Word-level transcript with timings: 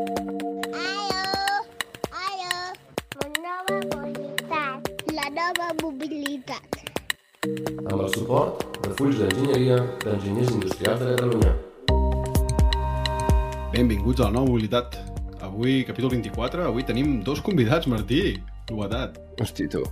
Aló, 0.00 1.60
aló, 2.16 2.56
la 3.20 3.28
nova 3.44 3.76
mobilitat, 3.90 4.88
la 5.12 5.26
nova 5.28 5.66
mobilitat. 5.82 6.68
amb 7.90 8.00
el 8.00 8.08
suport 8.14 8.78
de 8.80 8.94
Fulls 8.96 9.18
d'Enginyeria 9.20 9.76
d'Enginyers 10.04 10.54
Industrials 10.56 11.00
de 11.04 11.10
Catalunya. 11.18 11.52
Benvinguts 13.74 14.20
a 14.20 14.30
la 14.30 14.34
nova 14.38 14.48
mobilitat. 14.48 14.96
Avui, 15.44 15.84
capítol 15.84 16.10
24, 16.16 16.64
avui 16.70 16.82
tenim 16.88 17.20
dos 17.26 17.44
convidats, 17.44 17.86
Martí. 17.86 18.38
Novetat. 18.70 19.20
Hosti, 19.40 19.68
tu. 19.68 19.84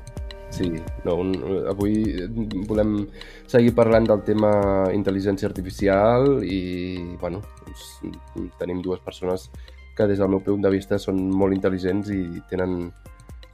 Sí, 0.49 0.71
no, 1.05 1.19
un, 1.21 1.35
avui 1.69 2.25
volem 2.71 3.03
seguir 3.45 3.75
parlant 3.77 4.09
del 4.09 4.25
tema 4.25 4.53
intel·ligència 4.97 5.49
artificial 5.51 6.39
i, 6.41 6.97
bueno, 7.21 7.43
doncs, 7.67 8.55
tenim 8.57 8.81
dues 8.81 9.05
persones 9.05 9.51
que 9.99 10.07
des 10.07 10.23
del 10.23 10.31
meu 10.31 10.43
punt 10.45 10.63
de 10.63 10.71
vista 10.73 10.99
són 11.03 11.19
molt 11.35 11.57
intel·ligents 11.57 12.13
i 12.15 12.43
tenen 12.51 12.79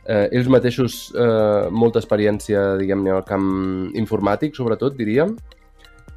eh, 0.04 0.28
ells 0.30 0.50
mateixos 0.52 0.98
eh, 1.16 1.70
molta 1.72 2.02
experiència, 2.02 2.74
diguem-ne, 2.80 3.14
al 3.14 3.24
camp 3.28 3.48
informàtic, 3.96 4.56
sobretot, 4.56 4.96
diríem. 4.98 5.34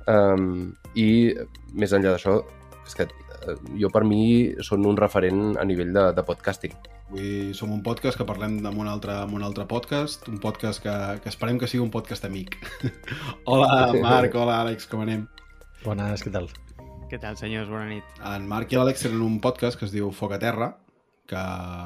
Um, 0.07 0.69
I 0.95 1.07
més 1.75 1.95
enllà 1.95 2.13
d'això, 2.15 2.37
és 2.87 2.95
que 2.95 3.07
eh, 3.07 3.55
jo 3.79 3.91
per 3.93 4.03
mi 4.07 4.53
són 4.63 4.85
un 4.87 4.99
referent 4.99 5.57
a 5.59 5.65
nivell 5.67 5.91
de, 5.95 6.05
de 6.15 6.27
podcasting. 6.27 6.75
Avui 7.07 7.55
som 7.55 7.71
un 7.71 7.83
podcast 7.83 8.19
que 8.19 8.27
parlem 8.27 8.59
amb 8.67 8.83
un 8.83 8.91
altre, 8.91 9.15
amb 9.23 9.37
un 9.37 9.43
altre 9.47 9.67
podcast, 9.67 10.27
un 10.27 10.41
podcast 10.43 10.83
que, 10.83 10.95
que 11.23 11.31
esperem 11.31 11.59
que 11.59 11.71
sigui 11.71 11.85
un 11.85 11.91
podcast 11.93 12.27
amic. 12.27 12.59
hola, 13.49 13.91
Marc, 14.03 14.35
hola, 14.35 14.61
Àlex, 14.65 14.91
com 14.91 15.07
anem? 15.07 15.27
Bones, 15.85 16.23
què 16.23 16.33
tal? 16.35 16.51
Què 17.07 17.19
tal, 17.23 17.37
senyors? 17.39 17.69
Bona 17.71 17.87
nit. 17.87 18.17
En 18.27 18.47
Marc 18.49 18.73
i 18.73 18.77
l'Àlex 18.79 19.05
tenen 19.05 19.21
un 19.23 19.37
podcast 19.43 19.79
que 19.79 19.85
es 19.87 19.93
diu 19.95 20.09
Foc 20.15 20.33
a 20.35 20.39
Terra, 20.41 20.73
que 21.27 21.43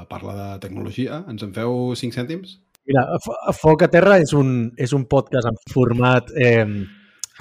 parla 0.09 0.33
de 0.37 0.47
tecnologia. 0.63 1.21
Ens 1.29 1.43
en 1.45 1.53
feu 1.53 1.91
5 1.97 2.17
cèntims? 2.17 2.55
Mira, 2.89 3.03
Fo- 3.21 3.37
Foc 3.59 3.85
a 3.85 3.89
Terra 3.93 4.17
és 4.21 4.33
un, 4.37 4.71
és 4.81 4.93
un 4.97 5.05
podcast 5.09 5.49
en 5.51 5.59
format 5.73 6.31
eh, 6.33 6.65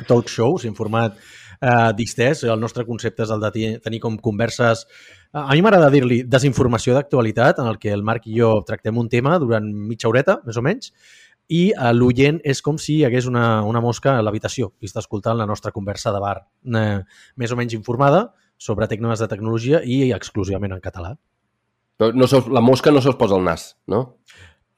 talk 0.09 0.29
show, 0.29 0.59
en 0.69 0.77
format 0.77 1.17
eh, 1.17 1.89
distès. 1.97 2.45
El 2.45 2.61
nostre 2.61 2.85
concepte 2.89 3.25
és 3.25 3.33
el 3.33 3.41
de 3.47 3.73
tenir 3.89 4.03
com 4.05 4.21
converses... 4.21 4.85
A 5.33 5.55
mi 5.55 5.63
m'agrada 5.63 5.89
dir-li 5.95 6.25
desinformació 6.27 6.93
d'actualitat, 6.97 7.61
en 7.63 7.69
el 7.71 7.77
que 7.79 7.93
el 7.95 8.03
Marc 8.03 8.25
i 8.27 8.37
jo 8.41 8.57
tractem 8.67 8.97
un 8.99 9.09
tema 9.09 9.37
durant 9.39 9.65
mitja 9.87 10.09
horeta, 10.11 10.41
més 10.45 10.57
o 10.59 10.65
menys, 10.67 10.91
i 11.51 11.63
eh, 11.75 11.93
l'oient 11.97 12.39
és 12.47 12.63
com 12.63 12.79
si 12.79 13.01
hi 13.01 13.05
hagués 13.09 13.27
una, 13.27 13.63
una 13.67 13.83
mosca 13.83 14.17
a 14.19 14.23
l'habitació 14.23 14.71
i 14.81 14.87
està 14.87 15.03
escoltant 15.03 15.37
la 15.41 15.47
nostra 15.51 15.73
conversa 15.75 16.13
de 16.15 16.21
bar, 16.23 16.37
eh, 16.71 17.01
més 17.37 17.51
o 17.53 17.59
menys 17.59 17.75
informada 17.75 18.29
sobre 18.61 18.87
temes 18.87 19.19
de 19.19 19.27
tecnologia 19.29 19.81
i 19.85 20.13
exclusivament 20.13 20.77
en 20.77 20.81
català. 20.85 21.17
Però 22.01 22.15
no 22.15 22.27
se'ls- 22.31 22.49
la 22.53 22.61
mosca 22.65 22.93
no 22.95 23.01
se'ls 23.05 23.17
posa 23.21 23.35
al 23.37 23.45
nas, 23.45 23.75
no? 23.89 24.17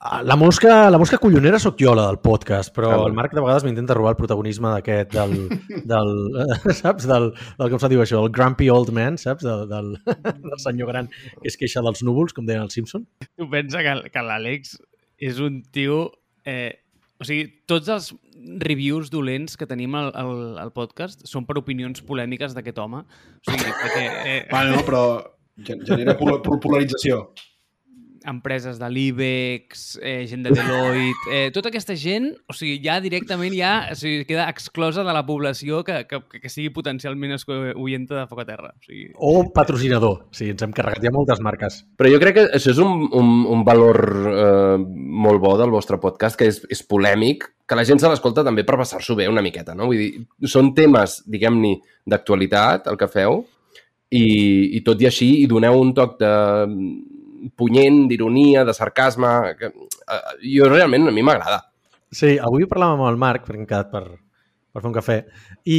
Ah, 0.02 0.20
La 0.26 0.34
mosca, 0.34 0.88
la 0.90 0.98
mosca 0.98 1.18
collonera 1.22 1.60
sóc 1.62 1.76
jo, 1.78 1.92
la 1.94 2.08
del 2.08 2.18
podcast, 2.18 2.72
però 2.74 2.88
Ah, 2.90 3.06
el 3.06 3.12
Marc 3.14 3.34
de 3.36 3.40
vegades 3.40 3.62
m'intenta 3.62 3.94
robar 3.94 4.10
el 4.14 4.18
protagonisme 4.18 4.72
d'aquest, 4.72 5.12
del, 5.14 5.34
del, 5.92 6.10
saps, 6.80 7.06
del, 7.06 7.28
del, 7.58 7.68
com 7.70 7.78
se 7.78 7.90
diu 7.92 8.02
això, 8.02 8.18
el 8.24 8.32
grumpy 8.34 8.66
old 8.74 8.90
man, 8.96 9.14
saps, 9.18 9.44
del, 9.46 9.68
del, 9.70 9.92
del 10.48 10.58
senyor 10.64 10.90
gran 10.90 11.06
que 11.12 11.46
es 11.52 11.56
queixa 11.60 11.84
dels 11.86 12.02
núvols, 12.02 12.34
com 12.34 12.48
deien 12.48 12.64
els 12.64 12.74
Simpson. 12.74 13.06
Tu 13.38 13.46
pensa 13.52 13.84
que, 13.86 13.94
que 14.10 14.24
l'Àlex 14.26 14.74
és 15.22 15.38
un 15.38 15.62
tio... 15.70 16.08
Eh, 16.44 16.78
o 17.22 17.24
sigui, 17.24 17.46
tots 17.70 17.88
els 17.92 18.08
reviews 18.66 19.10
dolents 19.12 19.54
que 19.56 19.66
tenim 19.70 19.94
al, 19.94 20.08
al, 20.18 20.32
al 20.58 20.72
podcast 20.74 21.22
són 21.30 21.44
per 21.46 21.54
opinions 21.60 22.02
polèmiques 22.02 22.54
d'aquest 22.56 22.80
home. 22.82 23.04
O 23.04 23.50
sigui, 23.50 23.70
perquè 23.82 24.04
eh, 24.24 24.40
Bueno, 24.50 24.76
no, 24.80 24.82
però 24.88 25.02
gen- 25.62 25.84
genera 25.86 26.16
pol- 26.18 26.40
pol- 26.42 26.58
polarització. 26.64 27.28
Empreses 28.28 28.78
de 28.80 28.88
l'IBEX, 28.90 29.98
eh, 30.02 30.26
gent 30.30 30.44
de 30.46 30.52
Deloitte, 30.54 31.28
eh, 31.30 31.50
tota 31.55 31.70
aquesta 31.72 31.96
gent, 31.98 32.30
o 32.48 32.56
sigui, 32.56 32.78
ja 32.84 32.98
directament 33.02 33.55
ja 33.56 33.72
o 33.92 33.96
sigui, 33.98 34.27
queda 34.28 34.48
exclosa 34.50 35.05
de 35.06 35.14
la 35.14 35.24
població 35.27 35.83
que, 35.86 36.02
que, 36.10 36.20
que 36.40 36.52
sigui 36.52 36.72
potencialment 36.74 37.36
oienta 37.77 38.20
de 38.20 38.27
Foc 38.30 38.42
a 38.42 38.46
Terra. 38.48 38.72
O 38.74 38.86
sigui, 38.86 39.11
O 39.14 39.46
patrocinador, 39.55 40.27
sí, 40.34 40.50
ens 40.52 40.62
hem 40.64 40.74
carregat 40.77 41.05
ja 41.05 41.14
moltes 41.14 41.42
marques. 41.44 41.82
Però 41.98 42.11
jo 42.12 42.20
crec 42.22 42.38
que 42.38 42.46
això 42.58 42.74
és 42.74 42.82
un, 42.82 43.08
un, 43.12 43.32
un 43.52 43.64
valor 43.66 44.02
eh, 44.32 44.77
molt 45.22 45.42
bo 45.42 45.56
del 45.61 45.74
vostre 45.74 45.98
podcast, 46.02 46.38
que 46.38 46.50
és, 46.50 46.62
és 46.70 46.84
polèmic, 46.86 47.48
que 47.68 47.78
la 47.78 47.86
gent 47.88 48.02
se 48.02 48.11
l'escolta 48.11 48.44
també 48.44 48.66
per 48.68 48.77
passar-s'ho 48.80 49.16
bé 49.18 49.30
una 49.30 49.44
miqueta, 49.44 49.74
no? 49.78 49.88
Vull 49.90 50.00
dir, 50.00 50.12
són 50.50 50.74
temes, 50.77 51.22
diguem-ne, 51.30 51.78
d'actualitat, 52.08 52.88
el 52.90 52.98
que 53.00 53.08
feu, 53.11 53.44
i, 54.12 54.24
i 54.77 54.82
tot 54.84 55.00
i 55.00 55.08
així 55.08 55.28
hi 55.40 55.48
doneu 55.48 55.78
un 55.80 55.94
toc 55.96 56.18
de 56.20 56.32
punyent, 57.58 58.07
d'ironia, 58.11 58.64
de 58.69 58.75
sarcasme, 58.77 59.30
que 59.58 59.70
eh, 59.73 60.20
jo 60.57 60.69
realment 60.70 61.08
a 61.08 61.14
mi 61.14 61.25
m'agrada. 61.27 61.63
Sí, 62.13 62.36
avui 62.36 62.69
parlàvem 62.69 63.01
amb 63.01 63.11
el 63.11 63.20
Marc, 63.20 63.47
perquè 63.47 63.63
hem 63.63 63.69
quedat 63.69 63.92
per, 63.92 64.05
per 64.73 64.83
fer 64.83 64.91
un 64.91 64.97
cafè, 64.97 65.19
i 65.64 65.79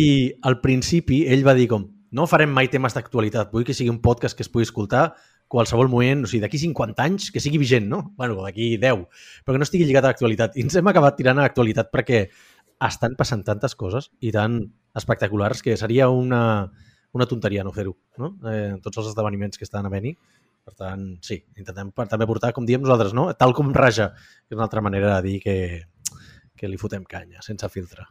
al 0.50 0.60
principi 0.64 1.24
ell 1.30 1.46
va 1.46 1.54
dir 1.58 1.68
com, 1.72 1.86
no 2.14 2.30
farem 2.30 2.52
mai 2.54 2.70
temes 2.74 2.96
d'actualitat, 2.98 3.52
vull 3.54 3.66
que 3.68 3.76
sigui 3.78 3.92
un 3.94 4.02
podcast 4.02 4.38
que 4.38 4.46
es 4.46 4.52
pugui 4.52 4.68
escoltar 4.68 5.12
qualsevol 5.54 5.90
moment, 5.92 6.24
o 6.26 6.30
sigui, 6.30 6.42
d'aquí 6.42 6.58
50 6.62 7.06
anys, 7.06 7.30
que 7.34 7.42
sigui 7.44 7.60
vigent, 7.62 7.86
no? 7.90 8.02
bueno, 8.18 8.40
d'aquí 8.42 8.76
10, 8.82 9.04
però 9.46 9.54
que 9.54 9.62
no 9.62 9.68
estigui 9.68 9.86
lligat 9.86 10.08
a 10.08 10.14
l'actualitat. 10.14 10.58
I 10.58 10.66
ens 10.66 10.78
hem 10.80 10.90
acabat 10.90 11.18
tirant 11.20 11.38
a 11.38 11.46
l'actualitat 11.46 11.92
perquè 11.94 12.24
estan 12.84 13.14
passant 13.20 13.44
tantes 13.46 13.78
coses 13.78 14.10
i 14.20 14.32
tan 14.34 14.60
espectaculars 14.98 15.62
que 15.62 15.78
seria 15.78 16.10
una, 16.10 16.72
una 17.14 17.28
tonteria 17.30 17.64
no 17.64 17.74
fer-ho, 17.76 17.94
no? 18.18 18.34
Eh, 18.50 18.74
tots 18.84 19.02
els 19.02 19.12
esdeveniments 19.14 19.60
que 19.60 19.68
estan 19.68 19.86
a 19.86 19.94
venir. 19.94 20.16
Per 20.64 20.74
tant, 20.80 21.08
sí, 21.26 21.42
intentem 21.60 21.90
per, 21.92 22.08
també 22.12 22.28
portar, 22.30 22.54
com 22.56 22.68
diem 22.68 22.84
nosaltres, 22.84 23.16
no? 23.16 23.28
tal 23.36 23.56
com 23.56 23.74
raja, 23.76 24.14
que 24.48 24.56
és 24.56 24.60
una 24.60 24.68
altra 24.70 24.84
manera 24.86 25.18
de 25.18 25.22
dir 25.28 25.40
que, 25.44 25.56
que 26.56 26.70
li 26.72 26.80
fotem 26.80 27.04
canya, 27.04 27.44
sense 27.44 27.68
filtre. 27.74 28.08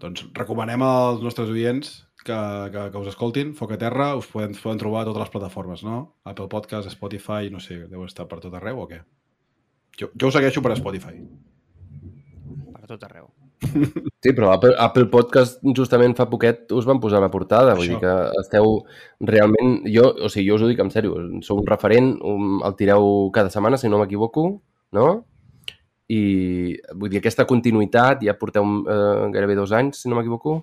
Doncs 0.00 0.26
recomanem 0.36 0.82
als 0.84 1.22
nostres 1.24 1.48
oients 1.52 1.92
que, 2.24 2.36
que, 2.72 2.86
que 2.92 3.00
us 3.00 3.12
escoltin. 3.12 3.54
Foc 3.56 3.72
a 3.76 3.78
Terra 3.80 4.10
us 4.18 4.28
poden, 4.28 4.52
us 4.56 4.60
poden 4.64 4.80
trobar 4.80 5.04
a 5.04 5.08
totes 5.08 5.24
les 5.24 5.32
plataformes, 5.36 5.84
no? 5.86 6.00
Apple 6.28 6.50
Podcast, 6.52 6.90
Spotify, 6.92 7.48
no 7.52 7.62
sé, 7.64 7.82
deu 7.88 8.04
estar 8.04 8.28
per 8.28 8.42
tot 8.44 8.56
arreu 8.60 8.84
o 8.84 8.88
què? 8.90 9.00
Jo, 10.00 10.12
jo 10.16 10.28
us 10.28 10.36
segueixo 10.36 10.64
per 10.64 10.76
Spotify. 10.80 11.16
per 12.76 12.86
tot 12.88 13.08
arreu. 13.08 13.32
Sí, 13.60 14.32
però 14.32 14.50
Apple, 14.54 14.72
Apple 14.80 15.06
Podcast 15.12 15.60
justament 15.76 16.14
fa 16.16 16.26
poquet 16.30 16.72
us 16.76 16.86
van 16.88 17.00
posar 17.00 17.20
a 17.20 17.24
la 17.26 17.30
portada, 17.32 17.74
vull 17.76 17.88
Això. 17.88 17.98
dir 17.98 18.02
que 18.04 18.40
esteu 18.40 18.72
realment... 19.28 19.78
Jo, 19.88 20.10
o 20.16 20.30
sigui, 20.32 20.48
jo 20.48 20.56
us 20.58 20.64
ho 20.64 20.70
dic 20.70 20.80
en 20.82 20.92
sèrio, 20.92 21.16
sou 21.46 21.60
un 21.60 21.68
referent, 21.68 22.14
um, 22.24 22.58
el 22.66 22.76
tireu 22.78 23.28
cada 23.36 23.52
setmana, 23.52 23.78
si 23.80 23.90
no 23.92 24.00
m'equivoco, 24.00 24.46
no? 24.96 25.06
I 26.10 26.22
vull 26.96 27.12
dir, 27.12 27.20
aquesta 27.20 27.46
continuïtat, 27.46 28.24
ja 28.26 28.34
porteu 28.38 28.66
eh, 28.66 29.28
gairebé 29.30 29.54
dos 29.60 29.72
anys, 29.76 30.02
si 30.02 30.10
no 30.10 30.18
m'equivoco. 30.18 30.56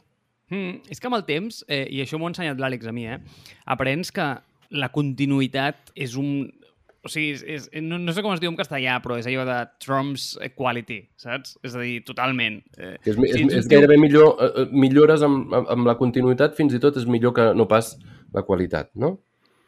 Mm, 0.52 0.90
és 0.91 1.00
que 1.00 1.08
amb 1.08 1.18
el 1.19 1.25
temps, 1.28 1.62
eh, 1.68 1.85
i 1.91 2.02
això 2.03 2.19
m'ho 2.19 2.28
ha 2.28 2.34
ensenyat 2.34 2.59
l'Àlex 2.59 2.88
a 2.88 2.94
mi, 2.96 3.08
eh, 3.08 3.19
aprens 3.66 4.12
que 4.16 4.28
la 4.72 4.91
continuïtat 4.94 5.94
és 5.96 6.18
un... 6.19 6.50
O 7.07 7.12
sigui, 7.12 7.31
és, 7.38 7.44
és, 7.72 7.81
no, 7.85 7.97
no 8.03 8.13
sé 8.13 8.22
com 8.25 8.34
es 8.35 8.41
diu 8.44 8.51
en 8.51 8.57
castellà, 8.59 8.97
però 9.03 9.16
és 9.18 9.28
allò 9.29 9.45
de 9.47 9.57
Trump's 9.84 10.25
equality, 10.44 11.00
saps? 11.23 11.56
És 11.66 11.75
a 11.78 11.81
dir, 11.85 12.01
totalment. 12.07 12.59
Eh, 12.78 12.97
Que 13.03 13.13
és, 13.16 13.18
és, 13.29 13.38
si 13.38 13.47
és 13.62 13.69
gairebé 13.72 13.95
millor, 14.01 14.35
eh, 14.44 14.51
eh, 14.63 14.68
millores 14.75 15.23
amb, 15.25 15.53
amb, 15.57 15.88
la 15.88 15.96
continuïtat, 16.00 16.57
fins 16.59 16.75
i 16.75 16.81
tot 16.84 17.00
és 17.00 17.07
millor 17.07 17.34
que 17.38 17.47
no 17.57 17.66
pas 17.72 17.94
la 18.35 18.44
qualitat, 18.44 18.91
no? 19.00 19.16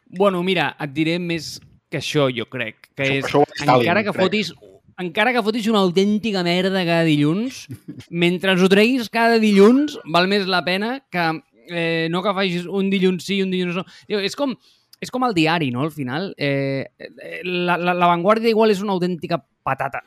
Bueno, 0.10 0.42
mira, 0.44 0.74
et 0.82 0.92
diré 0.94 1.16
més 1.22 1.56
que 1.90 2.00
això, 2.04 2.28
jo 2.34 2.46
crec. 2.52 2.90
Que 2.98 3.06
Això- 3.08 3.16
és, 3.16 3.26
això 3.30 3.46
dir 3.46 3.62
Stalin, 3.64 3.82
encara 3.88 4.04
que 4.04 4.12
crec. 4.12 4.26
fotis 4.28 4.54
encara 5.00 5.32
que 5.32 5.42
fotis 5.46 5.68
una 5.72 5.80
autèntica 5.80 6.42
merda 6.44 6.82
cada 6.84 7.06
dilluns, 7.08 7.68
mentre 8.12 8.52
ho 8.60 8.68
treguis 8.68 9.08
cada 9.10 9.38
dilluns, 9.40 9.96
val 10.12 10.28
més 10.28 10.44
la 10.50 10.60
pena 10.66 10.98
que 11.10 11.28
eh, 11.72 12.08
no 12.12 12.20
que 12.26 12.34
facis 12.36 12.66
un 12.68 12.90
dilluns 12.92 13.24
sí 13.24 13.38
i 13.40 13.44
un 13.46 13.54
dilluns 13.54 13.78
no. 13.80 13.86
Diu, 14.10 14.20
És 14.20 14.36
com, 14.36 14.58
és 15.00 15.12
com 15.12 15.24
el 15.28 15.34
diari, 15.34 15.72
no? 15.72 15.82
Al 15.86 15.92
final, 15.92 16.34
eh, 16.38 16.86
eh, 17.00 17.42
la, 17.44 17.78
la, 17.78 17.94
la 17.94 18.08
Vanguardia 18.12 18.50
igual 18.52 18.72
és 18.72 18.82
una 18.84 18.94
autèntica 18.94 19.40
patata, 19.64 20.02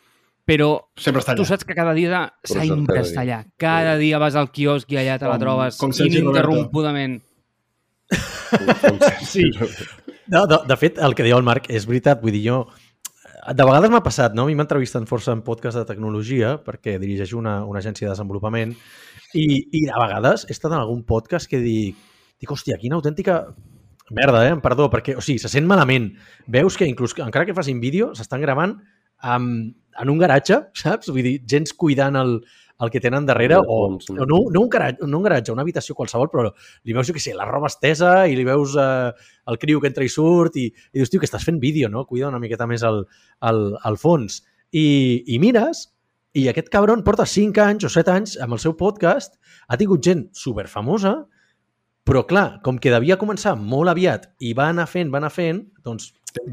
però 0.45 0.75
Sempre 0.97 1.21
està 1.23 1.33
allà. 1.33 1.41
tu 1.41 1.47
saps 1.49 1.65
que 1.65 1.75
cada 1.79 1.93
dia 1.95 2.25
sempre 2.45 2.97
cada 2.97 3.07
està 3.07 3.23
dia. 3.23 3.39
allà. 3.41 3.51
Cada 3.57 3.97
dia 4.01 4.19
vas 4.19 4.35
al 4.37 4.51
quiosc 4.51 4.91
i 4.93 4.99
allà 5.01 5.19
te 5.19 5.27
la 5.29 5.37
Com- 5.39 5.45
trobes 5.47 5.79
com 5.79 5.93
Sergi 5.97 6.19
ininterrompudament. 6.21 7.21
Sí. 9.23 9.45
No, 10.29 10.47
de, 10.47 10.59
de 10.69 10.77
fet, 10.77 10.99
el 11.03 11.15
que 11.17 11.25
diu 11.27 11.37
el 11.39 11.45
Marc 11.47 11.69
és 11.73 11.87
veritat. 11.89 12.21
Vull 12.23 12.35
dir, 12.37 12.45
jo... 12.51 12.63
De 13.43 13.65
vegades 13.67 13.91
m'ha 13.91 14.03
passat, 14.07 14.37
no? 14.39 14.45
A 14.45 14.47
mi 14.47 14.55
m'entrevisten 14.55 15.09
força 15.11 15.33
en 15.35 15.41
podcast 15.43 15.75
de 15.75 15.83
tecnologia 15.89 16.53
perquè 16.63 16.93
dirigeixo 17.03 17.41
una, 17.41 17.57
una 17.67 17.81
agència 17.81 18.07
de 18.07 18.13
desenvolupament 18.13 18.71
i, 19.35 19.47
i 19.75 19.81
de 19.89 19.97
vegades 19.99 20.45
he 20.47 20.53
estat 20.55 20.71
en 20.71 20.79
algun 20.79 21.01
podcast 21.09 21.51
que 21.51 21.59
dic, 21.59 21.97
dic 22.39 22.53
hòstia, 22.55 22.79
quina 22.79 22.95
autèntica 23.01 23.41
merda, 24.15 24.43
eh? 24.49 24.57
Perdó, 24.63 24.89
perquè, 24.93 25.17
o 25.19 25.23
sigui, 25.25 25.41
se 25.43 25.51
sent 25.53 25.69
malament. 25.69 26.11
Veus 26.51 26.77
que 26.79 26.89
inclús, 26.89 27.15
encara 27.21 27.49
que 27.49 27.57
facin 27.57 27.81
vídeo, 27.83 28.13
s'estan 28.19 28.45
gravant 28.45 28.77
amb, 29.19 29.73
en 30.03 30.13
un 30.13 30.21
garatge, 30.21 30.61
saps? 30.83 31.11
Vull 31.13 31.27
dir, 31.27 31.39
gens 31.49 31.75
cuidant 31.79 32.19
el, 32.21 32.39
el 32.83 32.91
que 32.91 33.01
tenen 33.01 33.27
darrere, 33.27 33.61
o, 33.61 33.79
fons, 33.87 34.11
o 34.11 34.27
no, 34.27 34.27
no, 34.51 34.61
un 34.61 34.71
garatge, 34.71 35.07
no 35.07 35.21
un 35.21 35.27
garatge, 35.29 35.53
una 35.55 35.63
habitació 35.63 35.95
qualsevol, 35.99 36.31
però 36.33 36.49
li 36.51 36.97
veus, 36.97 37.07
jo 37.09 37.17
què 37.17 37.23
sé, 37.23 37.35
la 37.39 37.47
roba 37.49 37.71
estesa 37.71 38.27
i 38.27 38.37
li 38.39 38.47
veus 38.49 38.75
eh, 38.81 39.13
el 39.49 39.59
criu 39.63 39.81
que 39.81 39.93
entra 39.93 40.07
i 40.07 40.11
surt 40.13 40.59
i, 40.59 40.67
i 40.69 40.99
dius, 40.99 41.13
tio, 41.13 41.23
que 41.23 41.29
estàs 41.31 41.47
fent 41.47 41.61
vídeo, 41.63 41.91
no? 41.93 42.05
Cuida 42.09 42.31
una 42.33 42.43
miqueta 42.43 42.67
més 42.71 42.83
el, 42.87 43.05
el, 43.49 43.63
el 43.89 43.99
fons. 44.03 44.41
I, 44.73 44.87
I 45.31 45.39
mires, 45.43 45.87
i 46.33 46.49
aquest 46.49 46.73
cabron 46.73 47.05
porta 47.05 47.27
5 47.29 47.61
anys 47.61 47.87
o 47.87 47.93
7 47.93 48.13
anys 48.17 48.39
amb 48.41 48.57
el 48.57 48.63
seu 48.63 48.75
podcast, 48.79 49.37
ha 49.69 49.79
tingut 49.79 50.03
gent 50.03 50.27
superfamosa, 50.37 51.19
però 52.09 52.25
clar, 52.27 52.47
com 52.67 52.79
que 52.83 52.93
devia 52.93 53.19
començar 53.21 53.55
molt 53.59 53.93
aviat 53.93 54.27
i 54.43 54.53
va 54.59 54.69
anar 54.73 54.89
fent, 54.91 55.13
va 55.13 55.21
anar 55.23 55.31
fent, 55.35 55.63
doncs 55.87 56.11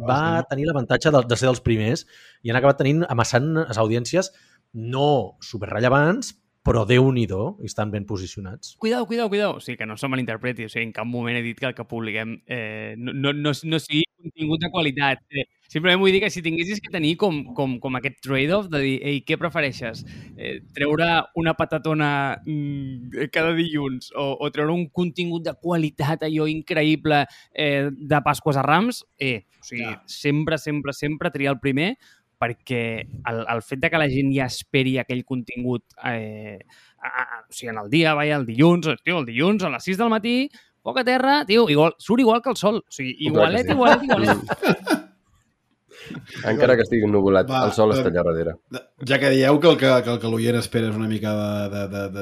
va 0.08 0.44
tenir 0.50 0.68
l'avantatge 0.68 1.12
de, 1.16 1.24
de 1.26 1.38
ser 1.40 1.48
dels 1.48 1.64
primers 1.66 2.06
i 2.44 2.52
han 2.52 2.60
acabat 2.60 2.82
tenint, 2.82 3.06
amassant 3.10 3.52
les 3.62 3.80
audiències 3.82 4.32
no 4.74 5.40
superrellevants, 5.42 6.36
però 6.64 6.86
déu 6.86 7.08
nhi 7.12 7.26
estan 7.64 7.92
ben 7.92 8.06
posicionats. 8.06 8.76
Cuidao, 8.78 9.06
cuidao, 9.08 9.30
cuidao. 9.30 9.56
O 9.58 9.60
sigui, 9.60 9.78
que 9.78 9.86
no 9.86 9.98
se 9.98 10.08
malinterpreti. 10.08 10.66
O 10.66 10.70
sigui, 10.70 10.86
en 10.86 10.92
cap 10.94 11.08
moment 11.08 11.38
he 11.38 11.42
dit 11.42 11.58
que 11.60 11.66
el 11.66 11.76
que 11.76 11.86
publiquem 11.86 12.42
eh, 12.48 12.96
no, 12.98 13.14
no, 13.14 13.34
no, 13.34 13.52
no 13.64 13.80
sigui 13.80 14.04
contingut 14.20 14.60
de 14.62 14.70
qualitat. 14.70 15.22
Eh, 15.32 15.46
simplement 15.72 16.00
vull 16.02 16.12
dir 16.12 16.22
que 16.24 16.30
si 16.30 16.44
tinguessis 16.44 16.82
que 16.84 16.92
tenir 16.92 17.16
com, 17.18 17.42
com, 17.56 17.78
com 17.80 17.96
aquest 17.96 18.20
trade-off 18.26 18.68
de 18.70 18.82
dir, 18.84 18.96
ei, 19.06 19.22
què 19.26 19.38
prefereixes? 19.40 20.04
Eh, 20.36 20.60
treure 20.76 21.08
una 21.40 21.56
patatona 21.58 22.12
mm, 22.44 23.30
cada 23.34 23.56
dilluns 23.58 24.12
o, 24.16 24.34
o 24.44 24.52
treure 24.52 24.76
un 24.76 24.90
contingut 24.92 25.46
de 25.48 25.56
qualitat 25.62 26.28
allò 26.28 26.50
increïble 26.52 27.24
eh, 27.54 27.88
de 27.90 28.22
Pasques 28.26 28.60
a 28.60 28.66
Rams? 28.66 29.06
Eh, 29.18 29.46
o 29.60 29.64
sigui, 29.64 29.84
Ja. 29.88 30.02
sempre, 30.06 30.58
sempre, 30.58 30.94
sempre 30.94 31.32
triar 31.32 31.56
el 31.56 31.60
primer 31.64 31.94
perquè 32.40 32.84
el, 33.04 33.42
el 33.52 33.62
fet 33.66 33.82
de 33.84 33.90
que 33.92 34.00
la 34.00 34.08
gent 34.12 34.32
ja 34.36 34.48
esperi 34.48 34.98
aquell 35.02 35.26
contingut 35.28 35.84
eh, 36.08 36.60
a, 37.02 37.10
a, 37.10 37.28
o 37.44 37.54
sigui, 37.54 37.74
en 37.74 37.82
el 37.84 37.92
dia, 37.92 38.16
vaja, 38.18 38.40
el 38.40 38.48
dilluns, 38.48 38.94
tio, 39.04 39.20
el 39.20 39.28
dilluns 39.28 39.68
a 39.68 39.74
les 39.76 39.92
6 39.92 40.00
del 40.00 40.14
matí, 40.14 40.38
poca 40.82 41.04
terra, 41.04 41.44
tio, 41.46 41.68
igual, 41.70 41.94
surt 42.00 42.24
igual 42.24 42.42
que 42.42 42.56
el 42.56 42.58
sol. 42.58 42.82
O 42.82 42.92
sigui, 42.96 43.16
igualet, 43.28 43.68
sí. 43.68 43.76
igualet, 43.76 44.04
igualet. 44.08 45.06
Encara 46.50 46.76
que 46.78 46.86
estigui 46.86 47.06
ennubulat, 47.06 47.50
Va, 47.50 47.64
el 47.68 47.74
sol 47.76 47.92
va. 47.92 47.98
està 48.00 48.10
allà 48.10 48.24
darrere. 48.26 48.56
Ja 49.08 49.20
que 49.22 49.32
dieu 49.34 49.60
que 49.62 49.70
el 49.70 49.78
que, 49.78 49.90
que, 50.06 50.14
el 50.16 50.22
que 50.22 50.32
l'oient 50.32 50.58
espera 50.60 50.90
és 50.90 50.98
una 50.98 51.10
mica 51.12 51.34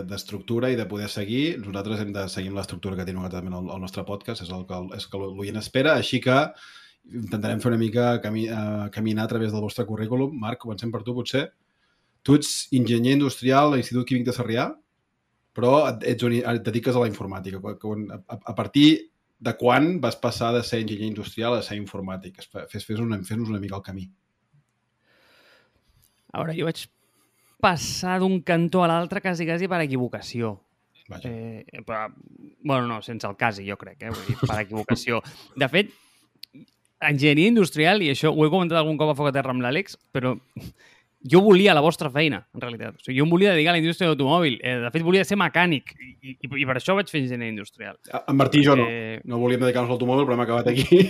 d'estructura 0.09 0.67
de, 0.67 0.73
de, 0.73 0.75
de, 0.75 0.79
i 0.79 0.81
de 0.81 0.89
poder 0.89 1.09
seguir, 1.13 1.43
nosaltres 1.61 2.01
hem 2.03 2.11
de 2.15 2.25
seguir 2.31 2.51
amb 2.51 2.59
l'estructura 2.61 2.97
que 2.97 3.05
també 3.07 3.53
el, 3.53 3.69
el 3.77 3.83
nostre 3.83 4.03
podcast, 4.07 4.43
és 4.43 4.51
el 4.51 4.65
que, 4.67 4.81
és 4.97 5.07
el 5.07 5.13
que 5.13 5.21
l'oient 5.23 5.61
espera, 5.61 5.95
així 5.95 6.19
que 6.23 6.39
intentarem 7.13 7.59
fer 7.63 7.69
una 7.71 7.79
mica 7.79 8.19
cami, 8.21 8.47
uh, 8.49 8.89
caminar 8.91 9.25
a 9.25 9.31
través 9.31 9.51
del 9.51 9.61
vostre 9.61 9.85
currículum. 9.85 10.33
Marc, 10.39 10.59
comencem 10.59 10.91
per 10.91 11.03
tu, 11.03 11.13
potser. 11.15 11.51
Tu 12.23 12.35
ets 12.35 12.67
enginyer 12.75 13.13
industrial 13.15 13.71
a 13.71 13.75
l'Institut 13.77 14.07
Químic 14.07 14.25
de 14.27 14.33
Sarrià, 14.35 14.67
però 15.55 15.87
et, 15.89 16.03
ets, 16.15 16.23
un- 16.27 16.33
et 16.41 16.63
dediques 16.65 16.95
a 16.95 16.99
la 17.05 17.07
informàtica. 17.07 17.61
A, 17.63 18.39
a 18.51 18.55
partir 18.55 19.09
de 19.39 19.53
quan 19.57 19.99
vas 20.01 20.15
passar 20.17 20.51
de 20.53 20.63
ser 20.65 20.81
enginyer 20.81 21.07
industrial 21.07 21.55
a 21.55 21.61
ser 21.63 21.77
informàtic? 21.77 22.41
Fes, 22.69 22.83
fes, 22.83 22.99
una, 22.99 23.17
fes-nos 23.23 23.49
una 23.49 23.59
mica 23.63 23.77
el 23.77 23.83
camí. 23.85 24.09
A 26.33 26.41
veure, 26.43 26.55
jo 26.57 26.67
vaig 26.67 26.83
passar 27.63 28.19
d'un 28.21 28.41
cantó 28.45 28.83
a 28.83 28.89
l'altre 28.91 29.21
quasi, 29.23 29.45
quasi 29.47 29.67
per 29.71 29.79
equivocació. 29.85 30.57
Vaja. 31.07 31.29
Eh, 31.31 31.81
però, 31.87 32.09
bueno, 32.67 32.83
no, 32.89 32.97
sense 33.01 33.25
el 33.29 33.37
quasi, 33.39 33.63
jo 33.69 33.77
crec, 33.79 34.01
eh? 34.03 34.11
Vull 34.11 34.25
dir, 34.27 34.35
per 34.43 34.59
equivocació. 34.65 35.21
De 35.55 35.69
fet, 35.71 35.93
enginyeria 37.01 37.51
industrial, 37.53 38.01
i 38.01 38.11
això 38.13 38.31
ho 38.33 38.45
he 38.45 38.49
comentat 38.53 38.79
algun 38.79 38.97
cop 38.97 39.11
a 39.13 39.17
Foc 39.17 39.29
a 39.29 39.33
Terra 39.35 39.53
amb 39.53 39.61
l'Àlex, 39.65 39.97
però 40.15 40.35
jo 41.27 41.41
volia 41.43 41.73
la 41.75 41.81
vostra 41.83 42.09
feina, 42.13 42.43
en 42.55 42.61
realitat. 42.61 42.95
O 42.97 43.03
sigui, 43.03 43.17
jo 43.19 43.25
em 43.25 43.31
volia 43.33 43.51
dedicar 43.53 43.73
a 43.73 43.75
la 43.75 43.81
indústria 43.81 44.07
de 44.07 44.13
l'automòbil. 44.13 44.59
Eh, 44.61 44.77
de 44.85 44.91
fet, 44.93 45.03
volia 45.03 45.25
ser 45.27 45.37
mecànic, 45.41 45.91
i, 45.99 46.35
i, 46.37 46.49
i 46.61 46.65
per 46.69 46.77
això 46.77 46.95
vaig 46.95 47.09
fer 47.11 47.23
enginyeria 47.23 47.51
industrial. 47.55 47.97
En 48.21 48.37
Martí 48.39 48.61
i 48.61 48.67
jo 48.67 48.77
no. 48.79 48.85
Eh, 48.87 49.19
No 49.25 49.41
volíem 49.41 49.61
dedicar-nos 49.65 49.89
a 49.91 49.95
l'automòbil, 49.95 50.27
però 50.29 50.37
hem 50.37 50.45
acabat 50.45 50.71
aquí. 50.71 51.01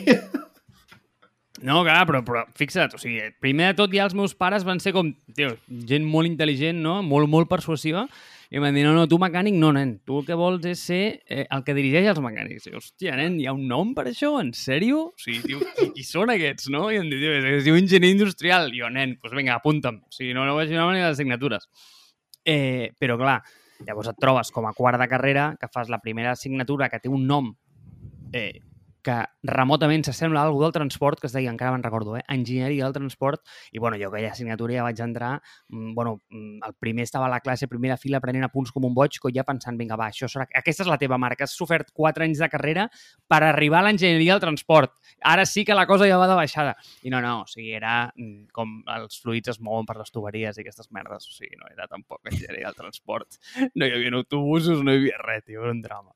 No, 1.65 1.79
clar, 1.81 2.03
però, 2.05 2.19
però 2.21 2.43
fixa't, 2.57 2.93
o 2.93 2.99
sigui, 3.01 3.31
primer 3.41 3.71
de 3.71 3.77
tot 3.79 3.93
ja 3.93 4.03
els 4.05 4.13
meus 4.13 4.35
pares 4.37 4.61
van 4.65 4.77
ser 4.77 4.91
com, 4.93 5.07
tio, 5.33 5.55
gent 5.89 6.05
molt 6.05 6.29
intel·ligent, 6.29 6.77
no? 6.83 6.99
Molt, 7.01 7.25
molt 7.33 7.49
persuasiva, 7.49 8.03
i 8.49 8.57
em 8.57 8.63
van 8.63 8.75
dir, 8.77 8.85
no, 8.85 8.93
no, 8.95 9.03
tu 9.11 9.17
mecànic 9.19 9.57
no, 9.59 9.73
nen, 9.75 9.97
tu 10.07 10.21
el 10.21 10.27
que 10.27 10.35
vols 10.39 10.63
és 10.69 10.79
ser 10.89 11.01
eh, 11.27 11.43
el 11.51 11.65
que 11.67 11.75
dirigeix 11.75 12.07
els 12.13 12.21
mecànics. 12.23 12.69
I 12.69 12.77
hòstia, 12.79 13.17
nen, 13.19 13.35
hi 13.41 13.47
ha 13.49 13.55
un 13.55 13.65
nom 13.67 13.91
per 13.97 14.05
això? 14.07 14.37
En 14.39 14.53
sèrio? 14.55 15.01
O 15.11 15.19
sigui, 15.19 15.41
tio, 15.43 15.59
qui, 15.75 15.89
qui 15.97 16.05
són 16.07 16.31
aquests, 16.31 16.69
no? 16.71 16.85
I 16.93 17.01
em 17.01 17.11
diu, 17.11 17.33
es 17.57 17.67
diu 17.67 17.75
enginyer 17.75 18.13
industrial. 18.15 18.71
I 18.71 18.83
jo, 18.85 18.91
nen, 18.93 19.17
doncs 19.17 19.25
pues 19.25 19.35
vinga, 19.35 19.57
apunta'm. 19.59 19.99
O 20.07 20.15
sigui, 20.15 20.31
no, 20.37 20.47
no 20.47 20.55
vaig 20.55 20.71
anar 20.71 20.87
ni 20.93 21.03
les 21.03 21.11
assignatures. 21.11 21.67
Eh, 22.47 22.93
però, 22.95 23.19
clar, 23.19 23.41
llavors 23.83 24.13
et 24.13 24.21
trobes 24.23 24.53
com 24.55 24.69
a 24.69 24.73
quart 24.77 25.01
de 25.01 25.09
carrera 25.11 25.49
que 25.59 25.67
fas 25.67 25.91
la 25.91 25.99
primera 25.99 26.31
assignatura 26.31 26.87
que 26.87 27.01
té 27.03 27.11
un 27.11 27.27
nom 27.27 27.51
eh, 28.31 28.61
que 29.07 29.15
remotament 29.47 30.03
s'assembla 30.03 30.41
a 30.41 30.49
algú 30.49 30.59
del 30.65 30.73
transport, 30.75 31.21
que 31.21 31.29
es 31.29 31.35
deia, 31.35 31.51
encara 31.53 31.71
me'n 31.71 31.85
recordo, 31.85 32.17
eh? 32.19 32.23
enginyeria 32.33 32.83
del 32.85 32.95
transport, 32.97 33.43
i 33.71 33.79
bueno, 33.79 33.95
jo 34.01 34.09
aquella 34.09 34.33
assignatura 34.33 34.75
ja 34.75 34.83
vaig 34.83 34.99
entrar, 35.05 35.37
mm, 35.69 35.93
bueno, 35.95 36.17
mm, 36.29 36.59
el 36.67 36.75
primer 36.75 37.05
estava 37.07 37.27
a 37.27 37.31
la 37.31 37.39
classe, 37.39 37.69
primera 37.71 37.95
fila, 37.97 38.19
prenent 38.19 38.43
apunts 38.49 38.73
com 38.75 38.85
un 38.85 38.95
boig, 38.97 39.15
que 39.23 39.31
ja 39.33 39.45
pensant, 39.47 39.77
vinga, 39.79 39.95
va, 39.99 40.09
això 40.11 40.27
serà... 40.31 40.47
aquesta 40.59 40.83
és 40.83 40.91
la 40.91 40.99
teva 40.99 41.17
marca, 41.17 41.47
has 41.47 41.55
sofert 41.55 41.93
4 41.95 42.27
anys 42.27 42.43
de 42.43 42.49
carrera 42.51 42.87
per 43.31 43.41
arribar 43.47 43.79
a 43.79 43.87
l'enginyeria 43.87 44.35
del 44.35 44.43
transport. 44.43 44.97
Ara 45.23 45.45
sí 45.47 45.63
que 45.63 45.77
la 45.77 45.87
cosa 45.87 46.07
ja 46.09 46.19
va 46.19 46.27
de 46.27 46.35
baixada. 46.35 46.75
I 47.07 47.13
no, 47.13 47.21
no, 47.23 47.41
o 47.45 47.47
sigui, 47.47 47.71
era 47.77 48.11
mm, 48.15 48.49
com 48.51 48.81
els 48.97 49.21
fluids 49.23 49.55
es 49.55 49.61
mouen 49.63 49.87
per 49.87 49.97
les 50.01 50.11
tuberies 50.11 50.57
i 50.57 50.65
aquestes 50.65 50.91
merdes, 50.91 51.29
o 51.29 51.37
sigui, 51.37 51.55
no 51.55 51.71
era 51.71 51.87
tampoc 51.87 52.27
enginyeria 52.27 52.67
del 52.67 52.81
transport. 52.83 53.39
No 53.73 53.87
hi 53.87 53.95
havia 53.95 54.11
autobusos, 54.19 54.83
no 54.83 54.91
hi 54.91 55.05
havia 55.05 55.23
res, 55.23 55.45
tio, 55.47 55.63
era 55.63 55.71
un 55.71 55.81
drama 55.81 56.11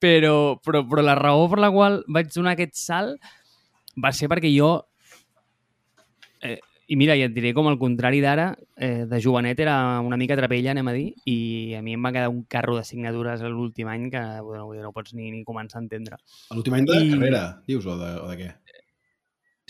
però, 0.00 0.56
però, 0.64 0.80
però 0.88 1.02
la 1.04 1.14
raó 1.18 1.46
per 1.52 1.60
la 1.62 1.70
qual 1.70 2.00
vaig 2.08 2.32
donar 2.34 2.56
aquest 2.56 2.74
salt 2.80 3.20
va 4.00 4.12
ser 4.16 4.28
perquè 4.32 4.50
jo 4.54 4.72
eh, 6.42 6.58
i 6.90 6.96
mira, 6.98 7.14
i 7.14 7.22
et 7.22 7.30
diré 7.34 7.52
com 7.54 7.68
al 7.70 7.76
contrari 7.78 8.18
d'ara, 8.24 8.48
eh, 8.76 9.04
de 9.06 9.20
jovenet 9.22 9.60
era 9.62 9.76
una 10.02 10.16
mica 10.18 10.34
trapella, 10.38 10.72
anem 10.72 10.88
a 10.90 10.94
dir, 10.96 11.12
i 11.30 11.36
a 11.78 11.82
mi 11.86 11.94
em 11.94 12.02
va 12.02 12.10
quedar 12.10 12.32
un 12.32 12.40
carro 12.50 12.74
d'assignatures 12.74 13.44
a 13.46 13.50
l'últim 13.52 13.86
any 13.92 14.08
que 14.10 14.22
bueno, 14.42 14.66
no 14.82 14.90
pots 14.96 15.14
ni, 15.14 15.30
ni 15.30 15.44
començar 15.46 15.78
a 15.78 15.84
entendre. 15.84 16.18
L'últim 16.50 16.74
any 16.80 16.88
de 16.90 16.96
I- 16.98 17.12
carrera, 17.12 17.44
dius, 17.68 17.86
o 17.86 17.94
de, 18.00 18.10
o 18.24 18.26
de 18.32 18.40
què? 18.40 18.50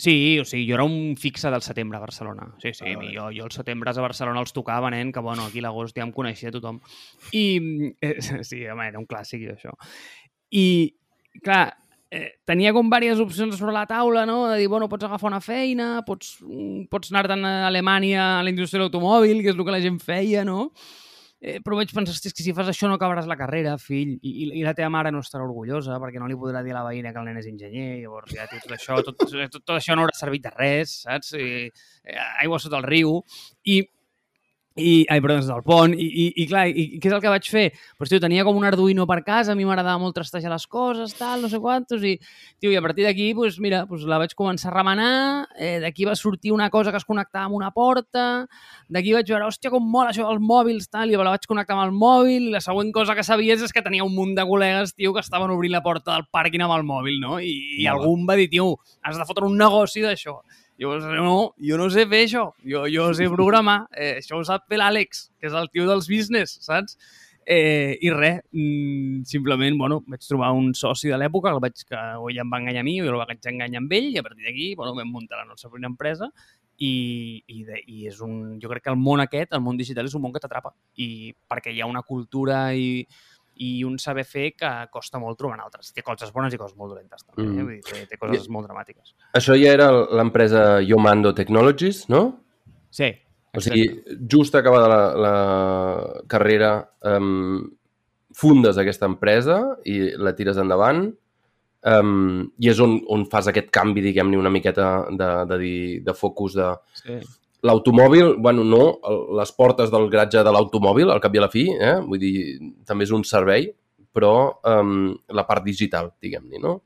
Sí, 0.01 0.39
o 0.41 0.45
sigui, 0.49 0.63
jo 0.65 0.73
era 0.79 0.83
un 0.87 1.13
fixe 1.13 1.51
del 1.53 1.61
setembre 1.61 1.99
a 1.99 2.01
Barcelona. 2.01 2.47
Sí, 2.57 2.71
sí, 2.73 2.87
Ah, 2.87 2.95
ah, 2.95 2.97
vale. 2.97 3.11
jo, 3.13 3.27
jo 3.37 3.43
els 3.45 3.53
setembres 3.59 3.99
a 3.99 4.01
Barcelona 4.01 4.41
els 4.41 4.51
tocava, 4.51 4.89
nen, 4.89 5.11
que 5.13 5.21
bueno, 5.21 5.45
aquí 5.45 5.59
a 5.61 5.67
l'agost 5.67 5.93
ja 5.95 6.01
em 6.01 6.11
coneixia 6.15 6.49
tothom. 6.49 6.79
I, 7.37 7.93
eh, 8.01 8.15
sí, 8.49 8.63
home, 8.65 8.87
era 8.89 8.97
un 8.97 9.05
clàssic, 9.05 9.45
jo, 9.45 9.53
això. 9.53 9.75
I, 10.51 10.65
clar, 11.43 11.63
eh, 12.11 12.33
tenia 12.45 12.73
com 12.75 12.89
diverses 12.91 13.23
opcions 13.23 13.55
sobre 13.57 13.73
la 13.75 13.85
taula, 13.87 14.25
no? 14.27 14.43
De 14.51 14.57
dir, 14.59 14.67
bueno, 14.67 14.89
pots 14.91 15.07
agafar 15.07 15.31
una 15.31 15.41
feina, 15.41 16.01
pots, 16.07 16.35
pots 16.91 17.13
anar-te'n 17.13 17.47
a 17.47 17.53
Alemanya 17.69 18.25
a 18.39 18.43
la 18.43 18.51
indústria 18.51 18.81
de 18.81 18.85
l'automòbil, 18.85 19.39
que 19.41 19.53
és 19.53 19.55
el 19.55 19.63
que 19.63 19.77
la 19.77 19.83
gent 19.83 20.01
feia, 20.03 20.43
no? 20.47 20.73
Eh, 21.41 21.57
però 21.65 21.73
vaig 21.79 21.89
pensar, 21.89 22.13
és 22.13 22.35
que 22.37 22.43
si 22.45 22.53
fas 22.53 22.67
això 22.69 22.85
no 22.85 22.99
acabaràs 22.99 23.25
la 23.25 23.37
carrera, 23.39 23.73
fill, 23.81 24.11
i, 24.21 24.31
i, 24.43 24.49
i 24.59 24.61
la 24.61 24.75
teva 24.77 24.91
mare 24.93 25.09
no 25.09 25.23
estarà 25.25 25.41
orgullosa 25.41 25.97
perquè 26.03 26.21
no 26.21 26.27
li 26.29 26.37
podrà 26.37 26.61
dir 26.61 26.75
a 26.75 26.83
la 26.83 26.83
veïna 26.85 27.09
que 27.15 27.17
el 27.17 27.25
nen 27.25 27.39
és 27.41 27.47
enginyer, 27.49 27.87
llavors 28.03 28.35
ja 28.35 28.45
tot 28.51 28.75
això, 28.75 28.99
tot, 29.07 29.17
tot, 29.23 29.57
tot 29.57 29.73
això 29.73 29.97
no 29.97 30.03
haurà 30.03 30.13
servit 30.13 30.45
de 30.45 30.51
res, 30.53 30.99
saps? 31.07 31.33
I, 31.33 31.71
eh, 32.05 32.19
aigua 32.43 32.61
sota 32.61 32.77
el 32.77 32.85
riu, 32.85 33.15
i 33.65 33.79
i, 34.75 35.05
ai, 35.09 35.19
perdó, 35.19 35.35
del 35.43 35.63
pont, 35.67 35.91
i, 35.99 36.05
i, 36.07 36.25
i 36.39 36.45
clar, 36.47 36.63
i, 36.71 36.85
i 36.95 36.99
què 37.01 37.09
és 37.09 37.15
el 37.17 37.21
que 37.23 37.31
vaig 37.31 37.47
fer? 37.51 37.63
Pues, 37.99 38.07
tio, 38.07 38.21
tenia 38.23 38.45
com 38.47 38.55
un 38.55 38.63
Arduino 38.63 39.03
per 39.09 39.17
casa, 39.25 39.51
a 39.51 39.57
mi 39.59 39.65
m'agradava 39.67 39.99
molt 39.99 40.15
trastejar 40.15 40.51
les 40.53 40.63
coses, 40.71 41.11
tal, 41.19 41.43
no 41.43 41.49
sé 41.51 41.59
quantos, 41.59 42.05
i, 42.07 42.13
tio, 42.55 42.71
i 42.71 42.77
a 42.79 42.83
partir 42.83 43.03
d'aquí, 43.03 43.33
pues, 43.35 43.59
mira, 43.59 43.83
pues, 43.89 44.05
la 44.07 44.21
vaig 44.21 44.31
començar 44.37 44.71
a 44.71 44.75
remenar, 44.77 45.11
eh, 45.59 45.81
d'aquí 45.83 46.07
va 46.07 46.15
sortir 46.15 46.53
una 46.55 46.69
cosa 46.71 46.93
que 46.95 47.01
es 47.01 47.07
connectava 47.07 47.49
amb 47.49 47.59
una 47.59 47.73
porta, 47.75 48.47
d'aquí 48.87 49.11
vaig 49.17 49.27
veure, 49.33 49.49
hòstia, 49.49 49.73
com 49.75 49.91
mola 49.91 50.15
això 50.15 50.29
dels 50.29 50.39
mòbils, 50.39 50.87
tal, 50.87 51.11
i 51.11 51.19
la 51.19 51.35
vaig 51.35 51.51
connectar 51.51 51.75
amb 51.75 51.89
el 51.89 51.91
mòbil, 51.91 52.47
i 52.47 52.55
la 52.55 52.63
següent 52.63 52.95
cosa 52.95 53.17
que 53.17 53.27
sabies 53.27 53.67
és 53.67 53.75
que 53.75 53.83
tenia 53.83 54.07
un 54.07 54.15
munt 54.15 54.37
de 54.39 54.47
col·legues, 54.47 54.95
tio, 54.95 55.11
que 55.11 55.25
estaven 55.25 55.51
obrint 55.51 55.75
la 55.75 55.83
porta 55.83 56.15
del 56.15 56.29
pàrquing 56.31 56.63
amb 56.63 56.79
el 56.79 56.87
mòbil, 56.87 57.19
no? 57.19 57.41
I, 57.43 57.51
i 57.83 57.91
algú 57.91 58.15
em 58.15 58.23
va 58.29 58.39
dir, 58.39 58.47
tio, 58.47 58.77
has 59.03 59.19
de 59.19 59.27
fotre 59.27 59.51
un 59.51 59.59
negoci 59.59 60.05
d'això. 60.05 60.39
Llavors, 60.81 61.03
no, 61.05 61.53
jo 61.61 61.77
no 61.77 61.91
sé 61.93 62.07
fer 62.09 62.23
això, 62.25 62.47
jo, 62.65 62.87
jo 62.89 63.03
sé 63.13 63.27
programar, 63.29 63.83
eh, 63.93 64.15
això 64.17 64.39
ho 64.39 64.45
sap 64.47 64.63
fer 64.65 64.79
l'Àlex, 64.81 65.27
que 65.37 65.45
és 65.45 65.57
el 65.59 65.67
tio 65.69 65.85
dels 65.85 66.07
business, 66.09 66.55
saps? 66.65 66.97
Eh, 67.45 67.99
I 68.01 68.09
res, 68.15 68.39
mm, 68.49 69.21
simplement, 69.29 69.77
bueno, 69.77 69.99
vaig 70.09 70.25
trobar 70.25 70.49
un 70.57 70.73
soci 70.73 71.11
de 71.13 71.19
l'època, 71.21 71.53
el 71.53 71.61
vaig, 71.61 71.83
que 71.85 71.99
ell 71.99 72.41
em 72.41 72.49
va 72.49 72.57
enganyar 72.63 72.81
a 72.81 72.87
mi, 72.87 72.95
jo 72.97 73.13
el 73.13 73.21
vaig 73.21 73.45
enganyar 73.51 73.83
amb 73.83 73.93
ell, 73.93 74.09
i 74.09 74.17
a 74.17 74.25
partir 74.25 74.47
d'aquí, 74.47 74.73
bueno, 74.79 74.95
vam 74.97 75.13
muntar 75.13 75.43
la 75.43 75.49
nostra 75.51 75.69
primera 75.69 75.91
empresa, 75.91 76.31
i, 76.81 77.43
i, 77.45 77.61
de, 77.67 77.77
i 77.85 78.07
és 78.09 78.17
un, 78.25 78.57
jo 78.57 78.69
crec 78.71 78.87
que 78.87 78.89
el 78.89 78.97
món 78.97 79.21
aquest, 79.21 79.53
el 79.53 79.61
món 79.61 79.77
digital, 79.77 80.09
és 80.09 80.17
un 80.17 80.25
món 80.25 80.33
que 80.33 80.41
t'atrapa, 80.41 80.73
i 80.97 81.29
perquè 81.45 81.75
hi 81.75 81.81
ha 81.85 81.89
una 81.89 82.01
cultura 82.01 82.71
i, 82.73 83.05
i 83.61 83.83
un 83.85 83.97
saber 84.01 84.23
fer 84.25 84.51
que 84.57 84.69
costa 84.91 85.19
molt 85.21 85.37
trobar 85.39 85.57
en 85.59 85.65
altres. 85.67 85.91
Té 85.93 86.01
coses 86.05 86.31
bones 86.33 86.53
i 86.53 86.57
coses 86.57 86.75
molt 86.79 86.95
dolentes, 86.95 87.21
també. 87.27 87.45
Mm. 87.45 87.57
Eh? 87.59 87.65
Vull 87.67 87.75
dir, 87.77 87.83
té, 87.91 88.05
té 88.09 88.17
coses 88.21 88.47
molt 88.49 88.65
dramàtiques. 88.69 89.13
Això 89.37 89.53
ja 89.59 89.73
era 89.75 89.91
l'empresa 90.17 90.63
Yomando 90.81 91.33
Technologies, 91.37 92.07
no? 92.09 92.23
Sí, 92.89 93.11
O 93.53 93.59
sigui, 93.59 93.83
just 94.31 94.55
acabada 94.55 94.87
la, 94.87 94.99
la 95.19 95.35
carrera, 96.31 96.69
um, 97.03 97.59
fundes 98.33 98.77
aquesta 98.79 99.09
empresa 99.11 99.57
i 99.83 99.97
la 100.15 100.31
tires 100.37 100.55
endavant 100.61 101.01
um, 101.83 102.45
i 102.63 102.69
és 102.71 102.79
on, 102.79 102.93
on 103.11 103.25
fas 103.27 103.49
aquest 103.51 103.67
canvi, 103.75 103.99
diguem-ne, 104.05 104.39
una 104.39 104.49
miqueta 104.53 104.85
de, 105.11 105.27
de, 105.51 105.57
dir- 105.59 105.99
de 106.07 106.15
focus 106.15 106.55
de 106.55 106.69
Sí. 107.01 107.17
L'automòbil, 107.63 108.35
bueno, 108.41 108.63
no, 108.65 108.83
les 109.37 109.51
portes 109.53 109.91
del 109.93 110.07
garatge 110.09 110.41
de 110.43 110.53
l'automòbil, 110.53 111.11
al 111.13 111.21
cap 111.21 111.35
i 111.35 111.41
a 111.41 111.45
la 111.45 111.51
fi, 111.53 111.67
eh? 111.73 111.97
vull 112.05 112.19
dir, 112.21 112.33
també 112.87 113.05
és 113.05 113.13
un 113.13 113.23
servei, 113.27 113.69
però 114.11 114.33
um, 114.67 115.11
la 115.31 115.45
part 115.47 115.63
digital, 115.63 116.09
diguem-ne, 116.21 116.59
no? 116.59 116.79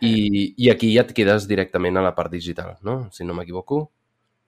I, 0.00 0.54
I 0.56 0.68
aquí 0.70 0.92
ja 0.94 1.02
et 1.02 1.12
quedes 1.14 1.46
directament 1.50 1.98
a 1.98 2.02
la 2.04 2.14
part 2.14 2.30
digital, 2.30 2.76
no? 2.86 3.08
Si 3.10 3.24
no 3.26 3.34
m'equivoco. 3.34 3.80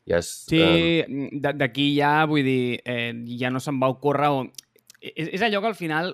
Ja 0.06 0.20
és, 0.22 0.28
Sí, 0.48 0.60
d- 1.42 1.54
d'aquí 1.58 1.88
ja, 1.96 2.24
vull 2.30 2.46
dir, 2.46 2.80
eh, 2.86 3.12
ja 3.38 3.50
no 3.50 3.58
se'n 3.62 3.78
va 3.82 3.90
ocórrer... 3.90 4.30
O... 4.30 4.44
És, 5.00 5.28
és 5.34 5.42
allò 5.42 5.60
que 5.64 5.70
al 5.72 5.78
final 5.78 6.12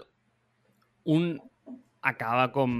un 1.13 1.35
acaba 2.07 2.49
com 2.55 2.73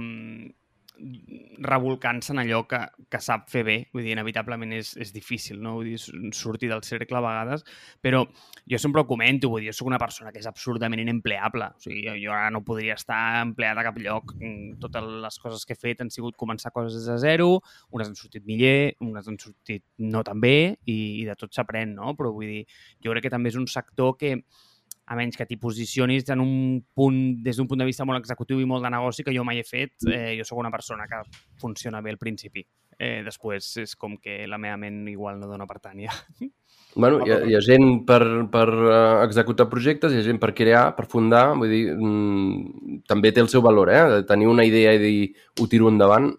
revolcant-se 1.59 2.33
en 2.33 2.41
allò 2.41 2.63
que, 2.69 2.79
que 3.11 3.19
sap 3.23 3.47
fer 3.51 3.63
bé. 3.65 3.75
Vull 3.93 4.05
dir, 4.05 4.13
inevitablement 4.15 4.73
és, 4.77 4.93
és 5.01 5.11
difícil, 5.13 5.59
no? 5.63 5.75
Vull 5.77 5.91
dir, 5.91 5.97
sortir 6.35 6.69
del 6.71 6.83
cercle 6.85 7.19
a 7.19 7.23
vegades, 7.23 7.65
però 8.03 8.23
jo 8.67 8.79
sempre 8.81 9.01
ho 9.01 9.07
comento, 9.09 9.51
vull 9.51 9.63
dir, 9.63 9.71
jo 9.71 9.77
sóc 9.77 9.89
una 9.91 9.99
persona 10.01 10.33
que 10.33 10.41
és 10.41 10.49
absurdament 10.49 11.01
inempleable. 11.03 11.71
O 11.77 11.83
sigui, 11.83 12.03
jo, 12.07 12.15
jo 12.21 12.33
ara 12.35 12.51
no 12.53 12.63
podria 12.67 12.97
estar 12.97 13.19
empleat 13.43 13.81
a 13.81 13.85
cap 13.87 13.99
lloc. 14.03 14.35
Mm, 14.39 14.77
Totes 14.83 15.09
les 15.27 15.41
coses 15.43 15.65
que 15.67 15.77
he 15.77 15.81
fet 15.81 16.03
han 16.03 16.13
sigut 16.13 16.37
començar 16.39 16.73
coses 16.75 16.97
des 16.99 17.09
de 17.11 17.19
zero, 17.23 17.49
unes 17.95 18.11
han 18.11 18.17
sortit 18.19 18.45
millor, 18.47 18.93
unes 19.05 19.27
han 19.29 19.39
sortit 19.41 19.85
no 20.03 20.23
tan 20.27 20.41
bé, 20.43 20.57
i, 20.85 20.97
i 21.21 21.27
de 21.27 21.37
tot 21.39 21.53
s'aprèn, 21.55 21.95
no? 21.97 22.15
Però 22.17 22.33
vull 22.35 22.49
dir, 22.57 22.63
jo 23.03 23.13
crec 23.13 23.27
que 23.27 23.33
també 23.33 23.53
és 23.53 23.59
un 23.59 23.69
sector 23.71 24.17
que, 24.19 24.37
a 25.07 25.15
menys 25.15 25.37
que 25.39 25.45
t'hi 25.47 25.55
posicionis 25.59 26.27
en 26.33 26.41
un 26.43 26.81
punt, 26.93 27.19
des 27.43 27.55
d'un 27.55 27.67
punt 27.67 27.79
de 27.79 27.87
vista 27.87 28.05
molt 28.05 28.19
executiu 28.19 28.59
i 28.59 28.67
molt 28.67 28.83
de 28.83 28.91
negoci 28.91 29.23
que 29.23 29.35
jo 29.35 29.45
mai 29.47 29.61
he 29.61 29.63
fet, 29.63 29.95
eh, 30.11 30.35
jo 30.37 30.43
sóc 30.43 30.59
una 30.59 30.71
persona 30.71 31.07
que 31.07 31.21
funciona 31.61 32.01
bé 32.01 32.11
al 32.11 32.19
principi. 32.19 32.65
Eh, 32.99 33.21
després 33.23 33.75
és 33.77 33.93
com 33.95 34.15
que 34.17 34.47
la 34.49 34.57
meva 34.57 34.77
ment 34.81 35.03
igual 35.07 35.37
no 35.39 35.47
dona 35.47 35.67
per 35.69 35.77
tant 35.79 35.99
ja. 36.01 36.15
Bueno, 36.97 37.19
hi 37.21 37.29
ha, 37.29 37.37
hi 37.45 37.53
ha 37.53 37.61
gent 37.61 38.01
per, 38.07 38.23
per 38.49 38.65
eh, 38.73 39.23
executar 39.23 39.67
projectes, 39.69 40.11
hi 40.11 40.19
ha 40.19 40.25
gent 40.25 40.39
per 40.41 40.49
crear, 40.57 40.95
per 40.97 41.05
fundar, 41.05 41.51
vull 41.59 41.69
dir, 41.69 41.83
mm, 41.93 43.03
també 43.07 43.31
té 43.31 43.43
el 43.43 43.51
seu 43.53 43.61
valor, 43.61 43.91
eh? 43.93 44.23
Tenir 44.27 44.49
una 44.49 44.65
idea 44.65 44.95
i 44.97 45.01
dir, 45.03 45.17
ho 45.61 45.67
tiro 45.69 45.91
endavant. 45.93 46.31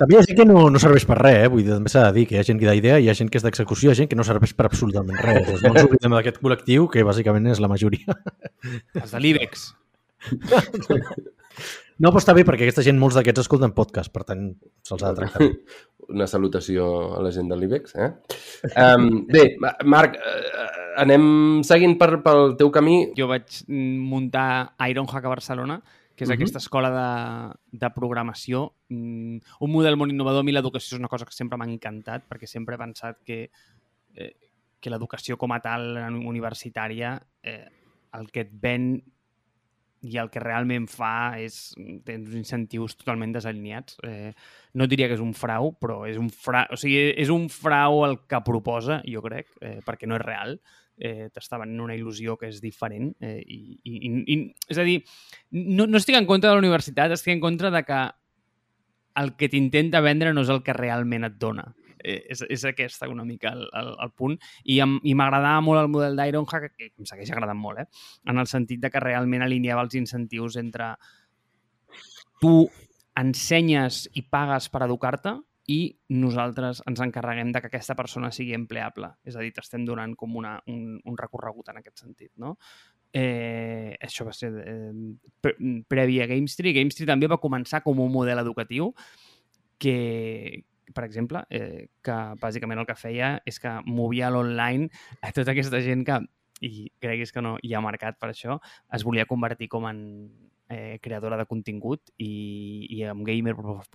També 0.00 0.16
hi 0.16 0.18
ha 0.18 0.24
gent 0.24 0.38
que 0.38 0.46
no, 0.48 0.62
no 0.72 0.80
serveix 0.80 1.04
per 1.08 1.18
res, 1.20 1.42
eh? 1.44 1.48
Vull 1.52 1.62
dir, 1.66 1.74
també 1.76 1.90
s'ha 1.92 2.06
de 2.08 2.14
dir 2.16 2.26
que 2.30 2.38
hi 2.38 2.40
ha 2.40 2.46
gent 2.48 2.60
que 2.62 2.70
d'idea, 2.70 2.96
hi 3.04 3.10
ha 3.12 3.16
gent 3.18 3.28
que 3.32 3.36
és 3.40 3.44
d'execució, 3.44 3.90
hi 3.90 3.92
ha 3.92 3.98
gent 3.98 4.08
que 4.08 4.16
no 4.16 4.24
serveix 4.24 4.54
per 4.56 4.64
absolutament 4.70 5.20
res. 5.20 5.42
Doncs 5.50 5.62
no 5.66 5.74
ens 5.74 5.84
oblidem 5.90 6.16
d'aquest 6.16 6.40
col·lectiu, 6.40 6.88
que 6.92 7.04
bàsicament 7.04 7.50
és 7.52 7.60
la 7.60 7.68
majoria. 7.68 8.16
Els 8.96 9.12
de 9.12 9.20
l'IBEX. 9.20 9.66
No, 12.00 12.08
però 12.08 12.20
està 12.22 12.32
bé, 12.32 12.46
perquè 12.48 12.64
aquesta 12.64 12.84
gent, 12.86 12.96
molts 13.00 13.18
d'aquests 13.18 13.42
escolten 13.44 13.74
podcast, 13.76 14.08
per 14.14 14.22
tant, 14.24 14.46
se'ls 14.88 15.02
ha 15.04 15.10
de 15.12 15.18
tractar. 15.20 15.48
Una 16.10 16.26
salutació 16.30 16.86
a 17.18 17.20
la 17.22 17.30
gent 17.34 17.50
de 17.52 17.58
l'IBEX, 17.60 17.92
eh? 18.00 18.08
Um, 18.72 19.26
bé, 19.28 19.42
Ma- 19.60 19.74
Marc, 19.84 20.16
eh, 20.16 20.70
anem 21.04 21.60
seguint 21.66 21.98
per, 22.00 22.14
pel 22.24 22.56
teu 22.58 22.72
camí. 22.72 22.96
Jo 23.18 23.28
vaig 23.30 23.60
muntar 23.68 24.46
Ironhack 24.88 25.28
a 25.28 25.34
Barcelona, 25.36 25.76
que 26.20 26.24
és 26.26 26.28
Mhm. 26.28 26.36
aquesta 26.36 26.58
escola 26.60 26.90
de, 26.92 27.78
de 27.80 27.88
programació. 27.96 28.74
Mm, 28.90 29.38
Un 29.64 29.70
model 29.72 29.96
molt 29.96 30.12
innovador. 30.12 30.40
A 30.40 30.44
mi 30.44 30.52
l'educació 30.52 30.96
és 30.96 31.00
una 31.00 31.08
cosa 31.08 31.24
que 31.24 31.32
sempre 31.32 31.56
m'ha 31.56 31.64
encantat, 31.64 32.26
perquè 32.28 32.46
sempre 32.46 32.74
he 32.74 32.78
pensat 32.78 33.22
que, 33.24 33.50
eh, 34.14 34.34
que 34.78 34.90
l'educació 34.90 35.38
com 35.38 35.52
a 35.52 35.60
tal 35.64 35.96
universitària, 36.20 37.22
eh, 37.42 37.68
el 38.12 38.30
que 38.30 38.40
et 38.40 38.50
ven 38.52 39.02
i 40.02 40.16
el 40.18 40.28
que 40.28 40.40
realment 40.40 40.86
fa 40.88 41.38
és 41.40 41.74
té 42.04 42.16
uns 42.16 42.34
incentius 42.34 42.96
totalment 42.96 43.32
desalineats. 43.32 43.96
Eh, 44.02 44.32
no 44.74 44.86
diria 44.86 45.08
que 45.08 45.14
és 45.14 45.20
un 45.20 45.32
frau, 45.32 45.72
però 45.80 46.06
és 46.08 46.18
un 46.18 46.28
frau, 46.28 46.66
o 46.72 46.76
sigui, 46.76 47.14
és 47.16 47.30
un 47.30 47.48
frau 47.48 48.04
el 48.04 48.18
que 48.26 48.40
proposa, 48.44 49.02
jo 49.06 49.22
crec, 49.22 49.48
eh, 49.60 49.80
perquè 49.86 50.06
no 50.06 50.16
és 50.16 50.22
real. 50.22 50.60
Eh, 51.00 51.30
T'està 51.32 51.58
venent 51.58 51.80
una 51.80 51.96
il·lusió 51.96 52.36
que 52.36 52.50
és 52.52 52.60
diferent. 52.60 53.10
Eh, 53.24 53.40
i, 53.40 53.60
i, 53.88 54.14
i, 54.20 54.38
és 54.68 54.78
a 54.78 54.84
dir, 54.84 54.98
no, 55.56 55.86
no 55.88 55.98
estic 55.98 56.18
en 56.18 56.28
contra 56.28 56.50
de 56.52 56.58
la 56.58 56.64
universitat, 56.64 57.12
estic 57.16 57.32
en 57.38 57.40
contra 57.40 57.72
de 57.72 57.82
que 57.88 58.00
el 59.20 59.32
que 59.36 59.48
t'intenta 59.50 60.02
vendre 60.04 60.34
no 60.36 60.44
és 60.44 60.52
el 60.52 60.62
que 60.62 60.76
realment 60.76 61.26
et 61.26 61.38
dona. 61.40 61.64
Eh, 62.00 62.20
és, 62.32 62.44
és 62.48 62.62
aquesta 62.64 63.08
una 63.10 63.24
mica 63.28 63.50
el, 63.52 63.66
el, 63.76 63.90
el 64.04 64.12
punt. 64.16 64.36
I, 64.64 64.78
em- 64.84 65.00
i 65.04 65.16
m'agradava 65.16 65.60
molt 65.64 65.82
el 65.82 65.90
model 65.92 66.16
d'Ironhack, 66.20 66.70
que 66.76 66.92
em 66.92 67.08
segueix 67.08 67.32
agradant 67.34 67.58
molt, 67.60 67.82
eh? 67.82 68.06
en 68.30 68.40
el 68.40 68.48
sentit 68.48 68.80
de 68.80 68.92
que 68.92 69.02
realment 69.02 69.44
alineava 69.44 69.82
els 69.84 69.96
incentius 69.98 70.56
entre 70.60 70.94
tu 72.40 72.64
ensenyes 73.20 74.06
i 74.16 74.22
pagues 74.22 74.70
per 74.72 74.84
educar-te 74.86 75.34
i 75.70 75.78
nosaltres 76.10 76.80
ens 76.90 77.00
encarreguem 77.04 77.52
de 77.54 77.60
que 77.62 77.68
aquesta 77.70 77.94
persona 77.98 78.32
sigui 78.34 78.56
empleable. 78.56 79.12
És 79.22 79.36
a 79.36 79.44
dir, 79.44 79.52
t'estem 79.54 79.84
donant 79.86 80.16
com 80.18 80.34
una, 80.40 80.56
un, 80.70 80.96
un 81.04 81.18
recorregut 81.20 81.70
en 81.70 81.78
aquest 81.78 82.02
sentit, 82.02 82.32
no? 82.42 82.56
Eh, 83.12 83.96
això 84.02 84.26
va 84.26 84.34
ser 84.34 84.50
eh, 84.64 84.92
pre 85.42 85.54
previ 85.90 86.20
a 86.22 86.28
GameStree. 86.30 86.74
GameStree 86.76 87.08
també 87.10 87.30
va 87.30 87.40
començar 87.42 87.82
com 87.86 88.02
un 88.02 88.10
model 88.12 88.42
educatiu 88.42 88.92
que, 89.80 90.62
per 90.94 91.06
exemple, 91.06 91.44
eh, 91.50 91.88
que 92.02 92.18
bàsicament 92.42 92.82
el 92.82 92.86
que 92.88 92.98
feia 92.98 93.32
és 93.46 93.58
que 93.62 93.72
movia 93.86 94.30
l'online 94.30 94.90
a 95.22 95.32
tota 95.34 95.54
aquesta 95.54 95.80
gent 95.86 96.04
que, 96.06 96.20
i 96.66 96.90
creguis 97.00 97.32
que 97.32 97.42
no 97.42 97.56
hi 97.62 97.74
ha 97.74 97.82
mercat 97.84 98.18
per 98.20 98.32
això, 98.32 98.58
es 98.92 99.06
volia 99.06 99.28
convertir 99.30 99.70
com 99.72 99.86
en 99.88 100.00
eh, 100.68 100.98
creadora 101.02 101.38
de 101.40 101.46
contingut 101.50 102.12
i, 102.18 102.86
i 102.90 103.02
en 103.08 103.24
gamer 103.24 103.56
prof- 103.58 103.88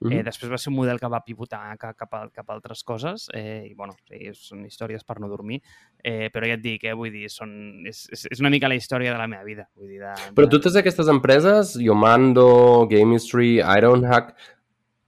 Mhm. 0.00 0.12
Eh, 0.12 0.22
després 0.24 0.50
va 0.50 0.56
ser 0.56 0.70
un 0.70 0.76
model 0.76 0.98
que 0.98 1.08
va 1.12 1.20
pivotar 1.22 1.76
ca- 1.76 1.92
cap 1.92 2.14
a, 2.14 2.28
cap 2.32 2.48
a 2.48 2.54
altres 2.54 2.82
coses 2.82 3.28
eh, 3.34 3.66
i, 3.68 3.74
bueno, 3.74 3.92
sí, 4.08 4.30
són 4.32 4.64
històries 4.64 5.04
per 5.04 5.18
no 5.20 5.28
dormir, 5.28 5.60
eh, 6.02 6.30
però 6.32 6.46
ja 6.48 6.54
et 6.54 6.62
dic, 6.62 6.84
eh, 6.84 6.94
vull 6.94 7.12
dir, 7.12 7.28
són, 7.28 7.84
és, 7.86 8.08
és, 8.10 8.26
és 8.32 8.40
una 8.40 8.48
mica 8.48 8.68
la 8.68 8.74
història 8.76 9.12
de 9.12 9.18
la 9.18 9.26
meva 9.28 9.44
vida. 9.44 9.68
Vull 9.76 9.88
dir, 9.88 10.00
de, 10.00 10.14
Però 10.34 10.48
de... 10.48 10.56
totes 10.56 10.76
aquestes 10.80 11.06
empreses, 11.12 11.74
Yomando, 11.76 12.86
Gamestry, 12.88 13.58
Ironhack, 13.60 14.32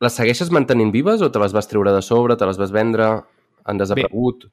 les 0.03 0.13
segueixes 0.13 0.51
mantenint 0.51 0.93
vives 0.93 1.23
o 1.23 1.31
te 1.33 1.39
les 1.39 1.53
vas 1.53 1.69
treure 1.69 1.93
de 1.93 2.03
sobre, 2.03 2.37
te 2.37 2.45
les 2.45 2.59
vas 2.59 2.71
vendre, 2.75 3.23
han 3.65 3.79
desaparegut? 3.79 4.51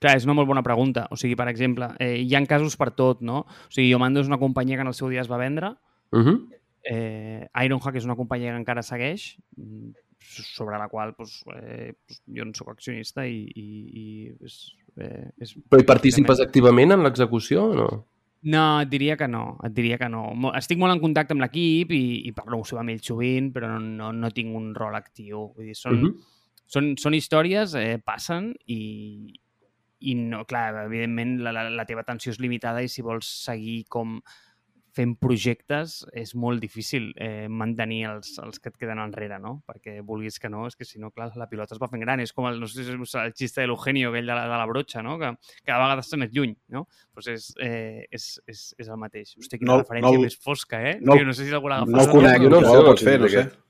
Clar, 0.00 0.16
és 0.16 0.24
una 0.24 0.34
molt 0.34 0.48
bona 0.48 0.62
pregunta. 0.62 1.08
O 1.10 1.16
sigui, 1.16 1.36
per 1.36 1.48
exemple, 1.48 1.90
eh, 2.00 2.16
hi 2.22 2.34
ha 2.34 2.46
casos 2.46 2.76
per 2.76 2.90
tot, 2.92 3.20
no? 3.20 3.44
O 3.44 3.70
sigui, 3.70 3.90
Yomando 3.90 4.20
és 4.20 4.28
una 4.28 4.38
companyia 4.38 4.76
que 4.76 4.82
en 4.82 4.88
el 4.88 4.94
seu 4.94 5.08
dia 5.12 5.20
es 5.20 5.30
va 5.30 5.36
vendre, 5.36 5.76
Uh 6.14 6.20
-huh. 6.22 6.48
Eh, 6.90 7.46
Ironhack 7.64 7.96
és 8.00 8.08
una 8.08 8.16
companyia 8.18 8.52
que 8.52 8.60
encara 8.62 8.82
segueix, 8.82 9.34
mm, 9.56 9.92
sobre 10.24 10.78
la 10.78 10.88
qual 10.88 11.14
doncs, 11.18 11.42
eh, 11.54 11.92
doncs, 11.92 12.22
jo 12.36 12.46
no 12.48 12.56
sóc 12.56 12.72
accionista 12.72 13.26
i, 13.28 13.44
i, 13.54 13.66
i 14.00 14.06
és, 14.44 14.58
eh, 14.96 15.30
és 15.40 15.54
Però 15.68 15.80
hi 15.82 15.88
participes 15.88 16.40
activament 16.40 16.96
en 16.96 17.04
l'execució 17.04 17.68
o 17.70 17.78
no? 17.78 17.88
No, 18.44 18.64
et 18.84 18.90
diria 18.92 19.16
que 19.16 19.26
no, 19.28 19.56
et 19.64 19.72
diria 19.72 19.96
que 19.96 20.08
no. 20.12 20.26
Estic 20.52 20.76
molt 20.80 20.92
en 20.92 21.00
contacte 21.00 21.32
amb 21.32 21.40
l'equip 21.40 21.94
i, 21.96 22.04
i 22.28 22.32
parlo 22.36 22.60
amb 22.60 22.92
ells 22.92 23.06
sovint, 23.08 23.48
però 23.54 23.70
no, 23.72 23.80
no, 23.80 24.10
no 24.12 24.30
tinc 24.36 24.52
un 24.56 24.74
rol 24.76 24.96
actiu. 24.98 25.46
Vull 25.56 25.70
dir, 25.70 25.76
són, 25.78 25.94
Uh 25.94 26.02
-huh. 26.02 26.12
són, 26.66 26.94
són 27.00 27.14
històries, 27.14 27.74
eh, 27.74 27.98
passen 28.04 28.54
i, 28.66 29.32
i 30.00 30.14
no, 30.14 30.44
clar, 30.44 30.84
evidentment 30.84 31.38
la, 31.42 31.52
la, 31.52 31.70
la 31.70 31.86
teva 31.86 32.02
atenció 32.02 32.32
és 32.32 32.40
limitada 32.40 32.82
i 32.82 32.88
si 32.88 33.02
vols 33.02 33.26
seguir 33.44 33.84
com 33.88 34.20
fent 34.94 35.16
projectes 35.18 36.04
és 36.14 36.34
molt 36.38 36.60
difícil 36.62 37.08
eh, 37.18 37.48
mantenir 37.50 38.04
els, 38.12 38.36
els 38.38 38.60
que 38.62 38.70
et 38.70 38.76
queden 38.78 39.00
enrere, 39.02 39.40
no? 39.42 39.56
Perquè 39.66 39.96
vulguis 40.06 40.38
que 40.38 40.48
no, 40.48 40.66
és 40.70 40.76
que 40.78 40.84
si 40.86 41.00
no, 41.02 41.10
clar, 41.10 41.32
la 41.36 41.48
pilota 41.50 41.74
es 41.74 41.80
va 41.82 41.88
fent 41.90 42.00
gran. 42.04 42.20
És 42.22 42.32
com 42.32 42.46
el, 42.46 42.60
no 42.62 42.68
sé 42.70 42.84
si 42.86 42.94
us- 42.94 43.14
el 43.18 43.34
xiste 43.34 43.60
de 43.60 43.66
l'Eugenio, 43.66 44.10
aquell 44.12 44.26
de 44.30 44.34
la, 44.38 44.44
de 44.46 44.60
la 44.62 44.66
brotxa, 44.70 45.02
no? 45.02 45.18
Que 45.18 45.32
cada 45.64 45.82
vegada 45.82 46.00
està 46.06 46.16
més 46.20 46.30
lluny, 46.32 46.54
no? 46.68 46.86
Pues 47.12 47.26
és, 47.34 47.50
eh, 47.60 48.06
és, 48.10 48.28
és, 48.46 48.62
és 48.78 48.88
el 48.88 48.96
mateix. 49.02 49.34
Hosti, 49.38 49.58
quina 49.58 49.72
No- 49.72 49.76
no, 49.78 49.82
referència 49.82 50.10
no 50.12 50.22
no, 50.22 50.28
més 50.28 50.38
fosca, 50.38 50.80
eh? 50.82 50.96
no 51.00 51.14
No, 51.14 51.20
el- 51.20 51.26
no 51.26 51.32
sé 51.34 51.44
si 51.48 51.52
algú 51.52 51.68
l'ha 51.68 51.82
agafat. 51.82 51.94
No 51.94 52.02
el 52.06 52.10
conec, 52.14 52.38
jo 52.42 52.48
no, 52.50 52.60
no 52.60 52.60
no, 52.60 52.70
sé, 52.70 52.78
no, 52.78 52.84
pots 52.92 53.02
fer, 53.10 53.18
no 53.20 53.26
aquest. 53.26 53.50
sé. 53.52 53.63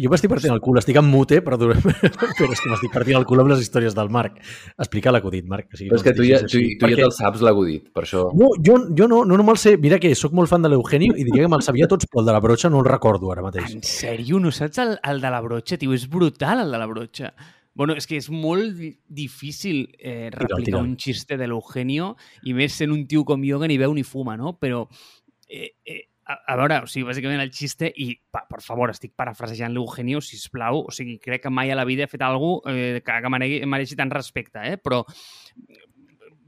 Jo 0.00 0.08
m'estic 0.08 0.30
partint 0.32 0.54
el 0.54 0.60
cul, 0.64 0.78
estic 0.80 0.96
en 0.96 1.04
mute, 1.04 1.42
però, 1.44 1.58
però 1.60 1.74
és 1.76 2.60
que 2.62 2.70
m'estic 2.70 2.92
partint 2.94 3.18
el 3.18 3.26
cul 3.28 3.42
amb 3.42 3.50
les 3.52 3.60
històries 3.60 3.92
del 3.92 4.08
Marc. 4.08 4.38
Explica 4.80 5.12
l'acudit, 5.12 5.44
Marc. 5.44 5.66
Que 5.68 5.76
sigui, 5.76 5.90
Però 5.92 5.98
és 6.00 6.04
que 6.06 6.14
tu 6.16 6.24
ja, 6.24 6.38
tu, 6.40 6.48
tu 6.48 6.60
ja 6.62 6.78
Perquè- 6.86 6.96
te'l 7.02 7.12
saps 7.12 7.42
l'acudit, 7.44 7.90
per 7.92 8.06
això. 8.06 8.22
No, 8.32 8.48
jo, 8.56 8.78
jo 8.96 9.08
no, 9.10 9.18
no, 9.28 9.36
no 9.36 9.44
me'l 9.44 9.58
sé. 9.60 9.74
Mira 9.76 9.98
que 10.00 10.14
sóc 10.16 10.32
molt 10.32 10.48
fan 10.48 10.64
de 10.64 10.70
l'Eugenio 10.72 11.12
i 11.12 11.26
diria 11.28 11.44
que 11.44 11.50
me'l 11.52 11.60
sabia 11.66 11.88
tots, 11.90 12.08
però 12.08 12.22
el 12.24 12.30
de 12.30 12.36
la 12.38 12.40
brotxa 12.40 12.70
no 12.72 12.80
el 12.80 12.88
recordo 12.88 13.32
ara 13.34 13.44
mateix. 13.44 13.74
En 13.76 13.82
sèrio? 13.84 14.40
No 14.40 14.50
saps 14.50 14.78
el, 14.80 14.94
el 15.12 15.20
de 15.20 15.30
la 15.34 15.42
brotxa, 15.44 15.76
tio? 15.76 15.92
És 15.92 16.08
brutal, 16.08 16.64
el 16.64 16.72
de 16.72 16.80
la 16.80 16.86
brotxa. 16.88 17.34
Bueno, 17.74 17.94
és 17.96 18.04
que 18.08 18.16
és 18.20 18.26
molt 18.32 18.72
di- 18.76 18.94
difícil 19.08 19.86
eh, 19.98 20.30
replicar 20.32 20.64
tira'l. 20.64 20.82
un 20.88 20.96
xiste 21.00 21.36
de 21.40 21.46
l'Eugenio 21.48 22.14
i 22.44 22.52
més 22.56 22.72
sent 22.76 22.92
un 22.92 23.06
tio 23.08 23.22
com 23.28 23.40
jo 23.44 23.60
que 23.60 23.68
ni 23.68 23.78
veu 23.80 23.92
ni 23.96 24.02
fuma, 24.04 24.34
no? 24.36 24.58
Però 24.60 24.86
eh, 25.48 25.70
eh, 25.84 26.02
a, 26.32 26.38
a 26.48 26.56
veure, 26.58 26.80
o 26.86 26.90
sigui, 26.90 27.04
bàsicament 27.08 27.42
el 27.44 27.52
xiste, 27.54 27.90
i 27.92 28.12
pa, 28.32 28.44
per 28.48 28.62
favor, 28.64 28.92
estic 28.92 29.12
parafrasejant 29.18 29.74
l'Eugenio, 29.76 30.22
sisplau, 30.24 30.82
o 30.88 30.94
sigui, 30.94 31.18
crec 31.22 31.44
que 31.44 31.52
mai 31.52 31.70
a 31.70 31.78
la 31.78 31.86
vida 31.88 32.06
he 32.06 32.10
fet 32.10 32.24
alguna 32.24 32.60
cosa 32.64 32.76
eh, 32.76 33.00
que, 33.04 33.18
que 33.24 33.32
mereixi, 33.68 33.98
tant 33.98 34.12
respecte, 34.12 34.62
eh? 34.72 34.78
però 34.80 35.02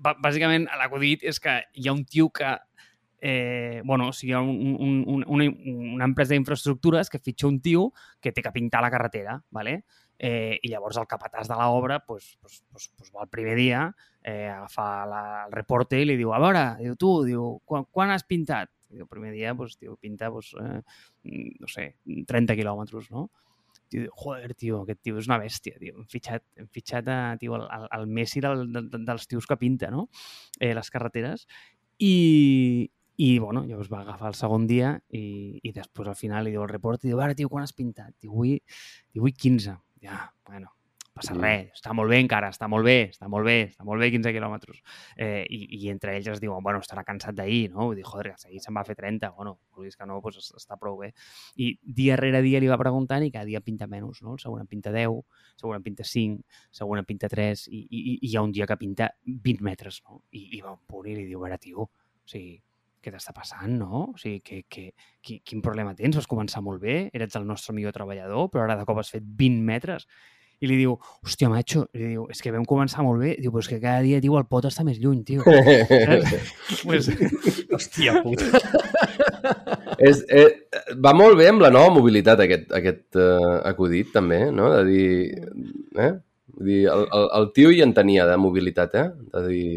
bà- 0.04 0.16
bàsicament 0.22 0.68
l'acudit 0.80 1.24
és 1.24 1.40
que 1.40 1.60
hi 1.74 1.88
ha 1.88 1.96
un 1.96 2.04
tio 2.04 2.30
que 2.34 2.56
eh, 3.26 3.80
bueno, 3.84 4.08
o 4.08 4.12
sigui, 4.12 4.34
un, 4.34 4.76
un, 4.78 5.04
un, 5.08 5.24
una, 5.26 5.44
una 5.94 6.04
empresa 6.04 6.34
d'infraestructures 6.34 7.08
que 7.08 7.22
fitxa 7.24 7.48
un 7.48 7.62
tio 7.64 7.86
que 8.20 8.34
té 8.36 8.42
que 8.44 8.52
pintar 8.52 8.82
la 8.84 8.90
carretera, 8.92 9.38
¿vale? 9.48 9.84
Eh, 10.18 10.58
i 10.62 10.68
llavors 10.70 10.98
el 11.00 11.08
capatàs 11.10 11.48
de 11.48 11.56
l'obra 11.56 11.96
pues, 12.04 12.36
pues, 12.40 12.60
pues, 12.70 12.90
pues 12.94 13.10
va 13.16 13.24
el 13.24 13.30
primer 13.32 13.56
dia, 13.56 13.86
eh, 14.22 14.46
agafa 14.52 15.06
la, 15.08 15.22
el 15.46 15.56
reporte 15.56 15.98
i 15.98 16.04
li 16.04 16.18
diu, 16.20 16.34
a 16.36 16.42
veure, 16.42 16.66
diu, 16.82 16.98
tu, 17.00 17.14
diu, 17.24 17.48
quan, 17.64 17.88
quan 17.90 18.12
has 18.12 18.28
pintat? 18.28 18.68
I 18.92 19.02
el 19.04 19.08
primer 19.10 19.32
dia, 19.34 19.54
pues, 19.54 19.78
diu, 19.80 19.96
pinta, 20.00 20.30
pues, 20.30 20.52
eh, 20.60 20.80
no 21.60 21.70
sé, 21.70 21.94
30 22.28 22.56
quilòmetres, 22.58 23.10
no? 23.14 23.28
Tio, 23.88 24.08
joder, 24.16 24.54
tio, 24.54 24.82
aquest 24.82 25.00
tio 25.04 25.18
és 25.20 25.28
una 25.28 25.38
bèstia, 25.42 25.78
tio. 25.80 25.98
Hem 26.00 26.08
fitxat, 26.10 26.44
hem 26.58 26.68
fitxat 26.72 27.08
a, 27.12 27.18
tio, 27.40 27.56
el, 27.58 27.88
el 27.98 28.06
Messi 28.06 28.42
del, 28.44 28.66
del, 28.72 28.90
dels 29.06 29.28
tios 29.30 29.46
que 29.46 29.58
pinta, 29.60 29.90
no? 29.92 30.08
Eh, 30.58 30.72
les 30.76 30.90
carreteres. 30.90 31.46
I, 31.98 32.90
i 33.16 33.28
bueno, 33.38 33.64
llavors 33.68 33.90
va 33.92 34.00
agafar 34.02 34.32
el 34.32 34.38
segon 34.38 34.66
dia 34.66 34.96
i, 35.14 35.60
i 35.62 35.74
després 35.74 36.10
al 36.10 36.18
final 36.18 36.44
li 36.46 36.54
diu 36.54 36.64
el 36.64 36.72
report 36.72 37.04
i 37.04 37.12
diu, 37.12 37.20
ara, 37.22 37.36
tio, 37.38 37.50
quan 37.52 37.66
has 37.66 37.76
pintat? 37.76 38.14
Diu, 38.20 38.32
avui, 38.32 38.56
diu, 39.12 39.22
avui 39.22 39.36
15. 39.36 39.76
Ja, 40.04 40.24
bueno, 40.48 40.74
passa 41.14 41.34
res, 41.36 41.68
està 41.76 41.92
molt 41.94 42.10
bé 42.10 42.18
encara, 42.24 42.48
està 42.50 42.66
molt 42.68 42.84
bé, 42.86 42.96
està 43.12 43.28
molt 43.30 43.46
bé, 43.46 43.54
està 43.70 43.84
molt 43.86 44.02
bé 44.02 44.08
15 44.10 44.32
quilòmetres. 44.34 44.80
Eh, 45.16 45.44
i, 45.48 45.60
I 45.78 45.90
entre 45.92 46.16
ells 46.16 46.26
es 46.32 46.40
diuen, 46.42 46.62
bueno, 46.64 46.80
estarà 46.82 47.04
cansat 47.06 47.36
d'ahir, 47.38 47.68
no? 47.70 47.86
Vull 47.88 48.00
dir, 48.00 48.04
joder, 48.08 48.32
que 48.34 48.48
ahir 48.50 48.60
se'n 48.64 48.74
va 48.74 48.82
fer 48.84 48.96
30, 48.98 49.30
bueno, 49.38 49.54
vulguis 49.76 49.96
que 49.96 50.08
no, 50.10 50.18
doncs 50.24 50.40
es- 50.42 50.50
està 50.58 50.76
prou 50.80 50.98
bé. 50.98 51.12
I 51.56 51.70
dia 51.82 52.18
rere 52.18 52.42
dia 52.42 52.60
li 52.60 52.68
va 52.70 52.78
preguntant 52.80 53.22
i 53.24 53.30
cada 53.30 53.46
dia 53.46 53.62
pinta 53.62 53.86
menys, 53.86 54.22
no? 54.26 54.34
El 54.34 54.42
següent 54.42 54.66
en 54.66 54.70
pinta 54.74 54.90
10, 54.92 55.14
el 55.54 55.62
següent 55.62 55.78
en 55.80 55.86
pinta 55.86 56.04
5, 56.04 56.42
el 56.42 56.78
següent 56.82 57.04
en 57.04 57.08
pinta 57.12 57.30
3 57.30 57.66
i, 57.70 57.86
i, 57.88 58.04
i 58.18 58.18
hi 58.32 58.36
ha 58.36 58.42
un 58.42 58.52
dia 58.52 58.66
que 58.66 58.76
pinta 58.76 59.12
20 59.24 59.62
metres, 59.62 60.02
no? 60.08 60.24
I, 60.32 60.48
i 60.58 60.62
va 60.66 60.74
un 60.74 60.82
punt 60.86 61.06
i 61.08 61.14
li 61.14 61.26
diu, 61.30 61.40
veure, 61.46 61.58
tio, 61.62 61.86
o 61.88 62.28
sigui, 62.28 62.58
què 63.04 63.12
t'està 63.12 63.34
passant, 63.36 63.74
no? 63.78 64.06
O 64.14 64.18
sigui, 64.18 64.40
que, 64.40 64.62
que, 64.68 64.88
qui, 65.22 65.38
quin 65.44 65.60
problema 65.62 65.94
tens? 65.94 66.16
Vas 66.16 66.26
començar 66.26 66.62
molt 66.64 66.80
bé, 66.82 67.10
eres 67.12 67.36
el 67.36 67.44
nostre 67.46 67.74
millor 67.76 67.92
treballador, 67.92 68.48
però 68.50 68.64
ara 68.64 68.78
de 68.80 68.86
cop 68.88 68.98
has 69.02 69.12
fet 69.12 69.22
20 69.44 69.60
metres. 69.62 70.08
I 70.64 70.68
li 70.70 70.78
diu, 70.80 70.94
hòstia, 71.24 71.50
macho, 71.52 71.84
li 71.92 72.14
diu, 72.14 72.24
és 72.32 72.40
que 72.40 72.52
vam 72.54 72.64
començar 72.68 73.04
molt 73.04 73.20
bé. 73.20 73.34
Diu, 73.36 73.52
però 73.52 73.64
és 73.64 73.68
que 73.68 73.80
cada 73.82 74.00
dia, 74.04 74.20
tio, 74.24 74.38
el 74.40 74.46
pot 74.48 74.64
està 74.68 74.84
més 74.86 75.00
lluny, 75.02 75.20
tio. 75.28 75.44
pues, 76.84 77.10
Hòstia 77.74 78.22
puta. 78.24 78.62
és, 80.08 80.22
eh, 80.32 80.48
va 81.04 81.12
molt 81.16 81.36
bé 81.40 81.50
amb 81.52 81.64
la 81.64 81.72
nova 81.74 81.92
mobilitat 81.98 82.40
aquest, 82.46 82.70
aquest 82.76 83.20
eh, 83.20 83.58
acudit, 83.68 84.14
també, 84.14 84.46
no? 84.54 84.72
De 84.72 84.84
dir... 84.88 85.10
Eh? 86.00 86.14
Vull 86.54 86.70
dir, 86.70 86.82
el, 86.86 87.06
el, 87.18 87.28
el 87.40 87.48
tio 87.54 87.70
hi 87.74 87.80
en 87.82 87.92
tenia 87.96 88.28
de 88.30 88.40
mobilitat, 88.40 88.98
eh? 89.00 89.08
De 89.34 89.46
dir... 89.50 89.70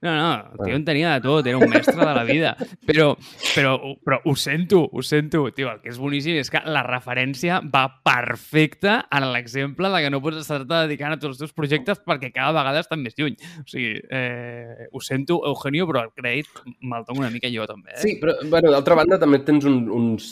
No, 0.00 0.14
no, 0.14 0.52
el 0.52 0.58
tio 0.64 0.76
en 0.76 0.84
tenia 0.86 1.14
de 1.16 1.22
tot, 1.24 1.46
era 1.50 1.58
un 1.58 1.70
mestre 1.70 1.96
de 1.98 2.12
la 2.14 2.22
vida. 2.22 2.52
Però, 2.86 3.08
però, 3.54 3.72
però 4.04 4.20
ho 4.30 4.34
sento, 4.38 4.84
ho 4.86 5.02
sento. 5.02 5.42
Tio, 5.56 5.72
el 5.72 5.80
que 5.82 5.90
és 5.90 5.98
boníssim 5.98 6.38
és 6.38 6.52
que 6.54 6.62
la 6.70 6.84
referència 6.86 7.58
va 7.66 7.82
perfecta 8.06 9.00
en 9.10 9.26
l'exemple 9.32 9.90
de 9.90 10.02
que 10.04 10.12
no 10.14 10.22
pots 10.22 10.38
estar-te 10.44 10.84
dedicant 10.86 11.16
a 11.16 11.18
tots 11.18 11.34
els 11.34 11.42
teus 11.42 11.56
projectes 11.56 11.98
perquè 12.06 12.30
cada 12.30 12.54
vegada 12.54 12.84
estan 12.84 13.02
més 13.02 13.18
lluny. 13.18 13.34
O 13.64 13.66
sigui, 13.66 13.96
eh, 14.14 14.86
ho 14.92 15.02
sento, 15.02 15.40
Eugenio, 15.50 15.88
però 15.90 16.06
el 16.06 16.14
crèdit 16.14 16.62
me'l 16.78 17.08
tomo 17.08 17.24
una 17.24 17.32
mica 17.34 17.50
jo, 17.50 17.66
també. 17.66 17.96
Eh? 17.96 18.02
Sí, 18.04 18.14
però, 18.22 18.36
bueno, 18.46 18.70
d'altra 18.74 19.00
banda, 19.02 19.18
també 19.18 19.42
tens 19.42 19.66
un, 19.66 19.82
uns... 19.90 20.30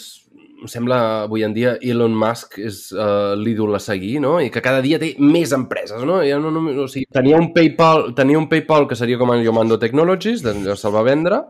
Em 0.57 0.69
sembla, 0.73 0.99
avui 1.27 1.43
en 1.45 1.53
dia, 1.53 1.75
Elon 1.85 2.15
Musk 2.17 2.57
és 2.65 2.79
uh, 2.95 3.35
l'ídol 3.37 3.77
a 3.77 3.81
seguir, 3.83 4.15
no? 4.25 4.39
I 4.41 4.49
que 4.53 4.63
cada 4.65 4.81
dia 4.85 4.99
té 4.99 5.11
més 5.21 5.53
empreses, 5.53 6.01
no? 6.09 6.23
Ja 6.25 6.39
no, 6.41 6.53
no, 6.55 6.63
o 6.83 6.87
sigui, 6.89 7.05
tenia 7.13 7.37
un 7.37 7.51
PayPal, 7.53 8.09
tenia 8.17 8.41
un 8.41 8.49
PayPal 8.49 8.89
que 8.89 8.97
seria 8.99 9.19
com 9.21 9.35
el 9.35 9.45
Yomando 9.45 9.77
Technologies, 9.83 10.41
de 10.47 10.77
se'l 10.79 10.95
va 10.95 11.05
vendre, 11.05 11.43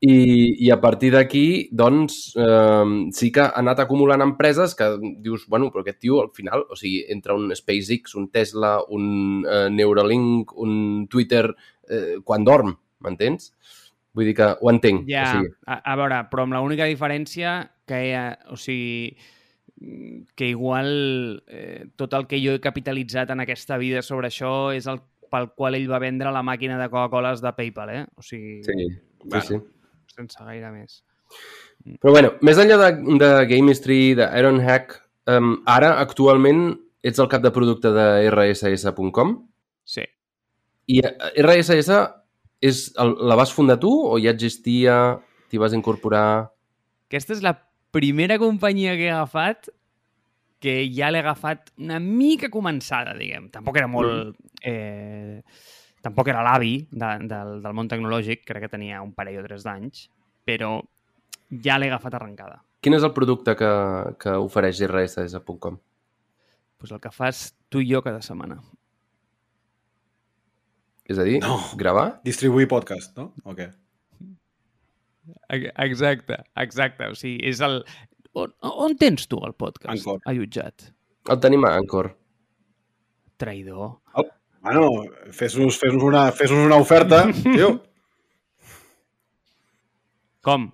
i, 0.00 0.16
i 0.66 0.70
a 0.72 0.80
partir 0.80 1.12
d'aquí, 1.14 1.44
doncs, 1.72 2.18
eh, 2.40 2.96
sí 3.16 3.30
que 3.34 3.44
ha 3.44 3.52
anat 3.60 3.84
acumulant 3.84 4.24
empreses 4.24 4.74
que 4.78 4.88
dius, 5.24 5.46
bueno, 5.52 5.70
però 5.72 5.84
aquest 5.84 6.00
tio, 6.04 6.22
al 6.24 6.32
final, 6.36 6.64
o 6.70 6.80
sigui, 6.80 7.04
entre 7.12 7.36
un 7.36 7.52
SpaceX, 7.56 8.16
un 8.16 8.30
Tesla, 8.32 8.78
un 8.88 9.44
eh, 9.44 9.66
Neuralink, 9.72 10.56
un 10.56 11.06
Twitter, 11.12 11.44
eh, 11.88 12.18
quan 12.24 12.44
dorm, 12.44 12.72
m'entens? 13.04 13.52
Vull 14.16 14.30
dir 14.30 14.36
que 14.36 14.52
ho 14.56 14.72
entenc. 14.72 15.04
Ja, 15.10 15.24
O 15.28 15.32
sigui, 15.36 15.56
a, 15.68 15.80
a 15.92 15.96
veure, 16.00 16.22
però 16.32 16.46
amb 16.46 16.56
l'única 16.56 16.88
diferència 16.88 17.58
que, 17.86 18.00
ha, 18.16 18.38
o 18.50 18.56
sigui, 18.60 19.16
mm, 19.80 20.22
que 20.34 20.48
igual 20.52 21.42
eh, 21.48 21.86
tot 21.96 22.12
el 22.18 22.26
que 22.26 22.40
jo 22.42 22.56
he 22.56 22.60
capitalitzat 22.60 23.30
en 23.30 23.40
aquesta 23.44 23.78
vida 23.78 24.02
sobre 24.02 24.28
això 24.32 24.72
és 24.76 24.86
el 24.90 25.00
pel 25.30 25.48
qual 25.58 25.74
ell 25.74 25.88
va 25.90 25.98
vendre 25.98 26.30
la 26.30 26.42
màquina 26.46 26.76
de 26.78 26.88
Coca-Coles 26.88 27.40
de 27.42 27.50
PayPal, 27.56 27.90
eh? 27.90 28.04
O 28.16 28.22
sigui, 28.22 28.60
sí, 28.64 28.72
sí, 28.76 28.88
Bueno. 29.24 29.42
sí. 29.42 29.58
sense 30.16 30.38
gaire 30.44 30.70
més. 30.72 31.02
Però 32.00 32.12
bueno, 32.14 32.30
més 32.46 32.56
enllà 32.62 32.76
de, 32.80 33.18
de 33.20 33.30
Gamestry, 33.50 34.14
d'Iron 34.16 34.60
Hack, 34.64 34.94
um, 35.28 35.56
ara 35.68 35.96
actualment 36.00 36.70
ets 37.06 37.18
el 37.22 37.28
cap 37.28 37.42
de 37.44 37.50
producte 37.54 37.90
de 37.92 38.06
rss.com 38.30 39.34
Sí. 39.84 40.02
i 40.90 41.02
eh, 41.04 41.12
RSS 41.42 41.90
és 42.62 42.80
el, 42.98 43.12
la 43.28 43.36
vas 43.38 43.52
fundar 43.52 43.76
tu 43.82 43.90
o 43.92 44.16
ja 44.22 44.32
existia, 44.32 45.18
t'hi 45.50 45.58
vas 45.60 45.74
incorporar? 45.76 46.48
Aquesta 47.10 47.34
és 47.36 47.42
la 47.44 47.52
primera 47.96 48.36
companyia 48.42 48.94
que 49.00 49.08
he 49.08 49.14
agafat 49.14 49.70
que 50.60 50.76
ja 50.92 51.08
l'he 51.12 51.20
agafat 51.20 51.72
una 51.84 51.98
mica 52.02 52.48
començada, 52.52 53.12
diguem. 53.16 53.48
Tampoc 53.54 53.76
era 53.80 53.88
molt... 53.90 54.36
Eh, 54.64 55.40
tampoc 56.06 56.28
era 56.30 56.42
l'avi 56.46 56.78
de, 56.90 57.08
del, 57.28 57.56
del 57.64 57.74
món 57.76 57.88
tecnològic, 57.90 58.44
crec 58.46 58.66
que 58.66 58.70
tenia 58.72 59.00
un 59.02 59.10
parell 59.16 59.40
o 59.40 59.44
tres 59.46 59.64
d'anys, 59.66 60.06
però 60.46 60.76
ja 61.64 61.76
l'he 61.80 61.88
agafat 61.90 62.14
arrencada. 62.18 62.60
Quin 62.82 62.94
és 62.94 63.02
el 63.06 63.10
producte 63.16 63.56
que, 63.58 63.70
que 64.22 64.36
ofereix 64.38 64.80
rss.com? 64.86 65.76
Pues 66.78 66.92
el 66.94 67.00
que 67.02 67.10
fas 67.10 67.48
tu 67.72 67.80
i 67.82 67.88
jo 67.90 68.02
cada 68.04 68.22
setmana. 68.22 68.60
És 71.06 71.18
a 71.18 71.24
dir, 71.26 71.40
No. 71.42 71.58
gravar? 71.78 72.20
Distribuir 72.26 72.66
podcast, 72.70 73.16
no? 73.18 73.32
O 73.44 73.54
què? 73.58 73.68
Exacte, 75.50 76.42
exacte. 76.62 77.10
O 77.12 77.18
sigui, 77.18 77.40
és 77.48 77.62
el... 77.64 77.80
On, 78.36 78.52
on 78.68 78.94
tens 79.00 79.26
tu 79.30 79.40
el 79.46 79.56
podcast? 79.56 79.94
Anchor. 79.94 80.20
Allotjat. 80.28 80.90
El 81.32 81.40
tenim 81.42 81.64
a 81.66 81.72
Anchor. 81.78 82.12
Traïdor. 83.40 83.96
Bueno, 84.66 84.86
fes-nos 85.30 85.78
fes 85.78 85.94
una, 85.94 86.30
fes 86.34 86.50
una 86.50 86.78
oferta, 86.82 87.24
tio. 87.42 87.76
Com? 90.46 90.68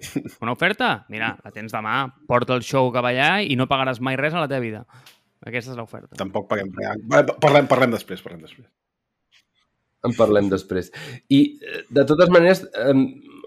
Una 0.45 0.53
oferta? 0.53 0.91
Mira, 1.12 1.33
la 1.45 1.53
tens 1.53 1.73
demà, 1.73 2.05
porta 2.29 2.57
el 2.59 2.65
show 2.65 2.91
cap 2.93 3.07
allà 3.09 3.38
i 3.41 3.57
no 3.57 3.69
pagaràs 3.71 4.03
mai 4.05 4.19
res 4.21 4.35
a 4.37 4.43
la 4.43 4.49
teva 4.51 4.65
vida. 4.65 4.83
Aquesta 5.43 5.73
és 5.73 5.79
l'oferta. 5.79 6.17
Tampoc 6.21 6.49
paguem 6.51 6.69
res. 6.77 7.05
Parlem, 7.41 7.69
parlem 7.71 7.95
després, 7.97 8.21
parlem 8.25 8.45
després. 8.45 8.69
En 10.07 10.17
parlem 10.19 10.51
després. 10.51 10.91
I, 11.31 11.41
eh, 11.62 11.83
de 11.88 12.05
totes 12.09 12.31
maneres, 12.33 12.65
eh, 12.69 12.95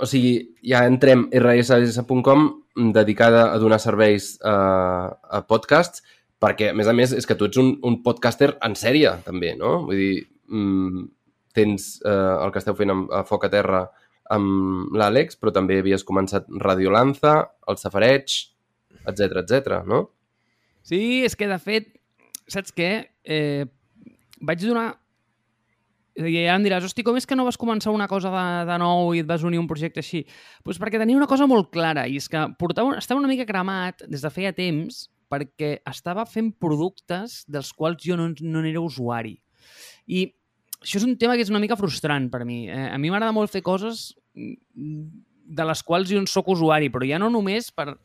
o 0.02 0.08
sigui, 0.10 0.38
ja 0.66 0.84
entrem 0.88 1.28
rss.com 1.32 2.48
dedicada 2.94 3.50
a 3.54 3.60
donar 3.62 3.80
serveis 3.80 4.36
a, 4.44 4.56
a 5.16 5.42
podcasts, 5.48 6.04
perquè, 6.44 6.72
a 6.72 6.78
més 6.78 6.90
a 6.92 6.96
més, 6.96 7.14
és 7.16 7.28
que 7.28 7.38
tu 7.40 7.48
ets 7.48 7.60
un, 7.62 7.76
un 7.88 8.02
podcaster 8.04 8.54
en 8.66 8.76
sèrie, 8.78 9.14
també, 9.26 9.54
no? 9.60 9.78
Vull 9.88 10.02
dir, 10.02 10.26
mm, 10.52 11.06
tens 11.56 11.96
eh, 12.04 12.34
el 12.44 12.52
que 12.52 12.62
esteu 12.62 12.76
fent 12.78 12.92
amb, 12.92 13.14
a 13.16 13.24
Foc 13.28 13.48
a 13.48 13.52
Terra 13.54 13.86
amb 14.36 14.96
l'Àlex, 14.98 15.40
però 15.40 15.54
també 15.56 15.80
havies 15.80 16.04
començat 16.06 16.50
Radio 16.62 16.92
Lanza, 16.94 17.38
el 17.70 17.80
Safareig, 17.80 18.36
etc 19.06 19.42
etc. 19.44 19.80
no? 19.88 20.08
Sí, 20.86 21.24
és 21.26 21.38
que 21.38 21.48
de 21.50 21.58
fet, 21.62 21.90
saps 22.52 22.76
què? 22.76 22.92
Eh, 23.24 23.66
vaig 24.42 24.62
donar... 24.66 24.92
I 26.16 26.32
ja 26.46 26.56
em 26.56 26.64
diràs, 26.64 26.86
hosti, 26.88 27.04
com 27.04 27.18
és 27.20 27.28
que 27.28 27.36
no 27.36 27.44
vas 27.48 27.58
començar 27.60 27.92
una 27.92 28.08
cosa 28.08 28.32
de, 28.32 28.46
de 28.70 28.78
nou 28.80 29.12
i 29.16 29.20
et 29.24 29.28
vas 29.28 29.44
unir 29.44 29.60
un 29.60 29.68
projecte 29.68 30.00
així? 30.00 30.24
Doncs 30.24 30.64
pues 30.64 30.80
perquè 30.80 31.02
tenia 31.02 31.18
una 31.20 31.28
cosa 31.28 31.48
molt 31.50 31.68
clara, 31.74 32.06
i 32.08 32.16
és 32.22 32.30
que 32.32 32.46
portava, 32.60 32.96
estava 33.02 33.20
una 33.20 33.32
mica 33.32 33.48
cremat 33.50 34.06
des 34.08 34.24
de 34.24 34.32
feia 34.32 34.54
temps 34.56 35.10
perquè 35.32 35.80
estava 35.90 36.24
fent 36.30 36.54
productes 36.62 37.42
dels 37.52 37.74
quals 37.76 38.04
jo 38.06 38.16
no, 38.16 38.30
no 38.40 38.64
n'era 38.64 38.84
usuari. 38.84 39.36
I 40.08 40.28
això 40.80 41.02
és 41.02 41.08
un 41.08 41.18
tema 41.20 41.36
que 41.36 41.44
és 41.44 41.52
una 41.52 41.60
mica 41.60 41.78
frustrant 41.80 42.30
per 42.32 42.46
mi. 42.48 42.66
Eh, 42.70 42.90
a 42.94 43.00
mi 43.02 43.12
m'agrada 43.12 43.36
molt 43.36 43.52
fer 43.52 43.64
coses 43.66 44.14
mm, 44.38 45.04
de 45.58 45.68
les 45.68 45.82
quals 45.84 46.08
jo 46.12 46.22
en 46.22 46.30
sóc 46.30 46.48
usuari, 46.54 46.92
però 46.94 47.08
ja 47.10 47.20
no 47.22 47.32
només 47.34 47.72
per, 47.76 47.98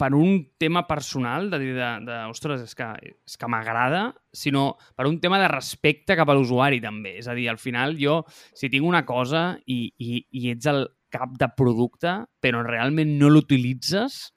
per 0.00 0.14
un 0.16 0.38
tema 0.58 0.86
personal, 0.88 1.50
de 1.52 1.58
dir, 1.60 1.74
de, 1.76 1.88
de, 2.08 2.18
ostres, 2.32 2.62
és 2.64 2.72
que, 2.78 2.86
és 3.28 3.36
que 3.36 3.48
m'agrada, 3.52 4.06
sinó 4.32 4.70
per 4.96 5.04
un 5.10 5.18
tema 5.20 5.38
de 5.42 5.48
respecte 5.52 6.16
cap 6.16 6.32
a 6.32 6.36
l'usuari, 6.38 6.80
també. 6.80 7.18
És 7.20 7.28
a 7.28 7.34
dir, 7.36 7.50
al 7.52 7.58
final 7.60 7.98
jo, 8.00 8.22
si 8.56 8.70
tinc 8.72 8.86
una 8.88 9.04
cosa 9.04 9.58
i, 9.68 9.82
i, 10.00 10.24
i 10.40 10.48
ets 10.54 10.70
el, 10.72 10.86
cap 11.10 11.32
de 11.34 11.48
producte, 11.58 12.10
però 12.40 12.60
realment 12.62 13.16
no 13.18 13.28
l'utilitzes, 13.34 14.28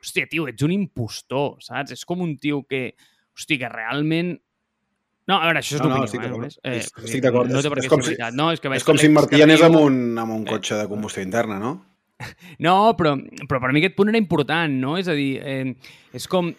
hòstia, 0.00 0.24
tio, 0.32 0.46
ets 0.48 0.64
un 0.64 0.72
impostor, 0.72 1.58
saps? 1.60 1.92
És 1.92 2.06
com 2.08 2.22
un 2.24 2.38
tio 2.40 2.62
que, 2.64 2.94
hòstia, 3.36 3.58
que 3.60 3.68
realment... 3.68 4.32
No, 5.28 5.36
a 5.36 5.44
veure, 5.44 5.60
això 5.60 5.76
és 5.76 5.82
No, 5.84 5.90
no, 5.92 5.98
l'opinió, 6.00 6.08
estic 6.08 6.24
eh, 6.24 6.30
només. 6.32 6.56
Eh, 6.64 6.78
Estic- 6.80 7.04
estic 7.04 7.22
d'acord. 7.22 7.52
No 7.52 7.60
té 7.60 7.68
És- 7.68 7.74
per 7.74 7.78
què 7.78 7.84
ser 7.84 8.00
si- 8.00 8.08
veritat. 8.08 8.34
No, 8.40 8.48
és 8.50 8.64
que 8.64 8.72
És 8.74 8.82
com 8.88 8.96
si 8.98 9.06
invertien 9.12 9.52
és 9.54 9.60
en 9.62 9.76
que 9.76 9.82
un, 9.92 10.00
en 10.18 10.32
un 10.40 10.42
Eh. 10.42 10.50
cotxe 10.56 10.74
de 10.80 10.88
combustió 10.90 11.22
interna, 11.22 11.60
no? 11.60 11.74
No, 12.66 12.92
però, 12.98 13.16
però 13.48 13.60
per 13.62 13.72
mi 13.72 13.80
aquest 13.82 13.96
punt 13.98 14.12
era 14.12 14.20
important, 14.20 14.74
no? 14.82 14.98
És 15.00 15.08
a 15.10 15.16
dir, 15.18 15.32
eh, 15.40 15.72
és 16.14 16.28
com... 16.30 16.52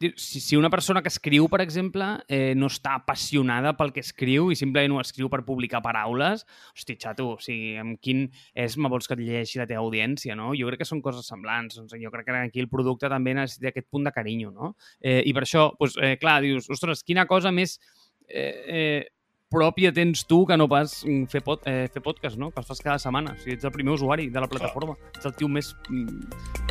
Si, 0.00 0.40
si 0.40 0.56
una 0.56 0.70
persona 0.72 1.02
que 1.04 1.10
escriu, 1.12 1.44
per 1.52 1.58
exemple, 1.60 2.06
eh, 2.32 2.54
no 2.56 2.70
està 2.72 2.94
apassionada 2.96 3.74
pel 3.76 3.90
que 3.92 4.00
escriu 4.00 4.46
i 4.48 4.56
simplement 4.56 4.94
ho 4.96 5.02
escriu 5.02 5.28
per 5.28 5.42
publicar 5.44 5.82
paraules, 5.84 6.46
hosti, 6.72 6.96
xato, 6.96 7.26
o 7.34 7.42
sigui, 7.44 7.74
amb 7.76 7.98
quin 8.00 8.22
esma 8.64 8.88
vols 8.88 9.04
que 9.04 9.18
et 9.18 9.20
llegeixi 9.20 9.60
la 9.60 9.68
teva 9.68 9.84
audiència, 9.84 10.32
no? 10.38 10.54
Jo 10.56 10.70
crec 10.70 10.80
que 10.80 10.88
són 10.88 11.04
coses 11.04 11.28
semblants. 11.28 11.76
Doncs 11.76 12.00
jo 12.00 12.14
crec 12.14 12.30
que 12.30 12.38
aquí 12.46 12.64
el 12.64 12.70
producte 12.72 13.12
també 13.12 13.36
necessita 13.36 13.74
aquest 13.74 13.90
punt 13.92 14.08
de 14.08 14.14
carinyo, 14.16 14.54
no? 14.56 14.72
Eh, 15.04 15.20
I 15.20 15.36
per 15.36 15.44
això, 15.44 15.68
doncs, 15.76 16.00
eh, 16.00 16.14
clar, 16.22 16.38
dius, 16.48 16.72
ostres, 16.72 17.04
quina 17.04 17.28
cosa 17.28 17.52
més 17.52 17.76
eh, 18.24 18.48
eh, 18.48 19.04
pròpia 19.50 19.90
tens 19.90 20.22
tu 20.30 20.44
que 20.46 20.56
no 20.56 20.68
pas 20.70 21.00
mm, 21.02 21.26
fer, 21.30 21.42
pod, 21.42 21.64
eh, 21.66 21.88
fer 21.90 22.02
podcast, 22.02 22.38
no? 22.38 22.52
Que 22.54 22.62
els 22.62 22.68
fas 22.70 22.82
cada 22.84 23.00
setmana. 23.02 23.34
O 23.34 23.42
sigui, 23.42 23.56
ets 23.58 23.66
el 23.66 23.74
primer 23.74 23.96
usuari 23.96 24.28
de 24.30 24.42
la 24.42 24.48
plataforma. 24.50 24.94
Ets 25.16 25.26
el 25.26 25.34
tio 25.34 25.50
més... 25.50 25.74
mm, 25.90 26.68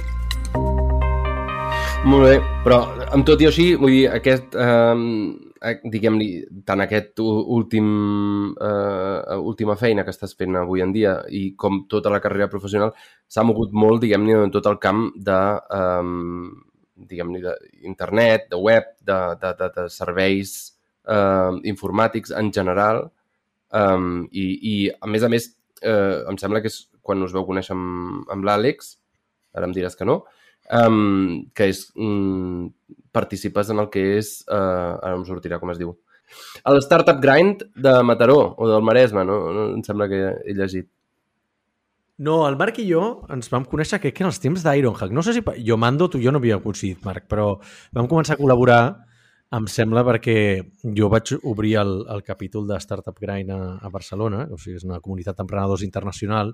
Molt 2.08 2.24
bé, 2.24 2.38
però 2.64 2.78
amb 3.12 3.26
tot 3.28 3.42
i 3.44 3.50
així, 3.50 3.74
vull 3.76 3.92
dir, 3.92 4.06
aquest, 4.16 4.56
eh, 4.56 5.74
diguem-li, 5.92 6.30
tant 6.64 6.80
aquest 6.80 7.20
últim, 7.20 7.90
eh, 8.56 9.36
última 9.44 9.76
feina 9.76 10.06
que 10.08 10.16
estàs 10.16 10.32
fent 10.40 10.56
avui 10.56 10.80
en 10.80 10.96
dia 10.96 11.18
i 11.28 11.50
com 11.60 11.84
tota 11.92 12.10
la 12.14 12.22
carrera 12.24 12.48
professional 12.48 12.96
s'ha 13.28 13.44
mogut 13.44 13.76
molt, 13.76 14.00
diguem-ne, 14.06 14.46
en 14.46 14.56
tot 14.56 14.72
el 14.72 14.80
camp 14.80 15.10
de, 15.20 15.42
eh, 15.76 17.04
diguem-ne, 17.12 17.44
d'internet, 17.44 18.48
de 18.56 18.64
web, 18.64 18.96
de, 19.04 19.22
de, 19.44 19.56
de, 19.60 19.72
de 19.76 19.90
serveis 19.92 20.79
eh, 21.08 21.54
informàtics 21.72 22.34
en 22.36 22.52
general 22.56 23.06
um, 23.74 24.26
i, 24.32 24.46
i, 24.72 24.76
a 24.90 25.08
més 25.08 25.24
a 25.24 25.30
més, 25.32 25.52
eh, 25.82 26.26
em 26.30 26.38
sembla 26.42 26.64
que 26.64 26.72
és 26.72 26.82
quan 27.06 27.24
us 27.26 27.34
veu 27.36 27.46
conèixer 27.48 27.76
amb, 27.78 28.28
amb 28.34 28.46
l'Àlex, 28.46 28.96
ara 29.56 29.70
em 29.70 29.74
diràs 29.76 29.98
que 29.98 30.08
no, 30.08 30.22
um, 30.82 31.46
que 31.56 31.70
és 31.72 31.88
um, 31.98 32.70
participes 33.16 33.72
en 33.74 33.82
el 33.82 33.90
que 33.94 34.06
és, 34.20 34.40
uh, 34.50 35.00
ara 35.00 35.16
em 35.18 35.26
sortirà 35.28 35.62
com 35.62 35.74
es 35.74 35.82
diu, 35.82 35.96
el 36.70 36.78
Startup 36.86 37.18
Grind 37.22 37.66
de 37.76 37.96
Mataró 38.06 38.54
o 38.58 38.70
del 38.70 38.86
Maresme, 38.86 39.26
no? 39.26 39.40
em 39.74 39.84
sembla 39.86 40.08
que 40.12 40.20
he 40.46 40.54
llegit. 40.54 40.90
No, 42.20 42.42
el 42.50 42.58
Marc 42.60 42.82
i 42.84 42.86
jo 42.90 43.02
ens 43.32 43.48
vam 43.52 43.64
conèixer, 43.66 44.02
crec 44.04 44.18
que 44.18 44.26
en 44.26 44.30
els 44.30 44.42
temps 44.44 44.64
d'Ironhack. 44.66 45.14
No 45.16 45.24
sé 45.24 45.38
si... 45.38 45.44
Jo, 45.66 45.78
Mando, 45.80 46.10
tu 46.12 46.20
jo 46.20 46.34
no 46.36 46.42
havíem 46.42 46.60
coincidit, 46.62 47.00
Marc, 47.08 47.30
però 47.32 47.54
vam 47.96 48.10
començar 48.12 48.36
a 48.36 48.42
col·laborar, 48.42 48.82
em 49.58 49.66
sembla, 49.72 50.04
perquè 50.06 50.36
jo 50.96 51.10
vaig 51.10 51.34
obrir 51.42 51.76
el, 51.82 51.94
el 52.14 52.22
capítol 52.26 52.68
de 52.70 52.78
Startup 52.84 53.18
Grind 53.18 53.50
a, 53.54 53.60
a 53.82 53.90
Barcelona, 53.90 54.46
o 54.54 54.60
sigui, 54.62 54.78
és 54.78 54.86
una 54.86 55.02
comunitat 55.02 55.40
d'emprenedors 55.40 55.86
internacional, 55.88 56.54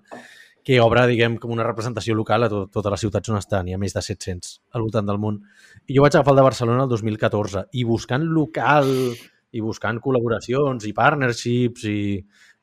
que 0.65 0.79
obre, 0.81 1.03
diguem, 1.12 1.36
com 1.38 1.51
una 1.53 1.65
representació 1.67 2.15
local 2.17 2.47
a 2.47 2.49
tot, 2.49 2.71
totes 2.73 2.95
les 2.95 3.03
ciutats 3.05 3.29
on 3.29 3.38
estan. 3.38 3.67
Hi 3.69 3.75
ha 3.75 3.81
més 3.81 3.93
de 3.93 4.01
700 4.01 4.55
al 4.73 4.86
voltant 4.88 5.05
del 5.05 5.19
món. 5.21 5.38
I 5.86 5.97
jo 5.97 6.05
vaig 6.05 6.15
agafar 6.15 6.34
el 6.34 6.41
de 6.41 6.47
Barcelona 6.47 6.88
el 6.88 6.89
2014 6.89 7.67
i 7.77 7.84
buscant 7.86 8.25
local 8.34 8.89
i 9.55 9.62
buscant 9.62 10.01
col·laboracions 10.01 10.88
i 10.89 10.93
partnerships 10.95 11.86
i, 11.91 11.99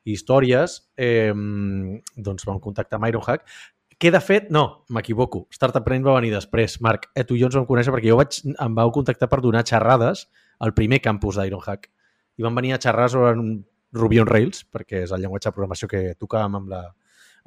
i 0.03 0.17
històries, 0.17 0.81
eh, 0.99 1.31
doncs 1.31 2.49
vam 2.49 2.59
contactar 2.59 2.99
amb 2.99 3.07
Ironhack, 3.07 3.47
que 4.03 4.11
de 4.11 4.19
fet, 4.19 4.49
no, 4.51 4.83
m'equivoco, 4.91 5.45
Startup 5.55 5.83
Brain 5.85 6.03
va 6.03 6.17
venir 6.17 6.33
després. 6.33 6.73
Marc, 6.83 7.05
eh, 7.15 7.23
tu 7.23 7.37
i 7.37 7.39
jo 7.39 7.47
ens 7.47 7.55
vam 7.55 7.67
conèixer 7.69 7.93
perquè 7.93 8.09
jo 8.09 8.17
vaig, 8.19 8.35
em 8.51 8.73
vau 8.75 8.89
contactar 8.91 9.29
per 9.31 9.37
donar 9.39 9.61
xerrades 9.63 10.25
al 10.59 10.73
primer 10.75 10.99
campus 10.99 11.37
d'Ironhack. 11.39 11.87
I 12.35 12.43
van 12.43 12.57
venir 12.57 12.73
a 12.75 12.79
xerrar 12.83 13.05
sobre 13.13 13.31
un 13.39 13.53
Ruby 13.95 14.19
on 14.19 14.27
Rails, 14.27 14.65
perquè 14.67 15.05
és 15.05 15.13
el 15.15 15.23
llenguatge 15.23 15.47
de 15.47 15.55
programació 15.55 15.87
que 15.87 16.01
tocàvem 16.19 16.57
amb 16.59 16.73
la, 16.73 16.81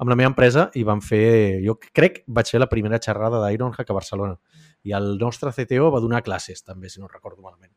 amb 0.01 0.09
la 0.09 0.17
meva 0.17 0.31
empresa 0.31 0.63
i 0.73 0.81
vam 0.87 1.03
fer, 1.05 1.59
jo 1.61 1.77
crec, 1.77 2.23
vaig 2.25 2.49
fer 2.49 2.63
la 2.63 2.69
primera 2.71 2.97
xerrada 2.97 3.43
d'Ironhack 3.43 3.93
a 3.93 3.97
Barcelona. 3.99 4.39
I 4.81 4.95
el 4.97 5.13
nostre 5.21 5.53
CTO 5.53 5.91
va 5.93 6.01
donar 6.01 6.23
classes, 6.25 6.65
també, 6.65 6.89
si 6.89 7.03
no 7.03 7.11
recordo 7.11 7.45
malament. 7.45 7.75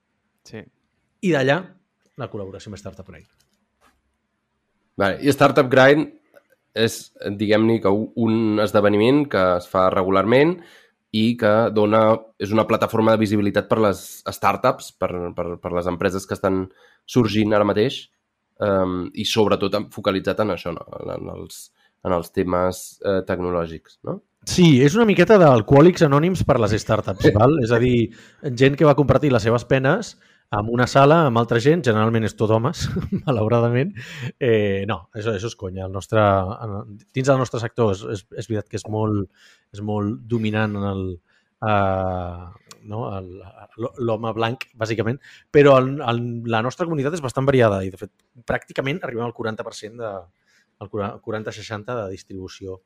Sí. 0.48 0.64
I 1.20 1.34
d'allà, 1.36 1.58
la 2.16 2.30
col·laboració 2.32 2.72
amb 2.72 2.80
Startup 2.80 3.04
Brain. 3.04 3.28
Vale. 4.96 5.20
I 5.20 5.36
Startup 5.36 5.68
Grind 5.68 6.16
és, 6.74 7.00
diguem-ne, 7.40 7.80
que 7.82 7.90
un 7.90 8.60
esdeveniment 8.62 9.24
que 9.30 9.42
es 9.58 9.66
fa 9.70 9.88
regularment 9.92 10.58
i 11.16 11.34
que 11.38 11.52
dona, 11.74 12.04
és 12.38 12.52
una 12.54 12.66
plataforma 12.70 13.16
de 13.16 13.22
visibilitat 13.24 13.66
per 13.70 13.80
les 13.82 14.04
startups, 14.30 14.92
per, 14.94 15.10
per, 15.34 15.46
per 15.62 15.74
les 15.74 15.90
empreses 15.90 16.26
que 16.26 16.36
estan 16.38 16.64
sorgint 17.10 17.54
ara 17.56 17.66
mateix 17.66 18.04
um, 18.62 19.08
i 19.18 19.26
sobretot 19.26 19.74
focalitzat 19.94 20.44
en 20.44 20.54
això, 20.54 20.74
no? 20.76 20.86
en, 21.02 21.30
els, 21.34 21.64
en 22.06 22.14
els 22.14 22.30
temes 22.30 22.84
eh, 23.02 23.20
tecnològics. 23.26 23.98
No? 24.06 24.20
Sí, 24.48 24.78
és 24.84 24.94
una 24.96 25.08
miqueta 25.08 25.36
d'alcohòlics 25.40 26.06
anònims 26.06 26.44
per 26.48 26.60
les 26.62 26.78
startups, 26.80 27.26
val? 27.34 27.58
És 27.64 27.74
a 27.74 27.80
dir, 27.82 28.12
gent 28.56 28.78
que 28.78 28.86
va 28.88 28.96
compartir 28.96 29.34
les 29.34 29.44
seves 29.44 29.66
penes 29.68 30.14
en 30.58 30.70
una 30.74 30.86
sala 30.90 31.20
amb 31.28 31.38
altra 31.38 31.60
gent, 31.62 31.82
generalment 31.86 32.26
és 32.26 32.34
tot 32.38 32.50
homes, 32.50 32.88
malauradament. 33.26 33.92
Eh, 34.38 34.82
no, 34.90 35.04
això, 35.14 35.36
això 35.36 35.50
és 35.50 35.56
conya. 35.58 35.86
El 35.86 35.94
nostre, 35.94 36.24
dins 37.14 37.30
del 37.30 37.38
nostre 37.38 37.62
sector 37.62 37.94
és, 37.94 38.02
és, 38.16 38.24
és 38.42 38.50
veritat 38.50 38.70
que 38.72 38.80
és 38.80 38.86
molt, 38.90 39.30
és 39.74 39.84
molt 39.86 40.24
dominant 40.30 40.74
en 40.80 40.88
el, 40.90 41.04
uh, 41.62 42.50
no? 42.90 43.04
l'home 44.02 44.34
blanc, 44.34 44.66
bàsicament, 44.74 45.22
però 45.54 45.78
el, 45.78 45.94
el, 46.02 46.22
la 46.50 46.64
nostra 46.66 46.88
comunitat 46.88 47.14
és 47.14 47.24
bastant 47.24 47.46
variada 47.46 47.84
i, 47.86 47.94
de 47.94 48.00
fet, 48.00 48.12
pràcticament 48.48 49.04
arribem 49.06 49.28
al 49.28 49.36
40% 49.36 50.02
de, 50.02 50.14
el 50.82 50.90
40-60 50.90 51.94
de 51.94 52.06
distribució. 52.10 52.80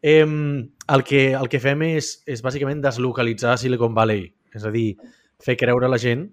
Eh, 0.00 0.22
el, 0.22 1.02
que, 1.04 1.32
el 1.34 1.48
que 1.50 1.60
fem 1.60 1.88
és, 1.90 2.20
és 2.30 2.42
bàsicament 2.44 2.80
deslocalitzar 2.84 3.58
Silicon 3.58 3.98
Valley, 3.98 4.28
és 4.54 4.62
a 4.62 4.70
dir, 4.72 4.92
fer 5.40 5.58
creure 5.58 5.88
a 5.88 5.90
la 5.90 5.98
gent 6.00 6.28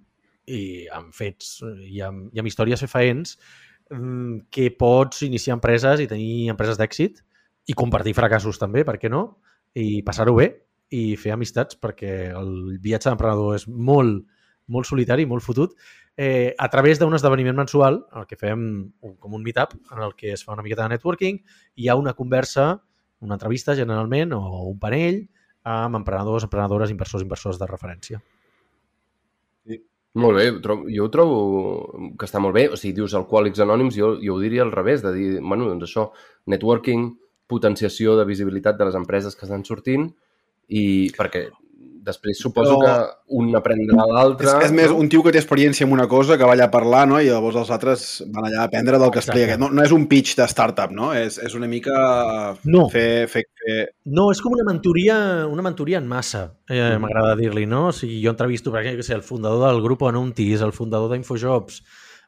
i 0.47 0.87
amb 0.95 1.13
fets 1.15 1.59
i 1.83 2.01
amb, 2.05 2.29
i 2.33 2.41
amb 2.41 2.49
històries 2.49 2.83
fefaents 2.85 3.35
mm, 3.91 4.47
que 4.53 4.69
pots 4.79 5.23
iniciar 5.27 5.57
empreses 5.57 6.03
i 6.03 6.07
tenir 6.09 6.49
empreses 6.53 6.79
d'èxit 6.79 7.21
i 7.67 7.75
compartir 7.75 8.15
fracassos 8.15 8.59
també, 8.59 8.85
per 8.87 8.95
què 9.01 9.11
no? 9.11 9.41
I 9.75 10.01
passar-ho 10.07 10.37
bé 10.37 10.47
i 10.95 11.17
fer 11.19 11.33
amistats 11.35 11.75
perquè 11.79 12.31
el 12.31 12.77
viatge 12.83 13.09
d'emprenedor 13.09 13.57
és 13.57 13.67
molt, 13.67 14.23
molt 14.71 14.87
solitari, 14.87 15.25
molt 15.27 15.43
fotut, 15.43 15.75
eh, 16.15 16.55
a 16.57 16.69
través 16.71 16.99
d'un 16.99 17.13
esdeveniment 17.13 17.59
mensual, 17.59 18.01
el 18.15 18.27
que 18.29 18.39
fem 18.39 18.63
un, 19.03 19.15
com 19.19 19.35
un 19.35 19.43
meetup, 19.43 19.75
en 19.91 20.03
el 20.07 20.15
que 20.15 20.31
es 20.33 20.45
fa 20.47 20.55
una 20.55 20.63
miqueta 20.63 20.87
de 20.87 20.95
networking, 20.95 21.41
hi 21.75 21.89
ha 21.89 21.99
una 21.99 22.15
conversa, 22.15 22.69
una 23.19 23.35
entrevista 23.35 23.75
generalment, 23.75 24.33
o 24.33 24.63
un 24.71 24.79
panell, 24.79 25.25
amb 25.67 25.99
emprenedors, 25.99 26.47
emprenedores, 26.47 26.93
inversors, 26.95 27.27
inversors 27.27 27.59
de 27.59 27.67
referència. 27.67 28.23
Molt 30.17 30.39
bé, 30.39 30.47
jo 30.95 31.05
ho 31.05 31.11
trobo 31.13 31.37
que 32.17 32.25
està 32.25 32.41
molt 32.41 32.55
bé. 32.57 32.65
O 32.73 32.77
sigui, 32.79 32.95
dius 32.97 33.13
alcohòlics 33.17 33.61
anònims, 33.61 33.97
jo, 33.99 34.15
jo 34.23 34.37
ho 34.37 34.41
diria 34.41 34.63
al 34.65 34.73
revés, 34.73 35.03
de 35.05 35.13
dir, 35.13 35.27
bueno, 35.43 35.67
doncs 35.69 35.85
això, 35.85 36.07
networking, 36.49 37.11
potenciació 37.47 38.15
de 38.17 38.25
visibilitat 38.27 38.79
de 38.79 38.87
les 38.89 38.97
empreses 38.97 39.37
que 39.37 39.45
estan 39.45 39.63
sortint 39.67 40.09
i 40.67 40.83
perquè 41.15 41.47
després 42.07 42.39
suposo 42.39 42.77
Però- 42.79 42.85
que 42.85 43.35
un 43.37 43.51
aprèn 43.59 43.83
de 43.85 43.95
l'altre... 43.97 44.47
És, 44.47 44.69
és 44.69 44.71
més 44.75 44.91
un 44.95 45.09
tio 45.11 45.21
que 45.25 45.33
té 45.35 45.41
experiència 45.41 45.85
en 45.85 45.91
una 45.93 46.07
cosa, 46.07 46.37
que 46.39 46.47
va 46.47 46.53
allà 46.55 46.65
a 46.69 46.71
parlar, 46.71 47.03
no? 47.11 47.19
i 47.21 47.27
llavors 47.27 47.59
els 47.59 47.69
altres 47.75 48.05
van 48.33 48.47
allà 48.47 48.61
a 48.63 48.67
aprendre 48.71 48.97
del 48.97 49.11
que 49.11 49.19
Exacte. 49.21 49.41
explica. 49.43 49.59
No, 49.61 49.69
no 49.75 49.83
és 49.83 49.91
un 49.95 50.07
pitch 50.07 50.37
de 50.39 50.47
startup, 50.47 50.91
no? 50.95 51.11
És, 51.13 51.37
és 51.43 51.53
una 51.59 51.67
mica 51.67 51.93
No. 52.63 52.87
fer, 52.89 53.27
fer, 53.29 53.43
fer... 53.61 53.77
No, 54.05 54.29
és 54.31 54.41
com 54.41 54.55
una 54.57 54.65
mentoria, 54.67 55.19
una 55.51 55.61
mentoria 55.65 55.99
en 55.99 56.07
massa, 56.07 56.45
eh, 56.69 56.81
Mm. 56.97 57.01
m'agrada 57.03 57.35
dir-li, 57.35 57.65
no? 57.67 57.87
O 57.89 57.91
sigui, 57.95 58.21
jo 58.23 58.31
entrevisto, 58.31 58.71
per 58.71 58.81
exemple, 58.85 59.15
el 59.15 59.23
fundador 59.23 59.67
del 59.71 59.81
grup 59.83 60.03
Anuntis, 60.07 60.61
el 60.61 60.71
fundador 60.73 61.11
d'Infojobs, 61.11 61.81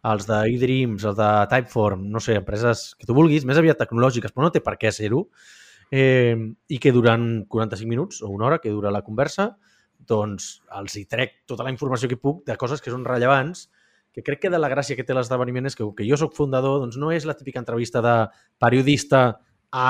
els 0.09 0.27
de 0.27 0.37
eDreams, 0.55 1.03
els 1.03 1.17
de 1.17 1.29
Typeform, 1.51 2.05
no 2.09 2.19
sé, 2.23 2.35
empreses 2.39 2.93
que 2.97 3.05
tu 3.07 3.13
vulguis, 3.13 3.43
més 3.45 3.57
aviat 3.59 3.77
tecnològiques, 3.81 4.31
però 4.31 4.45
no 4.47 4.51
té 4.51 4.61
per 4.63 4.77
què 4.79 4.91
ser-ho, 4.95 5.25
eh, 5.91 6.35
i 6.69 6.77
que 6.79 6.91
durant 6.93 7.45
45 7.49 7.89
minuts 7.89 8.21
o 8.21 8.29
una 8.29 8.45
hora 8.45 8.59
que 8.59 8.69
dura 8.69 8.91
la 8.91 9.01
conversa, 9.01 9.57
doncs 10.09 10.49
els 10.79 10.97
hi 10.97 11.05
trec 11.09 11.43
tota 11.49 11.65
la 11.65 11.73
informació 11.73 12.09
que 12.09 12.17
puc 12.19 12.41
de 12.47 12.57
coses 12.57 12.81
que 12.81 12.91
són 12.91 13.05
rellevants, 13.07 13.67
que 14.11 14.23
crec 14.25 14.41
que 14.43 14.51
de 14.51 14.59
la 14.59 14.69
gràcia 14.71 14.97
que 14.97 15.05
té 15.05 15.13
l'esdeveniment 15.13 15.69
és 15.69 15.77
que, 15.77 15.85
com 15.85 15.93
que 15.95 16.07
jo 16.07 16.17
sóc 16.17 16.33
fundador, 16.35 16.79
doncs 16.81 16.97
no 16.97 17.13
és 17.13 17.27
la 17.29 17.37
típica 17.37 17.61
entrevista 17.61 18.01
de 18.01 18.15
periodista 18.59 19.39
a 19.71 19.87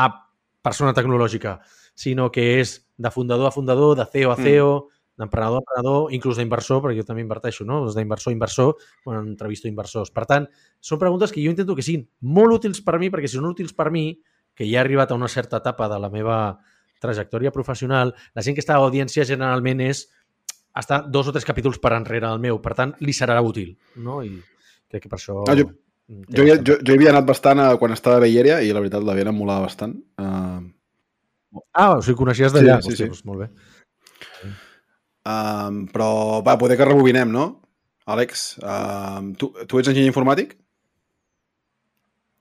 persona 0.62 0.94
tecnològica, 0.94 1.60
sinó 1.96 2.30
que 2.32 2.60
és 2.60 2.80
de 3.00 3.12
fundador 3.12 3.48
a 3.48 3.56
fundador, 3.56 3.96
de 3.98 4.06
CEO 4.06 4.32
a 4.32 4.38
Mm. 4.38 4.44
CEO, 4.44 4.74
d'emprenedor 5.20 5.60
a 5.60 5.64
emprenedor, 5.64 6.14
inclús 6.16 6.38
d'inversor, 6.40 6.82
perquè 6.82 6.98
jo 7.00 7.04
també 7.08 7.22
inverteixo, 7.22 7.66
no? 7.68 7.82
Doncs 7.84 7.96
d'inversor 7.96 8.32
a 8.32 8.36
inversor, 8.36 8.76
quan 9.04 9.28
entrevisto 9.28 9.68
inversors. 9.68 10.12
Per 10.12 10.26
tant, 10.26 10.48
són 10.80 11.00
preguntes 11.00 11.32
que 11.32 11.44
jo 11.44 11.52
intento 11.52 11.76
que 11.76 11.84
siguin 11.84 12.08
molt 12.22 12.60
útils 12.60 12.82
per 12.82 13.00
mi, 13.00 13.10
perquè 13.12 13.28
si 13.28 13.36
són 13.36 13.52
útils 13.52 13.74
per 13.76 13.92
mi, 13.92 14.22
que 14.56 14.64
ja 14.68 14.80
he 14.80 14.84
arribat 14.84 15.12
a 15.12 15.16
una 15.16 15.28
certa 15.28 15.58
etapa 15.58 15.90
de 15.90 16.00
la 16.00 16.10
meva 16.10 16.60
trajectòria 17.00 17.52
professional, 17.56 18.14
la 18.36 18.42
gent 18.46 18.56
que 18.58 18.62
està 18.64 18.76
a 18.76 18.84
audiència 18.86 19.26
generalment 19.26 19.82
és 19.82 20.06
està 20.80 21.02
dos 21.04 21.28
o 21.28 21.32
tres 21.36 21.46
capítols 21.48 21.80
per 21.82 21.94
enrere 21.98 22.28
del 22.28 22.40
meu, 22.40 22.60
per 22.62 22.76
tant, 22.78 22.94
li 23.02 23.14
serà 23.16 23.40
útil, 23.42 23.74
no? 23.98 24.22
I 24.24 24.36
crec 24.90 25.04
que 25.08 25.10
per 25.12 25.18
això... 25.20 25.44
Ah, 25.50 25.56
jo- 25.60 25.72
Jo, 26.10 26.42
jo, 26.66 26.74
jo 26.82 26.94
havia 26.96 27.12
anat 27.12 27.26
bastant 27.28 27.60
a, 27.62 27.66
quan 27.78 27.92
estava 27.94 28.16
a 28.18 28.22
Beilleria 28.24 28.56
i 28.66 28.72
la 28.74 28.80
veritat 28.82 29.04
la 29.06 29.14
Viena 29.14 29.30
em 29.30 29.38
molava 29.38 29.68
bastant. 29.68 29.92
Uh, 30.18 30.64
Ah, 31.74 31.98
o 31.98 32.02
sigui, 32.02 32.16
coneixies 32.18 32.50
d'allà. 32.56 32.80
Sí, 32.82 32.96
sí, 32.96 33.04
Hòstia, 33.04 33.06
sí. 33.06 33.10
Doncs 33.12 33.26
molt 33.30 33.44
bé. 33.44 34.50
uh, 35.30 35.70
però 35.94 36.08
va, 36.46 36.56
poder 36.58 36.78
que 36.80 36.86
rebobinem, 36.90 37.30
no? 37.32 37.44
Àlex, 38.10 38.58
uh, 38.64 39.22
tu, 39.38 39.52
tu 39.70 39.78
ets 39.84 39.92
enginyer 39.92 40.10
informàtic? 40.10 40.56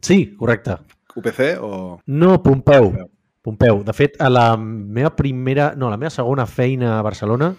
Sí, 0.01 0.19
correcte. 0.39 0.79
UPC 1.19 1.59
o... 1.61 2.01
No, 2.07 2.39
Pompeu. 2.43 2.89
Pompeu. 2.93 3.11
Pompeu. 3.49 3.83
De 3.87 3.95
fet, 3.97 4.19
a 4.21 4.29
la 4.29 4.47
meva 4.61 5.15
primera... 5.17 5.71
No, 5.77 5.89
a 5.89 5.95
la 5.95 6.01
meva 6.01 6.13
segona 6.13 6.45
feina 6.47 6.99
a 6.99 7.05
Barcelona, 7.07 7.53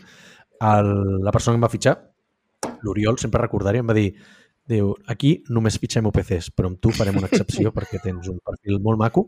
el, 0.61 0.91
la 1.25 1.33
persona 1.33 1.55
que 1.55 1.59
em 1.63 1.65
va 1.65 1.73
fitxar, 1.73 1.95
l'Oriol, 2.85 3.17
sempre 3.21 3.41
recordaré, 3.41 3.81
em 3.81 3.89
va 3.89 3.95
dir 3.97 4.11
diu, 4.69 4.91
aquí 5.09 5.31
només 5.49 5.79
fitxem 5.81 6.05
UPCs, 6.05 6.51
però 6.53 6.69
amb 6.69 6.77
tu 6.83 6.91
farem 6.93 7.17
una 7.17 7.25
excepció 7.31 7.71
perquè 7.75 7.97
tens 8.03 8.27
un 8.29 8.37
perfil 8.45 8.77
molt 8.85 8.99
maco, 9.01 9.23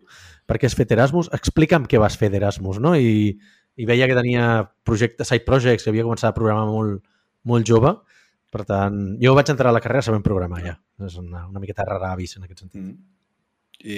perquè 0.46 0.70
has 0.70 0.76
fet 0.78 0.92
Erasmus. 0.94 1.32
Explica'm 1.34 1.88
què 1.90 1.98
vas 2.02 2.18
fer 2.20 2.30
d'Erasmus, 2.30 2.78
no? 2.84 2.94
I, 2.94 3.32
I 3.82 3.88
veia 3.90 4.06
que 4.12 4.18
tenia 4.20 4.52
projectes, 4.86 5.32
side 5.32 5.48
projects, 5.48 5.88
que 5.88 5.90
havia 5.94 6.06
començat 6.06 6.30
a 6.30 6.38
programar 6.38 6.68
molt, 6.70 7.02
molt 7.50 7.66
jove. 7.66 7.96
Per 8.52 8.66
tant, 8.68 9.00
jo 9.24 9.34
vaig 9.34 9.50
entrar 9.50 9.72
a 9.72 9.74
la 9.74 9.82
carrera 9.82 10.04
sabent 10.06 10.22
programar 10.28 10.62
ja. 10.62 10.76
És 11.08 11.16
una, 11.18 11.48
una 11.48 11.64
miqueta 11.64 11.88
rara 11.88 12.12
avis 12.14 12.36
en 12.38 12.46
aquest 12.46 12.66
sentit. 12.66 12.84
Mm. 12.84 13.00
I... 13.82 13.98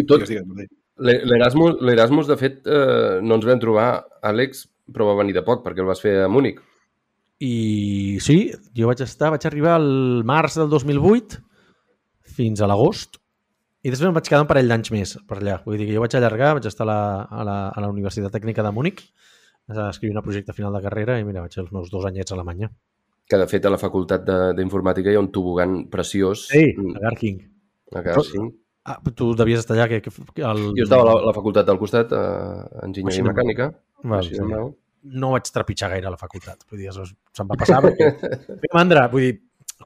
I 0.00 0.02
tot- 0.08 0.24
Digues, 0.24 0.32
digues, 0.48 0.72
L'Erasmus, 0.98 1.80
l'Erasmus, 1.82 2.28
de 2.30 2.36
fet, 2.38 2.60
eh, 2.66 3.18
no 3.22 3.34
ens 3.40 3.44
vam 3.48 3.58
trobar, 3.60 4.04
Àlex, 4.22 4.66
però 4.92 5.08
va 5.10 5.16
venir 5.22 5.34
de 5.34 5.42
poc, 5.42 5.64
perquè 5.64 5.82
el 5.82 5.88
vas 5.90 6.00
fer 6.00 6.20
a 6.22 6.28
Múnich. 6.30 6.60
I 7.42 8.18
sí, 8.22 8.52
jo 8.76 8.86
vaig 8.86 9.00
estar, 9.02 9.32
vaig 9.34 9.44
arribar 9.48 9.74
al 9.74 10.22
març 10.24 10.54
del 10.60 10.68
2008 10.70 11.40
fins 12.36 12.62
a 12.62 12.68
l'agost 12.70 13.18
i 13.84 13.90
després 13.90 14.08
em 14.08 14.14
vaig 14.16 14.24
quedar 14.28 14.44
un 14.44 14.48
parell 14.48 14.70
d'anys 14.70 14.90
més 14.94 15.16
per 15.28 15.40
allà. 15.40 15.58
Vull 15.66 15.76
dir 15.76 15.88
que 15.90 15.96
jo 15.96 16.00
vaig 16.04 16.14
allargar, 16.16 16.54
vaig 16.56 16.68
estar 16.70 16.86
a 16.86 16.88
la, 16.88 16.98
a 17.26 17.44
la, 17.44 17.56
a 17.74 17.82
la 17.84 17.90
Universitat 17.92 18.32
Tècnica 18.32 18.62
de 18.64 18.70
Múnich 18.72 19.02
a 19.68 19.90
escriure 19.90 20.20
un 20.20 20.24
projecte 20.24 20.54
final 20.56 20.72
de 20.76 20.80
carrera 20.84 21.18
i 21.20 21.24
mira, 21.26 21.42
vaig 21.44 21.52
fer 21.52 21.64
els 21.66 21.72
meus 21.74 21.90
dos 21.92 22.06
anyets 22.08 22.32
a 22.32 22.36
Alemanya. 22.38 22.70
Que, 23.28 23.36
de 23.40 23.46
fet, 23.48 23.64
a 23.66 23.70
la 23.72 23.78
Facultat 23.80 24.24
de- 24.24 24.52
d'Informàtica 24.56 25.10
hi 25.12 25.16
ha 25.18 25.20
un 25.24 25.30
tobogan 25.32 25.88
preciós. 25.90 26.46
Sí, 26.52 26.64
a 26.94 27.00
Garking. 27.08 27.38
A 27.96 28.02
Garching. 28.04 28.50
Ah, 28.84 28.98
tu 29.16 29.30
devies 29.36 29.62
estar 29.62 29.76
allà. 29.78 29.88
Que, 29.88 30.00
que, 30.04 30.42
el... 30.44 30.62
Jo 30.76 30.84
estava 30.84 31.06
a 31.06 31.08
la, 31.08 31.14
la 31.30 31.32
facultat 31.36 31.66
del 31.68 31.78
costat, 31.80 32.12
a 32.12 32.84
Enginyeria 32.84 33.14
Així 33.14 33.24
no- 33.24 33.30
Mecànica. 33.32 33.70
Val, 34.04 34.18
així 34.20 34.36
sí. 34.36 34.44
no 35.22 35.30
vaig 35.32 35.48
trepitjar 35.52 35.90
gaire 35.94 36.08
a 36.08 36.12
la 36.12 36.20
facultat. 36.20 36.66
Vull 36.70 36.82
dir, 36.82 36.90
això 36.92 37.04
se'm 37.08 37.48
va 37.48 37.56
passar 37.60 37.80
perquè... 37.84 38.10
Feia 38.62 38.76
mandra, 38.76 39.06
vull 39.12 39.24
dir, 39.26 39.34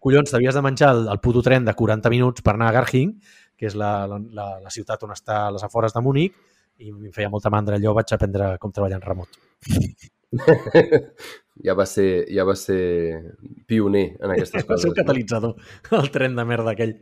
collons, 0.02 0.30
t'havies 0.34 0.58
de 0.58 0.62
menjar 0.66 0.90
el, 0.96 1.06
el 1.14 1.20
puto 1.22 1.42
tren 1.46 1.64
de 1.66 1.74
40 1.78 2.11
minuts 2.14 2.42
per 2.46 2.54
anar 2.56 2.68
a 2.72 2.76
Garching, 2.80 3.14
que 3.58 3.66
és 3.70 3.74
la, 3.78 3.92
la, 4.11 4.18
la, 4.34 4.46
la 4.66 4.70
ciutat 4.74 5.02
on 5.06 5.14
està 5.14 5.44
a 5.46 5.50
les 5.54 5.62
afores 5.66 5.94
de 5.94 6.02
Múnich, 6.02 6.34
i 6.78 6.92
em 6.94 7.08
feia 7.14 7.30
molta 7.30 7.50
mandra 7.50 7.78
allò, 7.78 7.94
vaig 7.96 8.12
aprendre 8.14 8.52
com 8.62 8.74
treballar 8.74 9.00
en 9.00 9.06
remot. 9.06 9.38
ja, 11.66 11.74
va 11.74 11.87
ser, 11.87 12.26
ja 12.34 12.44
va 12.46 12.54
ser 12.58 12.78
pioner 13.66 14.06
en 14.20 14.34
aquestes 14.34 14.62
Va 14.68 14.74
ser 14.74 14.74
coses. 14.74 14.90
un 14.90 14.96
catalitzador, 14.98 15.54
el 15.98 16.11
tren 16.14 16.38
de 16.38 16.44
merda 16.46 16.74
aquell. 16.74 16.94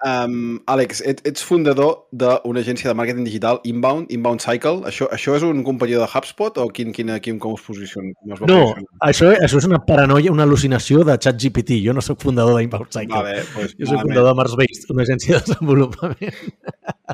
Um, 0.00 0.62
Àlex, 0.64 1.02
et, 1.04 1.18
ets 1.28 1.42
fundador 1.44 2.06
d'una 2.10 2.62
agència 2.62 2.88
de 2.88 2.94
màrqueting 2.96 3.26
digital 3.26 3.58
Inbound, 3.68 4.08
Inbound 4.14 4.40
Cycle. 4.40 4.80
Això, 4.88 5.08
això 5.12 5.34
és 5.36 5.42
un 5.44 5.60
companyó 5.66 5.98
de 6.00 6.06
HubSpot 6.08 6.56
o 6.62 6.68
quin, 6.72 6.88
quin, 6.96 7.10
quin, 7.20 7.36
com 7.38 7.52
us 7.52 7.60
posiciona? 7.66 8.14
Com 8.22 8.32
es 8.32 8.40
va 8.40 8.46
No, 8.48 8.60
posicionar? 8.62 9.10
això, 9.10 9.28
això 9.44 9.58
és 9.60 9.66
una 9.68 9.82
paranoia, 9.84 10.32
una 10.32 10.46
al·lucinació 10.48 11.04
de 11.04 11.18
ChatGPT. 11.18 11.82
Jo 11.84 11.92
no 11.92 12.00
sóc 12.00 12.22
fundador 12.24 12.56
d'Inbound 12.56 12.88
Cycle. 12.88 13.12
Vale, 13.14 13.42
pues, 13.52 13.74
Jo 13.76 13.84
soc 13.90 13.98
malament. 13.98 14.06
fundador 14.08 14.28
de 14.30 14.34
Marsbase, 14.40 14.86
una 14.96 15.02
agència 15.04 15.36
de 15.36 15.42
desenvolupament. 15.50 16.34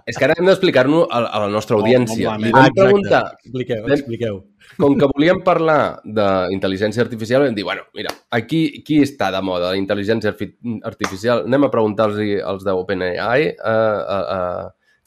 És 0.07 0.16
que 0.18 0.25
ara 0.29 0.35
hem 0.38 0.46
d'explicar-nos 0.46 1.09
a, 1.11 1.25
a 1.27 1.40
la 1.46 1.49
nostra 1.49 1.75
No, 1.77 1.83
audiència. 1.83 2.37
no, 2.38 2.44
Li 2.46 2.53
vam 2.53 2.70
preguntar, 2.77 3.25
Expliqueu, 3.42 3.83
Vam- 3.83 3.92
expliqueu. 3.99 4.44
Com 4.76 4.96
que 4.98 5.09
volíem 5.09 5.38
parlar 5.46 6.00
d'intel·ligència 6.05 7.05
artificial, 7.05 7.44
vam 7.46 7.55
dir, 7.57 7.64
bueno, 7.64 7.87
mira, 7.96 8.11
aquí 8.35 8.83
qui 8.85 8.98
està 9.05 9.31
de 9.33 9.40
moda 9.44 9.70
la 9.72 9.79
intel·ligència 9.81 10.33
arfi- 10.33 10.55
artificial? 10.85 11.44
Anem 11.46 11.64
a 11.68 11.70
preguntar-los 11.72 12.18
als 12.44 12.66
d'OpenAI, 12.66 13.46
a, 13.57 13.76
a, 14.16 14.18
a 14.37 14.40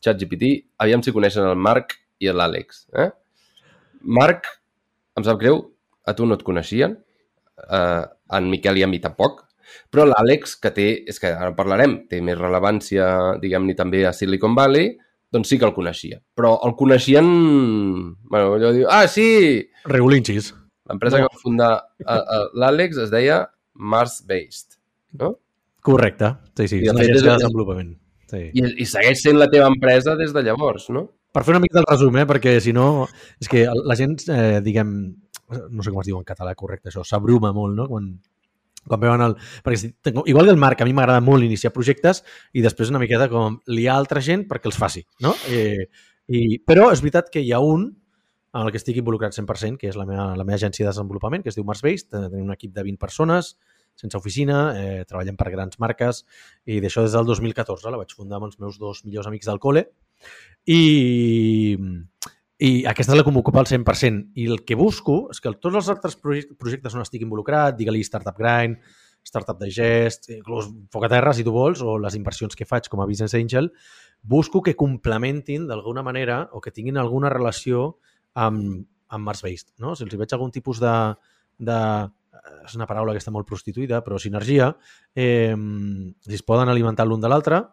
ChatGPT, 0.02 0.54
aviam 0.80 1.04
si 1.04 1.12
coneixen 1.16 1.46
el 1.50 1.60
Marc 1.60 1.98
i 2.20 2.32
l'Àlex. 2.32 2.86
Eh? 2.96 3.10
Marc, 4.20 4.48
em 5.20 5.28
sap 5.28 5.40
greu, 5.42 5.62
a 6.08 6.16
tu 6.16 6.26
no 6.26 6.38
et 6.40 6.46
coneixien, 6.48 6.96
eh, 7.68 8.04
en 8.40 8.50
Miquel 8.50 8.80
i 8.80 8.86
a 8.86 8.90
mi 8.90 9.02
tampoc, 9.04 9.44
però 9.92 10.06
l'Àlex, 10.08 10.56
que 10.62 10.72
té, 10.74 10.88
és 11.10 11.20
que 11.22 11.30
ara 11.30 11.52
parlarem, 11.58 12.00
té 12.10 12.22
més 12.26 12.38
rellevància, 12.40 13.38
diguem-ne, 13.42 13.76
també 13.78 14.06
a 14.08 14.14
Silicon 14.16 14.56
Valley, 14.58 14.96
doncs 15.32 15.50
sí 15.52 15.60
que 15.60 15.66
el 15.68 15.74
coneixia. 15.76 16.20
Però 16.38 16.56
el 16.66 16.74
coneixien... 16.80 17.28
Bueno, 18.30 18.56
allò 18.58 18.72
diu, 18.76 18.88
ah, 18.90 19.06
sí! 19.08 19.68
Regulinxis. 19.86 20.54
L'empresa 20.90 21.20
No. 21.20 21.28
que 21.28 21.36
va 21.36 21.42
fundar 21.44 21.72
a, 22.06 22.16
a 22.18 22.40
l'Àlex 22.58 22.98
es 23.06 23.12
deia 23.14 23.44
Mars 23.76 24.24
Based. 24.28 24.80
No? 25.20 25.36
Correcte. 25.86 26.32
Sí, 26.58 26.68
sí, 26.68 26.80
I, 26.82 26.88
de 26.88 26.90
és 26.90 26.98
fet, 26.98 27.04
agència 27.06 27.22
de 27.22 27.30
és- 27.36 27.42
desenvolupament. 27.44 27.94
Sí. 28.30 28.42
I, 28.54 28.64
I 28.84 28.86
segueix 28.90 29.22
sent 29.24 29.38
la 29.40 29.48
teva 29.50 29.70
empresa 29.72 30.16
des 30.18 30.34
de 30.34 30.44
llavors, 30.46 30.90
no? 30.94 31.08
Per 31.34 31.44
fer 31.46 31.54
una 31.54 31.62
mica 31.62 31.78
del 31.78 31.86
resum, 31.90 32.18
eh? 32.18 32.26
perquè 32.30 32.56
si 32.62 32.74
no... 32.74 33.06
És 33.42 33.48
que 33.50 33.68
la 33.70 33.96
gent, 33.98 34.18
eh, 34.34 34.60
diguem... 34.66 34.92
No 35.70 35.82
sé 35.86 35.90
com 35.94 36.02
es 36.02 36.10
diu 36.10 36.18
en 36.20 36.26
català 36.26 36.52
correcte 36.58 36.90
això, 36.92 37.02
s'abruma 37.06 37.50
molt, 37.54 37.74
no? 37.78 37.88
Quan, 37.90 38.10
quan 38.90 39.02
veuen 39.04 39.24
el... 39.24 39.38
Perquè 39.66 39.94
igual 40.26 40.50
que 40.50 40.56
el 40.56 40.62
Marc, 40.62 40.82
a 40.82 40.90
mi 40.90 40.96
m'agrada 40.98 41.24
molt 41.24 41.46
iniciar 41.46 41.72
projectes 41.76 42.24
i 42.54 42.66
després 42.66 42.92
una 42.92 43.02
miqueta 43.02 43.30
com 43.32 43.60
liar 43.70 43.96
altra 43.96 44.24
gent 44.26 44.48
perquè 44.50 44.72
els 44.72 44.80
faci, 44.82 45.06
no? 45.26 45.36
Eh, 45.54 45.88
i, 46.30 46.60
però 46.66 46.90
és 46.94 47.02
veritat 47.06 47.32
que 47.34 47.46
hi 47.46 47.54
ha 47.54 47.64
un 47.64 47.90
en 48.50 48.66
el 48.66 48.72
que 48.74 48.80
estic 48.82 48.98
involucrat 48.98 49.36
100%, 49.36 49.78
que 49.78 49.92
és 49.92 49.98
la 49.98 50.08
meva, 50.10 50.32
la 50.38 50.46
meva 50.46 50.58
agència 50.58 50.82
de 50.82 50.90
desenvolupament, 50.90 51.44
que 51.46 51.52
es 51.52 51.58
diu 51.58 51.66
Marsbased. 51.68 52.10
Eh, 52.10 52.30
Tenim 52.32 52.48
un 52.48 52.56
equip 52.56 52.74
de 52.74 52.86
20 52.88 52.98
persones, 53.02 53.54
sense 54.00 54.18
oficina, 54.18 54.60
eh, 54.80 55.04
treballem 55.08 55.38
per 55.38 55.52
grans 55.54 55.80
marques 55.82 56.24
i 56.66 56.80
d'això 56.82 57.04
des 57.06 57.16
del 57.18 57.28
2014 57.28 57.92
la 57.92 58.00
vaig 58.00 58.14
fundar 58.16 58.40
amb 58.40 58.48
els 58.48 58.60
meus 58.62 58.80
dos 58.80 59.04
millors 59.06 59.28
amics 59.28 59.50
del 59.50 59.60
col·le 59.60 59.86
i, 60.66 61.76
i 62.60 62.84
aquesta 62.90 63.14
és 63.14 63.18
la 63.20 63.24
que 63.24 63.32
m'ocupa 63.32 63.62
al 63.62 63.70
100%. 63.70 64.34
I 64.36 64.48
el 64.52 64.66
que 64.68 64.76
busco 64.76 65.30
és 65.32 65.40
que 65.40 65.54
tots 65.56 65.78
els 65.80 65.90
altres 65.92 66.18
projec- 66.20 66.52
projectes 66.60 66.96
on 66.96 67.06
estic 67.06 67.24
involucrat, 67.24 67.78
digue-li 67.78 68.04
Startup 68.04 68.36
Grind, 68.36 68.82
Startup 69.24 69.58
Digest, 69.60 70.30
inclús 70.36 70.68
Foc 70.92 71.06
a 71.06 71.10
Terra, 71.12 71.34
si 71.36 71.46
tu 71.48 71.54
vols, 71.56 71.82
o 71.82 71.98
les 72.02 72.16
inversions 72.20 72.56
que 72.56 72.68
faig 72.68 72.90
com 72.92 73.02
a 73.02 73.08
Business 73.08 73.36
Angel, 73.40 73.72
busco 74.22 74.62
que 74.62 74.76
complementin 74.76 75.68
d'alguna 75.68 76.04
manera 76.04 76.42
o 76.52 76.60
que 76.60 76.72
tinguin 76.76 76.98
alguna 76.98 77.32
relació 77.32 77.98
amb, 78.36 78.86
amb 79.08 79.26
Mars 79.26 79.44
Based. 79.44 79.74
No? 79.80 79.96
Si 79.96 80.04
els 80.04 80.14
hi 80.14 80.20
veig 80.20 80.36
algun 80.36 80.52
tipus 80.52 80.80
de, 80.84 80.96
de 81.60 81.80
és 82.66 82.76
una 82.76 82.88
paraula 82.88 83.14
que 83.16 83.22
està 83.22 83.32
molt 83.32 83.48
prostituïda, 83.48 84.02
però 84.04 84.20
sinergia, 84.20 84.74
eh, 85.16 85.56
si 85.56 86.36
es 86.36 86.44
poden 86.44 86.72
alimentar 86.72 87.06
l'un 87.08 87.22
de 87.22 87.32
l'altre, 87.32 87.64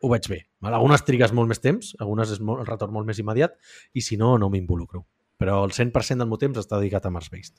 ho 0.00 0.10
veig 0.12 0.28
bé. 0.32 0.40
Val? 0.64 0.76
Algunes 0.76 1.04
trigues 1.06 1.34
molt 1.36 1.50
més 1.50 1.60
temps, 1.62 1.94
algunes 2.00 2.32
és 2.34 2.40
molt, 2.40 2.64
el 2.64 2.70
retorn 2.70 2.94
molt 2.94 3.08
més 3.08 3.20
immediat, 3.22 3.56
i 3.94 4.04
si 4.04 4.18
no, 4.20 4.36
no 4.40 4.50
m'involucro. 4.52 5.04
Però 5.40 5.62
el 5.64 5.74
100% 5.76 6.20
del 6.20 6.28
meu 6.30 6.40
temps 6.40 6.58
està 6.60 6.78
dedicat 6.78 7.06
a 7.06 7.12
Mars 7.12 7.30
Based. 7.32 7.56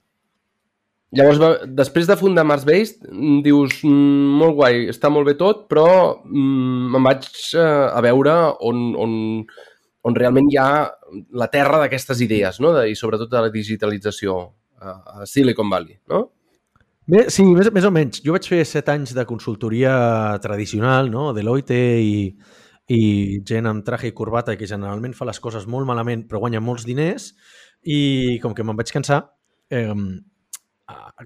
Llavors, 1.17 1.41
després 1.75 2.07
de 2.07 2.15
fundar 2.15 2.45
Mars 2.47 2.63
Based, 2.63 3.01
mm, 3.03 3.41
dius, 3.43 3.81
mm, 3.83 4.37
molt 4.39 4.55
guai, 4.55 4.85
està 4.93 5.09
molt 5.11 5.27
bé 5.27 5.35
tot, 5.35 5.65
però 5.71 5.87
mm, 6.23 6.95
em 6.95 7.09
vaig 7.09 7.27
eh, 7.59 7.87
a 7.91 7.99
veure 8.05 8.35
on, 8.63 8.85
on, 8.95 9.15
on 10.07 10.15
realment 10.15 10.47
hi 10.47 10.59
ha 10.61 10.87
la 11.35 11.49
terra 11.51 11.81
d'aquestes 11.81 12.21
idees, 12.23 12.61
no? 12.63 12.71
De, 12.77 12.87
i 12.93 12.95
sobretot 12.95 13.29
de 13.33 13.41
la 13.43 13.51
digitalització 13.51 14.37
a, 14.79 14.93
a 15.19 15.27
Silicon 15.27 15.69
Valley, 15.69 15.99
no? 16.07 16.29
Bé, 17.09 17.25
sí, 17.33 17.43
més, 17.49 17.71
més 17.73 17.85
o 17.87 17.91
menys. 17.93 18.21
Jo 18.21 18.35
vaig 18.35 18.45
fer 18.45 18.61
set 18.67 18.89
anys 18.93 19.15
de 19.17 19.25
consultoria 19.25 19.93
tradicional, 20.43 21.09
no? 21.09 21.31
Deloitte 21.33 21.77
i, 21.97 22.27
i 22.93 23.01
gent 23.47 23.69
amb 23.69 23.85
traje 23.85 24.11
i 24.11 24.15
corbata 24.17 24.53
que 24.57 24.69
generalment 24.69 25.15
fa 25.17 25.25
les 25.25 25.39
coses 25.41 25.65
molt 25.65 25.89
malament 25.89 26.27
però 26.29 26.43
guanya 26.43 26.61
molts 26.61 26.85
diners 26.85 27.31
i 27.81 28.37
com 28.43 28.53
que 28.53 28.63
me'n 28.63 28.77
vaig 28.77 28.91
cansar, 28.93 29.23
eh, 29.73 29.95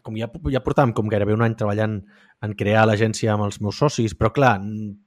com 0.04 0.16
ja, 0.20 0.30
ja 0.54 0.62
portàvem 0.64 0.94
com 0.96 1.10
gairebé 1.12 1.34
un 1.36 1.44
any 1.44 1.56
treballant 1.60 1.98
en 2.46 2.54
crear 2.56 2.86
l'agència 2.88 3.34
amb 3.34 3.48
els 3.48 3.60
meus 3.64 3.80
socis, 3.82 4.14
però 4.16 4.32
clar, 4.36 4.54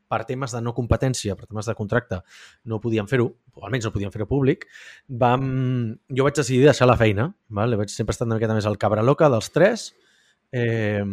per 0.09 0.23
temes 0.29 0.53
de 0.53 0.61
no 0.65 0.75
competència, 0.77 1.37
per 1.39 1.47
temes 1.47 1.69
de 1.69 1.77
contracte, 1.79 2.21
no 2.69 2.81
podíem 2.83 3.09
fer-ho, 3.09 3.29
o 3.55 3.65
almenys 3.65 3.89
no 3.89 3.95
podíem 3.95 4.13
fer-ho 4.13 4.29
públic, 4.29 4.67
vam... 5.09 5.49
jo 6.09 6.27
vaig 6.27 6.37
decidir 6.37 6.67
deixar 6.67 6.89
la 6.89 6.99
feina, 7.01 7.31
vale? 7.49 7.79
vaig 7.81 7.93
sempre 7.93 8.17
estar 8.17 8.29
una 8.29 8.37
miqueta 8.37 8.57
més 8.57 8.69
al 8.69 8.81
cabra 8.81 9.05
loca 9.05 9.31
dels 9.33 9.53
tres, 9.55 9.91
eh, 10.53 11.05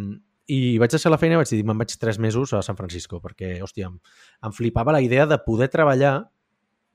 i 0.48 0.78
vaig 0.78 0.93
deixar 0.93 1.12
la 1.12 1.17
feina 1.17 1.36
i 1.36 1.41
vaig 1.41 1.50
dir, 1.50 1.63
me'n 1.65 1.80
vaig 1.82 1.95
tres 2.00 2.19
mesos 2.21 2.54
a 2.54 2.62
San 2.65 2.78
Francisco, 2.78 3.19
perquè, 3.21 3.56
hòstia, 3.65 3.89
em, 3.89 4.00
em 4.45 4.54
flipava 4.54 4.93
la 4.93 5.02
idea 5.02 5.26
de 5.26 5.39
poder 5.41 5.71
treballar 5.74 6.19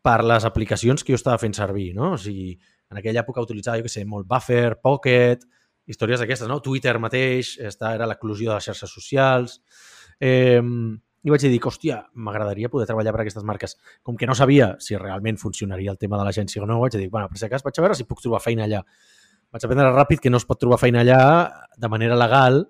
per 0.03 0.20
les 0.24 0.46
aplicacions 0.46 1.03
que 1.05 1.12
jo 1.12 1.18
estava 1.18 1.40
fent 1.42 1.57
servir, 1.57 1.90
no? 1.96 2.14
O 2.14 2.20
sigui, 2.20 2.55
en 2.90 3.00
aquella 3.00 3.24
època 3.24 3.42
utilitzava, 3.42 3.81
jo 3.81 3.87
què 3.88 3.92
sé, 3.92 4.05
molt 4.09 4.29
Buffer, 4.31 4.79
Pocket, 4.83 5.44
històries 5.90 6.22
d'aquestes, 6.22 6.48
no? 6.48 6.61
Twitter 6.62 6.96
mateix, 7.03 7.57
esta 7.59 7.94
era 7.96 8.09
l'eclusió 8.09 8.53
de 8.53 8.59
les 8.59 8.70
xarxes 8.70 8.94
socials. 8.94 9.61
Eh, 10.20 10.61
I 11.20 11.29
vaig 11.29 11.42
dir, 11.44 11.61
hòstia, 11.61 11.98
m'agradaria 12.14 12.70
poder 12.72 12.87
treballar 12.88 13.12
per 13.12 13.24
aquestes 13.26 13.44
marques. 13.44 13.76
Com 14.07 14.16
que 14.16 14.29
no 14.31 14.37
sabia 14.38 14.76
si 14.81 14.96
realment 14.96 15.37
funcionaria 15.37 15.92
el 15.92 15.98
tema 16.00 16.16
de 16.16 16.24
l'agència 16.24 16.62
o 16.62 16.68
no, 16.70 16.79
vaig 16.81 16.96
dir, 16.96 17.11
bueno, 17.11 17.29
per 17.29 17.37
si 17.37 17.44
acas 17.44 17.66
vaig 17.66 17.76
a 17.76 17.85
veure 17.85 17.98
si 17.98 18.07
puc 18.09 18.22
trobar 18.24 18.40
feina 18.40 18.64
allà. 18.64 18.81
Vaig 19.50 19.66
aprendre 19.66 19.90
ràpid 19.90 20.22
que 20.22 20.30
no 20.30 20.38
es 20.38 20.46
pot 20.46 20.60
trobar 20.62 20.78
feina 20.78 21.02
allà 21.02 21.22
de 21.78 21.90
manera 21.90 22.18
legal. 22.18 22.62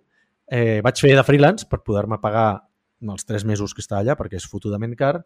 Eh, 0.51 0.81
vaig 0.85 1.01
fer 1.01 1.13
de 1.17 1.25
freelance 1.27 1.69
per 1.69 1.83
poder-me 1.85 2.19
pagar 2.23 2.65
els 3.01 3.27
tres 3.29 3.45
mesos 3.49 3.75
que 3.75 3.85
està 3.85 3.99
allà, 4.01 4.17
perquè 4.17 4.41
és 4.41 4.49
fotudament 4.49 4.97
car, 4.97 5.21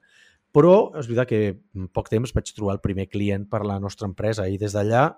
però 0.54 0.92
és 0.98 1.08
veritat 1.08 1.30
que 1.30 1.40
en 1.54 1.88
poc 1.94 2.10
temps 2.10 2.34
vaig 2.34 2.50
trobar 2.54 2.76
el 2.76 2.82
primer 2.82 3.08
client 3.10 3.46
per 3.50 3.64
la 3.66 3.80
nostra 3.82 4.06
empresa 4.10 4.46
i 4.46 4.58
des 4.58 4.74
d'allà 4.76 5.08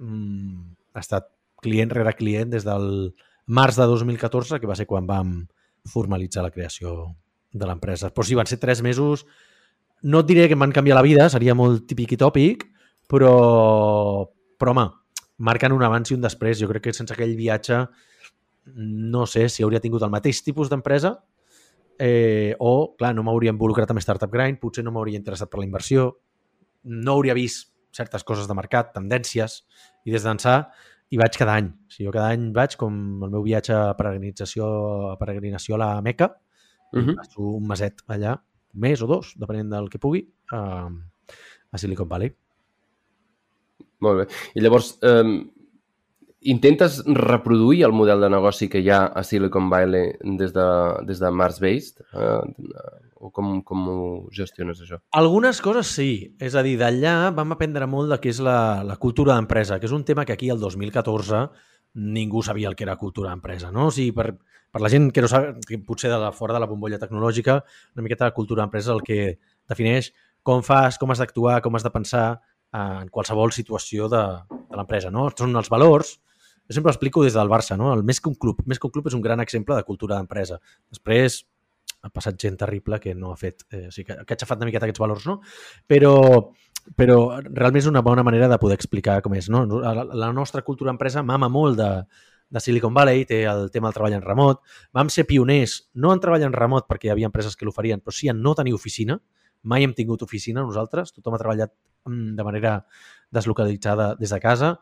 mm, 0.00 0.62
ha 0.96 1.02
estat 1.04 1.28
client 1.60 1.92
rere 1.92 2.14
client 2.16 2.52
des 2.54 2.64
del 2.64 3.14
març 3.48 3.76
de 3.80 3.88
2014, 3.88 4.60
que 4.60 4.68
va 4.68 4.76
ser 4.76 4.86
quan 4.86 5.08
vam 5.08 5.40
formalitzar 5.88 6.44
la 6.44 6.52
creació 6.52 7.14
de 7.52 7.68
l'empresa. 7.68 8.12
Però 8.12 8.26
sí, 8.26 8.36
van 8.38 8.48
ser 8.48 8.60
tres 8.60 8.84
mesos... 8.84 9.26
No 9.98 10.20
et 10.22 10.28
diré 10.28 10.44
que 10.46 10.54
em 10.54 10.60
van 10.62 10.70
canviar 10.70 10.94
la 10.94 11.02
vida, 11.02 11.24
seria 11.26 11.56
molt 11.58 11.88
típic 11.90 12.12
i 12.14 12.16
tòpic, 12.20 12.60
però, 13.10 13.32
però 14.54 14.70
home, 14.70 14.84
marquen 15.38 15.72
un 15.72 15.82
abans 15.82 16.10
i 16.10 16.14
un 16.14 16.20
després. 16.24 16.58
Jo 16.60 16.68
crec 16.68 16.88
que 16.88 16.92
sense 16.96 17.12
aquell 17.14 17.36
viatge 17.38 17.86
no 18.74 19.24
sé 19.26 19.48
si 19.48 19.62
hauria 19.64 19.80
tingut 19.80 20.02
el 20.04 20.10
mateix 20.12 20.42
tipus 20.44 20.68
d'empresa 20.68 21.14
eh, 21.98 22.54
o, 22.60 22.94
clar, 22.98 23.14
no 23.16 23.24
m'hauria 23.26 23.50
involucrat 23.54 23.90
amb 23.90 24.02
Startup 24.04 24.30
Grind, 24.30 24.60
potser 24.60 24.84
no 24.84 24.92
m'hauria 24.94 25.18
interessat 25.18 25.50
per 25.50 25.58
la 25.62 25.66
inversió, 25.66 26.10
no 26.84 27.12
hauria 27.16 27.34
vist 27.34 27.72
certes 27.96 28.22
coses 28.22 28.46
de 28.46 28.54
mercat, 28.54 28.92
tendències, 28.94 29.62
i 30.06 30.12
des 30.14 30.22
d'ençà 30.22 30.58
hi 31.10 31.16
vaig 31.18 31.38
cada 31.40 31.56
any. 31.58 31.70
O 31.72 31.90
sigui, 31.90 32.06
jo 32.06 32.12
cada 32.14 32.28
any 32.36 32.50
vaig 32.54 32.76
com 32.78 33.24
el 33.24 33.32
meu 33.32 33.42
viatge 33.42 33.72
a 33.74 33.94
peregrinació, 33.98 34.68
a 35.14 35.16
peregrinació 35.18 35.74
a 35.74 35.78
la 35.78 35.88
Meca, 36.02 36.28
uh 36.92 36.98
Mhm. 36.98 37.08
-huh. 37.08 37.16
passo 37.16 37.40
un 37.40 37.66
meset 37.66 38.02
allà, 38.06 38.40
un 38.74 38.80
mes 38.80 39.02
o 39.02 39.06
dos, 39.06 39.34
depenent 39.36 39.70
del 39.70 39.88
que 39.90 39.98
pugui, 39.98 40.28
a, 40.52 40.88
a 41.72 41.78
Silicon 41.78 42.08
Valley. 42.08 42.34
Molt 44.04 44.22
bé. 44.22 44.26
I 44.54 44.64
llavors, 44.64 44.92
eh, 45.02 45.24
intentes 46.40 47.02
reproduir 47.06 47.84
el 47.84 47.92
model 47.92 48.20
de 48.22 48.30
negoci 48.30 48.68
que 48.70 48.80
hi 48.80 48.90
ha 48.94 49.04
a 49.06 49.24
Silicon 49.26 49.68
Valley 49.70 50.12
des 50.38 50.54
de, 50.54 50.66
des 51.08 51.20
de 51.20 51.30
Mars-based? 51.30 52.04
Eh, 52.12 52.40
o 53.18 53.32
com, 53.34 53.56
com 53.66 53.88
ho 53.90 54.02
gestiones, 54.30 54.78
això? 54.84 55.00
Algunes 55.18 55.58
coses 55.60 55.90
sí. 55.90 56.36
És 56.38 56.54
a 56.54 56.62
dir, 56.62 56.76
d'allà 56.78 57.32
vam 57.34 57.56
aprendre 57.56 57.88
molt 57.90 58.12
de 58.14 58.20
què 58.22 58.30
és 58.30 58.38
la, 58.44 58.84
la 58.86 58.98
cultura 59.02 59.34
d'empresa, 59.34 59.80
que 59.80 59.90
és 59.90 59.96
un 59.96 60.04
tema 60.06 60.24
que 60.24 60.36
aquí 60.36 60.52
el 60.54 60.60
2014 60.62 61.48
ningú 61.98 62.44
sabia 62.46 62.68
el 62.68 62.76
que 62.76 62.86
era 62.86 62.96
cultura 62.96 63.32
d'empresa. 63.32 63.72
No? 63.74 63.88
O 63.88 63.94
sigui, 63.94 64.12
per, 64.14 64.36
per 64.70 64.82
la 64.84 64.90
gent 64.92 65.10
que 65.14 65.24
no 65.24 65.30
sap, 65.30 65.58
que 65.66 65.80
potser 65.82 66.12
de 66.12 66.20
la, 66.22 66.30
fora 66.36 66.54
de 66.54 66.62
la 66.62 66.70
bombolla 66.70 67.00
tecnològica, 67.02 67.58
una 67.96 68.06
miqueta 68.06 68.28
de 68.28 68.36
cultura 68.36 68.62
d'empresa 68.62 68.94
el 68.94 69.02
que 69.02 69.38
defineix 69.68 70.12
com 70.46 70.62
fas, 70.62 71.00
com 71.00 71.10
has 71.10 71.18
d'actuar, 71.20 71.58
com 71.64 71.74
has 71.74 71.84
de 71.84 71.92
pensar 71.92 72.26
en 72.76 73.08
qualsevol 73.08 73.52
situació 73.52 74.08
de, 74.12 74.24
de 74.48 74.80
l'empresa. 74.80 75.12
No? 75.14 75.28
Són 75.38 75.56
els 75.56 75.70
valors, 75.72 76.16
jo 76.68 76.76
sempre 76.76 76.92
explico 76.92 77.24
des 77.24 77.36
del 77.36 77.48
Barça, 77.48 77.78
no? 77.80 77.92
el 77.94 78.04
més 78.04 78.20
que 78.20 78.28
un 78.28 78.36
club. 78.36 78.60
Més 78.66 78.80
que 78.80 78.88
un 78.88 78.92
club 78.92 79.08
és 79.08 79.16
un 79.16 79.24
gran 79.24 79.40
exemple 79.40 79.76
de 79.76 79.86
cultura 79.88 80.18
d'empresa. 80.18 80.60
Després 80.92 81.42
ha 82.04 82.10
passat 82.14 82.38
gent 82.38 82.58
terrible 82.60 83.00
que 83.00 83.14
no 83.16 83.32
ha 83.32 83.38
fet, 83.40 83.64
eh, 83.72 83.88
o 83.88 83.92
sigui, 83.92 84.06
que, 84.10 84.24
que 84.24 84.34
ha 84.34 84.40
xafat 84.40 84.60
una 84.60 84.68
miqueta 84.68 84.86
aquests 84.86 85.02
valors, 85.02 85.24
no? 85.26 85.40
Però, 85.88 86.12
però 86.96 87.18
realment 87.48 87.80
és 87.80 87.88
una 87.90 88.04
bona 88.06 88.22
manera 88.22 88.50
de 88.52 88.58
poder 88.60 88.76
explicar 88.78 89.18
com 89.24 89.34
és. 89.34 89.48
No? 89.50 89.64
La, 89.80 90.04
la 90.04 90.32
nostra 90.36 90.62
cultura 90.62 90.94
empresa 90.94 91.24
mama 91.26 91.48
molt 91.50 91.80
de, 91.80 91.90
de 92.50 92.60
Silicon 92.62 92.94
Valley, 92.94 93.24
té 93.28 93.42
el 93.48 93.70
tema 93.70 93.88
del 93.88 93.98
treball 93.98 94.18
en 94.18 94.24
remot. 94.24 94.62
Vam 94.94 95.10
ser 95.12 95.26
pioners, 95.28 95.80
no 95.94 96.12
en 96.12 96.22
treball 96.22 96.46
en 96.46 96.54
remot 96.54 96.88
perquè 96.88 97.08
hi 97.08 97.14
havia 97.16 97.28
empreses 97.28 97.56
que 97.56 97.68
l'oferien, 97.68 98.04
però 98.04 98.14
sí 98.14 98.30
en 98.32 98.42
no 98.44 98.54
tenir 98.58 98.76
oficina. 98.76 99.18
Mai 99.62 99.84
hem 99.84 99.94
tingut 99.96 100.22
oficina 100.22 100.62
nosaltres, 100.62 101.12
tothom 101.16 101.34
ha 101.34 101.42
treballat 101.42 101.72
mm, 102.06 102.36
de 102.38 102.46
manera 102.46 102.74
deslocalitzada 103.34 104.14
des 104.20 104.32
de 104.34 104.40
casa. 104.40 104.76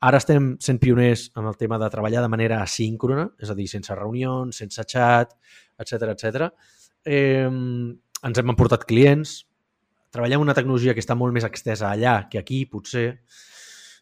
Ara 0.00 0.20
estem 0.22 0.54
sent 0.64 0.80
pioners 0.80 1.26
en 1.36 1.48
el 1.50 1.58
tema 1.60 1.78
de 1.78 1.90
treballar 1.92 2.22
de 2.24 2.32
manera 2.32 2.62
asíncrona, 2.64 3.28
és 3.40 3.50
a 3.52 3.56
dir, 3.58 3.68
sense 3.68 3.94
reunions, 3.96 4.56
sense 4.62 4.86
xat, 4.88 5.34
etc 5.82 6.14
etc. 6.14 6.48
Eh, 7.04 7.48
ens 7.48 8.40
hem 8.40 8.52
emportat 8.52 8.86
clients, 8.88 9.40
treballem 10.14 10.42
una 10.42 10.56
tecnologia 10.56 10.94
que 10.96 11.04
està 11.04 11.16
molt 11.18 11.36
més 11.36 11.46
extesa 11.46 11.90
allà 11.90 12.22
que 12.30 12.40
aquí, 12.40 12.64
potser, 12.70 13.20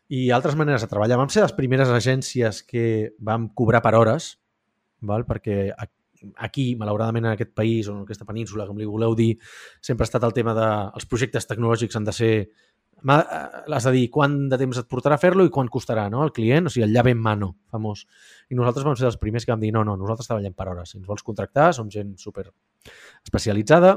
i 0.09 0.29
altres 0.33 0.57
maneres 0.57 0.85
de 0.85 0.89
treballar. 0.91 1.19
Vam 1.21 1.33
ser 1.33 1.45
les 1.45 1.55
primeres 1.57 1.91
agències 1.93 2.63
que 2.65 3.15
vam 3.21 3.49
cobrar 3.55 3.83
per 3.85 3.95
hores, 3.99 4.37
val? 5.05 5.27
perquè 5.29 5.69
aquí, 6.37 6.71
malauradament, 6.77 7.27
en 7.27 7.37
aquest 7.37 7.53
país 7.57 7.89
o 7.89 7.97
en 7.97 8.03
aquesta 8.05 8.27
península, 8.29 8.67
com 8.67 8.79
li 8.79 8.89
voleu 8.89 9.15
dir, 9.19 9.35
sempre 9.81 10.05
ha 10.05 10.11
estat 10.11 10.25
el 10.27 10.35
tema 10.37 10.55
de 10.57 10.69
els 10.95 11.07
projectes 11.11 11.47
tecnològics 11.51 11.97
han 11.97 12.09
de 12.09 12.17
ser 12.17 12.33
has 13.07 13.85
de 13.85 13.93
dir 13.95 14.09
quant 14.11 14.49
de 14.51 14.59
temps 14.59 14.79
et 14.81 14.89
portarà 14.91 15.19
fer-lo 15.23 15.45
i 15.47 15.53
quant 15.55 15.69
costarà 15.71 16.09
no? 16.11 16.25
el 16.25 16.33
client, 16.35 16.67
o 16.67 16.71
sigui, 16.73 16.85
el 16.87 16.93
llave 16.93 17.13
en 17.15 17.21
mano, 17.23 17.53
famós. 17.71 18.07
I 18.51 18.59
nosaltres 18.59 18.85
vam 18.85 18.97
ser 18.99 19.07
els 19.07 19.19
primers 19.23 19.47
que 19.47 19.53
vam 19.53 19.63
dir 19.63 19.73
no, 19.73 19.85
no, 19.87 19.97
nosaltres 19.97 20.27
treballem 20.27 20.55
per 20.55 20.69
hores. 20.69 20.91
Si 20.91 20.99
ens 20.99 21.07
vols 21.07 21.23
contractar, 21.23 21.71
som 21.77 21.91
gent 21.91 22.17
super 22.19 22.49
especialitzada 23.23 23.95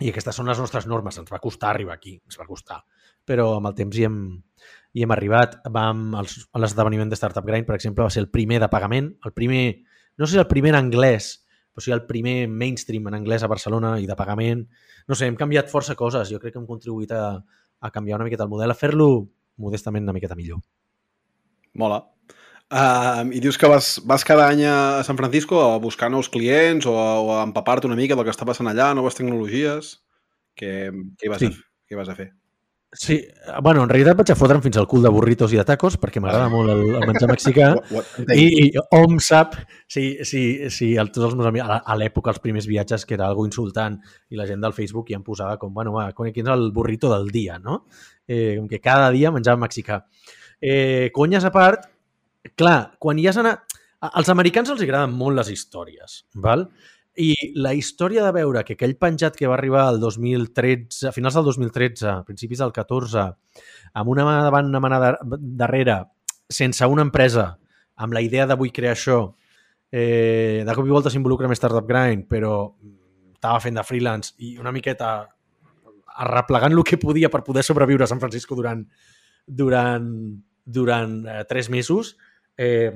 i 0.00 0.10
aquestes 0.10 0.38
són 0.38 0.48
les 0.50 0.60
nostres 0.60 0.86
normes. 0.86 1.18
Ens 1.18 1.32
va 1.32 1.42
costar 1.42 1.72
arribar 1.72 1.96
aquí, 1.96 2.16
ens 2.22 2.38
va 2.38 2.46
costar. 2.46 2.82
Però 3.26 3.56
amb 3.58 3.70
el 3.70 3.76
temps 3.78 3.98
hi 3.98 4.06
hem, 4.06 4.18
hi 4.94 5.04
hem 5.04 5.14
arribat. 5.14 5.58
Vam, 5.74 6.12
els, 6.22 6.38
l'esdeveniment 6.58 7.10
de 7.10 7.18
Startup 7.18 7.46
Grind, 7.46 7.66
per 7.66 7.76
exemple, 7.78 8.06
va 8.06 8.14
ser 8.14 8.22
el 8.24 8.30
primer 8.30 8.60
de 8.62 8.70
pagament, 8.70 9.12
el 9.26 9.34
primer, 9.34 9.64
no 10.18 10.26
sé 10.26 10.34
si 10.36 10.42
el 10.42 10.48
primer 10.50 10.74
en 10.74 10.80
anglès, 10.82 11.32
però 11.72 11.84
sí 11.84 11.92
el 11.94 12.04
primer 12.06 12.48
mainstream 12.48 13.08
en 13.08 13.16
anglès 13.20 13.42
a 13.42 13.50
Barcelona 13.50 13.96
i 14.00 14.06
de 14.06 14.16
pagament. 14.16 14.66
No 15.08 15.16
sé, 15.16 15.26
hem 15.26 15.38
canviat 15.40 15.70
força 15.72 15.96
coses. 15.98 16.28
Jo 16.30 16.40
crec 16.40 16.54
que 16.54 16.60
hem 16.60 16.68
contribuït 16.68 17.12
a, 17.16 17.38
a 17.80 17.90
canviar 17.90 18.20
una 18.20 18.28
miqueta 18.28 18.44
el 18.44 18.52
model, 18.52 18.70
a 18.70 18.78
fer-lo 18.78 19.08
modestament 19.62 20.04
una 20.04 20.14
miqueta 20.16 20.36
millor. 20.38 20.60
Mola. 21.74 22.02
Uh, 22.72 23.28
I 23.36 23.40
dius 23.44 23.58
que 23.60 23.68
vas, 23.68 23.98
vas 24.08 24.24
cada 24.24 24.46
any 24.48 24.62
a 24.64 25.02
San 25.04 25.18
Francisco 25.18 25.58
a 25.60 25.76
buscar 25.80 26.08
nous 26.10 26.30
clients 26.32 26.86
o 26.88 26.94
a, 26.96 27.08
o 27.20 27.34
a 27.36 27.42
empapar-te 27.44 27.88
una 27.88 27.98
mica 27.98 28.16
del 28.16 28.24
que 28.24 28.32
està 28.32 28.48
passant 28.48 28.68
allà, 28.70 28.94
noves 28.96 29.18
tecnologies. 29.18 29.98
Què, 30.56 30.88
què, 30.92 31.26
hi 31.26 31.32
vas, 31.32 31.44
Sí. 31.44 31.50
a, 31.52 31.84
què 31.88 31.96
hi 31.96 32.00
vas 32.00 32.08
a 32.08 32.16
fer? 32.16 32.30
Sí, 32.94 33.26
bueno, 33.62 33.82
en 33.86 33.88
realitat 33.88 34.18
vaig 34.18 34.30
a 34.34 34.34
fotre'm 34.36 34.60
fins 34.60 34.76
al 34.76 34.84
cul 34.84 35.00
de 35.00 35.08
burritos 35.08 35.52
i 35.54 35.56
de 35.56 35.62
tacos 35.64 35.94
perquè 35.96 36.20
m'agrada 36.20 36.50
molt 36.52 36.68
el, 36.74 36.82
el 36.98 37.06
menjar 37.08 37.30
mexicà 37.30 37.70
i, 38.36 38.44
i 38.66 38.66
hom 38.92 39.16
sap 39.16 39.54
si, 39.88 40.18
si, 40.28 40.42
si 40.68 40.90
el, 41.00 41.08
tots 41.08 41.30
els 41.30 41.38
meus 41.38 41.48
amics, 41.48 41.70
a, 41.80 41.96
l'època, 41.96 42.34
els 42.34 42.42
primers 42.44 42.68
viatges, 42.68 43.06
que 43.08 43.16
era 43.16 43.30
algo 43.30 43.46
insultant 43.48 43.96
i 44.28 44.36
la 44.36 44.44
gent 44.50 44.60
del 44.60 44.76
Facebook 44.76 45.08
ja 45.08 45.16
em 45.16 45.24
posava 45.24 45.56
com, 45.56 45.72
bueno, 45.72 45.96
va, 45.96 46.10
quin 46.12 46.44
és 46.44 46.52
el 46.52 46.68
burrito 46.76 47.08
del 47.14 47.32
dia, 47.32 47.56
no? 47.56 47.86
Eh, 48.28 48.58
com 48.58 48.68
que 48.68 48.82
cada 48.84 49.08
dia 49.16 49.32
menjava 49.32 49.64
mexicà. 49.64 50.02
Eh, 50.60 51.08
conyes 51.16 51.48
a 51.48 51.52
part, 51.54 51.88
clar, 52.56 52.98
quan 53.00 53.18
hi 53.18 53.28
has 53.32 53.40
anat... 53.40 53.64
Als 54.02 54.28
americans 54.32 54.68
els 54.68 54.80
agraden 54.82 55.12
molt 55.14 55.38
les 55.38 55.48
històries, 55.52 56.24
val? 56.44 56.66
I 57.20 57.34
la 57.60 57.74
història 57.76 58.22
de 58.24 58.32
veure 58.32 58.62
que 58.64 58.72
aquell 58.72 58.94
penjat 58.96 59.36
que 59.36 59.48
va 59.50 59.58
arribar 59.58 59.82
al 59.84 60.00
2013, 60.00 61.10
a 61.10 61.12
finals 61.12 61.36
del 61.36 61.44
2013, 61.44 62.14
principis 62.24 62.62
del 62.62 62.72
14, 62.72 63.26
amb 64.00 64.08
una 64.08 64.24
mà 64.24 64.38
davant, 64.46 64.70
una 64.70 64.80
mà 64.80 65.00
dar- 65.02 65.18
darrere, 65.62 65.98
sense 66.48 66.86
una 66.88 67.04
empresa, 67.04 67.50
amb 67.96 68.16
la 68.16 68.22
idea 68.24 68.46
de 68.48 68.56
vull 68.56 68.72
crear 68.72 68.96
això, 68.96 69.34
eh, 69.92 70.64
de 70.64 70.74
cop 70.74 70.88
i 70.88 70.94
volta 70.94 71.12
s'involucra 71.12 71.46
amb 71.46 71.56
Startup 71.58 71.86
Grind, 71.86 72.24
però 72.28 72.72
estava 73.34 73.60
fent 73.60 73.76
de 73.76 73.84
freelance 73.84 74.32
i 74.38 74.56
una 74.58 74.72
miqueta 74.72 75.12
arreplegant 76.22 76.72
el 76.72 76.84
que 76.84 76.98
podia 77.00 77.28
per 77.32 77.42
poder 77.44 77.64
sobreviure 77.64 78.04
a 78.04 78.10
San 78.10 78.20
Francisco 78.20 78.56
durant, 78.56 78.84
durant, 79.46 80.08
durant 80.64 81.26
eh, 81.26 81.44
tres 81.48 81.68
mesos, 81.68 82.16
eh, 82.56 82.92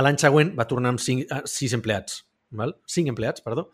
l'any 0.00 0.18
següent 0.18 0.54
va 0.56 0.68
tornar 0.68 0.94
amb 0.94 1.00
cinc, 1.02 1.26
eh, 1.28 1.42
sis 1.44 1.74
empleats. 1.76 2.22
Val? 2.58 2.74
Cinc 2.88 3.12
empleats, 3.12 3.44
perdó. 3.44 3.68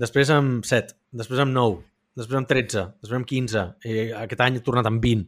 Després 0.00 0.30
amb 0.34 0.66
set, 0.68 0.94
després 1.10 1.42
amb 1.42 1.54
nou, 1.54 1.80
després 2.18 2.38
amb 2.38 2.48
13, 2.50 2.86
després 3.02 3.18
amb 3.18 3.28
15. 3.28 3.66
Eh, 3.84 4.06
aquest 4.22 4.46
any 4.46 4.58
he 4.58 4.64
tornat 4.66 4.88
amb 4.90 5.02
20. 5.02 5.26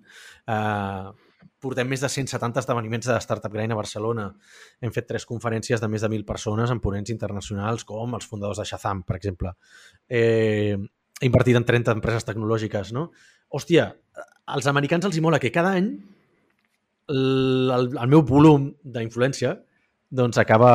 Eh, 0.54 1.12
portem 1.62 1.86
més 1.86 2.02
de 2.02 2.10
170 2.10 2.62
esdeveniments 2.62 3.06
de 3.06 3.18
Startup 3.22 3.52
Grind 3.52 3.74
a 3.74 3.78
Barcelona. 3.78 4.28
Hem 4.82 4.94
fet 4.94 5.06
tres 5.10 5.26
conferències 5.28 5.82
de 5.82 5.90
més 5.90 6.02
de 6.02 6.10
1.000 6.10 6.26
persones 6.26 6.70
en 6.74 6.80
ponents 6.82 7.12
internacionals 7.14 7.86
com 7.86 8.18
els 8.18 8.26
fundadors 8.26 8.58
de 8.58 8.66
Shazam, 8.66 9.04
per 9.06 9.18
exemple. 9.18 9.54
Eh, 10.08 10.74
he 11.20 11.28
invertit 11.28 11.58
en 11.58 11.66
30 11.68 11.94
empreses 11.98 12.26
tecnològiques, 12.26 12.90
no? 12.96 13.10
Hòstia, 13.54 13.92
als 14.46 14.66
americans 14.66 15.06
els 15.06 15.16
hi 15.16 15.22
mola 15.22 15.38
que 15.38 15.52
cada 15.54 15.76
any 15.78 15.92
el, 17.12 17.70
el, 17.70 17.90
el 17.94 18.10
meu 18.10 18.22
volum 18.26 18.70
d'influència 18.82 19.54
doncs 20.10 20.38
acaba 20.42 20.72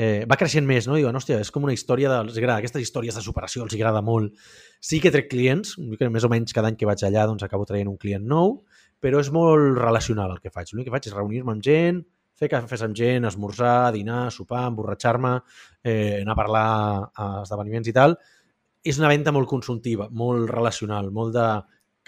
eh, 0.00 0.24
va 0.28 0.38
creixent 0.40 0.66
més, 0.66 0.86
no? 0.88 0.96
Diuen, 0.96 1.16
hòstia, 1.16 1.40
és 1.44 1.50
com 1.52 1.66
una 1.66 1.74
història 1.76 2.10
de... 2.12 2.20
Els 2.24 2.38
agrada, 2.40 2.60
aquestes 2.62 2.86
històries 2.86 3.16
de 3.16 3.24
superació 3.24 3.64
els 3.66 3.74
agrada 3.76 4.00
molt. 4.04 4.36
Sí 4.80 5.00
que 5.02 5.12
trec 5.12 5.28
clients, 5.32 5.74
jo 5.76 5.98
crec 6.00 6.12
més 6.14 6.24
o 6.24 6.30
menys 6.32 6.56
cada 6.56 6.70
any 6.70 6.78
que 6.80 6.88
vaig 6.88 7.04
allà 7.04 7.26
doncs 7.28 7.44
acabo 7.44 7.66
traient 7.68 7.90
un 7.90 7.98
client 8.00 8.24
nou, 8.28 8.56
però 9.00 9.20
és 9.20 9.30
molt 9.34 9.76
relacional 9.80 10.32
el 10.36 10.40
que 10.40 10.52
faig. 10.54 10.72
L'únic 10.72 10.88
que 10.88 10.94
faig 10.94 11.10
és 11.10 11.16
reunir-me 11.16 11.56
amb 11.56 11.64
gent, 11.66 12.00
fer 12.40 12.48
cafès 12.48 12.84
amb 12.86 12.96
gent, 12.96 13.28
esmorzar, 13.28 13.90
dinar, 13.96 14.28
sopar, 14.32 14.64
emborratxar-me, 14.70 15.34
eh, 15.84 16.22
anar 16.22 16.36
a 16.36 16.40
parlar 16.40 16.68
a 17.12 17.28
esdeveniments 17.42 17.92
i 17.92 17.96
tal. 17.96 18.16
És 18.80 18.96
una 18.96 19.12
venda 19.12 19.34
molt 19.36 19.48
consultiva, 19.50 20.08
molt 20.08 20.48
relacional, 20.48 21.12
molt 21.12 21.36
de 21.36 21.46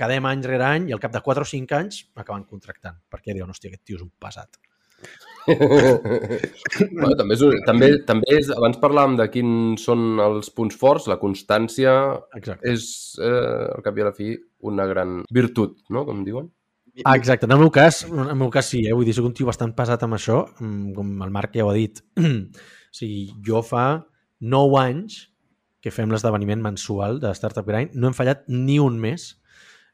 quedem 0.01 0.25
any 0.31 0.47
rere 0.49 0.69
any 0.71 0.89
i 0.89 0.97
al 0.97 1.03
cap 1.03 1.13
de 1.13 1.21
4 1.21 1.45
o 1.45 1.53
5 1.53 1.77
anys 1.77 2.07
m'acaben 2.17 2.49
contractant, 2.49 2.97
perquè 3.13 3.37
diuen, 3.37 3.53
hòstia, 3.53 3.69
aquest 3.69 3.85
tio 3.85 4.01
és 4.01 4.07
un 4.09 4.13
pesat. 4.17 4.57
Bueno, 5.47 7.15
també, 7.19 7.35
és, 7.35 7.45
també, 7.67 7.91
també 8.09 8.39
és, 8.39 8.51
abans 8.55 8.81
parlàvem 8.83 9.19
de 9.21 9.29
quins 9.33 9.85
són 9.89 10.21
els 10.23 10.51
punts 10.55 10.79
forts, 10.79 11.09
la 11.11 11.19
constància 11.21 11.95
Exacte. 12.39 12.73
és, 12.73 12.89
eh, 13.21 13.69
al 13.77 13.85
cap 13.85 13.99
i 13.99 14.05
a 14.05 14.11
la 14.11 14.17
fi, 14.17 14.35
una 14.69 14.87
gran 14.91 15.23
virtut, 15.33 15.79
no?, 15.91 16.05
com 16.09 16.25
diuen. 16.27 16.51
Ah, 17.05 17.17
exacte. 17.17 17.47
En 17.47 17.53
el 17.53 17.59
meu 17.63 17.71
cas, 17.73 18.03
en 18.05 18.29
el 18.29 18.37
meu 18.37 18.51
cas 18.53 18.69
sí, 18.69 18.83
eh? 18.85 18.93
vull 18.93 19.07
dir, 19.09 19.15
soc 19.17 19.25
un 19.31 19.33
tio 19.37 19.49
bastant 19.49 19.73
pesat 19.77 20.03
amb 20.05 20.19
això, 20.19 20.43
mm, 20.61 20.93
com 20.97 21.13
el 21.25 21.31
Marc 21.33 21.57
ja 21.57 21.65
ho 21.65 21.71
ha 21.73 21.77
dit. 21.77 22.03
o 22.21 22.97
sigui, 22.97 23.31
jo 23.47 23.63
fa 23.65 23.87
9 24.45 24.81
anys 24.83 25.23
que 25.83 25.91
fem 25.91 26.13
l'esdeveniment 26.13 26.61
mensual 26.63 27.19
de 27.23 27.33
Startup 27.35 27.67
Grind, 27.67 27.97
no 27.97 28.11
hem 28.11 28.17
fallat 28.17 28.45
ni 28.49 28.79
un 28.79 29.01
mes. 29.01 29.33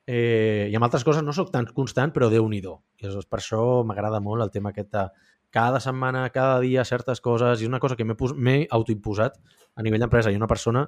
Eh, 0.09 0.69
I 0.73 0.77
amb 0.77 0.89
altres 0.89 1.05
coses 1.05 1.23
no 1.25 1.35
sóc 1.37 1.53
tan 1.55 1.69
constant, 1.77 2.13
però 2.13 2.29
déu 2.33 2.49
nhi 2.49 2.61
I 2.61 2.67
aleshores, 3.07 3.29
per 3.31 3.39
això 3.39 3.85
m'agrada 3.85 4.21
molt 4.21 4.43
el 4.43 4.51
tema 4.51 4.71
aquest 4.71 4.91
de 4.93 5.07
cada 5.51 5.81
setmana, 5.81 6.29
cada 6.31 6.59
dia, 6.61 6.85
certes 6.85 7.21
coses, 7.25 7.61
i 7.61 7.67
és 7.67 7.71
una 7.71 7.81
cosa 7.81 7.97
que 7.97 8.05
m'he 8.05 8.17
pos- 8.17 8.37
m'he 8.37 8.67
autoimposat 8.71 9.39
a 9.75 9.83
nivell 9.83 10.01
d'empresa. 10.05 10.31
I 10.31 10.37
una 10.37 10.51
persona 10.51 10.85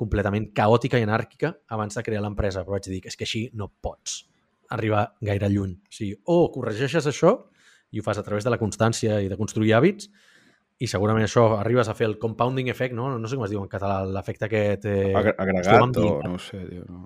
completament 0.00 0.50
caòtica 0.56 0.98
i 0.98 1.04
anàrquica 1.04 1.52
abans 1.68 1.94
de 1.94 2.02
crear 2.02 2.22
l'empresa, 2.24 2.64
però 2.64 2.78
vaig 2.78 2.88
dir 2.88 3.00
que 3.04 3.12
és 3.12 3.16
que 3.16 3.28
així 3.28 3.48
no 3.54 3.68
pots 3.68 4.24
arribar 4.70 5.12
gaire 5.20 5.48
lluny. 5.50 5.76
O 5.76 5.94
sigui, 5.94 6.16
o 6.24 6.50
corregeixes 6.54 7.06
això 7.06 7.36
i 7.90 8.00
ho 8.00 8.04
fas 8.06 8.18
a 8.18 8.24
través 8.26 8.46
de 8.46 8.50
la 8.50 8.58
constància 8.58 9.20
i 9.20 9.28
de 9.28 9.38
construir 9.38 9.74
hàbits 9.74 10.08
i 10.80 10.88
segurament 10.88 11.26
això 11.26 11.58
arribes 11.58 11.90
a 11.90 11.94
fer 11.94 12.06
el 12.08 12.16
compounding 12.18 12.70
effect, 12.72 12.94
no? 12.96 13.10
No 13.18 13.28
sé 13.28 13.36
com 13.36 13.44
es 13.44 13.52
diu 13.52 13.60
en 13.60 13.68
català, 13.68 14.00
l'efecte 14.06 14.46
aquest... 14.46 14.86
Eh, 14.88 15.10
Agregat 15.12 15.66
o 15.76 16.14
no 16.24 16.38
ho 16.38 16.40
sé, 16.40 16.62
tio, 16.70 16.84
no. 16.88 17.02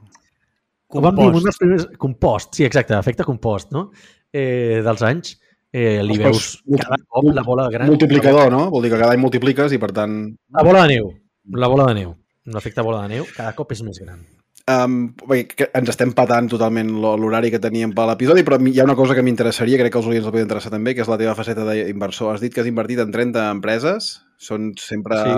ho 0.94 1.02
vam 1.02 1.16
dir 1.18 1.26
un 1.26 1.40
dels 1.48 1.58
primers... 1.58 1.88
Compost, 1.98 2.54
sí, 2.54 2.68
exacte, 2.68 2.94
efecte 2.94 3.26
compost, 3.26 3.72
no? 3.74 3.88
Eh, 4.30 4.78
dels 4.84 5.02
anys, 5.02 5.34
eh, 5.74 5.98
li 6.06 6.16
veus 6.20 6.54
cada 6.78 7.00
cop 7.02 7.26
la 7.34 7.42
bola 7.42 7.66
gran... 7.72 7.90
Multiplicador, 7.90 8.52
no? 8.54 8.68
Vol 8.70 8.86
dir 8.86 8.94
que 8.94 9.00
cada 9.00 9.16
any 9.16 9.22
multipliques 9.22 9.74
i, 9.74 9.80
per 9.82 9.90
tant... 9.96 10.14
La 10.54 10.62
bola 10.66 10.86
de 10.86 10.94
neu. 10.94 11.10
La 11.58 11.70
bola 11.72 11.88
de 11.90 11.98
neu. 11.98 12.14
L'efecte 12.54 12.84
bola 12.86 13.02
de 13.04 13.16
neu 13.16 13.28
cada 13.34 13.52
cop 13.58 13.74
és 13.74 13.82
més 13.82 13.98
gran. 13.98 14.22
Um, 14.64 15.10
bé, 15.28 15.42
que 15.44 15.66
ens 15.76 15.90
estem 15.92 16.14
patant 16.16 16.46
totalment 16.48 16.88
l'horari 17.02 17.50
que 17.52 17.60
teníem 17.60 17.90
per 17.92 18.06
l'episodi, 18.08 18.44
però 18.46 18.56
hi 18.56 18.78
ha 18.80 18.86
una 18.86 18.96
cosa 18.96 19.16
que 19.16 19.24
m'interessaria, 19.26 19.76
crec 19.80 19.92
que 19.92 20.00
els 20.00 20.08
oients 20.08 20.24
el 20.24 20.32
poden 20.32 20.46
interessar 20.46 20.72
també, 20.72 20.94
que 20.96 21.04
és 21.04 21.10
la 21.10 21.18
teva 21.20 21.34
faceta 21.36 21.66
d'inversor. 21.68 22.32
Has 22.32 22.44
dit 22.44 22.54
que 22.54 22.62
has 22.62 22.70
invertit 22.70 23.02
en 23.02 23.12
30 23.12 23.44
empreses, 23.58 24.14
són 24.44 24.72
sempre 24.80 25.16
Sí. 25.24 25.32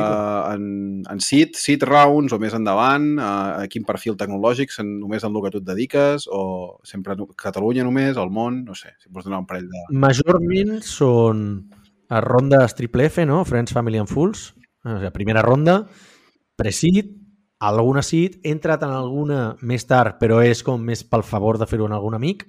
en, 0.54 0.66
en 1.08 1.20
seed, 1.22 1.54
seed 1.56 1.86
rounds 1.86 2.34
o 2.34 2.40
més 2.42 2.54
endavant, 2.58 3.06
a, 3.22 3.32
a 3.62 3.66
quin 3.72 3.86
perfil 3.86 4.18
tecnològic, 4.18 4.74
en, 4.82 4.96
només 5.00 5.24
en 5.24 5.34
el 5.34 5.44
que 5.44 5.52
tu 5.54 5.62
et 5.62 5.68
dediques, 5.68 6.26
o 6.28 6.80
sempre 6.84 7.14
a 7.14 7.28
Catalunya 7.38 7.86
només, 7.86 8.18
al 8.18 8.30
món, 8.34 8.64
no 8.66 8.74
sé, 8.74 8.96
si 9.00 9.08
pots 9.08 9.28
donar 9.28 9.44
un 9.44 9.48
parell 9.48 9.70
de... 9.70 9.84
Majorment 9.94 10.80
són 10.84 11.46
a 12.08 12.20
rondes 12.22 12.74
triple 12.78 13.08
F, 13.08 13.24
no? 13.26 13.44
Friends, 13.44 13.72
Family 13.74 13.98
and 14.02 14.10
Fools. 14.10 14.52
O 14.86 14.98
sigui, 14.98 15.10
primera 15.14 15.42
ronda, 15.42 15.80
pre-seed, 16.56 17.14
alguna 17.58 18.02
seed, 18.04 18.40
he 18.44 18.52
entrat 18.54 18.82
en 18.84 18.92
alguna 18.94 19.56
més 19.62 19.86
tard, 19.88 20.18
però 20.20 20.42
és 20.44 20.62
com 20.62 20.82
més 20.82 21.02
pel 21.08 21.24
favor 21.26 21.58
de 21.58 21.66
fer-ho 21.66 21.88
en 21.88 21.94
algun 21.96 22.14
amic 22.14 22.44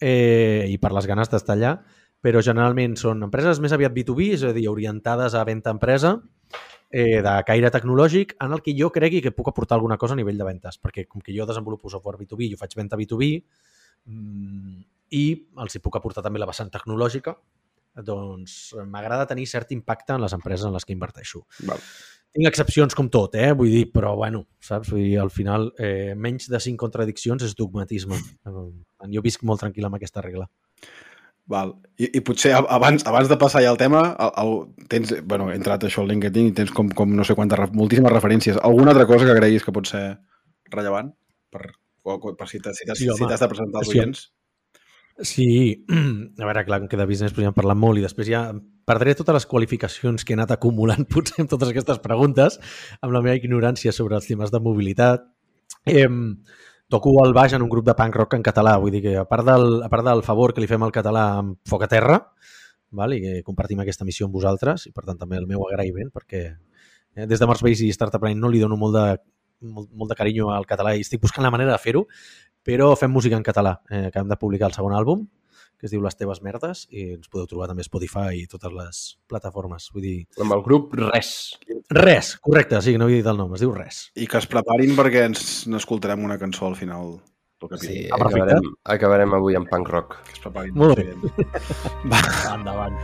eh, 0.00 0.66
i 0.70 0.78
per 0.80 0.94
les 0.96 1.06
ganes 1.06 1.30
d'estar 1.30 1.54
allà, 1.58 1.74
però 2.20 2.42
generalment 2.44 2.96
són 3.00 3.24
empreses 3.26 3.60
més 3.64 3.72
aviat 3.72 3.94
B2B, 3.96 4.32
és 4.36 4.44
a 4.44 4.52
dir, 4.56 4.66
orientades 4.68 5.34
a 5.34 5.44
venda 5.48 5.72
empresa, 5.72 6.16
eh, 6.90 7.20
de 7.24 7.34
caire 7.46 7.70
tecnològic, 7.72 8.36
en 8.44 8.52
el 8.52 8.62
que 8.62 8.74
jo 8.76 8.90
cregui 8.92 9.22
que 9.24 9.32
puc 9.32 9.48
aportar 9.48 9.78
alguna 9.78 9.96
cosa 9.96 10.16
a 10.16 10.20
nivell 10.20 10.38
de 10.38 10.48
ventes, 10.48 10.80
perquè 10.82 11.06
com 11.08 11.22
que 11.22 11.34
jo 11.36 11.46
desenvolupo 11.48 11.88
software 11.88 12.18
B2B, 12.20 12.50
jo 12.52 12.60
faig 12.60 12.76
venda 12.76 12.98
B2B, 12.98 13.32
mm, 14.06 14.82
i 15.16 15.24
els 15.64 15.74
hi 15.74 15.82
puc 15.82 15.96
aportar 15.96 16.22
també 16.22 16.38
la 16.38 16.48
vessant 16.50 16.70
tecnològica, 16.70 17.36
doncs 18.06 18.76
m'agrada 18.86 19.26
tenir 19.26 19.48
cert 19.50 19.72
impacte 19.74 20.14
en 20.14 20.22
les 20.22 20.32
empreses 20.32 20.66
en 20.66 20.76
les 20.76 20.86
que 20.86 20.94
inverteixo. 20.94 21.42
Val. 21.66 21.80
Tinc 22.30 22.46
excepcions 22.46 22.94
com 22.94 23.08
tot, 23.10 23.34
eh? 23.34 23.50
vull 23.58 23.72
dir, 23.72 23.88
però 23.90 24.12
bueno, 24.14 24.44
saps? 24.62 24.92
Vull 24.92 25.02
dir, 25.02 25.16
al 25.18 25.32
final, 25.34 25.72
eh, 25.82 26.14
menys 26.14 26.46
de 26.52 26.60
cinc 26.62 26.78
contradiccions 26.78 27.42
és 27.42 27.56
dogmatisme. 27.58 28.20
Eh, 28.46 29.08
Jo 29.10 29.22
visc 29.24 29.42
molt 29.42 29.64
tranquil 29.64 29.88
amb 29.88 29.96
aquesta 29.96 30.22
regla. 30.22 30.46
Val. 31.50 31.74
I, 31.98 32.06
I 32.16 32.20
potser 32.24 32.52
abans, 32.56 33.02
abans 33.10 33.28
de 33.28 33.36
passar 33.36 33.60
ja 33.64 33.72
al 33.74 33.78
tema, 33.80 34.04
el, 34.22 34.30
el, 34.44 34.52
tens, 34.88 35.10
bueno, 35.26 35.48
he 35.50 35.56
entrat 35.58 35.82
això 35.88 36.04
al 36.04 36.08
LinkedIn 36.12 36.52
i 36.52 36.56
tens 36.56 36.70
com, 36.72 36.88
com 36.96 37.10
no 37.16 37.26
sé 37.26 37.34
quantes, 37.36 37.72
moltíssimes 37.76 38.12
referències. 38.14 38.60
Alguna 38.62 38.94
altra 38.94 39.08
cosa 39.10 39.26
que 39.26 39.34
creguis 39.40 39.66
que 39.66 39.74
pot 39.74 39.90
ser 39.90 40.04
rellevant? 40.70 41.10
Per, 41.50 41.72
o- 42.06 42.36
per 42.38 42.46
si 42.48 42.60
t'has 42.62 42.78
si 42.78 42.86
Sí, 42.94 43.08
si 43.10 43.26
de 43.26 43.48
presentar 43.50 43.82
als 43.82 43.90
Sí. 43.90 43.98
oients? 43.98 44.28
Sí, 45.20 45.48
a 46.40 46.46
veure, 46.46 46.64
clar, 46.64 46.80
que 46.88 46.96
de 46.96 47.04
business 47.10 47.34
podríem 47.36 47.52
parlar 47.52 47.74
molt 47.76 47.98
i 48.00 48.06
després 48.06 48.30
ja 48.30 48.44
perdré 48.88 49.12
totes 49.18 49.34
les 49.36 49.46
qualificacions 49.50 50.24
que 50.24 50.32
he 50.32 50.38
anat 50.38 50.54
acumulant 50.54 51.04
potser 51.12 51.42
amb 51.44 51.50
totes 51.50 51.74
aquestes 51.74 51.98
preguntes, 52.00 52.56
amb 53.02 53.12
la 53.12 53.20
meva 53.26 53.36
ignorància 53.36 53.92
sobre 53.92 54.16
els 54.16 54.30
temes 54.30 54.54
de 54.54 54.62
mobilitat. 54.62 55.26
Eh, 55.84 56.06
toco 56.90 57.14
el 57.24 57.32
baix 57.32 57.54
en 57.54 57.62
un 57.62 57.70
grup 57.70 57.86
de 57.86 57.94
punk 57.96 58.16
rock 58.18 58.36
en 58.36 58.44
català, 58.44 58.74
vull 58.82 58.92
dir 58.92 59.02
que 59.04 59.16
a 59.20 59.24
part 59.28 59.46
del, 59.46 59.82
a 59.86 59.88
part 59.88 60.04
del 60.04 60.24
favor 60.26 60.52
que 60.54 60.62
li 60.62 60.68
fem 60.70 60.82
al 60.82 60.92
català 60.94 61.24
amb 61.38 61.56
Foc 61.70 61.86
a 61.86 61.88
Terra, 61.90 62.18
val? 62.98 63.14
i 63.14 63.20
que 63.22 63.34
compartim 63.46 63.80
aquesta 63.80 64.04
missió 64.08 64.26
amb 64.26 64.34
vosaltres, 64.34 64.88
i 64.90 64.92
per 64.92 65.06
tant 65.06 65.20
també 65.20 65.38
el 65.38 65.46
meu 65.50 65.62
agraïment, 65.68 66.10
perquè 66.12 66.42
eh, 66.50 67.26
des 67.30 67.38
de 67.38 67.48
Mars 67.48 67.62
Base 67.62 67.86
i 67.86 67.94
Startup 67.94 68.26
Line 68.26 68.42
no 68.42 68.50
li 68.50 68.62
dono 68.62 68.78
molt 68.80 68.98
de, 68.98 69.06
molt, 69.60 69.90
molt 69.94 70.10
de 70.10 70.18
carinyo 70.18 70.50
al 70.54 70.66
català 70.66 70.96
i 70.96 71.04
estic 71.06 71.22
buscant 71.22 71.46
la 71.46 71.52
manera 71.54 71.72
de 71.72 71.82
fer-ho, 71.82 72.06
però 72.66 72.92
fem 72.98 73.12
música 73.14 73.38
en 73.38 73.46
català. 73.46 73.78
Eh, 73.90 74.08
acabem 74.10 74.34
de 74.34 74.40
publicar 74.40 74.68
el 74.68 74.76
segon 74.76 74.96
àlbum, 74.96 75.24
que 75.80 75.86
es 75.88 75.94
diu 75.94 76.02
Les 76.04 76.14
teves 76.16 76.42
merdes, 76.44 76.84
i 76.92 77.14
ens 77.16 77.28
podeu 77.32 77.46
trobar 77.48 77.66
també 77.70 77.80
a 77.80 77.88
Spotify 77.88 78.42
i 78.42 78.46
totes 78.46 78.72
les 78.76 79.00
plataformes. 79.26 79.88
Vull 79.94 80.02
dir, 80.04 80.18
Amb 80.40 80.52
el 80.52 80.62
grup 80.62 80.92
Res. 81.00 81.32
res, 81.90 82.34
correcte, 82.38 82.80
sí, 82.84 82.98
no 83.00 83.08
havia 83.08 83.22
dit 83.22 83.26
el 83.32 83.36
nom, 83.40 83.54
es 83.56 83.64
diu 83.64 83.72
res. 83.74 84.10
I 84.14 84.26
que 84.28 84.38
es 84.38 84.46
preparin 84.46 84.94
perquè 84.98 85.24
ens 85.30 85.66
n'escoltarem 85.66 86.22
una 86.24 86.38
cançó 86.38 86.66
al 86.68 86.76
final 86.76 87.16
del 87.60 87.68
capítol. 87.68 87.88
Sí, 87.88 88.08
Ah, 88.12 88.16
perfecte. 88.20 88.42
acabarem, 88.44 88.70
acabarem 88.84 89.34
avui 89.40 89.56
amb 89.56 89.68
punk 89.68 89.88
rock. 89.88 90.16
Que 90.28 90.32
es 90.32 90.40
preparin. 90.40 90.74
Molt 90.74 90.96
bé. 90.96 91.14
Va, 92.12 92.22
Endavant. 92.54 92.96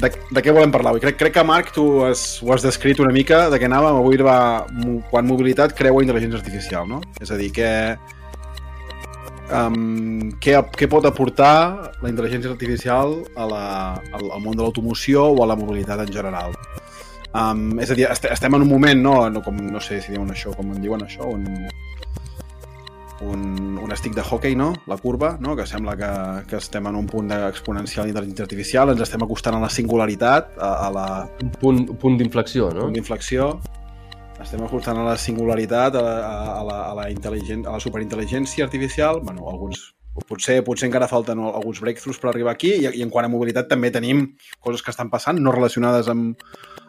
De, 0.00 0.10
de 0.12 0.42
què 0.44 0.52
volem 0.52 0.72
parlar 0.74 0.92
avui? 0.92 1.02
Crec, 1.04 1.16
crec 1.20 1.34
que, 1.38 1.44
Marc, 1.46 1.72
tu 1.76 1.86
has, 2.04 2.26
ho 2.44 2.52
has 2.54 2.64
descrit 2.64 3.00
una 3.00 3.12
mica 3.14 3.46
de 3.52 3.60
què 3.60 3.68
anàvem. 3.68 4.00
Avui 4.02 4.20
va, 4.24 4.38
quan 5.10 5.28
mobilitat 5.28 5.74
creua 5.78 6.04
intel·ligència 6.04 6.40
artificial, 6.40 6.88
no? 6.90 7.00
És 7.22 7.32
a 7.32 7.38
dir, 7.40 7.50
que, 7.56 7.70
um, 9.56 10.32
què, 10.42 10.58
què 10.76 10.90
pot 10.92 11.08
aportar 11.08 11.56
la 12.02 12.12
intel·ligència 12.12 12.52
artificial 12.52 13.18
a 13.36 13.48
la, 13.48 13.64
al, 14.12 14.28
al 14.28 14.44
món 14.44 14.58
de 14.58 14.64
l'automoció 14.64 15.30
o 15.32 15.42
a 15.44 15.50
la 15.52 15.58
mobilitat 15.58 16.04
en 16.04 16.12
general? 16.12 16.56
Um, 17.36 17.78
és 17.82 17.90
a 17.92 17.96
dir, 17.96 18.06
est 18.08 18.28
estem 18.32 18.54
en 18.56 18.64
un 18.64 18.70
moment, 18.70 19.00
no, 19.00 19.16
no, 19.32 19.42
com, 19.44 19.56
no 19.72 19.80
sé 19.84 20.00
si 20.00 20.14
diuen 20.14 20.30
això, 20.32 20.54
com 20.56 20.70
en 20.72 20.80
diuen 20.80 21.02
això, 21.04 21.28
un, 21.28 21.66
un, 23.20 23.78
un 23.78 23.92
estic 23.92 24.14
de 24.14 24.22
hockey, 24.22 24.56
no? 24.56 24.72
La 24.86 24.98
curva, 24.98 25.36
no? 25.40 25.56
Que 25.56 25.66
sembla 25.66 25.96
que, 25.96 26.10
que 26.50 26.56
estem 26.60 26.86
en 26.90 26.98
un 26.98 27.06
punt 27.08 27.32
exponencial 27.32 28.08
d'intel·ligència 28.08 28.44
artificial, 28.44 28.92
ens 28.92 29.02
estem 29.06 29.24
acostant 29.24 29.56
a 29.56 29.62
la 29.62 29.70
singularitat, 29.72 30.56
a, 30.58 30.72
a 30.86 30.92
la 30.92 31.06
Un 31.42 31.50
punt, 31.60 31.82
un 31.90 31.98
punt 32.00 32.20
d'inflexió, 32.20 32.70
no? 32.74 32.86
punt 32.86 32.96
d'inflexió, 32.96 33.50
estem 34.42 34.62
acostant 34.66 35.00
a 35.00 35.04
la 35.06 35.16
singularitat, 35.16 35.96
a, 35.96 36.00
a, 36.04 36.32
a, 36.60 36.62
la, 36.66 36.80
a, 36.90 36.94
la, 36.98 37.10
intel·ligent, 37.12 37.66
a 37.66 37.76
la 37.76 37.82
superintel·ligència 37.82 38.66
artificial, 38.66 39.22
bueno, 39.24 39.48
alguns 39.50 39.92
potser, 40.28 40.62
potser 40.64 40.88
encara 40.88 41.08
falten 41.10 41.42
alguns 41.44 41.80
breakthroughs 41.84 42.20
per 42.20 42.30
arribar 42.30 42.54
aquí 42.54 42.70
i, 42.78 42.86
i 43.00 43.04
en 43.04 43.10
quant 43.12 43.26
a 43.26 43.32
mobilitat 43.32 43.68
també 43.68 43.90
tenim 43.92 44.22
coses 44.64 44.80
que 44.80 44.92
estan 44.92 45.10
passant 45.12 45.40
no 45.42 45.52
relacionades 45.52 46.08
amb, 46.08 46.38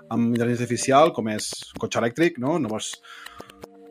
amb 0.08 0.30
intel·ligència 0.32 0.64
artificial 0.64 1.12
com 1.16 1.28
és 1.34 1.50
cotxe 1.80 2.00
elèctric, 2.00 2.40
no? 2.40 2.56
noves, 2.64 2.94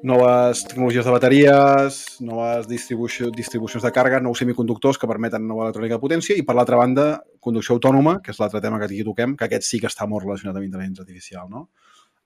noves 0.03 0.64
tecnologies 0.66 1.05
de 1.05 1.12
bateries, 1.12 1.99
noves 2.20 2.66
distribució, 2.68 3.30
distribucions 3.32 3.84
de 3.84 3.92
càrrega, 3.94 4.20
nous 4.20 4.38
semiconductors 4.38 4.99
que 5.01 5.09
permeten 5.09 5.47
nova 5.49 5.66
electrònica 5.66 5.97
de 5.97 6.03
potència 6.03 6.36
i 6.36 6.44
per 6.47 6.57
l'altra 6.57 6.78
banda, 6.80 7.07
conducció 7.40 7.76
autònoma, 7.76 8.18
que 8.22 8.34
és 8.34 8.40
l'altre 8.40 8.61
tema 8.64 8.78
que 8.80 8.88
aquí 8.88 9.03
toquem, 9.07 9.36
que 9.36 9.47
aquest 9.49 9.68
sí 9.68 9.80
que 9.80 9.90
està 9.90 10.07
molt 10.11 10.24
relacionat 10.26 10.59
amb 10.59 10.68
intel·ligència 10.68 11.07
artificial. 11.07 11.49
No? 11.51 11.66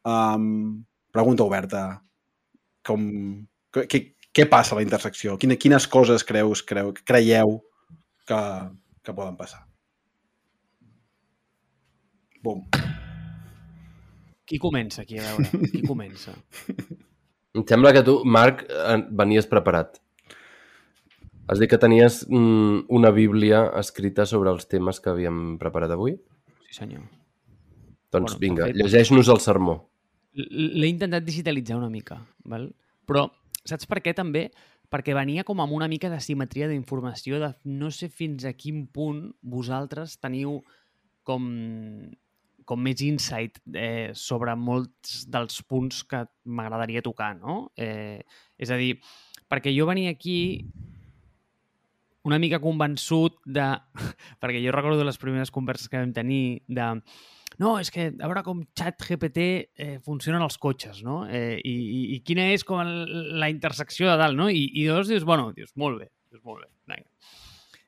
Um, 0.04 0.82
pregunta 1.14 1.46
oberta. 1.46 1.84
Com, 2.86 3.02
què, 3.74 4.02
què 4.32 4.46
passa 4.50 4.74
a 4.74 4.80
la 4.80 4.86
intersecció? 4.86 5.36
Quina, 5.38 5.58
quines 5.60 5.86
coses 5.90 6.24
creus, 6.26 6.64
creu, 6.66 6.94
creieu 7.06 7.58
que, 8.26 8.40
que 9.04 9.14
poden 9.14 9.36
passar. 9.38 9.64
Bum. 12.42 12.64
Qui 14.48 14.58
comença 14.58 15.02
aquí, 15.02 15.20
a 15.20 15.28
veure? 15.28 15.68
Qui 15.70 15.84
comença? 15.86 16.34
Em 17.54 17.64
sembla 17.66 17.92
que 17.92 18.02
tu, 18.06 18.20
Marc, 18.24 18.62
eh, 18.68 18.98
venies 19.10 19.48
preparat. 19.50 19.98
Has 21.50 21.58
dit 21.58 21.70
que 21.70 21.78
tenies 21.82 22.20
mm, 22.28 22.84
una 22.94 23.10
bíblia 23.10 23.64
escrita 23.80 24.26
sobre 24.26 24.52
els 24.54 24.68
temes 24.70 25.00
que 25.02 25.10
havíem 25.10 25.56
preparat 25.58 25.90
avui? 25.90 26.14
Sí, 26.68 26.76
senyor. 26.78 27.02
Doncs 28.14 28.36
Bueno, 28.36 28.40
vinga, 28.42 28.66
fet- 28.70 28.76
llegeix-nos 28.78 29.28
el 29.34 29.40
sermó. 29.42 29.76
L'he 30.34 30.86
intentat 30.86 31.24
digitalitzar 31.26 31.76
una 31.80 31.90
mica, 31.90 32.20
val? 32.46 32.68
però 33.10 33.24
saps 33.66 33.88
per 33.90 33.98
què 33.98 34.12
també? 34.14 34.52
Perquè 34.90 35.14
venia 35.14 35.42
com 35.46 35.58
amb 35.62 35.72
una 35.74 35.88
mica 35.90 36.08
de 36.10 36.20
simetria 36.22 36.68
d'informació 36.70 37.40
de 37.42 37.48
no 37.66 37.90
sé 37.90 38.08
fins 38.08 38.44
a 38.46 38.52
quin 38.54 38.84
punt 38.86 39.32
vosaltres 39.42 40.16
teniu 40.22 40.60
com, 41.26 41.48
com 42.70 42.80
més 42.82 43.02
insight 43.02 43.58
eh, 43.74 44.12
sobre 44.14 44.54
molts 44.54 45.24
dels 45.30 45.60
punts 45.66 46.04
que 46.06 46.22
m'agradaria 46.46 47.02
tocar, 47.02 47.34
no? 47.40 47.64
Eh, 47.74 48.22
és 48.60 48.70
a 48.70 48.78
dir, 48.78 48.94
perquè 49.50 49.74
jo 49.74 49.88
venia 49.90 50.14
aquí 50.14 50.38
una 52.28 52.38
mica 52.38 52.60
convençut 52.62 53.40
de... 53.44 53.66
perquè 54.42 54.62
jo 54.62 54.74
recordo 54.76 55.04
les 55.06 55.18
primeres 55.18 55.50
converses 55.50 55.90
que 55.90 56.00
vam 56.00 56.14
tenir 56.16 56.62
de 56.68 56.94
no, 57.60 57.74
és 57.76 57.90
que 57.92 58.06
a 58.08 58.28
veure 58.28 58.44
com 58.46 58.62
xat 58.78 59.02
GPT 59.04 59.44
eh, 59.76 59.96
funcionen 60.06 60.40
els 60.46 60.56
cotxes, 60.60 61.02
no? 61.04 61.24
Eh, 61.28 61.58
i, 61.58 61.72
i, 61.74 62.02
I 62.14 62.20
quina 62.24 62.46
és 62.54 62.64
com 62.64 62.80
la 62.80 63.50
intersecció 63.52 64.08
de 64.08 64.16
dalt, 64.20 64.38
no? 64.38 64.46
I, 64.48 64.62
i 64.70 64.86
llavors 64.86 65.10
dius, 65.10 65.26
bueno, 65.28 65.50
dius, 65.56 65.74
molt 65.80 66.00
bé, 66.00 66.08
dius, 66.30 66.40
molt 66.46 66.62
bé. 66.62 66.70
Vinga. 66.88 67.34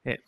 Eh, 0.05 0.19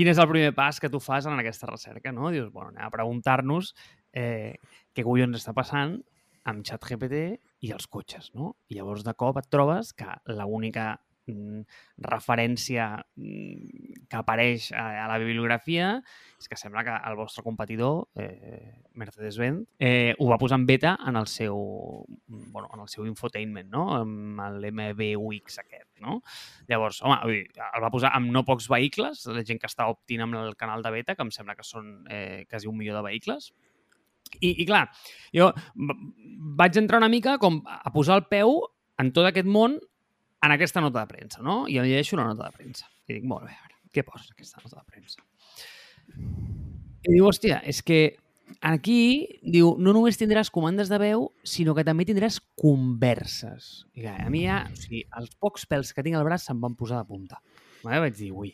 quin 0.00 0.08
és 0.08 0.20
el 0.22 0.30
primer 0.30 0.54
pas 0.56 0.78
que 0.80 0.88
tu 0.88 0.96
fas 0.96 1.26
en 1.28 1.36
aquesta 1.36 1.68
recerca, 1.68 2.08
no? 2.16 2.30
Dius, 2.32 2.48
bueno, 2.54 2.70
anem 2.72 2.86
a 2.86 2.94
preguntar-nos 2.94 3.74
eh, 4.16 4.56
què 4.96 5.04
collons 5.04 5.36
està 5.36 5.52
passant 5.52 5.98
amb 6.48 6.64
xat 6.64 6.86
GPT 6.88 7.20
i 7.68 7.74
els 7.76 7.84
cotxes, 7.92 8.30
no? 8.32 8.54
I 8.72 8.78
llavors 8.78 9.04
de 9.04 9.12
cop 9.12 9.36
et 9.36 9.50
trobes 9.52 9.92
que 9.92 10.08
l'única 10.32 10.94
referència 12.00 12.92
mm, 13.16 14.06
que 14.10 14.18
apareix 14.18 14.70
a, 14.72 15.04
a 15.04 15.06
la 15.10 15.18
bibliografia 15.22 15.92
és 16.40 16.48
que 16.48 16.56
sembla 16.56 16.82
que 16.86 16.94
el 17.10 17.18
vostre 17.18 17.44
competidor, 17.44 18.06
eh, 18.16 18.80
Mercedes-Benz, 18.96 19.66
eh, 19.78 20.14
ho 20.18 20.28
va 20.30 20.38
posar 20.40 20.58
en 20.60 20.66
beta 20.66 20.94
en 21.06 21.18
el 21.20 21.26
seu, 21.28 21.56
bueno, 22.26 22.70
en 22.72 22.80
el 22.80 22.88
seu 22.88 23.04
infotainment, 23.06 23.68
no? 23.68 23.86
amb 23.98 24.40
l'MBUX 24.62 25.60
aquest. 25.60 25.88
No? 26.00 26.22
Llavors, 26.70 27.02
home, 27.04 27.18
vull 27.26 27.36
dir, 27.36 27.66
el 27.66 27.84
va 27.84 27.92
posar 27.92 28.14
amb 28.16 28.32
no 28.32 28.40
pocs 28.48 28.70
vehicles, 28.72 29.26
la 29.28 29.44
gent 29.44 29.60
que 29.60 29.68
està 29.68 29.90
optint 29.92 30.24
amb 30.24 30.38
el 30.40 30.56
canal 30.56 30.80
de 30.80 30.94
beta, 30.94 31.16
que 31.16 31.26
em 31.26 31.34
sembla 31.34 31.58
que 31.58 31.66
són 31.66 31.98
eh, 32.08 32.46
quasi 32.48 32.70
un 32.70 32.78
milió 32.78 32.96
de 32.96 33.04
vehicles, 33.04 33.50
i, 34.38 34.54
i 34.62 34.66
clar, 34.66 34.84
jo 35.34 35.50
vaig 36.56 36.76
entrar 36.78 37.00
una 37.02 37.10
mica 37.12 37.36
com 37.42 37.60
a 37.66 37.90
posar 37.92 38.20
el 38.20 38.28
peu 38.30 38.60
en 39.00 39.10
tot 39.16 39.26
aquest 39.26 39.48
món 39.48 39.78
en 40.42 40.54
aquesta 40.54 40.80
nota 40.80 41.04
de 41.04 41.12
premsa, 41.12 41.42
no? 41.44 41.62
I 41.68 41.78
em 41.80 41.88
llegeixo 41.88 42.18
la 42.18 42.26
nota 42.28 42.48
de 42.48 42.56
premsa. 42.56 42.88
I 43.08 43.18
dic, 43.18 43.28
molt 43.28 43.46
bé, 43.46 43.54
a 43.54 43.66
veure, 43.66 43.78
què 43.94 44.04
posa 44.06 44.32
aquesta 44.32 44.62
nota 44.64 44.80
de 44.80 44.86
premsa? 44.88 45.24
I 47.00 47.14
diu, 47.14 47.26
hòstia, 47.28 47.60
és 47.68 47.82
que 47.86 48.00
aquí, 48.66 49.00
diu, 49.42 49.74
no 49.78 49.94
només 49.96 50.18
tindràs 50.20 50.50
comandes 50.52 50.90
de 50.92 50.98
veu, 51.00 51.28
sinó 51.44 51.74
que 51.76 51.84
també 51.86 52.06
tindràs 52.08 52.40
converses. 52.60 53.70
I 53.96 54.08
a 54.10 54.30
mi 54.32 54.44
ja, 54.46 54.62
o 54.70 54.80
sigui, 54.80 55.04
els 55.20 55.36
pocs 55.40 55.68
pèls 55.70 55.94
que 55.94 56.04
tinc 56.06 56.18
al 56.18 56.26
braç 56.28 56.48
se'm 56.48 56.60
van 56.62 56.76
posar 56.78 57.02
de 57.02 57.10
punta. 57.10 57.40
Vale? 57.84 58.02
Vaig 58.06 58.16
dir, 58.16 58.30
ui, 58.32 58.52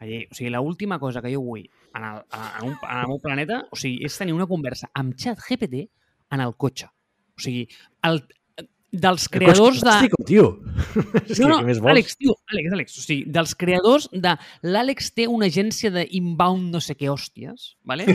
allí, 0.00 0.24
o 0.30 0.36
sigui, 0.36 0.52
l'última 0.52 1.00
cosa 1.02 1.22
que 1.24 1.32
jo 1.32 1.42
vull 1.44 1.64
en 1.96 2.04
el, 2.04 2.22
en, 2.36 2.68
un, 2.68 2.74
en 2.76 2.98
el 2.98 3.08
meu 3.12 3.20
planeta 3.22 3.62
o 3.72 3.78
sigui, 3.80 4.02
és 4.04 4.18
tenir 4.18 4.34
una 4.36 4.48
conversa 4.48 4.90
amb 4.94 5.16
xat 5.16 5.40
GPT 5.40 5.86
en 6.34 6.42
el 6.44 6.56
cotxe. 6.60 6.90
O 7.36 7.42
sigui, 7.42 7.64
el, 8.08 8.22
dels 9.02 9.26
creadors 9.32 9.80
de... 9.84 9.94
Tio. 10.28 10.46
és 11.26 11.38
No, 11.38 11.46
que, 11.46 11.48
no, 11.50 11.58
més 11.66 11.78
vols? 11.82 11.92
Àlex, 11.92 12.16
tio, 12.20 12.34
Àlex, 12.52 12.72
Àlex, 12.76 12.96
o 12.98 13.04
sigui, 13.04 13.24
dels 13.36 13.54
creadors 13.58 14.08
de... 14.12 14.32
L'Àlex 14.66 15.10
té 15.16 15.26
una 15.30 15.48
agència 15.50 15.90
d'inbound 15.94 16.70
no 16.74 16.80
sé 16.84 16.96
què 16.98 17.08
hòsties, 17.12 17.72
vale? 17.86 18.06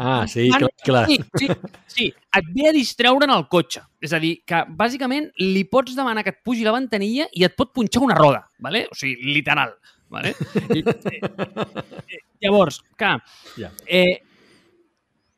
Ah, 0.00 0.24
sí, 0.30 0.46
Van- 0.52 0.64
clar, 0.66 0.70
clar. 0.86 1.04
Sí, 1.10 1.18
sí, 1.38 1.48
sí, 1.96 2.08
et 2.40 2.50
ve 2.56 2.68
a 2.70 2.74
distreure 2.76 3.26
en 3.28 3.34
el 3.36 3.46
cotxe. 3.52 3.82
És 4.00 4.14
a 4.16 4.20
dir, 4.22 4.36
que 4.48 4.62
bàsicament 4.78 5.30
li 5.42 5.64
pots 5.68 5.96
demanar 5.98 6.24
que 6.26 6.32
et 6.36 6.42
pugi 6.46 6.64
la 6.66 6.72
ventanilla 6.76 7.26
i 7.36 7.44
et 7.48 7.56
pot 7.58 7.72
punxar 7.76 8.02
una 8.06 8.16
roda, 8.18 8.44
vale? 8.62 8.86
o 8.90 8.96
sigui, 8.98 9.32
literal. 9.34 9.74
Vale? 10.10 10.32
I, 10.74 10.80
eh, 10.82 11.20
eh, 11.20 12.18
llavors, 12.42 12.80
que 12.98 13.12
Ja. 13.60 13.68
eh, 13.86 14.18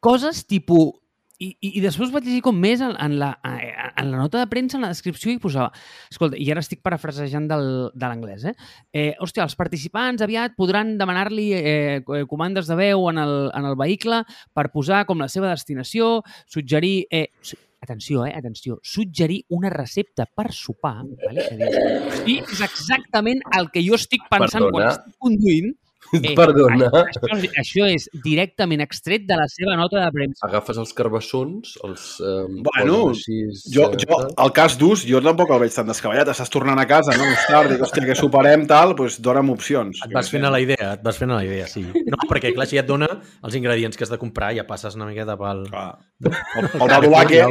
coses 0.01 0.47
tipus... 0.47 0.95
I, 1.43 1.49
i, 1.59 1.70
I 1.78 1.82
després 1.82 2.12
vaig 2.14 2.26
llegir 2.28 2.43
com 2.47 2.59
més 2.62 2.82
en, 2.84 2.93
en, 3.03 3.16
la, 3.18 3.32
eh, 3.49 3.72
en 3.99 4.12
la 4.12 4.20
nota 4.20 4.38
de 4.38 4.47
premsa, 4.51 4.78
en 4.78 4.86
la 4.86 4.93
descripció, 4.93 5.32
i 5.32 5.40
posava... 5.43 5.72
Escolta, 6.12 6.38
i 6.38 6.47
ara 6.55 6.62
estic 6.62 6.82
parafrasejant 6.86 7.49
del, 7.51 7.66
de 7.95 8.07
l'anglès, 8.07 8.47
eh? 8.53 8.55
eh? 8.95 9.09
Hòstia, 9.22 9.47
els 9.49 9.59
participants 9.59 10.22
aviat 10.22 10.55
podran 10.59 10.95
demanar-li 11.01 11.49
eh, 11.59 11.99
comandes 12.30 12.70
de 12.70 12.78
veu 12.78 13.09
en 13.11 13.18
el, 13.24 13.36
en 13.51 13.68
el 13.72 13.76
vehicle 13.80 14.22
per 14.55 14.68
posar 14.70 15.03
com 15.09 15.20
la 15.24 15.30
seva 15.32 15.51
destinació, 15.51 16.20
suggerir... 16.47 16.97
Eh, 17.11 17.26
su- 17.43 17.59
atenció, 17.82 18.22
eh? 18.24 18.30
Atenció. 18.38 18.76
Suggerir 18.86 19.40
una 19.51 19.66
recepta 19.72 20.22
per 20.30 20.53
sopar. 20.55 21.01
Vale? 21.03 21.43
És, 21.43 21.49
a 21.51 21.57
dir, 21.59 22.20
sí, 22.22 22.36
és 22.38 22.61
exactament 22.62 23.43
el 23.59 23.72
que 23.74 23.82
jo 23.82 23.99
estic 23.99 24.22
pensant 24.30 24.68
Perdona. 24.68 24.76
quan 24.76 24.93
estic 24.93 25.16
conduint. 25.18 25.72
Eh, 26.23 26.35
Perdona. 26.37 26.91
Això, 26.93 27.21
això, 27.25 27.49
això 27.63 27.87
és 27.89 28.05
directament 28.25 28.83
extret 28.85 29.23
de 29.25 29.37
la 29.39 29.47
seva 29.49 29.73
nota 29.81 29.97
de 30.03 30.11
premsa. 30.13 30.45
Agafes 30.45 30.77
els 30.83 30.93
carbassons, 30.97 31.77
els... 31.89 32.05
Eh, 32.21 32.43
Bueno, 32.67 32.99
així, 33.15 33.39
Jo, 33.73 33.89
jo, 33.97 34.19
el 34.45 34.53
cas 34.55 34.77
d'ús, 34.81 35.07
jo 35.09 35.23
tampoc 35.25 35.51
el 35.57 35.63
veig 35.65 35.73
tan 35.75 35.89
descabellat. 35.89 36.29
Estàs 36.35 36.53
tornant 36.53 36.79
a 36.79 36.85
casa, 36.91 37.17
no? 37.17 37.25
Més 37.31 37.47
tard, 37.49 37.73
dic, 37.73 37.81
hòstia, 37.87 38.05
que 38.11 38.19
superem, 38.19 38.67
tal, 38.69 38.93
doncs 38.99 39.17
dona'm 39.25 39.55
opcions. 39.55 40.05
Et 40.05 40.13
vas 40.13 40.29
fent 40.29 40.45
a 40.45 40.53
la 40.53 40.61
idea, 40.63 40.93
et 40.99 41.03
vas 41.07 41.17
fent 41.19 41.33
a 41.33 41.41
la 41.41 41.49
idea, 41.49 41.67
sí. 41.71 41.87
No, 41.97 42.21
perquè 42.29 42.53
clar, 42.53 42.69
si 42.69 42.81
et 42.83 42.89
dona 42.89 43.09
els 43.43 43.57
ingredients 43.59 43.97
que 43.97 44.05
has 44.07 44.13
de 44.13 44.21
comprar, 44.21 44.53
ja 44.57 44.69
passes 44.69 44.99
una 45.01 45.09
miqueta 45.09 45.39
pel... 45.41 45.65
Clar. 45.73 45.89
El, 46.29 46.69
el 46.69 46.93
Badulaque, 46.93 47.43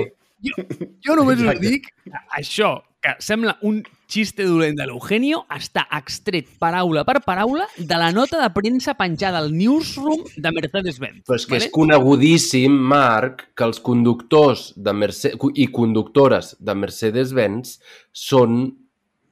Jo 1.05 1.17
només 1.17 1.41
us 1.41 1.59
dic 1.61 1.89
això, 2.37 2.75
que 3.01 3.15
sembla 3.19 3.55
un 3.65 3.81
xiste 4.11 4.45
dolent 4.45 4.75
de 4.77 4.85
l'Eugenio, 4.85 5.41
està 5.49 5.87
extret 5.97 6.49
paraula 6.61 7.01
per 7.07 7.21
paraula 7.25 7.65
de 7.77 7.97
la 7.97 8.11
nota 8.13 8.37
de 8.41 8.49
premsa 8.53 8.93
penjada 8.99 9.39
al 9.41 9.49
newsroom 9.55 10.21
de 10.37 10.51
Mercedes-Benz. 10.53 11.23
Però 11.25 11.39
és 11.39 11.47
que 11.49 11.57
és 11.57 11.69
conegudíssim, 11.73 12.75
Marc, 12.91 13.47
que 13.57 13.65
els 13.65 13.81
conductors 13.81 14.69
de 14.75 14.93
Merce 14.93 15.33
i 15.55 15.67
conductores 15.73 16.53
de 16.59 16.77
Mercedes-Benz 16.77 17.79
són 18.13 18.61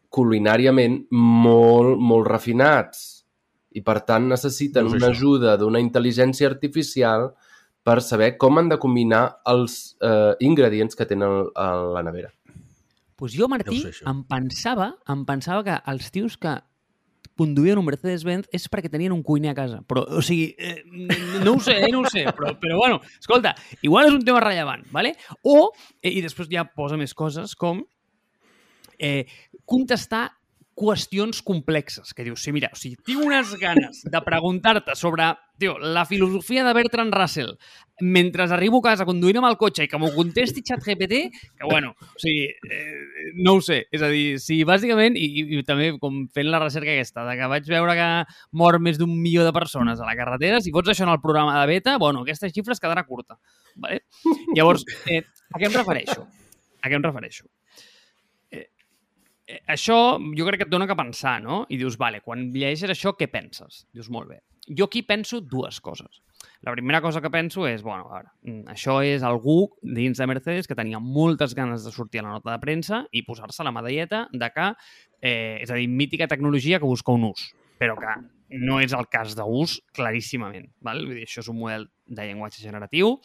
culinàriament 0.10 1.04
molt, 1.14 2.00
molt 2.02 2.26
refinats 2.32 3.06
i, 3.78 3.84
per 3.86 4.00
tant, 4.08 4.26
necessiten 4.32 4.88
No 4.88 4.96
sé 4.96 4.98
una 4.98 5.12
això. 5.12 5.20
ajuda 5.20 5.56
d'una 5.62 5.84
intel·ligència 5.84 6.50
artificial 6.50 7.30
per 7.86 8.02
saber 8.02 8.34
com 8.42 8.58
han 8.58 8.70
de 8.72 8.80
combinar 8.82 9.24
els 9.46 9.96
eh, 10.02 10.34
ingredients 10.42 10.98
que 10.98 11.06
tenen 11.06 11.46
a 11.54 11.70
la 11.94 12.04
nevera. 12.04 12.34
Pues 13.20 13.36
jo, 13.36 13.50
Martí, 13.52 13.82
Ja 13.84 14.12
em 14.14 14.24
pensava, 14.24 14.94
em 15.12 15.26
pensava 15.28 15.64
que 15.68 15.76
els 15.92 16.08
tios 16.16 16.38
que 16.40 16.56
conduïen 17.40 17.80
un 17.80 17.88
Mercedes-Benz 17.88 18.48
és 18.56 18.68
perquè 18.72 18.92
tenien 18.92 19.14
un 19.16 19.24
cuiner 19.24 19.52
a 19.52 19.58
casa. 19.58 19.82
Però, 19.88 20.06
o 20.20 20.24
sigui, 20.24 20.54
eh, 20.58 20.84
no, 20.88 21.18
no 21.44 21.54
ho 21.58 21.62
sé, 21.64 21.78
eh, 21.84 21.92
no 21.92 22.04
ho 22.04 22.12
sé, 22.12 22.26
però, 22.36 22.54
però 22.60 22.80
bueno, 22.80 23.00
escolta, 23.20 23.54
igual 23.84 24.10
és 24.10 24.16
un 24.16 24.26
tema 24.28 24.42
rellevant, 24.44 24.88
¿vale? 24.96 25.14
O, 25.44 25.70
eh, 26.02 26.12
i 26.16 26.24
després 26.24 26.52
ja 26.52 26.66
posa 26.68 27.00
més 27.00 27.16
coses 27.16 27.56
com 27.60 27.84
eh, 29.00 29.28
contestar 29.68 30.26
qüestions 30.80 31.42
complexes, 31.44 32.14
que 32.16 32.24
dius, 32.24 32.40
sí, 32.44 32.54
mira, 32.56 32.70
o 32.72 32.80
sigui, 32.80 32.96
tinc 33.06 33.20
unes 33.26 33.52
ganes 33.60 34.00
de 34.08 34.22
preguntar-te 34.24 34.96
sobre, 34.96 35.28
tio, 35.60 35.76
la 35.80 36.06
filosofia 36.08 36.64
de 36.64 36.74
Bertrand 36.78 37.14
Russell 37.14 37.58
mentre 38.00 38.44
arribo 38.44 38.80
a 38.80 38.86
casa 38.92 39.06
conduint 39.06 39.42
amb 39.42 39.50
el 39.50 39.58
cotxe 39.60 39.84
i 39.84 39.90
que 39.92 40.00
m'ho 40.00 40.14
contesti 40.16 40.64
ChatGPT, 40.64 41.20
que 41.60 41.68
bueno, 41.68 41.92
o 42.00 42.22
sigui, 42.22 42.48
eh, 42.48 43.34
no 43.36 43.58
ho 43.58 43.62
sé. 43.66 43.82
És 43.92 44.04
a 44.06 44.10
dir, 44.12 44.40
si 44.40 44.62
bàsicament, 44.64 45.20
i, 45.20 45.44
i 45.60 45.62
també 45.68 45.92
com 46.00 46.24
fent 46.36 46.48
la 46.48 46.64
recerca 46.64 46.94
aquesta, 46.96 47.28
de 47.28 47.36
que 47.36 47.52
vaig 47.52 47.68
veure 47.68 47.98
que 48.00 48.10
mor 48.64 48.80
més 48.80 49.02
d'un 49.02 49.12
milió 49.12 49.44
de 49.44 49.54
persones 49.56 50.00
a 50.00 50.08
la 50.08 50.16
carretera, 50.16 50.64
si 50.64 50.72
fots 50.76 50.96
això 50.96 51.08
en 51.08 51.14
el 51.16 51.22
programa 51.24 51.60
de 51.60 51.68
beta, 51.74 51.98
bueno, 52.00 52.24
aquesta 52.24 52.48
xifra 52.48 52.78
es 52.78 52.84
quedarà 52.84 53.04
curta. 53.04 53.40
Vale? 53.76 54.06
Llavors, 54.56 54.88
eh, 55.08 55.24
a 55.52 55.60
què 55.60 55.68
em 55.68 55.76
refereixo? 55.76 56.28
A 56.80 56.88
què 56.88 56.96
em 56.96 57.04
refereixo? 57.04 57.50
Eh, 59.50 59.64
això 59.74 59.97
jo 60.38 60.45
crec 60.45 60.62
que 60.62 60.68
et 60.68 60.72
dona 60.72 60.88
que 60.88 60.97
pensar, 60.97 61.39
no? 61.41 61.64
I 61.74 61.80
dius, 61.82 61.97
vale, 61.97 62.22
quan 62.26 62.50
llegeixes 62.54 62.93
això, 62.93 63.16
què 63.18 63.30
penses? 63.32 63.84
Dius, 63.95 64.12
molt 64.14 64.30
bé. 64.30 64.43
Jo 64.70 64.86
aquí 64.86 65.02
penso 65.02 65.41
dues 65.41 65.80
coses. 65.82 66.22
La 66.62 66.72
primera 66.76 67.02
cosa 67.02 67.22
que 67.24 67.32
penso 67.34 67.66
és, 67.68 67.82
bueno, 67.82 68.06
a 68.08 68.20
veure, 68.20 68.30
mm, 68.43 68.68
això 68.70 69.00
és 69.04 69.24
algú 69.24 69.72
dins 69.82 70.18
de 70.18 70.28
Mercedes 70.30 70.68
que 70.68 70.76
tenia 70.78 71.00
moltes 71.00 71.56
ganes 71.56 71.84
de 71.84 71.91
sortir 71.91 72.22
a 72.22 72.28
la 72.28 72.36
nota 72.38 72.52
de 72.52 72.60
premsa 72.60 73.06
i 73.12 73.24
posar-se 73.26 73.64
la 73.64 73.74
medalleta 73.74 74.28
de 74.32 74.50
que, 74.54 74.74
eh, 75.22 75.60
és 75.64 75.72
a 75.72 75.76
dir, 75.76 75.88
mítica 75.88 76.28
tecnologia 76.28 76.80
que 76.80 76.86
busca 76.86 77.12
un 77.12 77.24
ús, 77.32 77.54
però 77.80 77.97
que 77.97 78.14
no 78.60 78.80
és 78.80 78.93
el 78.93 79.08
cas 79.08 79.36
d'ús 79.36 79.80
claríssimament. 79.93 80.70
Val? 80.82 81.06
Vull 81.06 81.16
dir, 81.16 81.26
això 81.26 81.39
és 81.39 81.50
un 81.50 81.58
model 81.58 81.89
de 82.06 82.24
llenguatge 82.24 82.62
generatiu 82.62 83.20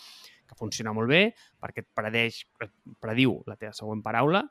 que 0.46 0.56
funciona 0.56 0.92
molt 0.92 1.08
bé 1.08 1.34
perquè 1.60 1.84
et 1.84 1.88
predeix, 1.94 2.44
prediu 3.00 3.42
la 3.46 3.56
teva 3.56 3.72
següent 3.72 4.02
paraula, 4.02 4.44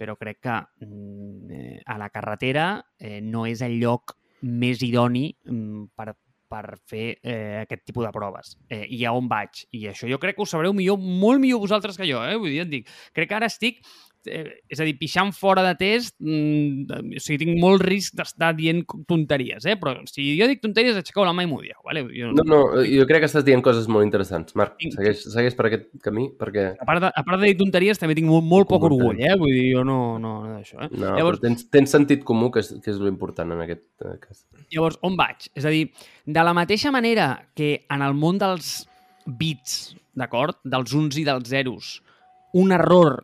però 0.00 0.16
crec 0.16 0.40
que 0.46 0.56
mm, 0.86 1.52
eh, 1.52 1.76
a 1.84 1.98
la 2.00 2.08
carretera 2.08 2.72
eh, 2.98 3.20
no 3.20 3.44
és 3.50 3.60
el 3.66 3.76
lloc 3.82 4.16
més 4.48 4.80
idoni 4.86 5.28
mm, 5.28 5.90
per, 5.96 6.14
per 6.50 6.64
fer 6.88 7.06
eh, 7.20 7.60
aquest 7.62 7.84
tipus 7.86 8.06
de 8.08 8.12
proves. 8.14 8.56
Eh, 8.72 8.86
I 8.96 9.04
a 9.04 9.12
on 9.16 9.28
vaig? 9.30 9.66
I 9.76 9.86
això 9.92 10.08
jo 10.10 10.18
crec 10.22 10.38
que 10.38 10.46
ho 10.46 10.48
sabreu 10.48 10.74
millor, 10.76 10.98
molt 11.00 11.42
millor 11.42 11.60
vosaltres 11.62 12.00
que 12.00 12.08
jo, 12.08 12.22
eh? 12.24 12.38
Vull 12.40 12.54
dir, 12.54 12.64
et 12.64 12.72
dic, 12.72 12.94
crec 13.16 13.30
que 13.30 13.38
ara 13.38 13.50
estic 13.52 13.84
és 14.26 14.80
a 14.80 14.84
dir, 14.84 14.96
pixant 15.00 15.30
fora 15.32 15.62
de 15.64 15.72
test, 15.80 16.14
mm, 16.20 17.14
o 17.16 17.20
sigui, 17.22 17.38
tinc 17.44 17.60
molt 17.62 17.80
risc 17.86 18.14
d'estar 18.18 18.50
dient 18.58 18.82
tonteries, 19.08 19.64
eh? 19.64 19.76
però 19.80 19.94
si 20.10 20.26
jo 20.38 20.48
dic 20.50 20.60
tonteries, 20.60 20.98
aixequeu 21.00 21.24
la 21.24 21.32
mà 21.36 21.44
i 21.46 21.48
m'ho 21.50 21.60
dieu. 21.62 21.76
Vale? 21.86 22.02
Jo, 22.12 22.32
No, 22.36 22.44
no, 22.44 22.58
jo 22.84 23.06
crec 23.08 23.22
que 23.24 23.30
estàs 23.30 23.44
dient 23.46 23.62
coses 23.64 23.88
molt 23.88 24.04
interessants. 24.04 24.54
Marc, 24.58 24.76
Tinc- 24.80 24.98
segueix, 24.98 25.22
segueix 25.32 25.56
per 25.56 25.66
aquest 25.70 25.88
camí, 26.04 26.28
perquè... 26.38 26.66
a, 26.76 26.84
part 26.88 27.00
de, 27.06 27.12
a 27.14 27.24
part 27.24 27.40
de 27.40 27.48
dir 27.48 27.56
tonteries, 27.60 27.98
també 27.98 28.14
tinc 28.18 28.28
molt, 28.28 28.44
molt 28.44 28.68
poc 28.68 28.84
orgull, 28.90 29.20
eh? 29.24 29.32
Vull 29.40 29.54
dir, 29.54 29.70
jo 29.76 29.84
no, 29.88 30.18
no, 30.18 30.34
no 30.44 30.58
d'això. 30.58 30.82
Eh? 30.84 30.90
No, 30.92 31.14
Llavors- 31.16 31.40
tens, 31.40 31.64
tens 31.72 31.90
sentit 31.96 32.22
comú, 32.26 32.50
que 32.52 32.60
és, 32.64 32.74
que 32.84 32.92
és 32.92 33.00
l'important 33.00 33.50
en 33.56 33.64
aquest 33.64 33.86
eh, 34.04 34.18
cas. 34.20 34.44
Llavors, 34.74 35.00
on 35.06 35.16
vaig? 35.18 35.48
És 35.56 35.64
a 35.64 35.72
dir, 35.72 35.86
de 36.26 36.44
la 36.44 36.52
mateixa 36.54 36.92
manera 36.94 37.32
que 37.56 37.86
en 37.90 38.04
el 38.06 38.14
món 38.14 38.38
dels 38.38 38.84
bits, 39.26 39.96
d'acord? 40.16 40.58
Dels 40.66 40.92
uns 40.98 41.16
i 41.20 41.24
dels 41.28 41.48
zeros, 41.48 41.96
un 42.52 42.72
error... 42.76 43.22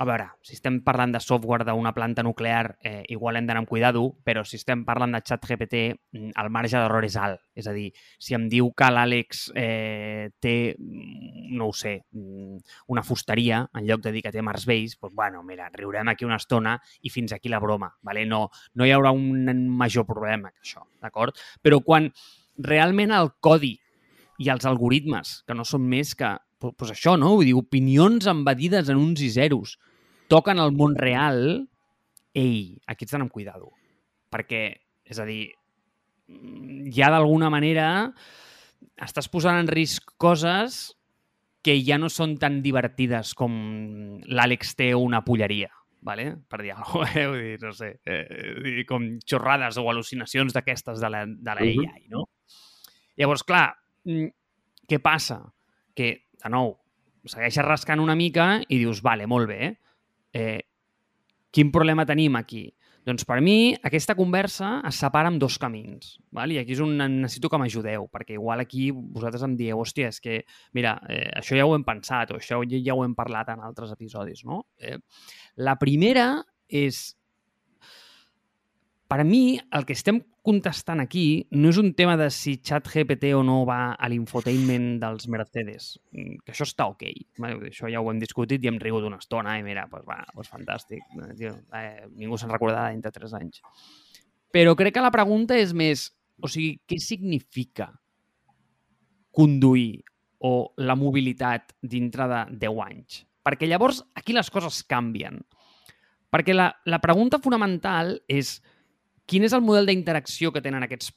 A 0.00 0.06
veure, 0.08 0.30
si 0.40 0.54
estem 0.56 0.78
parlant 0.80 1.12
de 1.12 1.20
software 1.20 1.66
d'una 1.68 1.90
planta 1.92 2.22
nuclear, 2.24 2.78
eh, 2.80 3.02
igual 3.12 3.36
hem 3.36 3.44
d'anar 3.44 3.60
amb 3.60 3.68
cuidado, 3.68 4.00
però 4.24 4.46
si 4.48 4.56
estem 4.56 4.80
parlant 4.88 5.12
de 5.12 5.20
xat 5.20 5.44
GPT, 5.44 5.82
mm, 5.92 6.30
el 6.40 6.48
marge 6.48 6.78
d'error 6.78 7.04
és 7.04 7.18
alt. 7.20 7.42
És 7.54 7.66
a 7.68 7.74
dir, 7.76 7.92
si 8.18 8.32
em 8.32 8.48
diu 8.48 8.70
que 8.72 8.88
l'Àlex 8.88 9.50
eh, 9.54 10.30
té, 10.40 10.74
mm, 10.78 11.52
no 11.52 11.68
ho 11.68 11.74
sé, 11.74 12.06
mm, 12.12 12.56
una 12.88 13.02
fusteria 13.02 13.68
en 13.74 13.84
lloc 13.84 14.00
de 14.00 14.12
dir 14.12 14.22
que 14.22 14.32
té 14.32 14.40
Mars 14.40 14.64
Base, 14.64 14.96
doncs, 14.98 15.14
bueno, 15.14 15.42
mira, 15.42 15.68
riurem 15.68 16.08
aquí 16.08 16.24
una 16.24 16.40
estona 16.40 16.80
i 17.02 17.10
fins 17.10 17.34
aquí 17.34 17.50
la 17.50 17.60
broma. 17.60 17.92
Vale? 18.00 18.24
No, 18.24 18.48
no 18.72 18.86
hi 18.86 18.92
haurà 18.92 19.12
un 19.12 19.68
major 19.68 20.06
problema 20.06 20.50
que 20.50 20.64
això, 20.64 20.80
d'acord? 21.02 21.36
Però 21.60 21.84
quan 21.84 22.10
realment 22.56 23.12
el 23.12 23.34
codi 23.38 23.78
i 24.38 24.48
els 24.48 24.64
algoritmes, 24.64 25.42
que 25.46 25.52
no 25.52 25.62
són 25.62 25.84
més 25.86 26.14
que 26.14 26.38
pues, 26.58 26.74
pues 26.76 26.90
això, 26.92 27.18
no? 27.18 27.34
Vull 27.36 27.48
dir, 27.48 27.54
opinions 27.54 28.26
embedides 28.26 28.88
en 28.88 28.96
uns 28.96 29.20
i 29.20 29.28
zeros, 29.28 29.76
toquen 30.30 30.60
el 30.62 30.72
món 30.76 30.94
real, 30.98 31.66
ei, 32.34 32.78
aquí 32.86 33.04
ets 33.06 33.12
d'anar 33.14 33.26
amb 33.28 33.34
cuidado. 33.34 33.72
Perquè, 34.30 34.62
és 35.04 35.18
a 35.18 35.26
dir, 35.26 35.50
mm, 36.30 36.90
ja 36.94 37.10
d'alguna 37.10 37.50
manera 37.50 37.88
estàs 39.02 39.28
posant 39.28 39.58
en 39.60 39.68
risc 39.68 40.14
coses 40.16 40.94
que 41.60 41.74
ja 41.84 41.98
no 42.00 42.08
són 42.08 42.38
tan 42.40 42.62
divertides 42.64 43.34
com 43.36 43.52
l'Àlex 44.24 44.72
té 44.78 44.94
una 44.96 45.20
polleria 45.26 45.68
vale? 46.02 46.36
per 46.48 46.62
dir 46.62 46.72
alguna 46.72 46.92
cosa, 46.92 47.12
eh? 47.20 47.26
Vull 47.28 47.42
dir, 47.44 47.58
no 47.62 47.72
sé, 47.76 47.90
eh, 48.06 48.84
com 48.88 49.06
xorrades 49.26 49.76
o 49.76 49.84
al·lucinacions 49.90 50.54
d'aquestes 50.56 51.00
de 51.00 51.10
la, 51.12 51.24
de 51.26 51.54
la 51.54 51.60
Mhm. 51.60 51.86
AI, 51.86 52.06
no? 52.08 52.28
Llavors, 53.16 53.44
clar, 53.44 53.74
mm, 54.04 54.26
què 54.88 55.00
passa? 55.02 55.42
Que, 55.94 56.30
de 56.42 56.48
nou, 56.48 56.78
segueixes 57.24 57.64
rascant 57.64 58.00
una 58.00 58.16
mica 58.16 58.62
i 58.68 58.78
dius, 58.78 59.02
vale, 59.02 59.26
molt 59.26 59.48
bé, 59.48 59.66
eh, 59.66 59.78
quin 60.32 61.72
problema 61.74 62.06
tenim 62.06 62.36
aquí? 62.38 62.68
Doncs 63.06 63.24
per 63.24 63.38
mi 63.40 63.72
aquesta 63.88 64.14
conversa 64.14 64.74
es 64.86 64.98
separa 65.00 65.30
en 65.32 65.38
dos 65.40 65.56
camins. 65.58 66.18
Val? 66.36 66.52
I 66.52 66.60
aquí 66.60 66.74
és 66.76 66.82
on 66.84 66.92
necessito 67.00 67.48
que 67.48 67.60
m'ajudeu, 67.60 68.06
perquè 68.12 68.36
igual 68.36 68.60
aquí 68.60 68.90
vosaltres 68.92 69.44
em 69.46 69.56
dieu, 69.56 69.80
hòstia, 69.80 70.10
és 70.12 70.20
que, 70.20 70.42
mira, 70.76 70.98
eh, 71.08 71.30
això 71.40 71.56
ja 71.56 71.64
ho 71.66 71.72
hem 71.74 71.86
pensat 71.86 72.34
o 72.34 72.38
això 72.38 72.60
ja 72.70 72.94
ho 72.94 73.04
hem 73.06 73.16
parlat 73.16 73.54
en 73.54 73.64
altres 73.64 73.94
episodis, 73.96 74.44
no? 74.44 74.66
Eh, 74.78 74.98
la 75.56 75.78
primera 75.80 76.44
és... 76.68 77.16
Per 79.10 79.24
mi, 79.26 79.58
el 79.74 79.82
que 79.88 79.94
estem 79.96 80.20
contestant 80.46 81.00
aquí 81.02 81.42
no 81.58 81.72
és 81.72 81.78
un 81.80 81.88
tema 81.98 82.12
de 82.16 82.28
si 82.30 82.52
ChatGPT 82.62 83.32
o 83.34 83.40
no 83.42 83.64
va 83.66 83.96
a 83.98 84.08
l'infotainment 84.12 85.00
dels 85.02 85.26
Mercedes, 85.32 85.96
mm, 86.12 86.44
que 86.44 86.54
això 86.54 86.62
està 86.68 86.86
ok. 86.92 87.02
Això 87.66 87.90
ja 87.90 87.98
ho 87.98 88.10
hem 88.12 88.20
discutit 88.22 88.62
i 88.62 88.70
hem 88.70 88.78
rigut 88.78 89.08
una 89.08 89.18
estona 89.18 89.56
i 89.58 89.66
mira, 89.66 89.88
doncs 89.90 90.06
va, 90.06 90.20
doncs 90.30 90.52
fantàstic. 90.54 91.02
Eh, 91.26 91.50
eh, 91.80 92.06
ningú 92.22 92.38
se'n 92.38 92.54
recordarà 92.54 92.94
dintre 92.94 93.10
3 93.10 93.34
anys. 93.40 93.60
Però 94.54 94.76
crec 94.78 94.94
que 94.94 95.02
la 95.02 95.10
pregunta 95.10 95.58
és 95.58 95.74
més, 95.74 96.06
o 96.38 96.46
sigui, 96.46 96.78
què 96.86 97.02
significa 97.02 97.90
conduir 99.34 100.04
o 100.38 100.72
la 100.78 100.94
mobilitat 100.94 101.74
dintre 101.82 102.30
de 102.30 102.44
10 102.62 102.84
anys? 102.86 103.24
Perquè 103.42 103.66
llavors 103.66 104.04
aquí 104.14 104.32
les 104.32 104.54
coses 104.54 104.84
canvien. 104.84 105.42
Perquè 106.30 106.54
la, 106.54 106.70
la 106.86 107.02
pregunta 107.02 107.42
fonamental 107.42 108.20
és 108.30 108.60
quin 109.30 109.46
és 109.46 109.54
el 109.54 109.62
model 109.62 109.86
d'interacció 109.86 110.50
que 110.50 110.62
tenen 110.64 110.82
aquests, 110.82 111.12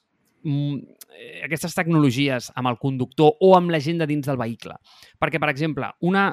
mm, 0.46 0.76
eh, 1.18 1.42
aquestes 1.48 1.74
tecnologies 1.74 2.52
amb 2.54 2.70
el 2.70 2.78
conductor 2.78 3.34
o 3.40 3.56
amb 3.56 3.70
la 3.74 3.80
gent 3.80 3.98
de 3.98 4.06
dins 4.06 4.26
del 4.26 4.38
vehicle. 4.38 4.76
Perquè, 5.18 5.40
per 5.40 5.50
exemple, 5.50 5.90
una 6.00 6.28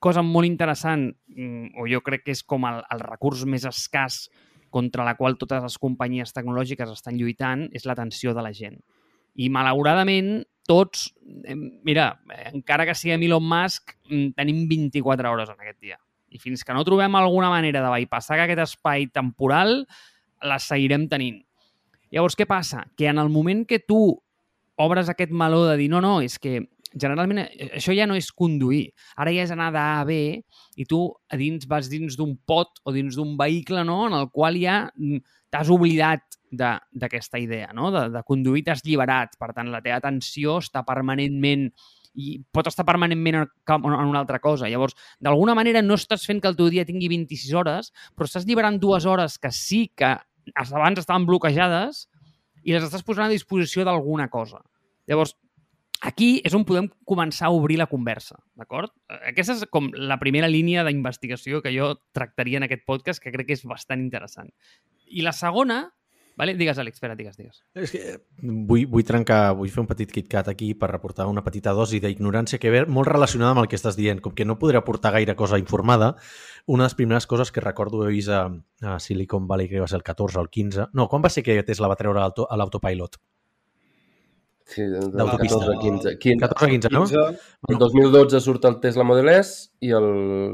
cosa 0.00 0.22
molt 0.22 0.46
interessant, 0.46 1.10
mm, 1.28 1.74
o 1.76 1.86
jo 1.90 2.00
crec 2.00 2.24
que 2.24 2.32
és 2.32 2.42
com 2.42 2.64
el, 2.64 2.82
el 2.90 3.00
recurs 3.00 3.44
més 3.44 3.64
escàs 3.64 4.28
contra 4.70 5.04
la 5.04 5.16
qual 5.16 5.36
totes 5.36 5.62
les 5.62 5.78
companyies 5.78 6.32
tecnològiques 6.32 6.90
estan 6.92 7.16
lluitant, 7.18 7.68
és 7.72 7.84
l'atenció 7.84 8.34
de 8.34 8.42
la 8.42 8.52
gent. 8.52 8.78
I, 9.34 9.48
malauradament, 9.48 10.44
tots, 10.68 11.14
eh, 11.44 11.56
mira, 11.56 12.20
eh, 12.30 12.50
encara 12.52 12.84
que 12.86 12.94
siguem 12.94 13.22
Elon 13.22 13.44
Musk, 13.44 13.96
mm, 14.08 14.34
tenim 14.36 14.68
24 14.68 15.30
hores 15.30 15.48
en 15.48 15.60
aquest 15.60 15.80
dia. 15.80 15.98
I 16.30 16.38
fins 16.38 16.62
que 16.62 16.74
no 16.74 16.84
trobem 16.84 17.14
alguna 17.14 17.48
manera 17.48 17.80
de 17.82 17.90
bypassar 17.90 18.38
aquest 18.40 18.60
espai 18.60 19.06
temporal, 19.06 19.86
les 20.46 20.70
seguirem 20.70 21.08
tenint. 21.10 21.42
Llavors, 22.14 22.36
què 22.38 22.46
passa? 22.48 22.84
Que 22.96 23.08
en 23.10 23.20
el 23.20 23.28
moment 23.28 23.66
que 23.68 23.80
tu 23.80 24.00
obres 24.78 25.10
aquest 25.10 25.32
meló 25.34 25.64
de 25.66 25.76
dir 25.76 25.88
no, 25.90 26.00
no, 26.00 26.18
és 26.24 26.38
que 26.38 26.60
generalment 26.94 27.42
eh, 27.42 27.70
això 27.76 27.94
ja 27.96 28.06
no 28.08 28.16
és 28.18 28.30
conduir. 28.32 28.88
Ara 29.20 29.34
ja 29.34 29.44
és 29.44 29.52
anar 29.52 29.70
d'A 29.74 29.86
a 30.00 30.06
B 30.08 30.18
i 30.78 30.86
tu 30.88 31.02
a 31.28 31.38
dins 31.40 31.66
vas 31.68 31.90
dins 31.90 32.16
d'un 32.16 32.36
pot 32.48 32.80
o 32.84 32.94
dins 32.94 33.18
d'un 33.18 33.36
vehicle 33.38 33.84
no? 33.84 34.06
en 34.08 34.16
el 34.20 34.30
qual 34.32 34.56
ja 34.60 34.86
mm, 34.94 35.20
t'has 35.52 35.70
oblidat 35.72 36.24
d'aquesta 36.48 37.36
idea, 37.36 37.74
no? 37.76 37.90
de, 37.92 38.06
de 38.14 38.24
conduir 38.24 38.64
t'has 38.64 38.80
alliberat. 38.84 39.36
Per 39.40 39.52
tant, 39.52 39.68
la 39.72 39.82
teva 39.84 40.00
atenció 40.00 40.58
està 40.62 40.84
permanentment 40.86 41.68
i 42.18 42.38
pot 42.50 42.66
estar 42.66 42.86
permanentment 42.88 43.42
en, 43.42 43.50
en 43.76 43.98
una 44.08 44.18
altra 44.18 44.40
cosa. 44.42 44.70
Llavors, 44.70 44.96
d'alguna 45.22 45.54
manera 45.54 45.84
no 45.84 45.98
estàs 45.98 46.24
fent 46.26 46.40
que 46.42 46.50
el 46.50 46.56
teu 46.58 46.70
dia 46.72 46.86
tingui 46.88 47.10
26 47.12 47.52
hores, 47.54 47.92
però 48.16 48.26
estàs 48.26 48.48
lliberant 48.48 48.80
dues 48.80 49.06
hores 49.06 49.36
que 49.38 49.52
sí 49.54 49.86
que 49.94 50.16
abans 50.56 51.00
estaven 51.02 51.26
bloquejades 51.28 52.06
i 52.64 52.74
les 52.74 52.86
estàs 52.86 53.04
posant 53.06 53.28
a 53.28 53.34
disposició 53.34 53.84
d'alguna 53.86 54.28
cosa. 54.32 54.60
Llavors, 55.08 55.34
aquí 56.04 56.38
és 56.46 56.54
on 56.54 56.66
podem 56.68 56.88
començar 57.08 57.48
a 57.48 57.54
obrir 57.56 57.78
la 57.80 57.88
conversa, 57.90 58.38
d'acord? 58.58 58.92
Aquesta 59.30 59.56
és 59.56 59.66
com 59.72 59.90
la 59.94 60.18
primera 60.20 60.50
línia 60.50 60.84
d'investigació 60.86 61.62
que 61.64 61.72
jo 61.74 61.94
tractaria 62.14 62.60
en 62.60 62.68
aquest 62.68 62.84
podcast, 62.86 63.22
que 63.22 63.32
crec 63.34 63.50
que 63.50 63.58
és 63.58 63.66
bastant 63.66 64.02
interessant. 64.04 64.52
I 65.08 65.24
la 65.26 65.36
segona... 65.36 65.86
Vale? 66.38 66.54
Digues, 66.54 66.78
Àlex, 66.78 67.00
espera, 67.00 67.16
digues, 67.18 67.36
digues. 67.36 67.64
És 67.74 67.90
que 67.90 68.02
vull, 68.42 68.84
vull 68.86 69.06
trencar, 69.06 69.56
vull 69.58 69.70
fer 69.74 69.80
un 69.82 69.88
petit 69.90 70.12
KitKat 70.14 70.52
aquí 70.52 70.68
per 70.78 70.92
reportar 70.92 71.26
una 71.26 71.42
petita 71.42 71.72
dosi 71.74 71.98
d'ignorància 72.04 72.60
que 72.62 72.70
ve 72.70 72.84
molt 72.86 73.10
relacionada 73.10 73.56
amb 73.56 73.64
el 73.64 73.70
que 73.70 73.74
estàs 73.78 73.98
dient. 73.98 74.22
Com 74.22 74.36
que 74.38 74.46
no 74.46 74.58
podré 74.60 74.78
aportar 74.78 75.16
gaire 75.16 75.34
cosa 75.34 75.58
informada, 75.58 76.12
una 76.66 76.84
de 76.84 76.92
les 76.92 76.94
primeres 76.94 77.26
coses 77.26 77.50
que 77.50 77.64
recordo 77.64 78.02
haver 78.02 78.14
vist 78.14 78.30
a, 78.30 78.44
a 78.82 79.00
Silicon 79.02 79.48
Valley, 79.50 79.68
que 79.68 79.82
va 79.82 79.90
ser 79.90 79.98
el 79.98 80.06
14 80.06 80.38
o 80.38 80.46
el 80.46 80.48
15... 80.48 80.86
No, 80.94 81.08
quan 81.08 81.26
va 81.26 81.32
ser 81.34 81.42
que 81.42 81.58
Tesla 81.66 81.90
va 81.90 81.98
treure 81.98 82.22
a 82.22 82.60
l'autopilot? 82.62 83.18
Sí, 84.68 84.84
D'autopista. 84.84 85.58
14 85.58 85.74
a 85.74 85.80
15. 85.80 86.18
15. 86.18 86.40
14 86.44 86.70
15, 86.70 86.88
no? 86.92 87.04
15, 87.06 87.18
El 87.68 87.78
2012 87.78 88.40
surt 88.40 88.64
el 88.68 88.78
Tesla 88.80 89.02
Model 89.02 89.30
S 89.32 89.70
i 89.80 89.94
el... 89.96 90.08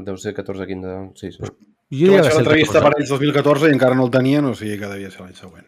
deu 0.07 0.17
ser 0.17 0.33
14 0.33 0.65
15. 0.71 0.97
Sí, 1.19 1.33
sí. 1.35 1.43
Jo 1.43 1.49
jo 1.51 1.97
diria 1.99 2.21
vaig 2.23 2.31
fer 2.31 2.37
l'entrevista 2.39 2.79
14. 2.79 2.85
per 2.85 3.01
ells 3.01 3.11
2014 3.13 3.67
i 3.69 3.75
encara 3.75 3.97
no 3.99 4.07
el 4.07 4.13
tenien, 4.13 4.47
o 4.47 4.55
sigui 4.57 4.79
que 4.79 4.87
devia 4.89 5.11
ser 5.11 5.25
l'any 5.25 5.35
següent. 5.37 5.67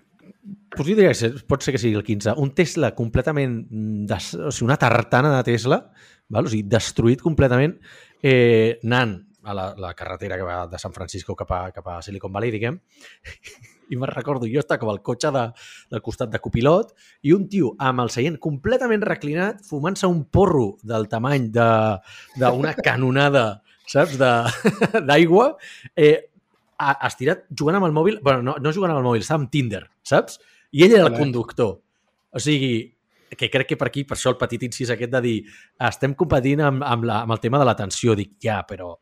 Pues 0.78 0.88
diria 0.92 1.10
que 1.12 1.30
pot 1.50 1.64
ser 1.66 1.74
que 1.74 1.80
sigui 1.82 1.98
el 1.98 2.04
15. 2.06 2.36
Un 2.38 2.52
Tesla 2.56 2.92
completament... 2.96 3.64
Des, 4.10 4.28
o 4.38 4.52
sigui, 4.54 4.68
una 4.70 4.78
tartana 4.78 5.32
de 5.36 5.44
Tesla, 5.48 5.80
val? 6.30 6.46
o 6.46 6.52
sigui, 6.52 6.68
destruït 6.70 7.24
completament, 7.26 7.74
eh, 8.22 8.78
anant 8.86 9.18
a 9.48 9.56
la, 9.58 9.70
la 9.80 9.94
carretera 9.98 10.38
que 10.38 10.44
va 10.46 10.60
de 10.68 10.78
San 10.82 10.94
Francisco 10.94 11.34
cap 11.40 11.52
a, 11.56 11.60
cap 11.72 11.88
a 11.90 12.02
Silicon 12.06 12.34
Valley, 12.36 12.52
diguem, 12.54 12.78
i 13.90 13.96
me'n 13.96 14.12
recordo, 14.12 14.46
jo 14.52 14.60
estava 14.60 14.82
com 14.82 14.90
al 14.92 15.00
cotxe 15.02 15.30
de, 15.32 15.46
del 15.94 16.02
costat 16.04 16.30
de 16.34 16.42
copilot 16.44 16.90
i 17.24 17.32
un 17.32 17.46
tio 17.48 17.70
amb 17.80 18.04
el 18.04 18.12
seient 18.12 18.36
completament 18.44 19.06
reclinat 19.08 19.62
fumant-se 19.64 20.10
un 20.12 20.26
porro 20.28 20.74
del 20.84 21.08
tamany 21.08 21.48
de- 21.56 21.96
d'una 22.44 22.74
canonada, 22.84 23.46
saps, 23.88 24.18
de- 24.20 25.00
d'aigua, 25.08 25.54
eh, 25.96 26.18
estirat 27.08 27.48
jugant 27.50 27.80
amb 27.80 27.88
el 27.88 27.96
mòbil, 27.96 28.20
bueno, 28.22 28.44
no, 28.44 28.58
no 28.60 28.76
jugant 28.76 28.92
amb 28.94 29.00
el 29.02 29.08
mòbil, 29.08 29.24
estava 29.24 29.42
amb 29.46 29.50
Tinder, 29.56 29.86
saps? 30.06 30.38
I 30.72 30.84
ell 30.86 30.96
era 30.98 31.08
el 31.08 31.18
conductor. 31.18 31.78
O 32.32 32.42
sigui, 32.44 32.98
que 33.36 33.50
crec 33.52 33.72
que 33.72 33.78
per 33.80 33.90
aquí, 33.90 34.04
per 34.08 34.16
això 34.18 34.32
el 34.34 34.40
petit 34.40 34.64
incís 34.68 34.92
aquest 34.94 35.12
de 35.12 35.22
dir 35.24 35.38
estem 35.90 36.16
competint 36.18 36.64
amb, 36.64 36.84
amb, 36.86 37.08
la, 37.08 37.22
amb 37.26 37.36
el 37.36 37.42
tema 37.44 37.60
de 37.62 37.68
l'atenció. 37.68 38.16
Dic, 38.20 38.36
ja, 38.44 38.62
però 38.68 38.94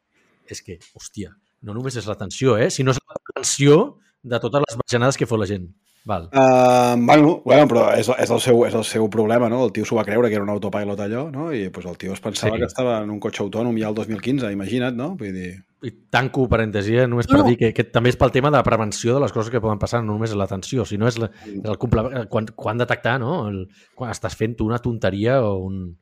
és 0.49 0.61
que, 0.61 0.77
hòstia, 0.97 1.33
no 1.65 1.73
només 1.73 1.97
és 1.97 2.07
l'atenció, 2.09 2.57
eh? 2.61 2.69
sinó 2.73 2.93
és 2.93 3.01
l'atenció 3.01 3.97
de 4.25 4.39
totes 4.41 4.63
les 4.67 4.77
bajanades 4.81 5.17
que 5.17 5.27
fot 5.29 5.41
la 5.41 5.49
gent. 5.49 5.67
Val. 6.05 6.29
Uh, 6.31 6.93
bueno, 7.03 7.41
bueno, 7.43 7.65
però 7.67 7.87
és, 7.97 8.05
és, 8.21 8.29
el 8.29 8.39
seu, 8.39 8.59
és 8.67 8.75
el 8.77 8.83
seu 8.85 9.07
problema, 9.09 9.49
no? 9.49 9.63
El 9.65 9.71
tio 9.73 9.85
s'ho 9.89 9.97
va 9.97 10.03
creure 10.05 10.29
que 10.29 10.35
era 10.37 10.45
un 10.45 10.51
autopilot 10.53 10.99
allò, 11.01 11.23
no? 11.33 11.47
I 11.51 11.69
pues, 11.73 11.87
el 11.89 11.97
tio 11.97 12.13
es 12.13 12.21
pensava 12.21 12.53
Sí. 12.53 12.59
que 12.61 12.67
estava 12.69 12.99
en 13.01 13.09
un 13.09 13.19
cotxe 13.19 13.41
autònom 13.41 13.73
ja 13.81 13.89
el 13.89 13.95
2015, 13.97 14.51
imagina't, 14.53 14.95
no? 14.95 15.15
Vull 15.17 15.33
dir... 15.33 15.55
I 15.85 15.91
tanco 16.13 16.45
parèntesi, 16.49 16.95
eh? 16.97 17.07
només 17.09 17.25
per 17.27 17.39
No. 17.41 17.43
dir 17.49 17.57
que, 17.57 17.73
que 17.73 17.83
també 17.89 18.09
és 18.13 18.17
pel 18.17 18.31
tema 18.31 18.49
de 18.53 18.57
la 18.57 18.63
prevenció 18.63 19.13
de 19.17 19.19
les 19.25 19.33
coses 19.33 19.49
que 19.51 19.61
poden 19.61 19.81
passar, 19.81 20.03
no 20.03 20.13
només 20.13 20.29
és 20.31 20.37
l'atenció, 20.37 20.85
sinó 20.85 21.07
és, 21.09 21.17
la, 21.17 21.31
és 21.45 21.65
el 21.65 21.77
comple... 21.81 22.27
quan, 22.29 22.47
quan 22.55 22.77
detectar, 22.77 23.19
no? 23.19 23.47
El, 23.49 23.63
quan 23.97 24.13
estàs 24.13 24.37
fent 24.37 24.55
tu 24.55 24.65
una 24.69 24.77
tonteria 24.79 25.41
o 25.41 25.57
un... 25.65 25.97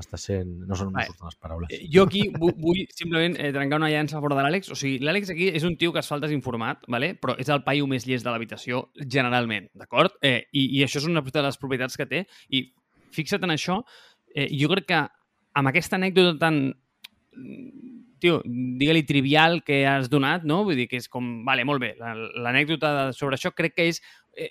Estàs 0.00 0.24
sent... 0.26 0.48
No 0.66 0.74
són 0.78 0.90
Vale. 0.94 1.06
surten 1.06 1.28
les 1.30 1.36
paraules. 1.38 1.70
Eh, 1.70 1.84
Jo 1.94 2.04
aquí 2.08 2.24
vull, 2.34 2.54
vull 2.58 2.80
simplement 2.94 3.36
eh, 3.38 3.52
trencar 3.54 3.78
una 3.78 3.90
llança 3.92 4.16
a 4.16 4.20
favor 4.20 4.34
de 4.34 4.42
l'Àlex. 4.42 4.72
O 4.74 4.78
sigui, 4.78 4.98
l'Àlex 5.04 5.30
aquí 5.30 5.48
és 5.54 5.62
un 5.68 5.76
tio 5.78 5.92
que 5.94 6.02
es 6.02 6.08
fa 6.10 6.16
el 6.18 6.24
desinformat, 6.24 6.82
vale? 6.90 7.12
però 7.20 7.36
és 7.38 7.48
el 7.54 7.62
paio 7.66 7.86
més 7.90 8.06
llest 8.08 8.26
de 8.26 8.32
l'habitació, 8.34 8.88
generalment, 9.06 9.68
d'acord? 9.78 10.16
Eh, 10.22 10.40
i, 10.52 10.66
I 10.80 10.82
això 10.86 10.98
és 11.02 11.06
una 11.10 11.22
de 11.22 11.44
les 11.46 11.60
propietats 11.62 11.96
que 12.00 12.06
té. 12.10 12.24
I 12.50 12.64
fixa't 13.14 13.46
en 13.46 13.54
això, 13.54 13.78
eh, 14.34 14.48
jo 14.58 14.68
crec 14.74 14.88
que 14.90 15.04
amb 15.54 15.70
aquesta 15.70 15.94
anècdota 16.00 16.38
tan 16.42 16.64
tio, 18.20 18.40
digue-li 18.44 19.02
trivial 19.06 19.60
que 19.62 19.84
has 19.86 20.08
donat, 20.10 20.44
no? 20.48 20.62
Vull 20.64 20.78
dir 20.78 20.88
que 20.90 20.98
és 20.98 21.08
com, 21.12 21.44
vale, 21.46 21.64
molt 21.68 21.82
bé, 21.82 21.94
la- 22.00 22.14
l'anècdota 22.16 23.12
sobre 23.12 23.36
això 23.38 23.54
crec 23.54 23.74
que 23.78 23.88
és... 23.92 24.00
Eh, 24.36 24.50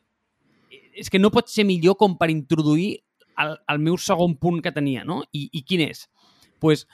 és 0.94 1.10
que 1.10 1.18
no 1.18 1.32
pot 1.34 1.50
ser 1.50 1.64
millor 1.66 1.96
com 1.98 2.14
per 2.20 2.28
introduir 2.30 3.03
el, 3.40 3.58
el 3.74 3.80
meu 3.80 3.98
segon 3.98 4.36
punt 4.38 4.62
que 4.62 4.72
tenia, 4.72 5.04
no? 5.04 5.24
I, 5.32 5.50
i 5.54 5.64
quin 5.68 5.88
és? 5.90 6.08
pues, 6.64 6.88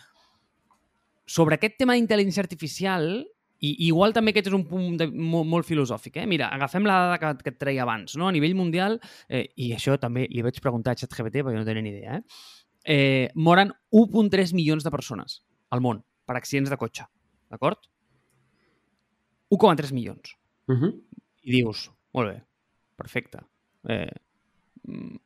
sobre 1.30 1.60
aquest 1.60 1.78
tema 1.78 1.94
d'intel·ligència 1.94 2.42
artificial, 2.42 3.12
i 3.60 3.74
i 3.76 3.90
igual 3.90 4.16
també 4.16 4.32
aquest 4.32 4.48
és 4.50 4.56
un 4.56 4.64
punt 4.66 4.96
de, 4.98 5.10
molt, 5.12 5.46
molt 5.52 5.68
filosòfic, 5.68 6.22
eh? 6.22 6.26
Mira, 6.32 6.48
agafem 6.56 6.88
la 6.88 6.96
dada 7.04 7.20
que, 7.22 7.34
que 7.44 7.52
et 7.54 7.60
treia 7.62 7.84
abans, 7.84 8.16
no? 8.18 8.30
A 8.30 8.34
nivell 8.34 8.56
mundial, 8.58 8.98
eh, 9.28 9.44
i 9.60 9.74
això 9.76 9.98
també 10.02 10.26
li 10.32 10.46
vaig 10.46 10.58
preguntar 10.64 10.96
a 10.96 11.02
ChatGPT 11.02 11.44
perquè 11.44 11.60
no 11.60 11.68
tenia 11.68 11.86
ni 11.86 11.92
idea, 11.92 12.18
eh? 12.18 12.42
eh 12.96 13.28
moren 13.36 13.74
1.3 13.92 14.56
milions 14.56 14.88
de 14.88 14.94
persones 14.96 15.42
al 15.76 15.84
món 15.86 16.02
per 16.26 16.38
accidents 16.40 16.72
de 16.72 16.80
cotxe, 16.80 17.06
d'acord? 17.52 17.84
1,3 19.52 19.92
milions. 19.94 20.38
Uh 20.72 20.80
-huh. 20.80 20.94
I 21.44 21.52
dius, 21.52 21.90
molt 22.14 22.32
bé, 22.32 22.42
perfecte. 22.96 23.44
Eh, 23.90 24.16
mm, 24.88 25.18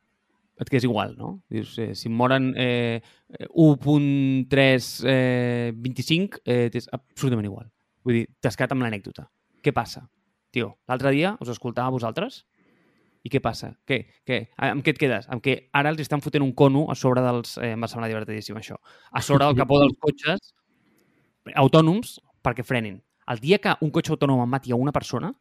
et 0.60 0.70
quedes 0.70 0.86
igual, 0.86 1.16
no? 1.18 1.42
Dius, 1.50 1.76
eh, 1.82 1.94
si 1.98 2.08
em 2.08 2.14
moren 2.14 2.52
eh, 2.56 3.00
1.325, 3.50 5.06
eh, 5.10 5.72
25, 5.74 6.42
eh, 6.44 6.68
t'és 6.70 6.88
absolutament 6.94 7.48
igual. 7.48 7.70
Vull 8.04 8.20
dir, 8.20 8.26
t'has 8.40 8.56
quedat 8.56 8.74
amb 8.76 8.84
l'anècdota. 8.84 9.26
Què 9.64 9.72
passa? 9.74 10.04
Tio, 10.54 10.76
l'altre 10.86 11.10
dia 11.14 11.34
us 11.42 11.50
escoltava 11.50 11.90
a 11.90 11.94
vosaltres 11.94 12.44
i 13.24 13.30
què 13.32 13.40
passa? 13.42 13.72
Què? 13.88 13.98
què? 14.28 14.38
Amb 14.68 14.84
què 14.84 14.92
et 14.94 15.00
quedes? 15.00 15.26
Amb 15.32 15.42
què 15.42 15.56
ara 15.74 15.90
els 15.90 16.02
estan 16.04 16.22
fotent 16.22 16.44
un 16.44 16.52
cono 16.52 16.84
a 16.92 16.96
sobre 16.98 17.24
dels... 17.24 17.56
Eh, 17.56 17.72
em 17.72 17.80
va 17.80 17.88
semblar 17.90 18.10
divertidíssim, 18.12 18.58
això. 18.60 18.76
A 19.10 19.22
sobre 19.24 19.48
del 19.48 19.56
capó 19.58 19.80
dels 19.80 19.96
cotxes 19.98 20.52
autònoms 21.60 22.18
perquè 22.44 22.64
frenin. 22.64 23.00
El 23.32 23.40
dia 23.40 23.58
que 23.64 23.72
un 23.80 23.90
cotxe 23.90 24.12
autònom 24.12 24.44
mati 24.48 24.72
a 24.72 24.76
una 24.76 24.92
persona, 24.92 25.32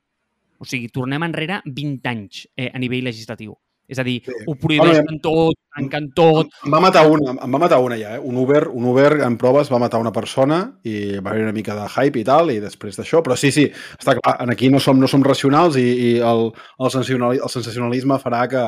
o 0.57 0.65
sigui, 0.65 0.87
tornem 0.95 1.27
enrere 1.27 1.59
20 1.67 2.09
anys 2.09 2.45
eh, 2.55 2.71
a 2.71 2.79
nivell 2.79 3.03
legislatiu. 3.09 3.57
És 3.87 3.99
a 3.99 4.03
dir, 4.03 4.21
Sí. 4.25 4.31
ho 4.47 4.55
prohibeixen 4.55 5.03
Bueno, 5.05 5.19
tot, 5.21 5.57
tancant 5.75 6.07
tot... 6.15 6.47
Em 6.65 6.71
va 6.71 6.79
matar 6.79 7.01
una, 7.11 7.33
em 7.35 7.51
va 7.53 7.59
matar 7.59 7.79
una 7.83 7.97
ja, 7.99 8.15
eh? 8.15 8.19
Un 8.23 8.37
Uber, 8.39 8.67
un 8.71 8.85
Uber 8.85 9.19
en 9.25 9.35
proves 9.37 9.69
va 9.69 9.79
matar 9.81 9.99
una 9.99 10.11
persona 10.15 10.79
i 10.87 11.19
va 11.19 11.31
haver 11.33 11.43
una 11.43 11.51
mica 11.51 11.75
de 11.75 11.87
hype 11.89 12.21
i 12.21 12.23
tal, 12.23 12.51
i 12.53 12.59
després 12.63 12.95
d'això, 12.97 13.19
però 13.25 13.35
sí, 13.35 13.51
sí, 13.51 13.65
està 13.99 14.15
clar, 14.19 14.37
en 14.45 14.49
aquí 14.55 14.69
no 14.71 14.79
som, 14.79 14.97
no 14.99 15.07
som 15.11 15.23
racionals 15.23 15.75
i, 15.77 15.83
i 15.83 16.11
el, 16.23 16.45
el, 16.79 16.89
sensacionali- 16.93 17.41
el 17.43 17.51
sensacionalisme 17.51 18.17
farà 18.23 18.45
que, 18.47 18.63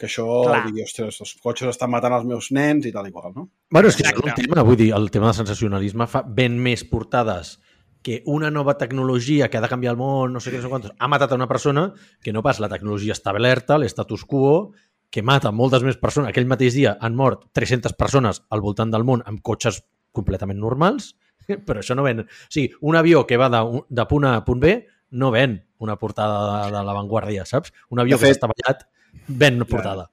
que 0.00 0.08
això 0.08 0.24
Clar. 0.48 0.62
digui, 0.66 0.82
ostres, 0.88 1.20
els 1.20 1.34
cotxes 1.44 1.68
estan 1.74 1.90
matant 1.92 2.16
els 2.16 2.24
meus 2.24 2.48
nens 2.56 2.88
i 2.88 2.92
tal 2.94 3.06
i 3.06 3.12
qual, 3.12 3.34
no? 3.36 3.50
Bueno, 3.70 3.88
és 3.92 3.96
que 4.00 4.08
és 4.08 4.16
un 4.16 4.32
tema, 4.34 4.64
vull 4.64 4.80
dir, 4.80 4.92
el 4.96 5.10
tema 5.12 5.28
del 5.28 5.36
sensacionalisme 5.42 6.08
fa 6.08 6.24
ben 6.26 6.56
més 6.58 6.82
portades 6.88 7.58
que 8.02 8.22
una 8.26 8.50
nova 8.50 8.76
tecnologia 8.78 9.48
que 9.48 9.58
ha 9.58 9.62
de 9.62 9.68
canviar 9.70 9.92
el 9.94 9.98
món, 10.00 10.32
no 10.34 10.40
sé 10.40 10.50
què, 10.50 10.58
no 10.58 10.66
sé 10.66 10.70
quantos, 10.72 10.92
ha 10.98 11.08
matat 11.08 11.32
a 11.32 11.38
una 11.38 11.48
persona, 11.48 11.92
que 12.22 12.32
no 12.32 12.42
pas 12.42 12.58
la 12.60 12.68
tecnologia 12.68 13.14
està 13.14 13.30
alerta, 13.30 13.78
l'estatus 13.78 14.24
quo, 14.26 14.72
que 15.12 15.22
mata 15.22 15.52
moltes 15.52 15.82
més 15.84 15.98
persones. 16.00 16.30
Aquell 16.32 16.48
mateix 16.48 16.74
dia 16.74 16.96
han 17.00 17.14
mort 17.14 17.46
300 17.52 17.92
persones 17.94 18.42
al 18.50 18.62
voltant 18.64 18.90
del 18.90 19.04
món 19.04 19.22
amb 19.26 19.42
cotxes 19.44 19.82
completament 20.12 20.58
normals, 20.60 21.12
però 21.66 21.82
això 21.82 21.94
no 21.98 22.02
ven... 22.06 22.24
O 22.24 22.50
sigui, 22.50 22.72
un 22.80 22.96
avió 22.96 23.26
que 23.26 23.36
va 23.40 23.50
de, 23.52 23.60
de 23.88 24.06
punt 24.10 24.26
A 24.28 24.36
a 24.40 24.44
punt 24.46 24.60
B 24.62 24.74
no 25.12 25.30
ven 25.30 25.58
una 25.82 25.98
portada 26.00 26.64
de, 26.64 26.72
de 26.72 26.82
l'avantguàrdia, 26.86 27.44
saps? 27.44 27.72
Un 27.90 28.00
avió 28.00 28.16
De 28.16 28.22
que 28.22 28.26
fet- 28.30 28.38
s'està 28.38 28.48
ballat 28.48 28.86
ven 29.28 29.58
una 29.60 29.66
portada. 29.68 30.08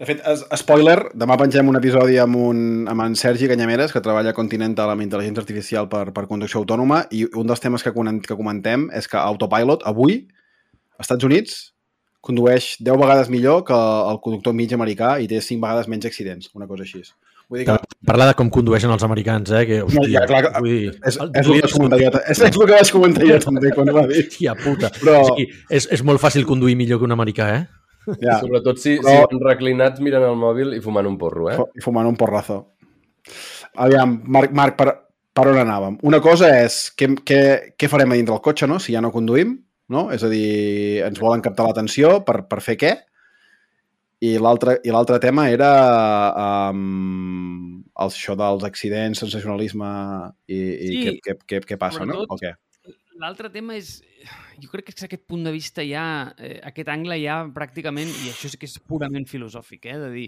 De 0.00 0.06
fet, 0.08 0.22
es, 0.24 0.40
spoiler, 0.62 0.96
demà 1.12 1.36
pengem 1.36 1.68
un 1.68 1.76
episodi 1.76 2.14
amb, 2.22 2.38
un, 2.40 2.60
amb 2.88 3.02
en 3.04 3.16
Sergi 3.20 3.50
Canyameres, 3.50 3.92
que 3.92 4.00
treballa 4.00 4.32
a 4.32 4.36
Continental 4.36 4.88
amb 4.88 5.04
intel·ligència 5.04 5.42
artificial 5.44 5.90
per, 5.92 6.06
per 6.16 6.24
conducció 6.30 6.62
autònoma, 6.62 7.02
i 7.12 7.26
un 7.36 7.50
dels 7.50 7.60
temes 7.60 7.84
que, 7.84 7.92
que 8.24 8.36
comentem 8.38 8.86
és 8.96 9.10
que 9.10 9.20
Autopilot, 9.20 9.84
avui, 9.90 10.22
als 10.96 11.04
Estats 11.04 11.28
Units, 11.28 11.58
condueix 12.24 12.78
10 12.80 12.96
vegades 13.00 13.28
millor 13.32 13.60
que 13.68 13.76
el 13.76 14.22
conductor 14.24 14.56
mig 14.56 14.72
americà 14.76 15.18
i 15.20 15.28
té 15.28 15.40
5 15.44 15.60
vegades 15.66 15.88
menys 15.92 16.08
accidents, 16.08 16.48
una 16.56 16.68
cosa 16.70 16.86
així. 16.88 17.02
Vull 17.50 17.60
dir 17.60 17.66
que 17.68 17.76
Parlar 18.06 18.30
de 18.30 18.36
com 18.38 18.48
condueixen 18.48 18.92
els 18.94 19.04
americans, 19.04 19.52
eh? 19.52 19.66
Que, 19.68 19.82
hòstia, 19.84 20.06
ja, 20.14 20.22
clar, 20.30 20.40
vull 20.62 20.70
dir, 20.70 20.94
és, 20.96 21.18
és, 21.18 21.18
el 21.20 21.60
que 21.60 21.72
comentar 21.74 22.00
és, 22.22 22.40
és 22.40 22.42
el 22.46 22.56
que 22.56 22.70
vaig 22.72 22.92
comentar 22.94 23.28
jo 23.28 23.36
també 23.44 23.72
quan 23.74 23.92
ho 23.92 23.96
va 23.98 24.06
dir. 24.08 24.24
Hòstia 24.24 24.56
puta. 24.64 24.92
Però- 24.96 25.18
O 25.20 25.28
sigui, 25.34 25.50
és, 25.68 25.90
és 25.92 26.04
molt 26.08 26.22
fàcil 26.24 26.48
conduir 26.48 26.78
millor 26.80 27.02
que 27.02 27.08
un 27.10 27.16
americà, 27.16 27.50
eh? 27.58 27.66
Ja, 28.24 28.38
Sobretot 28.40 28.78
si, 28.80 28.96
Però- 28.98 29.12
si 29.28 29.34
van 29.34 29.42
reclinats 29.46 30.00
mirant 30.00 30.24
el 30.26 30.36
mòbil 30.40 30.74
i 30.76 30.80
fumant 30.84 31.06
un 31.06 31.18
porro, 31.20 31.50
eh? 31.52 31.58
i 31.76 31.82
fumant 31.84 32.08
un 32.08 32.16
porrazo. 32.18 32.62
Aviam, 33.76 34.16
Marc, 34.26 34.52
Marc 34.56 34.76
per, 34.78 34.88
per 35.36 35.44
on 35.52 35.58
anàvem? 35.60 35.98
Una 36.08 36.18
cosa 36.24 36.48
és 36.64 36.78
què, 36.98 37.10
què, 37.26 37.40
què 37.78 37.88
farem 37.92 38.10
a 38.10 38.16
dintre 38.18 38.34
del 38.34 38.42
cotxe, 38.42 38.66
no? 38.66 38.80
si 38.82 38.94
ja 38.96 39.02
no 39.04 39.12
conduïm, 39.14 39.52
no? 39.92 40.08
És 40.14 40.24
a 40.26 40.30
dir, 40.32 41.02
ens 41.06 41.20
volen 41.22 41.42
captar 41.44 41.68
l'atenció 41.68 42.16
per, 42.26 42.40
per 42.50 42.60
fer 42.64 42.76
què? 42.80 42.92
I 44.20 44.34
l'altre 44.42 44.78
i 44.84 44.92
l'altre 44.92 45.16
tema 45.22 45.46
era 45.48 45.68
um, 46.70 47.78
el, 47.80 48.10
això 48.10 48.34
dels 48.36 48.64
accidents, 48.68 49.22
sensacionalisme 49.22 49.88
i, 50.46 50.58
i 50.58 50.90
Sí, 50.90 50.98
què, 51.04 51.14
què, 51.24 51.36
què, 51.48 51.60
què 51.70 51.78
passa, 51.80 52.04
no? 52.04 52.18
sobretot- 52.24 52.34
O 52.36 52.40
què? 52.42 52.52
L'altre 53.20 53.50
tema 53.52 53.76
és... 53.76 53.98
Jo 54.60 54.70
crec 54.72 54.88
que 54.88 54.94
és 54.96 55.04
aquest 55.06 55.26
punt 55.28 55.44
de 55.44 55.52
vista 55.52 55.84
ja, 55.84 56.04
eh, 56.40 56.56
aquest 56.70 56.88
angle 56.92 57.18
ja 57.20 57.42
pràcticament, 57.52 58.08
i 58.24 58.32
això 58.32 58.48
sí 58.48 58.60
que 58.60 58.68
és 58.68 58.78
purament 58.80 59.26
filosòfic, 59.28 59.86
eh, 59.88 59.98
de 60.00 60.08
dir, 60.14 60.26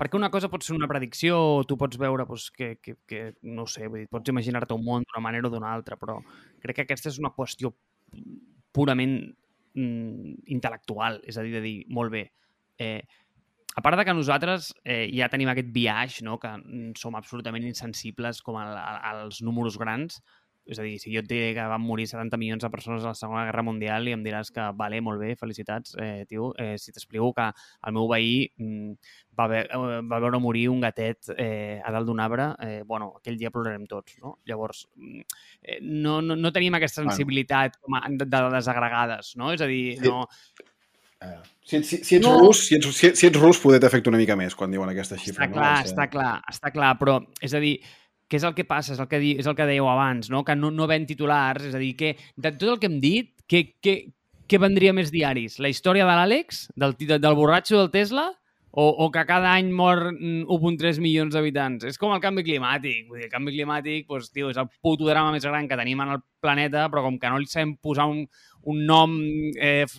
perquè 0.00 0.18
una 0.18 0.30
cosa 0.34 0.50
pot 0.50 0.64
ser 0.66 0.74
una 0.76 0.88
predicció, 0.90 1.38
o 1.60 1.64
tu 1.68 1.76
pots 1.78 1.98
veure 2.00 2.26
doncs, 2.26 2.48
que, 2.56 2.72
que, 2.82 2.96
que, 3.06 3.22
no 3.46 3.66
sé, 3.70 3.86
vull 3.86 4.04
dir, 4.04 4.10
pots 4.10 4.32
imaginar-te 4.32 4.74
un 4.74 4.86
món 4.86 5.06
d'una 5.06 5.22
manera 5.22 5.50
o 5.50 5.54
d'una 5.54 5.70
altra, 5.70 5.98
però 6.00 6.18
crec 6.62 6.80
que 6.80 6.86
aquesta 6.88 7.12
és 7.12 7.18
una 7.22 7.34
qüestió 7.36 7.72
purament 8.74 9.16
mm, 9.74 10.36
intel·lectual, 10.56 11.20
és 11.26 11.38
a 11.38 11.46
dir, 11.46 11.54
de 11.58 11.64
dir, 11.66 11.76
molt 11.94 12.14
bé, 12.14 12.24
eh, 12.80 13.02
a 13.76 13.82
part 13.86 13.98
de 13.98 14.04
que 14.06 14.14
nosaltres 14.16 14.72
eh, 14.82 15.06
ja 15.14 15.28
tenim 15.30 15.50
aquest 15.52 15.70
viatge, 15.74 16.24
no? 16.26 16.40
que 16.42 16.50
mm, 16.58 16.94
som 16.98 17.14
absolutament 17.14 17.68
insensibles 17.68 18.42
com 18.42 18.58
a, 18.58 18.66
a, 18.74 18.94
als 19.12 19.42
números 19.46 19.78
grans, 19.78 20.18
és 20.70 20.78
a 20.78 20.84
dir, 20.86 20.96
si 21.02 21.12
jo 21.12 21.20
et 21.22 21.28
diré 21.28 21.50
que 21.56 21.64
van 21.72 21.82
morir 21.82 22.06
70 22.08 22.38
milions 22.40 22.62
de 22.62 22.70
persones 22.70 23.02
a 23.04 23.10
la 23.10 23.18
Segona 23.18 23.44
Guerra 23.48 23.64
Mundial 23.66 24.06
i 24.08 24.14
em 24.14 24.22
diràs 24.24 24.52
que, 24.54 24.64
vale, 24.78 25.00
molt 25.04 25.20
bé, 25.22 25.34
felicitats, 25.40 25.96
eh, 26.00 26.24
tio, 26.30 26.52
eh, 26.58 26.76
si 26.78 26.94
t'explico 26.94 27.32
que 27.36 27.48
el 27.50 27.96
meu 27.96 28.08
veí 28.10 28.44
mm, 28.56 29.12
va, 29.38 29.48
ve 29.50 29.64
eh, 29.66 30.00
va 30.06 30.22
veure 30.22 30.40
morir 30.42 30.68
un 30.70 30.80
gatet 30.86 31.32
eh, 31.36 31.80
a 31.82 31.92
dalt 31.94 32.06
d'un 32.08 32.22
arbre, 32.22 32.52
eh, 32.66 32.82
bueno, 32.86 33.12
aquell 33.18 33.38
dia 33.40 33.52
plorarem 33.54 33.86
tots, 33.90 34.16
no? 34.22 34.38
Llavors, 34.46 34.86
mm, 34.96 35.26
eh, 35.62 35.78
no, 35.82 36.20
no, 36.22 36.38
no 36.38 36.54
tenim 36.54 36.78
aquesta 36.78 37.02
sensibilitat 37.02 37.80
com 37.82 37.98
a, 37.98 38.06
de, 38.08 38.24
de 38.24 38.44
desagregades, 38.56 39.34
no? 39.36 39.52
És 39.56 39.66
a 39.66 39.70
dir, 39.70 39.98
no... 40.06 40.24
Eh, 41.20 41.38
Si, 41.70 41.78
si, 41.84 41.98
si 42.02 42.16
ets 42.16 42.26
No. 42.26 42.32
rus, 42.40 42.64
si 42.66 42.74
ets, 42.74 42.86
si, 42.96 43.10
si 43.14 43.26
ets 43.28 43.38
rus, 43.38 43.60
poder 43.62 43.78
t'afecta 43.78 44.10
una 44.10 44.18
mica 44.18 44.34
més 44.34 44.56
quan 44.58 44.72
diuen 44.72 44.88
aquesta 44.90 45.14
xifra. 45.14 45.44
Està 45.44 45.52
clar, 45.52 45.68
no? 45.70 45.78
Eh, 45.78 45.86
està 45.86 46.06
clar, 46.10 46.32
està 46.50 46.72
clar, 46.74 46.88
però 46.98 47.14
és 47.46 47.54
a 47.54 47.60
dir, 47.62 47.76
què 48.30 48.38
és 48.38 48.46
el 48.46 48.54
que 48.54 48.64
passa? 48.68 48.94
És 48.94 49.02
el 49.02 49.08
que, 49.10 49.18
di, 49.22 49.34
és 49.42 49.48
el 49.50 49.56
que 49.58 49.66
dèieu 49.66 49.88
abans, 49.90 50.30
no? 50.30 50.44
que 50.46 50.54
no, 50.56 50.70
no 50.70 50.86
ven 50.86 51.06
titulars, 51.08 51.66
és 51.70 51.74
a 51.74 51.82
dir, 51.82 51.92
que 51.98 52.14
de 52.36 52.52
tot 52.54 52.68
el 52.76 52.78
que 52.82 52.86
hem 52.90 53.00
dit, 53.02 53.32
què, 53.50 53.64
què, 53.82 53.96
què 54.50 54.60
vendria 54.62 54.94
més 54.96 55.10
diaris? 55.10 55.58
La 55.62 55.70
història 55.72 56.06
de 56.06 56.14
l'Àlex, 56.14 56.68
del, 56.78 56.94
del 57.10 57.34
borratxo 57.38 57.80
del 57.80 57.90
Tesla, 57.94 58.28
o, 58.70 58.84
o 59.02 59.08
que 59.10 59.24
cada 59.26 59.50
any 59.58 59.72
mor 59.74 60.12
mm, 60.12 60.44
1.3 60.46 61.00
milions 61.02 61.34
d'habitants? 61.34 61.88
És 61.90 61.98
com 61.98 62.12
el 62.14 62.20
canvi 62.22 62.44
climàtic. 62.46 63.08
Vull 63.08 63.18
dir, 63.18 63.26
el 63.26 63.32
canvi 63.32 63.56
climàtic 63.56 64.06
doncs, 64.06 64.30
tio, 64.30 64.52
és 64.54 64.60
el 64.62 64.68
puto 64.78 65.08
drama 65.10 65.32
més 65.34 65.42
gran 65.42 65.66
que 65.66 65.78
tenim 65.80 66.04
en 66.04 66.14
el 66.14 66.22
planeta, 66.38 66.84
però 66.92 67.02
com 67.08 67.18
que 67.18 67.32
no 67.34 67.40
li 67.42 67.50
sabem 67.50 67.74
posar 67.82 68.06
un, 68.12 68.22
un 68.70 68.84
nom 68.86 69.16
eh, 69.58 69.88
f- 69.88 69.98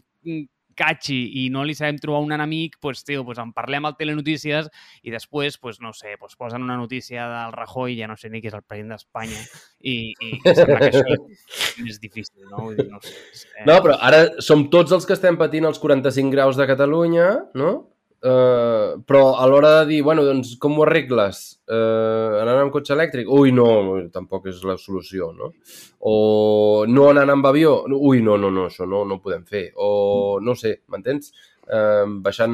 catxi 0.78 1.17
i 1.43 1.47
no 1.53 1.63
li 1.67 1.76
sabem 1.78 1.99
trobar 2.01 2.22
un 2.26 2.34
enemic, 2.36 2.78
doncs, 2.82 3.03
tio, 3.07 3.24
doncs 3.28 3.41
en 3.43 3.53
parlem 3.55 3.88
al 3.88 3.97
Telenotícies 3.99 4.69
i 5.03 5.13
després, 5.13 5.59
doncs, 5.61 5.82
no 5.84 5.93
sé, 5.97 6.15
doncs 6.19 6.38
posen 6.39 6.63
una 6.65 6.78
notícia 6.80 7.28
del 7.30 7.55
Rajoy, 7.57 7.97
ja 7.99 8.09
no 8.11 8.17
sé 8.19 8.32
ni 8.32 8.41
qui 8.41 8.51
és 8.51 8.57
el 8.57 8.65
president 8.65 8.95
d'Espanya, 8.95 9.41
i, 9.82 9.95
i, 10.11 10.34
sembla 10.47 10.80
que 10.82 10.91
això 10.91 11.17
és 11.88 12.01
difícil, 12.01 12.45
no? 12.49 12.67
Vull 12.67 12.78
dir, 12.80 12.89
no 12.91 13.01
sé. 13.03 13.15
Eh, 13.59 13.65
No, 13.69 13.78
però 13.84 13.97
ara 14.01 14.26
som 14.43 14.67
tots 14.74 14.93
els 14.95 15.07
que 15.07 15.15
estem 15.17 15.38
patint 15.39 15.67
els 15.69 15.80
45 15.82 16.34
graus 16.34 16.59
de 16.59 16.67
Catalunya, 16.69 17.32
no? 17.57 17.72
Uh, 18.22 19.01
però 19.01 19.39
a 19.41 19.47
l'hora 19.49 19.80
de 19.80 19.86
dir, 19.89 20.01
bueno, 20.05 20.22
doncs 20.22 20.53
com 20.61 20.76
ho 20.78 20.84
arregles? 20.86 21.39
Uh, 21.65 22.38
anant 22.38 22.59
amb 22.67 22.74
cotxe 22.74 22.93
elèctric? 22.93 23.30
Ui, 23.34 23.49
no, 23.55 23.65
tampoc 24.13 24.45
és 24.51 24.59
la 24.67 24.76
solució, 24.78 25.32
no? 25.34 25.49
O 26.05 26.86
no 26.86 27.07
anant 27.09 27.34
amb 27.34 27.49
avió? 27.49 27.80
Ui, 27.97 28.22
no, 28.22 28.38
no, 28.38 28.51
no, 28.53 28.67
això 28.69 28.86
no, 28.86 29.01
no 29.09 29.17
ho 29.17 29.24
podem 29.24 29.41
fer. 29.49 29.72
O 29.82 30.38
no 30.45 30.53
sé, 30.59 30.76
m'entens? 30.93 31.34
Uh, 31.65 32.05
baixant 32.22 32.53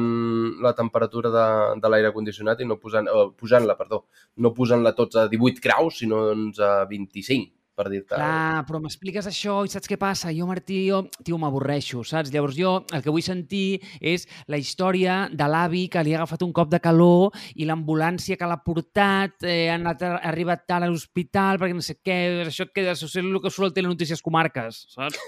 la 0.64 0.72
temperatura 0.78 1.34
de, 1.34 1.46
de 1.82 1.92
l'aire 1.92 2.14
condicionat 2.16 2.64
i 2.64 2.68
no 2.68 2.78
posant, 2.80 3.12
uh, 3.12 3.28
pujant-la, 3.36 3.76
perdó, 3.76 4.06
no 4.40 4.54
posant-la 4.56 4.94
tots 4.96 5.20
a 5.20 5.28
18 5.28 5.64
graus, 5.64 6.00
sinó 6.00 6.24
doncs 6.30 6.64
a 6.64 6.72
25, 6.88 7.57
per 7.78 7.86
dir-te. 7.92 8.16
Clar, 8.16 8.64
però 8.66 8.80
m'expliques 8.82 9.28
això 9.30 9.60
i 9.66 9.70
saps 9.70 9.90
què 9.90 9.98
passa? 10.00 10.32
Jo, 10.34 10.48
Martí, 10.50 10.80
jo, 10.88 11.04
tio, 11.22 11.38
m'avorreixo, 11.38 12.02
saps? 12.06 12.32
Llavors 12.34 12.58
jo 12.58 12.74
el 12.94 13.04
que 13.04 13.14
vull 13.14 13.24
sentir 13.24 13.78
és 14.00 14.26
la 14.50 14.58
història 14.58 15.20
de 15.30 15.48
l'avi 15.50 15.86
que 15.92 16.02
li 16.02 16.16
ha 16.16 16.22
agafat 16.22 16.42
un 16.46 16.54
cop 16.56 16.72
de 16.72 16.82
calor 16.82 17.36
i 17.54 17.68
l'ambulància 17.68 18.38
que 18.40 18.48
l'ha 18.50 18.58
portat, 18.64 19.38
eh, 19.44 19.68
ha, 19.70 19.78
anat, 19.78 20.02
ha 20.02 20.18
arribat 20.32 20.66
tard 20.66 20.88
a 20.88 20.90
l'hospital 20.90 21.62
perquè 21.62 21.78
no 21.78 21.84
sé 21.84 22.00
què, 22.02 22.18
això 22.48 22.66
et 22.66 22.74
queda, 22.74 22.96
això 22.96 23.06
és 23.06 23.16
el 23.22 23.38
que 23.44 23.54
surt 23.54 23.70
al 23.70 23.78
Telenotícies 23.78 24.24
Comarques, 24.24 24.84
saps? 24.96 25.22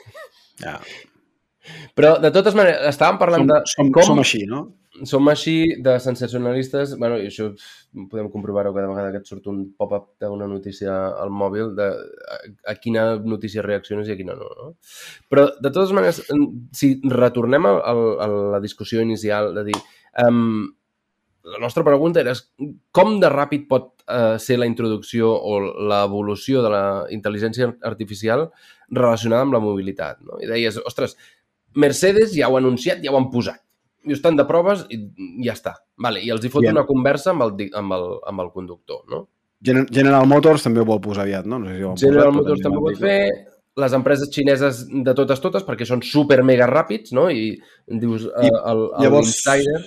Ja. 0.61 0.77
Però, 1.95 2.17
de 2.21 2.31
totes 2.35 2.57
maneres, 2.57 2.83
estàvem 2.91 3.19
parlant 3.21 3.45
Som, 3.45 3.51
de 3.53 3.73
som, 3.73 3.91
com... 3.95 4.07
som 4.11 4.23
així, 4.23 4.43
no? 4.49 4.67
Som 5.07 5.29
així 5.29 5.77
de 5.83 5.95
sensacionalistes, 6.03 6.97
bueno, 6.99 7.19
i 7.21 7.29
això 7.31 7.49
podem 8.11 8.31
comprovar-ho 8.33 8.73
cada 8.75 8.89
vegada 8.91 9.13
que 9.13 9.21
et 9.23 9.29
surt 9.29 9.47
un 9.51 9.63
pop-up 9.79 10.11
d'una 10.23 10.49
notícia 10.51 10.95
al 11.21 11.33
mòbil 11.35 11.73
de 11.79 11.87
a, 11.91 12.41
a 12.73 12.75
quina 12.81 13.05
notícia 13.19 13.65
reacciones 13.67 14.09
i 14.09 14.15
a 14.15 14.19
quina 14.19 14.37
no, 14.39 14.51
no? 14.59 14.69
Però, 15.33 15.47
de 15.57 15.71
totes 15.71 15.95
maneres, 15.97 16.21
si 16.77 16.93
retornem 17.05 17.71
a, 17.71 17.73
a, 17.79 17.95
a 18.27 18.29
la 18.57 18.61
discussió 18.63 19.03
inicial 19.05 19.55
de 19.57 19.67
dir 19.71 19.79
um, 20.27 20.69
la 21.51 21.59
nostra 21.63 21.85
pregunta 21.87 22.21
era 22.21 22.35
com 22.93 23.17
de 23.23 23.31
ràpid 23.33 23.67
pot 23.71 23.91
uh, 24.05 24.37
ser 24.39 24.59
la 24.61 24.69
introducció 24.69 25.31
o 25.33 25.57
l'evolució 25.89 26.63
de 26.65 26.75
la 26.75 26.85
intel·ligència 27.15 27.73
artificial 27.89 28.51
relacionada 28.91 29.49
amb 29.49 29.57
la 29.57 29.65
mobilitat, 29.65 30.21
no? 30.27 30.39
I 30.43 30.51
deies, 30.51 30.79
ostres, 30.85 31.17
Mercedes 31.75 32.35
ja 32.35 32.51
ho 32.51 32.57
ha 32.59 32.63
anunciat, 32.63 33.01
ja 33.05 33.13
ho 33.13 33.19
han 33.19 33.31
posat 33.33 33.63
i 34.09 34.15
estan 34.17 34.37
de 34.39 34.45
proves 34.49 34.87
i 34.89 34.99
ja 35.45 35.53
està. 35.57 35.75
Vale, 36.01 36.23
I 36.25 36.31
els 36.33 36.45
hi 36.45 36.51
fot 36.53 36.63
Bien. 36.65 36.73
una 36.77 36.87
conversa 36.89 37.35
amb 37.35 37.43
el, 37.47 37.55
amb 37.77 37.93
el, 37.97 38.07
amb 38.31 38.41
el 38.47 38.51
conductor, 38.55 39.03
no? 39.13 39.27
Gen- 39.63 39.87
General 39.93 40.25
Motors 40.27 40.63
també 40.65 40.81
ho 40.81 40.87
vol 40.89 41.01
posar 41.05 41.27
aviat, 41.27 41.45
no? 41.47 41.59
no 41.61 41.69
sé 41.69 41.77
si 41.77 41.85
ho 41.85 41.95
General 42.01 42.31
posat, 42.31 42.39
Motors 42.41 42.63
també 42.65 42.79
ho 42.81 42.85
pot 42.87 42.95
dir 42.97 43.01
fer, 43.03 43.47
les 43.81 43.93
empreses 43.97 44.31
xineses 44.33 44.79
de 44.91 45.15
totes 45.15 45.41
totes, 45.41 45.65
perquè 45.69 45.85
són 45.89 46.01
super 46.03 46.41
mega 46.45 46.67
ràpids, 46.71 47.13
no? 47.17 47.29
I 47.31 47.53
dius, 47.87 48.25
I 48.41 48.49
I, 48.49 48.55
el, 48.73 48.87
el 48.97 49.05
llavors- 49.05 49.35
Insider... 49.35 49.83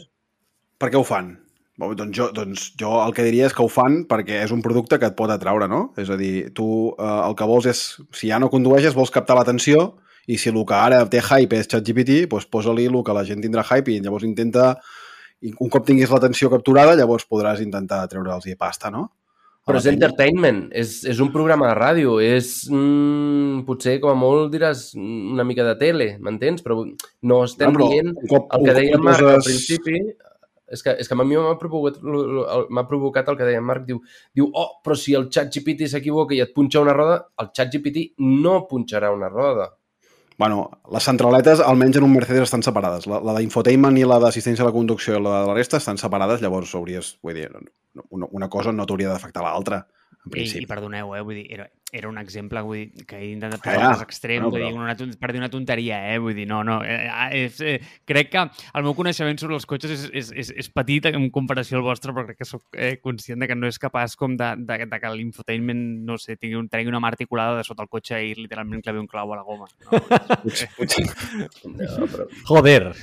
Per 0.77 0.89
què 0.93 0.99
ho 0.99 1.03
fan? 1.07 1.33
Bé, 1.79 1.87
Doncs 1.97 2.13
jo, 2.13 2.27
doncs 2.35 2.67
jo 2.77 2.89
el 3.01 3.13
que 3.17 3.23
diria 3.25 3.47
és 3.49 3.53
que 3.57 3.63
ho 3.65 3.69
fan 3.71 4.03
perquè 4.05 4.43
és 4.43 4.51
un 4.53 4.61
producte 4.61 4.99
que 5.01 5.07
et 5.09 5.15
pot 5.17 5.31
atraure, 5.33 5.65
no? 5.67 5.87
És 5.97 6.09
a 6.13 6.17
dir, 6.19 6.51
tu 6.53 6.67
eh, 6.93 7.11
el 7.27 7.33
que 7.39 7.47
vols 7.49 7.65
és, 7.71 7.81
si 8.13 8.29
ja 8.29 8.37
no 8.37 8.51
condueixes, 8.53 8.93
vols 8.93 9.09
captar 9.13 9.39
l'atenció 9.39 9.95
i 10.27 10.37
si 10.39 10.51
el 10.51 10.59
que 10.65 10.77
ara 10.77 11.01
té 11.09 11.21
hype 11.23 11.59
és 11.59 11.67
ChatGPT, 11.71 12.23
doncs 12.31 12.47
posa-li 12.51 12.87
el 12.89 13.01
que 13.03 13.15
la 13.15 13.25
gent 13.27 13.43
tindrà 13.43 13.65
hype 13.67 13.91
i 13.91 13.99
llavors 14.03 14.23
intenta, 14.27 14.73
un 15.51 15.69
cop 15.69 15.85
tinguis 15.85 16.11
l'atenció 16.11 16.49
capturada, 16.51 16.95
llavors 16.95 17.27
podràs 17.27 17.61
intentar 17.63 18.05
treure'ls 18.11 18.47
pasta, 18.57 18.91
no? 18.93 19.09
Però 19.63 19.79
és 19.79 19.85
entertainment, 19.87 20.65
és, 20.75 21.05
és 21.07 21.19
un 21.23 21.29
programa 21.31 21.69
de 21.69 21.75
ràdio, 21.77 22.17
és... 22.19 22.65
Mm, 22.67 23.61
potser, 23.63 23.93
com 24.03 24.11
a 24.11 24.17
molt, 24.19 24.49
diràs 24.51 24.89
una 24.99 25.45
mica 25.47 25.63
de 25.63 25.77
tele, 25.79 26.07
m'entens? 26.19 26.63
Però 26.65 26.81
no 26.83 27.37
estem 27.47 27.69
Ah, 27.69 27.77
però 27.77 27.87
dient 27.93 28.11
cop, 28.27 28.49
el 28.57 28.65
que 28.67 28.75
deia 28.75 28.99
Marc 28.99 29.23
al 29.23 29.37
poses- 29.37 29.47
principi 29.47 30.01
és 30.73 30.81
que, 30.83 30.95
és 30.99 31.07
que 31.07 31.15
a 31.15 31.23
mi 31.23 31.37
m'ha 31.37 31.55
provocat, 31.61 32.01
provocat 32.89 33.29
el 33.29 33.37
que 33.37 33.47
deia 33.47 33.61
Marc, 33.61 33.85
diu, 33.87 34.01
diu 34.35 34.49
oh, 34.51 34.81
però 34.83 34.97
si 34.97 35.13
el 35.15 35.29
xat 35.31 35.53
GPT 35.53 35.87
s'equivoca 35.87 36.35
i 36.35 36.41
et 36.43 36.51
punxa 36.55 36.81
una 36.81 36.95
roda, 36.97 37.19
el 37.39 37.51
xat 37.55 37.71
GPT 37.71 38.07
no 38.19 38.63
punxarà 38.67 39.13
una 39.13 39.29
roda. 39.29 39.69
Bueno, 40.39 40.65
les 40.91 41.05
centraletes, 41.05 41.61
almenys 41.61 41.99
en 41.99 42.07
un 42.07 42.13
Mercedes, 42.13 42.47
estan 42.47 42.63
separades. 42.65 43.05
La, 43.09 43.19
la 43.23 43.35
d'infotainment 43.37 43.97
i 43.99 44.05
la 44.07 44.19
d'assistència 44.23 44.65
a 44.65 44.69
la 44.69 44.75
conducció 44.75 45.17
i 45.17 45.21
la 45.21 45.43
de 45.43 45.51
la 45.51 45.57
resta 45.57 45.81
estan 45.81 45.99
separades, 46.01 46.41
llavors 46.41 46.73
hauries, 46.75 47.13
vull 47.23 47.37
dir, 47.37 47.49
una, 48.09 48.29
una 48.31 48.49
cosa 48.49 48.73
no 48.73 48.87
t'hauria 48.89 49.11
d'afectar 49.13 49.45
l'altra, 49.45 49.83
en 50.23 50.31
I, 50.31 50.33
principi. 50.37 50.65
I 50.65 50.71
perdoneu, 50.71 51.13
eh? 51.17 51.21
Vull 51.25 51.39
dir, 51.41 51.47
era, 51.53 51.69
era 51.93 52.09
un 52.09 52.17
exemple 52.17 52.59
vull 52.65 52.79
dir, 52.89 53.05
que 53.05 53.19
he 53.21 53.27
intentat 53.31 53.61
Ah, 53.61 53.63
posar 53.63 53.79
ja. 53.79 53.85
al 53.87 53.93
cas 53.93 54.01
extrem, 54.07 54.41
Bueno, 54.41 54.49
vull 54.51 54.63
dir, 54.65 54.71
però- 54.73 55.05
una, 55.07 55.17
per 55.21 55.31
dir 55.31 55.39
una 55.43 55.49
tonteria, 55.53 55.99
eh? 56.13 56.17
Vull 56.19 56.33
dir, 56.35 56.47
no, 56.49 56.63
no. 56.65 56.79
Eh, 56.83 56.95
eh, 57.05 57.45
és, 57.45 57.59
eh, 57.61 57.75
crec 58.09 58.31
que 58.33 58.41
el 58.73 58.83
meu 58.87 58.95
coneixement 58.97 59.37
sobre 59.39 59.55
els 59.59 59.67
cotxes 59.69 59.93
és, 59.93 60.03
és, 60.11 60.31
és, 60.43 60.49
és 60.65 60.69
petit 60.73 61.05
en 61.11 61.29
comparació 61.31 61.77
al 61.79 61.85
vostre, 61.85 62.11
però 62.17 62.25
crec 62.27 62.39
que 62.41 62.49
sóc 62.49 62.63
eh, 62.73 62.97
conscient 63.03 63.39
de 63.39 63.47
que 63.51 63.55
no 63.55 63.69
és 63.69 63.77
capaç 63.79 64.17
com 64.17 64.35
de, 64.35 64.49
de, 64.57 64.79
de 64.89 64.99
que 64.99 65.13
l'infotainment, 65.15 65.83
no 66.09 66.17
sé, 66.17 66.35
tingui 66.35 66.57
un, 66.59 66.67
tregui 66.67 66.89
una 66.89 66.99
mà 67.03 67.13
articulada 67.13 67.57
de 67.61 67.63
sota 67.67 67.85
el 67.85 67.89
cotxe 67.93 68.19
i 68.25 68.33
literalment 68.35 68.81
clavi 68.81 68.99
un 68.99 69.07
clau 69.07 69.31
a 69.33 69.37
la 69.39 69.43
goma. 69.47 69.69
No? 69.85 70.01
No, 71.63 72.07
però... 72.07 72.27
Joder, 72.49 72.93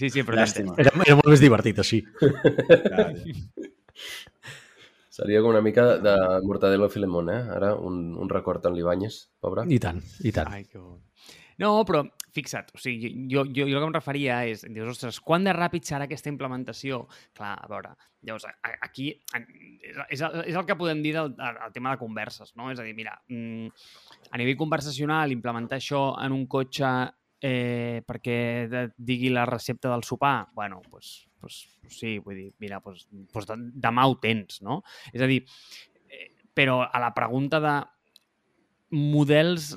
Sí, 0.00 0.08
sí, 0.08 0.22
però 0.24 0.38
llàstima. 0.40 0.72
era, 0.80 0.90
era 1.04 1.16
molt 1.18 1.28
més 1.28 1.42
divertit 1.44 1.78
així. 1.82 2.02
Ja, 2.90 3.10
ja. 3.12 3.34
Seria 5.20 5.42
com 5.44 5.50
una 5.52 5.60
mica 5.60 5.98
de 6.00 6.14
Mortadelo 6.48 6.88
Filemón, 6.88 7.28
eh? 7.28 7.42
Ara, 7.52 7.74
un, 7.76 8.16
un 8.16 8.28
record 8.32 8.64
en 8.64 8.72
l'Ibanyes, 8.72 9.26
pobre. 9.44 9.66
I 9.68 9.76
tant, 9.82 10.00
i 10.24 10.32
tant. 10.32 10.48
Ai, 10.48 10.64
que 10.64 10.80
bo. 10.80 10.96
No, 11.60 11.74
però 11.84 12.06
fixa't, 12.32 12.70
o 12.72 12.80
sigui, 12.80 13.10
jo, 13.28 13.42
jo, 13.44 13.66
jo 13.68 13.76
el 13.76 13.82
que 13.82 13.88
em 13.90 13.92
referia 13.92 14.38
és, 14.48 14.62
dius, 14.64 14.94
ostres, 14.94 15.18
quan 15.20 15.44
de 15.44 15.52
ràpid 15.52 15.84
serà 15.84 16.06
aquesta 16.06 16.30
implementació? 16.32 17.02
Clar, 17.36 17.52
a 17.60 17.68
veure, 17.68 17.92
llavors, 18.24 18.46
aquí 18.80 19.10
és, 19.12 19.98
és, 20.06 20.22
el, 20.24 20.40
és 20.46 20.56
el 20.56 20.64
que 20.64 20.78
podem 20.80 21.02
dir 21.04 21.12
del, 21.18 21.34
del 21.36 21.60
del 21.60 21.74
tema 21.74 21.92
de 21.92 22.00
converses, 22.00 22.54
no? 22.56 22.70
És 22.72 22.80
a 22.80 22.86
dir, 22.86 22.94
mira, 22.96 23.18
mm, 23.28 23.68
a 24.30 24.40
nivell 24.40 24.56
conversacional, 24.62 25.36
implementar 25.36 25.82
això 25.82 26.04
en 26.24 26.32
un 26.38 26.46
cotxe 26.48 26.94
eh, 27.40 28.02
perquè 28.06 28.68
digui 28.96 29.30
la 29.32 29.46
recepta 29.48 29.90
del 29.90 30.04
sopar, 30.04 30.48
bueno, 30.54 30.82
doncs 30.90 31.26
pues, 31.40 31.60
pues 31.80 31.98
sí, 31.98 32.18
vull 32.18 32.36
dir, 32.36 32.50
mira, 32.60 32.80
pues, 32.84 33.06
pues 33.32 33.46
de- 33.48 33.56
demà 33.80 34.06
ho 34.06 34.18
tens, 34.20 34.60
no? 34.62 34.82
És 35.12 35.22
a 35.24 35.28
dir, 35.30 35.40
eh, 36.08 36.34
però 36.54 36.82
a 36.84 37.00
la 37.00 37.14
pregunta 37.16 37.60
de 37.64 37.78
models 38.90 39.72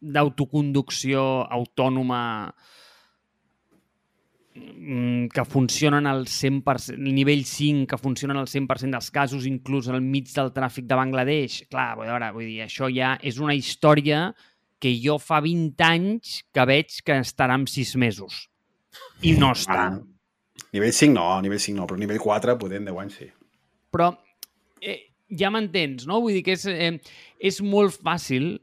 d'autoconducció 0.00 1.22
autònoma 1.50 2.20
mm, 4.54 5.28
que 5.32 5.44
funcionen 5.44 6.06
al 6.06 6.26
100%, 6.26 6.96
el 6.96 7.14
nivell 7.14 7.44
5, 7.44 7.86
que 7.86 7.98
funcionen 7.98 8.36
al 8.36 8.48
100% 8.48 8.96
dels 8.96 9.10
casos, 9.10 9.46
inclús 9.46 9.88
al 9.88 10.02
mig 10.02 10.30
del 10.34 10.52
tràfic 10.56 10.86
de 10.88 10.98
Bangladesh. 10.98 11.66
Clar, 11.70 11.94
vull 11.96 12.10
dir, 12.10 12.32
vull 12.36 12.50
dir, 12.50 12.60
això 12.66 12.90
ja 12.92 13.16
és 13.22 13.38
una 13.42 13.54
història 13.54 14.30
que 14.80 14.92
jo 15.00 15.16
fa 15.22 15.40
20 15.40 15.84
anys 15.86 16.42
que 16.52 16.64
veig 16.68 16.98
que 17.04 17.16
estarà 17.22 17.56
en 17.58 17.66
6 17.70 17.94
mesos. 18.00 18.46
I 19.24 19.32
no 19.40 19.52
està. 19.56 19.88
Ah, 19.88 20.62
nivell 20.72 20.92
5 20.92 21.12
no, 21.14 21.26
nivell 21.44 21.60
5 21.60 21.76
no, 21.78 21.86
però 21.88 21.98
nivell 22.00 22.20
4 22.20 22.56
poder 22.60 22.80
en 22.80 22.88
10 22.90 23.00
anys 23.02 23.18
sí. 23.20 23.28
però 23.92 24.10
eh, 24.80 24.98
ja 25.32 25.48
m'entens, 25.52 26.06
no? 26.08 26.20
Vull 26.20 26.36
dir 26.36 26.42
que 26.44 26.56
és, 26.56 26.66
eh, 26.68 26.98
és 27.40 27.60
molt 27.64 27.96
fàcil 27.96 28.58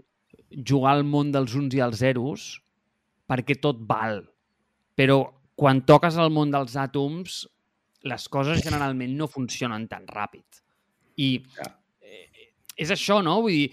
jugar 0.54 0.94
al 0.98 1.04
món 1.04 1.32
dels 1.34 1.56
uns 1.58 1.74
i 1.74 1.82
els 1.82 1.98
zeros 2.02 2.60
perquè 3.30 3.58
tot 3.62 3.80
val. 3.90 4.22
Però 4.94 5.24
quan 5.58 5.82
toques 5.86 6.18
al 6.22 6.30
món 6.34 6.52
dels 6.54 6.76
àtoms, 6.78 7.44
les 8.06 8.28
coses 8.30 8.62
generalment 8.62 9.16
no 9.18 9.30
funcionen 9.32 9.88
tan 9.90 10.06
ràpid. 10.06 10.62
I 11.18 11.42
Ja. 11.58 11.70
eh, 12.02 12.52
és 12.78 12.92
això, 12.94 13.22
no? 13.24 13.40
Vull 13.42 13.52
dir, 13.58 13.72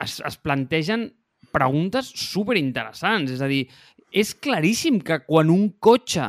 es, 0.00 0.20
es 0.26 0.36
plantegen 0.38 1.10
preguntes 1.52 2.10
super 2.14 2.56
interessants. 2.60 3.32
És 3.34 3.42
a 3.42 3.48
dir, 3.50 3.64
és 4.10 4.34
claríssim 4.34 5.00
que 5.04 5.20
quan 5.26 5.50
un 5.52 5.68
cotxe 5.78 6.28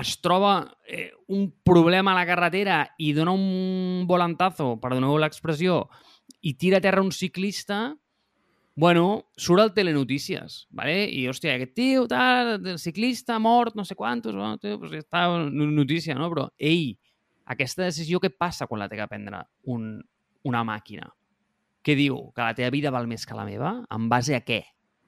es 0.00 0.14
troba 0.22 0.70
eh, 0.86 1.10
un 1.28 1.50
problema 1.66 2.12
a 2.12 2.20
la 2.20 2.26
carretera 2.28 2.84
i 2.98 3.10
dona 3.12 3.34
un 3.36 4.06
volantazo, 4.08 4.76
perdoneu 4.80 5.18
l'expressió, 5.20 5.82
i 6.46 6.54
tira 6.56 6.78
a 6.78 6.84
terra 6.84 7.02
un 7.02 7.10
ciclista, 7.12 7.90
bueno, 8.80 9.26
surt 9.36 9.60
al 9.60 9.74
Telenotícies, 9.74 10.62
¿vale? 10.70 11.04
i, 11.04 11.26
hòstia, 11.28 11.58
aquest 11.58 11.74
tio, 11.76 12.06
tal, 12.08 12.54
el 12.64 12.78
ciclista 12.80 13.36
mort, 13.42 13.74
no 13.76 13.84
sé 13.84 13.94
quantos, 13.98 14.32
bueno, 14.32 14.56
tio, 14.62 14.78
pues 14.80 14.94
ja 14.94 15.02
està, 15.02 15.26
no- 15.50 15.68
notícia, 15.74 16.14
no? 16.16 16.30
Però, 16.32 16.46
ei, 16.56 16.94
aquesta 17.50 17.84
decisió 17.84 18.22
què 18.22 18.30
passa 18.32 18.70
quan 18.70 18.80
la 18.80 18.88
té 18.88 18.96
que 18.96 19.08
prendre 19.10 19.42
un, 19.68 19.98
una 20.48 20.62
màquina? 20.64 21.10
Què 21.86 21.96
diu? 21.96 22.18
Que 22.36 22.44
la 22.44 22.56
teva 22.56 22.70
vida 22.74 22.92
val 22.92 23.08
més 23.10 23.24
que 23.26 23.36
la 23.36 23.46
meva? 23.48 23.74
En 23.94 24.08
base 24.12 24.36
a 24.36 24.42
què? 24.44 24.62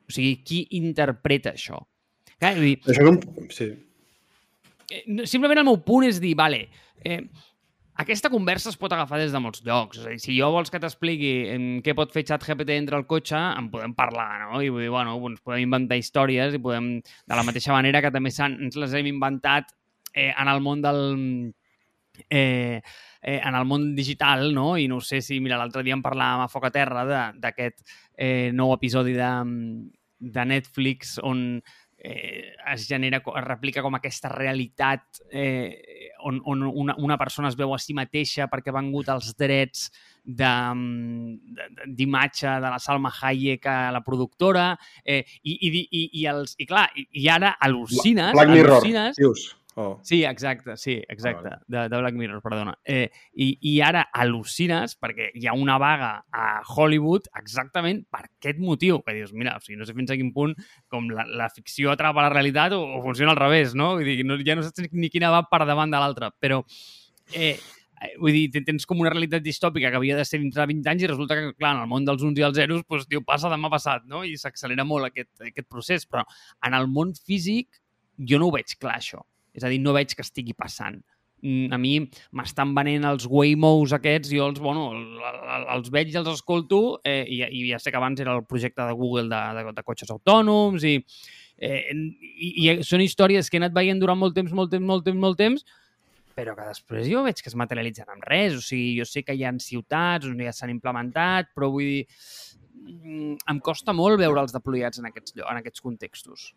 O 0.08 0.12
sigui, 0.12 0.38
qui 0.46 0.64
interpreta 0.78 1.52
això? 1.52 1.78
Clar, 2.38 2.56
dir, 2.58 2.76
Això 2.90 3.06
un... 3.08 3.20
Sí. 3.54 3.70
eh, 4.90 5.02
simplement 5.30 5.62
el 5.62 5.68
meu 5.68 5.78
punt 5.84 6.08
és 6.08 6.18
dir, 6.20 6.32
vale, 6.38 6.64
eh, 7.04 7.20
aquesta 8.02 8.30
conversa 8.32 8.70
es 8.72 8.78
pot 8.80 8.92
agafar 8.92 9.20
des 9.20 9.34
de 9.34 9.40
molts 9.42 9.62
llocs. 9.66 10.00
És 10.00 10.06
a 10.06 10.14
dir, 10.14 10.20
si 10.22 10.34
jo 10.38 10.48
vols 10.54 10.72
que 10.72 10.80
t'expliqui 10.82 11.32
què 11.84 11.94
pot 11.96 12.12
fer 12.14 12.24
ChatGPT 12.28 12.74
entre 12.78 12.98
el 12.98 13.06
cotxe, 13.10 13.36
en 13.36 13.68
podem 13.72 13.94
parlar, 13.94 14.30
no? 14.46 14.62
I 14.64 14.72
vull 14.72 14.86
dir, 14.86 14.90
bueno, 14.94 15.18
ens 15.28 15.44
podem 15.44 15.66
inventar 15.66 16.00
històries 16.00 16.56
i 16.56 16.62
podem, 16.62 16.94
de 17.04 17.38
la 17.38 17.44
mateixa 17.46 17.76
manera 17.76 18.02
que 18.02 18.12
també 18.14 18.32
ens 18.32 18.80
les 18.80 18.96
hem 18.96 19.12
inventat 19.12 19.70
eh, 20.14 20.32
en 20.32 20.48
el 20.48 20.64
món 20.64 20.82
del... 20.84 21.02
Eh, 22.28 22.80
eh, 23.22 23.40
en 23.44 23.54
el 23.54 23.64
món 23.64 23.94
digital, 23.94 24.52
no? 24.54 24.76
I 24.76 24.88
no 24.88 25.00
sé 25.00 25.22
si, 25.22 25.38
mira, 25.40 25.56
l'altre 25.56 25.82
dia 25.86 25.94
en 25.94 26.02
parlàvem 26.02 26.42
a 26.44 26.48
Foc 26.50 26.66
a 26.66 26.70
Terra 26.74 27.04
de- 27.06 27.38
d'aquest 27.40 27.86
eh, 28.18 28.50
nou 28.52 28.74
episodi 28.74 29.14
de, 29.14 29.30
de 30.18 30.44
Netflix 30.44 31.16
on 31.22 31.62
eh, 32.04 32.52
es 32.74 32.88
genera, 32.88 33.20
es 33.22 33.44
replica 33.46 33.80
com 33.82 33.94
aquesta 33.94 34.28
realitat 34.28 35.20
eh, 35.30 36.10
on, 36.26 36.40
on 36.44 36.64
una, 36.66 36.96
una 36.98 37.16
persona 37.18 37.46
es 37.48 37.54
veu 37.56 37.70
a 37.74 37.78
si 37.78 37.94
mateixa 37.94 38.48
perquè 38.50 38.70
ha 38.72 38.76
vengut 38.80 39.08
els 39.14 39.36
drets 39.38 39.84
de- 40.24 40.46
de- 41.54 41.86
d'imatge 41.94 42.46
de, 42.48 42.56
de 42.62 42.70
la 42.74 42.78
Salma 42.82 43.12
Hayek 43.20 43.66
a 43.70 43.92
la 43.94 44.02
productora 44.02 44.72
eh, 45.04 45.24
i, 45.42 45.54
i, 45.68 45.70
i, 45.90 46.02
i, 46.22 46.26
els, 46.26 46.54
i 46.58 46.66
clar, 46.66 46.88
i, 46.98 47.06
i 47.22 47.28
ara 47.30 47.54
al·lucines 47.62 48.34
Black 48.34 48.50
Mirror, 48.50 48.80
al·lucines 48.82 49.18
dius. 49.22 49.46
Oh. 49.74 49.98
Sí, 50.04 50.18
exacte, 50.28 50.76
sí, 50.76 50.98
exacte, 51.08 51.48
Ah, 51.48 51.58
de, 51.66 51.88
de 51.88 51.98
Black 52.02 52.14
Mirror, 52.14 52.42
perdona. 52.44 52.74
Eh, 52.84 53.08
i, 53.40 53.56
I 53.70 53.80
ara 53.80 54.02
al·lucines 54.12 54.96
perquè 55.00 55.30
hi 55.34 55.46
ha 55.48 55.54
una 55.56 55.78
vaga 55.80 56.10
a 56.30 56.60
Hollywood 56.68 57.30
exactament 57.40 58.02
per 58.12 58.26
aquest 58.26 58.58
motiu, 58.60 59.00
que 59.06 59.14
dius, 59.16 59.32
mira, 59.32 59.56
o 59.56 59.64
sigui, 59.64 59.78
no 59.80 59.86
sé 59.88 59.94
fins 59.96 60.12
a 60.12 60.18
quin 60.20 60.32
punt 60.36 60.52
com 60.92 61.08
la, 61.08 61.24
la 61.24 61.48
ficció 61.48 61.90
atrapa 61.94 62.26
la 62.26 62.34
realitat 62.34 62.76
o, 62.76 62.82
o 62.98 63.00
funciona 63.06 63.32
al 63.32 63.40
revés, 63.40 63.72
no? 63.74 63.94
Vull 63.96 64.04
dir, 64.12 64.26
no, 64.28 64.36
ja 64.44 64.58
no 64.58 64.66
saps 64.66 64.90
ni 64.92 65.08
quina 65.08 65.32
va 65.32 65.46
per 65.48 65.62
davant 65.64 65.90
de 65.94 66.02
l'altra, 66.04 66.28
però 66.36 66.60
eh, 67.32 67.56
eh, 67.56 68.12
vull 68.20 68.36
dir, 68.36 68.44
ten- 68.52 68.68
tens 68.68 68.84
com 68.84 69.00
una 69.00 69.10
realitat 69.14 69.40
distòpica 69.42 69.88
que 69.88 69.96
havia 70.02 70.20
de 70.20 70.24
ser 70.28 70.40
dintre 70.44 70.60
de 70.66 70.68
20 70.74 70.92
anys 70.92 71.06
i 71.06 71.12
resulta 71.14 71.40
que, 71.40 71.54
clar, 71.56 71.76
en 71.78 71.86
el 71.86 71.88
món 71.88 72.04
dels 72.04 72.20
uns 72.28 72.36
i 72.38 72.44
els 72.44 72.60
zeros, 72.60 72.84
doncs, 72.84 73.08
tio, 73.08 73.24
passa 73.24 73.48
demà 73.48 73.72
passat, 73.72 74.04
no? 74.04 74.20
I 74.28 74.36
s'accelera 74.36 74.84
molt 74.84 75.08
aquest, 75.08 75.32
aquest 75.48 75.68
procés, 75.72 76.04
però 76.04 76.26
en 76.68 76.76
el 76.76 76.92
món 76.92 77.16
físic 77.16 77.80
jo 78.20 78.36
no 78.38 78.50
ho 78.50 78.58
veig 78.60 78.76
clar, 78.76 78.98
això. 79.00 79.24
És 79.54 79.64
a 79.64 79.68
dir, 79.68 79.80
no 79.80 79.92
veig 79.92 80.14
que 80.16 80.22
estigui 80.24 80.54
passant. 80.54 81.02
Mm, 81.42 81.72
A 81.74 81.78
mi 81.78 81.96
m'estan 82.38 82.70
venent 82.74 83.04
els 83.04 83.26
Waymos 83.26 83.92
aquests, 83.92 84.30
jo 84.30 84.46
els, 84.46 84.60
bueno, 84.62 84.92
el- 84.94 85.18
el- 85.56 85.66
els 85.76 85.90
veig 85.90 86.12
i 86.12 86.16
els 86.20 86.28
escolto 86.28 87.00
eh, 87.04 87.24
i, 87.26 87.42
i 87.42 87.64
ja 87.72 87.78
sé 87.82 87.90
que 87.90 87.96
abans 87.98 88.20
era 88.20 88.36
el 88.36 88.44
projecte 88.46 88.82
de 88.86 88.92
Google 88.92 89.28
de, 89.28 89.40
de, 89.58 89.72
de 89.74 89.82
cotxes 89.82 90.10
autònoms 90.14 90.84
i, 90.86 90.94
eh, 91.58 91.90
i, 91.92 92.70
i 92.70 92.76
són 92.86 93.02
històries 93.02 93.50
que 93.50 93.58
he 93.58 93.62
anat 93.64 93.74
veient 93.74 93.98
durant 93.98 94.18
molt 94.18 94.34
temps, 94.38 94.52
molt 94.54 94.70
temps, 94.70 94.86
molt 94.86 95.04
temps, 95.04 95.18
molt 95.18 95.36
temps, 95.42 95.64
però 96.38 96.54
que 96.56 96.64
després 96.70 97.10
jo 97.10 97.24
veig 97.26 97.42
que 97.42 97.50
es 97.50 97.58
materialitzen 97.58 98.08
amb 98.08 98.22
res. 98.24 98.54
O 98.56 98.62
sigui, 98.64 98.94
jo 99.00 99.04
sé 99.04 99.20
que 99.26 99.34
hi 99.34 99.42
ha 99.44 99.50
ciutats 99.60 100.30
on 100.30 100.38
ja 100.40 100.52
s'han 100.54 100.70
implementat, 100.72 101.50
però 101.56 101.68
vull 101.74 101.84
dir, 101.90 102.06
mm, 102.86 103.34
em 103.50 103.60
costa 103.60 103.92
molt 103.92 104.16
veure'ls 104.22 104.54
deployats 104.54 105.02
en 105.02 105.10
aquests, 105.10 105.34
en 105.42 105.58
aquests 105.60 105.82
contextos. 105.84 106.52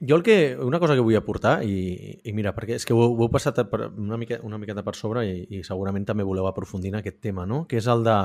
Jo 0.00 0.14
el 0.14 0.22
que, 0.22 0.56
una 0.62 0.78
cosa 0.78 0.94
que 0.94 1.02
vull 1.02 1.16
aportar, 1.18 1.56
i, 1.66 2.20
i 2.22 2.32
mira, 2.32 2.52
perquè 2.54 2.76
és 2.78 2.86
que 2.86 2.94
ho, 2.94 3.02
ho 3.02 3.24
heu 3.24 3.30
passat 3.34 3.58
per 3.66 3.88
una, 3.88 4.18
mica, 4.20 4.38
una 4.46 4.58
miqueta 4.62 4.84
per 4.86 4.94
sobre 4.94 5.24
i, 5.26 5.40
i 5.58 5.62
segurament 5.66 6.06
també 6.06 6.26
voleu 6.26 6.46
aprofundir 6.46 6.92
en 6.92 7.00
aquest 7.00 7.18
tema, 7.24 7.46
no? 7.50 7.64
que 7.66 7.80
és 7.80 7.88
el, 7.90 8.04
de, 8.06 8.18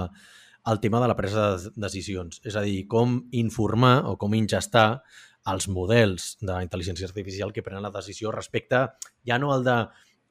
el 0.70 0.80
tema 0.84 1.02
de 1.02 1.10
la 1.10 1.18
presa 1.18 1.48
de 1.56 1.74
decisions. 1.82 2.44
És 2.46 2.58
a 2.60 2.62
dir, 2.62 2.84
com 2.92 3.24
informar 3.34 4.04
o 4.06 4.14
com 4.22 4.38
ingestar 4.38 5.02
els 5.50 5.68
models 5.68 6.38
d'intel·ligència 6.46 7.10
artificial 7.10 7.52
que 7.52 7.66
prenen 7.66 7.84
la 7.84 7.92
decisió 7.92 8.32
respecte 8.32 8.86
ja 9.28 9.40
no 9.42 9.52
al 9.52 9.66
de 9.66 9.78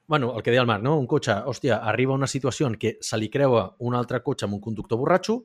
bueno, 0.06 0.32
el 0.36 0.42
que 0.42 0.50
deia 0.50 0.60
el 0.60 0.66
Marc, 0.66 0.82
no? 0.84 0.96
un 0.98 1.06
cotxe, 1.06 1.34
hòstia, 1.48 1.78
arriba 1.88 2.12
a 2.12 2.20
una 2.20 2.28
situació 2.28 2.66
en 2.68 2.74
què 2.76 2.96
se 3.00 3.16
li 3.16 3.30
creua 3.32 3.70
un 3.80 3.94
altre 3.96 4.20
cotxe 4.22 4.46
amb 4.46 4.58
un 4.58 4.60
conductor 4.60 4.98
borratxo 5.00 5.38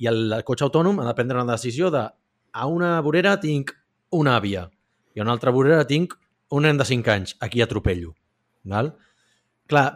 i 0.00 0.08
el 0.10 0.38
cotxe 0.46 0.64
autònom 0.66 1.00
ha 1.00 1.08
de 1.08 1.14
prendre 1.18 1.40
una 1.40 1.52
decisió 1.52 1.90
de 1.92 2.06
a 2.54 2.66
una 2.70 2.94
vorera 3.04 3.34
tinc 3.42 3.74
una 4.14 4.36
àvia 4.38 4.68
i 5.14 5.22
una 5.22 5.34
altra 5.34 5.52
vorera 5.54 5.86
tinc 5.88 6.16
un 6.54 6.66
nen 6.66 6.78
de 6.78 6.86
5 6.86 7.10
anys, 7.10 7.36
aquí 7.40 7.62
atropello. 7.62 8.14
Val? 8.64 8.92
Clar, 9.70 9.86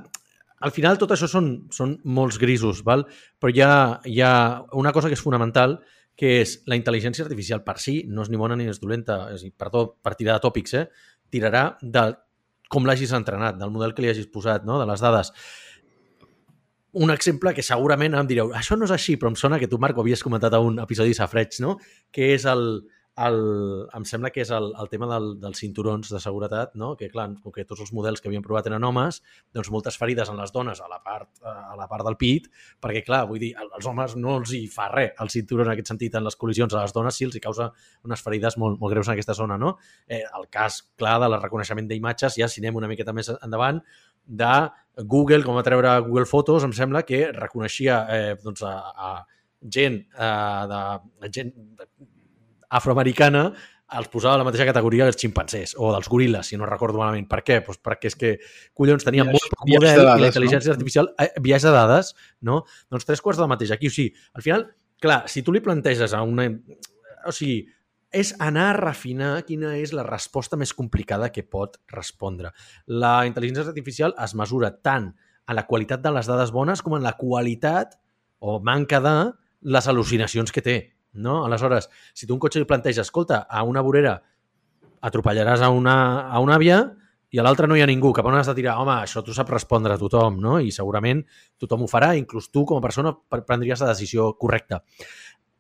al 0.61 0.75
final 0.75 0.99
tot 0.99 1.13
això 1.15 1.29
són, 1.31 1.51
són 1.75 1.99
molts 2.05 2.39
grisos, 2.43 2.83
val? 2.87 3.05
però 3.39 3.53
hi 3.55 3.63
ha, 3.63 3.73
hi 4.05 4.21
ha 4.25 4.33
una 4.79 4.93
cosa 4.93 5.11
que 5.11 5.19
és 5.19 5.23
fonamental, 5.23 5.79
que 6.19 6.41
és 6.43 6.57
la 6.67 6.79
intel·ligència 6.79 7.23
artificial 7.25 7.63
per 7.67 7.77
si, 7.79 8.01
no 8.11 8.25
és 8.25 8.31
ni 8.33 8.41
bona 8.41 8.57
ni 8.59 8.67
és 8.67 8.81
dolenta, 8.83 9.29
és 9.35 9.45
a 9.45 9.47
dir, 9.47 9.53
per, 9.55 9.71
tot, 9.75 9.99
per 10.03 10.17
tirar 10.19 10.39
de 10.39 10.45
tòpics, 10.49 10.75
eh? 10.75 10.89
tirarà 11.31 11.71
de 11.83 12.09
com 12.69 12.85
l'hagis 12.85 13.15
entrenat, 13.17 13.57
del 13.61 13.71
model 13.73 13.95
que 13.95 14.05
li 14.05 14.11
hagis 14.11 14.29
posat, 14.33 14.67
no? 14.67 14.81
de 14.81 14.87
les 14.89 15.01
dades. 15.01 15.31
Un 16.99 17.13
exemple 17.15 17.53
que 17.55 17.63
segurament 17.63 18.17
em 18.19 18.29
direu, 18.29 18.51
això 18.57 18.77
no 18.77 18.89
és 18.89 18.93
així, 18.93 19.15
però 19.17 19.31
em 19.31 19.39
sona 19.39 19.61
que 19.61 19.69
tu, 19.71 19.79
Marc, 19.81 19.97
ho 19.97 20.03
havies 20.03 20.25
comentat 20.25 20.57
a 20.57 20.61
un 20.65 20.81
episodi 20.83 21.15
de 21.15 21.21
Safreig, 21.21 21.61
no? 21.63 21.77
que 22.13 22.33
és 22.35 22.49
el, 22.51 22.67
el, 23.27 23.39
em 23.97 24.05
sembla 24.09 24.31
que 24.35 24.43
és 24.45 24.51
el, 24.55 24.71
el 24.79 24.89
tema 24.93 25.09
del, 25.11 25.29
dels 25.43 25.61
cinturons 25.63 26.11
de 26.13 26.21
seguretat, 26.23 26.75
no? 26.79 26.93
que 26.99 27.09
clar, 27.13 27.27
com 27.43 27.55
que 27.55 27.65
tots 27.69 27.83
els 27.85 27.93
models 27.97 28.23
que 28.23 28.31
havien 28.31 28.45
provat 28.45 28.69
eren 28.71 28.85
homes, 28.87 29.21
doncs 29.57 29.71
moltes 29.75 29.99
ferides 30.01 30.31
en 30.33 30.39
les 30.41 30.53
dones 30.55 30.83
a 30.85 30.89
la 30.91 31.01
part, 31.05 31.31
a 31.43 31.77
la 31.79 31.89
part 31.91 32.07
del 32.07 32.19
pit, 32.21 32.51
perquè 32.83 33.03
clar, 33.07 33.25
vull 33.31 33.43
dir, 33.43 33.53
als 33.59 33.89
homes 33.89 34.17
no 34.19 34.39
els 34.41 34.53
hi 34.55 34.65
fa 34.73 34.91
res 34.93 35.19
el 35.23 35.33
cinturó 35.33 35.65
en 35.67 35.73
aquest 35.73 35.93
sentit 35.93 36.19
en 36.19 36.27
les 36.27 36.39
col·lisions, 36.39 36.75
a 36.75 36.85
les 36.87 36.95
dones 36.95 37.17
sí 37.19 37.27
els 37.27 37.39
hi 37.39 37.43
causa 37.45 37.71
unes 38.07 38.23
ferides 38.25 38.59
molt, 38.61 38.79
molt 38.81 38.95
greus 38.95 39.09
en 39.09 39.17
aquesta 39.17 39.37
zona, 39.39 39.59
no? 39.59 39.77
Eh, 40.07 40.23
el 40.23 40.47
cas, 40.53 40.83
clar, 40.99 41.19
de 41.23 41.31
la 41.33 41.41
reconeixement 41.43 41.89
d'imatges, 41.89 42.39
ja 42.39 42.49
si 42.49 42.63
anem 42.63 42.79
una 42.79 42.91
miqueta 42.91 43.15
més 43.17 43.33
endavant, 43.39 43.83
de 44.29 44.53
Google, 45.09 45.43
com 45.45 45.57
va 45.57 45.65
treure 45.65 45.95
Google 46.05 46.29
Fotos, 46.29 46.65
em 46.67 46.75
sembla 46.77 47.03
que 47.09 47.29
reconeixia 47.33 48.03
eh, 48.13 48.37
doncs, 48.45 48.63
a, 48.67 48.75
a 48.93 49.69
gent, 49.75 50.03
eh, 50.13 50.63
de, 50.71 51.31
gent 51.33 51.55
afroamericana 52.69 53.49
els 53.99 54.11
posava 54.13 54.37
a 54.37 54.41
la 54.43 54.45
mateixa 54.45 54.67
categoria 54.69 55.07
dels 55.09 55.17
ximpancers 55.17 55.73
o 55.81 55.89
dels 55.95 56.11
goril·les, 56.13 56.51
si 56.51 56.59
no 56.61 56.67
recordo 56.69 57.01
malament. 57.01 57.25
Per 57.31 57.41
què? 57.41 57.63
Pues 57.65 57.81
perquè 57.81 58.11
és 58.11 58.17
que, 58.21 58.35
collons, 58.77 59.07
tenien 59.07 59.25
Biaix- 59.31 59.39
molt 59.39 59.55
poc 59.55 59.71
model 59.71 60.03
dades, 60.03 60.19
i 60.19 60.25
la 60.25 60.29
intel·ligència 60.29 60.69
no? 60.69 60.77
artificial, 60.77 61.09
eh, 61.25 61.31
biaix 61.41 61.65
de 61.65 61.73
dades, 61.73 62.13
no? 62.45 62.59
Doncs 62.93 63.09
tres 63.09 63.25
quarts 63.25 63.41
del 63.41 63.49
mateix. 63.49 63.73
Aquí, 63.73 63.89
o 63.89 63.95
sigui, 63.95 64.13
al 64.35 64.45
final, 64.45 64.67
clar, 65.01 65.23
si 65.33 65.43
tu 65.43 65.57
li 65.57 65.65
planteges 65.65 66.13
a 66.13 66.21
una... 66.21 66.51
O 67.25 67.33
sigui, 67.33 67.63
és 68.13 68.35
anar 68.41 68.71
a 68.71 68.77
refinar 68.77 69.33
quina 69.49 69.75
és 69.77 69.93
la 69.97 70.05
resposta 70.05 70.57
més 70.57 70.75
complicada 70.77 71.31
que 71.33 71.45
pot 71.45 71.77
respondre. 71.93 72.53
La 72.87 73.23
intel·ligència 73.29 73.69
artificial 73.69 74.15
es 74.21 74.37
mesura 74.37 74.71
tant 74.85 75.11
en 75.49 75.57
la 75.57 75.67
qualitat 75.69 76.05
de 76.05 76.13
les 76.13 76.29
dades 76.29 76.53
bones 76.53 76.85
com 76.85 76.97
en 76.97 77.05
la 77.05 77.17
qualitat 77.17 77.97
o 78.41 78.61
manca 78.61 79.01
de 79.01 79.17
les 79.63 79.89
al·lucinacions 79.89 80.53
que 80.53 80.65
té. 80.65 80.79
No? 81.13 81.45
Aleshores, 81.47 81.89
si 82.15 82.27
tu 82.27 82.35
un 82.37 82.41
cotxe 82.43 82.61
li 82.61 82.69
planteja, 82.69 83.03
escolta, 83.07 83.47
a 83.49 83.63
una 83.65 83.81
vorera 83.85 84.19
atropellaràs 85.01 85.63
a 85.63 85.71
una, 85.71 85.97
a 86.29 86.41
una 86.43 86.57
àvia 86.59 86.81
i 87.31 87.39
a 87.39 87.45
l'altra 87.45 87.69
no 87.69 87.77
hi 87.77 87.83
ha 87.85 87.87
ningú, 87.89 88.11
cap 88.17 88.27
on 88.27 88.39
has 88.39 88.49
de 88.49 88.57
tirar? 88.57 88.79
Home, 88.81 88.95
això 89.05 89.23
tu 89.25 89.35
saps 89.37 89.53
respondre 89.53 89.93
a 89.95 90.01
tothom, 90.01 90.39
no? 90.41 90.59
I 90.65 90.73
segurament 90.73 91.23
tothom 91.61 91.85
ho 91.85 91.89
farà, 91.91 92.15
inclús 92.17 92.49
tu 92.51 92.65
com 92.65 92.81
a 92.81 92.85
persona 92.85 93.13
pre- 93.13 93.45
prendries 93.45 93.85
la 93.85 93.91
decisió 93.93 94.33
correcta. 94.41 94.83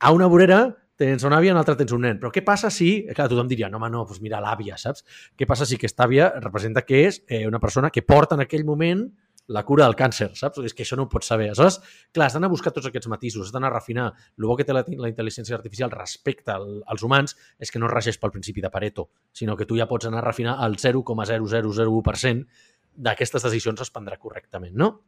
A 0.00 0.12
una 0.16 0.28
vorera 0.30 0.62
tens 0.98 1.22
una 1.28 1.38
àvia, 1.38 1.52
a 1.52 1.54
una 1.54 1.62
altra 1.62 1.76
tens 1.78 1.92
un 1.94 2.02
nen. 2.02 2.18
Però 2.18 2.32
què 2.34 2.42
passa 2.42 2.70
si... 2.74 3.04
Clar, 3.14 3.28
tothom 3.30 3.46
diria, 3.50 3.68
no, 3.70 3.78
home, 3.78 3.90
no, 3.92 4.02
doncs 4.08 4.22
mira 4.24 4.40
l'àvia, 4.42 4.78
saps? 4.80 5.04
Què 5.38 5.46
passa 5.46 5.66
si 5.68 5.78
aquesta 5.78 6.08
àvia 6.08 6.32
representa 6.40 6.82
que 6.82 7.04
és 7.06 7.20
eh, 7.28 7.44
una 7.46 7.60
persona 7.62 7.92
que 7.94 8.02
porta 8.02 8.34
en 8.34 8.42
aquell 8.42 8.64
moment 8.66 9.04
la 9.48 9.64
cura 9.64 9.86
del 9.88 9.96
càncer, 9.96 10.30
saps? 10.36 10.60
És 10.68 10.74
que 10.76 10.84
això 10.84 10.96
no 10.98 11.06
ho 11.06 11.10
pots 11.12 11.30
saber. 11.32 11.48
Aleshores, 11.48 11.80
clar, 12.12 12.28
has 12.28 12.36
d'anar 12.36 12.50
a 12.50 12.52
buscar 12.52 12.72
tots 12.76 12.88
aquests 12.88 13.08
matisos, 13.08 13.48
has 13.48 13.54
d'anar 13.54 13.70
a 13.72 13.76
refinar. 13.78 14.08
El 14.36 14.48
bo 14.48 14.56
que 14.58 14.66
té 14.68 14.76
la, 14.76 14.84
la 14.84 15.10
intel·ligència 15.10 15.56
artificial 15.56 15.92
respecte 15.94 16.52
al, 16.52 16.82
als 16.86 17.04
humans 17.06 17.36
és 17.58 17.72
que 17.72 17.80
no 17.80 17.88
es 17.88 17.94
regeix 17.94 18.20
pel 18.20 18.34
principi 18.34 18.64
de 18.64 18.70
Pareto, 18.70 19.08
sinó 19.32 19.56
que 19.56 19.66
tu 19.68 19.78
ja 19.80 19.88
pots 19.88 20.08
anar 20.08 20.20
a 20.20 20.28
refinar 20.28 20.58
el 20.66 20.76
0,0001% 20.76 22.64
d'aquestes 22.98 23.44
decisions 23.46 23.80
es 23.80 23.94
prendrà 23.94 24.18
correctament, 24.20 24.74
no? 24.76 24.98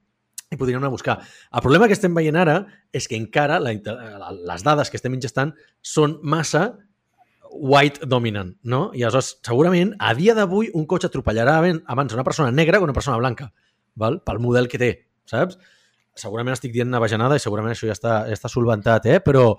i 0.50 0.56
podríem 0.58 0.80
anar 0.80 0.88
a 0.90 0.96
buscar. 0.96 1.14
El 1.54 1.62
problema 1.62 1.86
que 1.86 1.94
estem 1.94 2.14
veient 2.14 2.34
ara 2.34 2.56
és 2.96 3.06
que 3.06 3.14
encara 3.14 3.60
la, 3.62 3.70
les 3.70 4.64
dades 4.66 4.90
que 4.90 4.98
estem 4.98 5.14
ingestant 5.14 5.52
són 5.78 6.16
massa 6.26 6.72
white 7.50 8.06
dominant, 8.06 8.52
no? 8.62 8.88
I 8.94 9.04
aleshores, 9.04 9.36
segurament, 9.46 9.94
a 9.98 10.14
dia 10.18 10.34
d'avui, 10.34 10.70
un 10.74 10.86
cotxe 10.90 11.10
atropellarà 11.10 11.58
abans 11.60 12.14
una 12.14 12.26
persona 12.26 12.50
negra 12.54 12.78
que 12.78 12.86
una 12.86 12.96
persona 12.96 13.18
blanca, 13.18 13.50
val? 14.00 14.20
pel 14.26 14.40
model 14.42 14.68
que 14.70 14.80
té, 14.80 14.92
saps? 15.28 15.58
Segurament 16.18 16.56
estic 16.56 16.72
dient 16.74 16.90
una 16.90 17.00
bajanada 17.00 17.36
i 17.38 17.42
segurament 17.42 17.72
això 17.72 17.86
ja 17.88 17.94
està, 17.96 18.14
ja 18.28 18.36
està 18.36 18.50
solventat, 18.50 19.06
eh? 19.06 19.20
però 19.24 19.52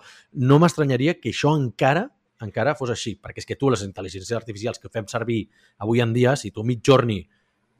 no 0.44 0.60
m'estranyaria 0.62 1.16
que 1.22 1.32
això 1.32 1.56
encara 1.58 2.10
encara 2.42 2.74
fos 2.74 2.90
així, 2.90 3.14
perquè 3.22 3.38
és 3.44 3.46
que 3.46 3.54
tu, 3.54 3.70
les 3.70 3.84
intel·ligències 3.86 4.34
artificials 4.34 4.82
que 4.82 4.90
fem 4.90 5.06
servir 5.06 5.44
avui 5.86 6.02
en 6.02 6.10
dia, 6.14 6.34
si 6.36 6.50
tu 6.50 6.64
Midjourney 6.66 7.22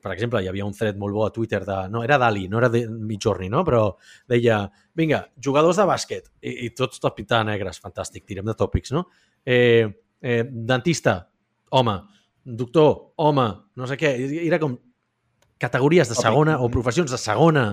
per 0.02 0.10
exemple, 0.10 0.40
hi 0.42 0.48
havia 0.50 0.66
un 0.66 0.74
thread 0.74 0.98
molt 0.98 1.14
bo 1.14 1.24
a 1.24 1.30
Twitter 1.30 1.60
de... 1.62 1.76
No, 1.92 2.02
era 2.02 2.18
Dali, 2.18 2.48
no 2.50 2.58
era 2.58 2.68
de 2.72 2.82
Midjourney, 2.90 3.46
no? 3.52 3.62
Però 3.64 3.84
deia, 4.28 4.64
vinga, 4.98 5.22
jugadors 5.46 5.78
de 5.78 5.86
bàsquet, 5.86 6.26
i, 6.42 6.56
i 6.66 6.70
tots 6.74 6.98
tot 7.00 7.14
pintats 7.14 7.46
negres, 7.46 7.78
fantàstic, 7.82 8.24
tirem 8.26 8.48
de 8.50 8.56
tòpics, 8.58 8.90
no? 8.96 9.04
Eh, 9.46 9.86
eh, 10.18 10.40
dentista, 10.72 11.20
home, 11.78 11.94
doctor, 12.42 12.90
home, 13.22 13.46
no 13.78 13.86
sé 13.86 13.98
què. 14.00 14.10
I 14.26 14.42
Era 14.48 14.58
com 14.62 14.74
categories 15.62 16.10
de 16.10 16.18
segona 16.18 16.58
o 16.60 16.70
professions 16.72 17.12
de 17.14 17.18
segona, 17.20 17.66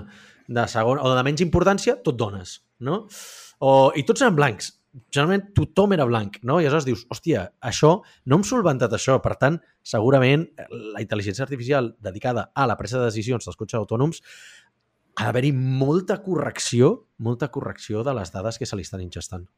de 0.47 0.65
segona 0.71 1.05
o 1.05 1.13
de 1.15 1.23
menys 1.25 1.43
importància, 1.45 1.97
tot 2.05 2.17
dones, 2.19 2.59
no? 2.85 3.05
O, 3.59 3.89
I 3.97 4.05
tots 4.07 4.23
eren 4.23 4.37
blancs. 4.37 4.75
Generalment 5.13 5.51
tothom 5.53 5.93
era 5.93 6.05
blanc, 6.09 6.39
no? 6.41 6.57
I 6.57 6.65
aleshores 6.65 6.87
dius, 6.87 7.03
hòstia, 7.13 7.43
això, 7.61 7.99
no 8.25 8.39
hem 8.39 8.45
solventat 8.47 8.93
això, 8.95 9.19
per 9.21 9.35
tant, 9.41 9.59
segurament 9.85 10.47
la 10.69 11.03
intel·ligència 11.03 11.45
artificial 11.45 11.93
dedicada 12.01 12.49
a 12.55 12.65
la 12.69 12.77
presa 12.79 12.97
de 12.97 13.11
decisions 13.11 13.45
dels 13.45 13.59
cotxes 13.59 13.77
autònoms 13.81 14.23
ha 15.19 15.27
d'haver-hi 15.27 15.51
molta 15.53 16.21
correcció, 16.23 16.93
molta 17.17 17.49
correcció 17.51 18.05
de 18.07 18.15
les 18.15 18.31
dades 18.31 18.57
que 18.57 18.65
se 18.69 18.77
li 18.79 18.85
estan 18.87 19.03
ingestant. 19.03 19.49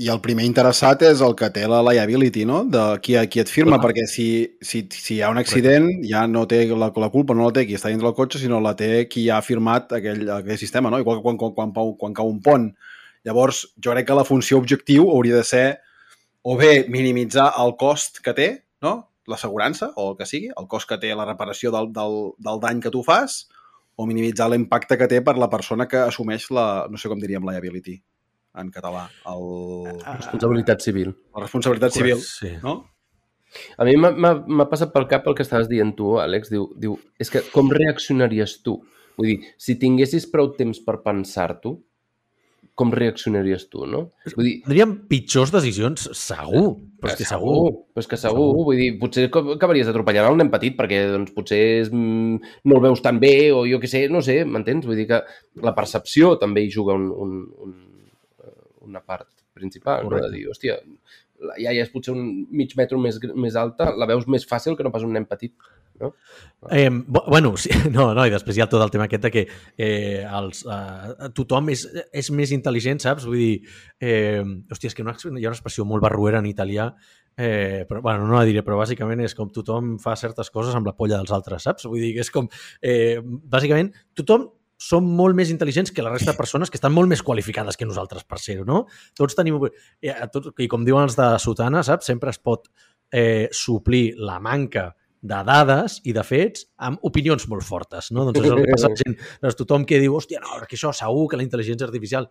I 0.00 0.06
el 0.08 0.22
primer 0.24 0.46
interessat 0.48 1.02
és 1.04 1.20
el 1.20 1.34
que 1.36 1.50
té 1.52 1.66
la 1.68 1.82
liability, 1.84 2.46
no? 2.48 2.62
De 2.64 2.80
qui, 3.04 3.12
qui 3.28 3.42
et 3.42 3.50
firma, 3.52 3.76
Clar. 3.76 3.90
perquè 3.90 4.06
si, 4.08 4.26
si, 4.64 4.86
si 4.88 5.18
hi 5.18 5.20
ha 5.20 5.28
un 5.28 5.36
accident 5.36 5.88
ja 6.08 6.22
no 6.24 6.46
té 6.48 6.62
la, 6.70 6.88
la 6.88 7.10
culpa, 7.12 7.36
no 7.36 7.50
la 7.50 7.52
té 7.52 7.66
qui 7.68 7.76
està 7.76 7.90
dins 7.92 8.00
del 8.00 8.14
cotxe, 8.16 8.40
sinó 8.40 8.60
la 8.64 8.72
té 8.78 9.04
qui 9.12 9.26
ha 9.28 9.42
firmat 9.44 9.92
aquell, 9.98 10.24
aquell 10.38 10.60
sistema, 10.60 10.88
no? 10.88 11.00
Igual 11.02 11.20
que 11.20 11.26
quan, 11.26 11.36
quan, 11.36 11.52
quan, 11.58 11.74
quan, 11.76 11.92
quan 12.00 12.16
cau 12.16 12.30
un 12.32 12.40
pont. 12.40 12.70
Llavors, 13.28 13.66
jo 13.84 13.92
crec 13.92 14.08
que 14.08 14.16
la 14.16 14.24
funció 14.24 14.62
objectiu 14.62 15.10
hauria 15.12 15.36
de 15.36 15.44
ser 15.44 15.66
o 16.42 16.56
bé 16.56 16.86
minimitzar 16.88 17.50
el 17.60 17.76
cost 17.78 18.22
que 18.24 18.34
té, 18.38 18.48
no? 18.82 18.94
l'assegurança, 19.28 19.92
o 20.00 20.08
el 20.10 20.16
que 20.18 20.26
sigui, 20.26 20.48
el 20.58 20.66
cost 20.72 20.88
que 20.88 20.98
té 21.04 21.12
la 21.14 21.28
reparació 21.28 21.70
del, 21.70 21.92
del, 21.94 22.16
del 22.42 22.64
dany 22.64 22.80
que 22.82 22.90
tu 22.90 23.04
fas, 23.06 23.44
o 23.94 24.08
minimitzar 24.08 24.48
l'impacte 24.50 24.96
que 24.98 25.06
té 25.06 25.20
per 25.22 25.36
la 25.38 25.52
persona 25.52 25.86
que 25.86 26.00
assumeix 26.08 26.48
la, 26.50 26.88
no 26.90 26.98
sé 26.98 27.12
com 27.12 27.20
diríem, 27.20 27.44
liability 27.46 28.00
en 28.54 28.70
català, 28.70 29.06
el, 29.26 30.00
Responsabilitat 30.16 30.80
civil. 30.84 31.14
la 31.34 31.40
responsabilitat 31.46 31.92
civil, 31.92 32.16
Sí. 32.20 32.50
no? 32.62 32.88
A 33.76 33.84
mi 33.84 33.96
m'ha- 33.96 34.68
passat 34.68 34.92
pel 34.92 35.06
cap 35.08 35.26
el 35.28 35.34
que 35.34 35.42
estaves 35.42 35.68
dient 35.68 35.94
tu, 35.94 36.18
Àlex. 36.18 36.48
Diu, 36.50 36.70
diu, 36.76 36.98
és 37.18 37.28
que 37.30 37.42
com 37.52 37.68
reaccionaries 37.70 38.62
tu? 38.62 38.78
Vull 39.16 39.26
dir, 39.28 39.40
si 39.58 39.74
tinguessis 39.78 40.26
prou 40.26 40.54
temps 40.56 40.80
per 40.80 41.02
pensar-t'ho, 41.02 41.78
com 42.74 42.90
reaccionaries 42.90 43.68
tu, 43.68 43.84
no? 43.84 44.12
Vull 44.34 44.46
dir, 44.46 44.62
Tindríem 44.64 44.94
pitjors 45.06 45.50
decisions, 45.52 46.08
segur. 46.16 46.78
Però 47.02 47.10
és 47.12 47.18
que 47.18 47.24
segur. 47.28 47.84
Però 47.92 48.00
és 48.00 48.06
que 48.08 48.16
segur, 48.16 48.54
vull 48.64 48.76
dir, 48.78 48.98
potser 48.98 49.26
acabaries 49.28 49.86
atropellant 49.88 50.32
un 50.32 50.38
nen 50.38 50.50
petit 50.50 50.74
perquè 50.78 51.02
doncs, 51.12 51.32
potser 51.36 51.60
és, 51.82 51.92
mm, 51.92 52.40
no 52.64 52.76
el 52.76 52.80
veus 52.80 53.02
tan 53.02 53.20
bé 53.20 53.52
o 53.52 53.66
jo 53.68 53.78
què 53.78 53.86
sé, 53.86 54.08
no 54.08 54.22
sé, 54.22 54.46
m'entens? 54.46 54.86
Vull 54.86 54.96
dir 54.96 55.06
que 55.06 55.22
la 55.56 55.74
percepció 55.74 56.38
també 56.38 56.62
hi 56.64 56.70
juga 56.70 56.94
un, 56.94 57.10
un, 57.12 57.52
un, 57.60 57.91
una 58.86 59.00
part 59.04 59.28
principal, 59.54 60.02
no? 60.04 60.10
Correcte. 60.10 60.30
de 60.30 60.36
dir, 60.38 60.46
hòstia, 60.50 60.78
la 61.42 61.56
iaia 61.58 61.82
és 61.82 61.90
potser 61.92 62.14
un 62.14 62.26
mig 62.54 62.74
metre 62.78 62.98
més, 62.98 63.18
més 63.34 63.56
alta, 63.58 63.90
la 63.98 64.06
veus 64.06 64.28
més 64.30 64.44
fàcil 64.48 64.76
que 64.78 64.84
no 64.86 64.92
pas 64.94 65.02
un 65.06 65.12
nen 65.16 65.26
petit. 65.26 65.54
No? 66.00 66.08
Eh, 66.72 66.88
bu- 66.90 67.22
bueno, 67.28 67.52
sí, 67.60 67.68
no, 67.94 68.08
no, 68.16 68.24
i 68.26 68.30
després 68.32 68.56
hi 68.56 68.62
ha 68.64 68.68
tot 68.70 68.82
el 68.82 68.90
tema 68.90 69.04
aquest 69.06 69.26
de 69.26 69.30
que 69.34 69.42
eh, 69.76 70.22
els, 70.24 70.64
eh, 70.66 71.28
tothom 71.36 71.68
és, 71.74 71.84
és 72.10 72.30
més 72.34 72.50
intel·ligent, 72.54 73.02
saps? 73.04 73.26
Vull 73.28 73.38
dir, 73.38 73.74
eh, 74.00 74.40
hòstia, 74.72 74.90
és 74.90 74.96
que 74.98 75.04
una, 75.04 75.14
hi 75.14 75.44
ha 75.44 75.50
una 75.52 75.58
expressió 75.58 75.84
molt 75.86 76.02
barruera 76.02 76.40
en 76.42 76.48
italià, 76.50 76.88
eh, 77.36 77.84
però, 77.90 78.00
bueno, 78.02 78.26
no 78.26 78.38
la 78.38 78.46
diré, 78.48 78.64
però 78.66 78.80
bàsicament 78.80 79.22
és 79.26 79.36
com 79.38 79.50
tothom 79.52 79.94
fa 80.02 80.16
certes 80.18 80.50
coses 80.50 80.74
amb 80.78 80.88
la 80.90 80.96
polla 80.96 81.20
dels 81.20 81.34
altres, 81.34 81.68
saps? 81.68 81.86
Vull 81.90 82.00
dir 82.02 82.16
és 82.24 82.30
com, 82.34 82.48
eh, 82.82 83.20
bàsicament, 83.22 83.92
tothom 84.18 84.48
som 84.82 85.06
molt 85.18 85.38
més 85.38 85.52
intel·ligents 85.54 85.92
que 85.94 86.04
la 86.04 86.12
resta 86.12 86.32
de 86.32 86.38
persones 86.38 86.70
que 86.70 86.80
estan 86.80 86.94
molt 86.94 87.10
més 87.10 87.22
qualificades 87.22 87.78
que 87.78 87.86
nosaltres 87.88 88.26
per 88.28 88.40
ser-ho, 88.42 88.66
no? 88.68 88.84
Tots 89.18 89.38
tenim... 89.38 89.60
Eh, 90.02 90.16
tots, 90.32 90.54
I 90.58 90.68
com 90.70 90.86
diuen 90.86 91.06
els 91.06 91.18
de 91.18 91.28
Sotana, 91.42 91.84
saps? 91.86 92.10
Sempre 92.10 92.34
es 92.34 92.40
pot 92.42 92.66
eh, 93.12 93.48
suplir 93.52 94.12
la 94.18 94.40
manca 94.42 94.90
de 95.22 95.38
dades 95.46 96.00
i 96.10 96.14
de 96.16 96.24
fets 96.26 96.66
amb 96.82 97.04
opinions 97.06 97.46
molt 97.50 97.62
fortes, 97.62 98.10
no? 98.10 98.26
Doncs 98.26 98.42
és 98.42 98.50
el 98.50 98.64
que 98.64 98.74
passa 98.74 98.90
a 98.90 98.98
gent. 98.98 99.14
Doncs 99.44 99.58
tothom 99.60 99.86
que 99.86 100.00
diu, 100.02 100.16
hòstia, 100.18 100.42
no, 100.42 100.58
que 100.66 100.76
això 100.78 100.90
segur 100.96 101.28
que 101.30 101.40
la 101.40 101.46
intel·ligència 101.46 101.88
artificial... 101.88 102.28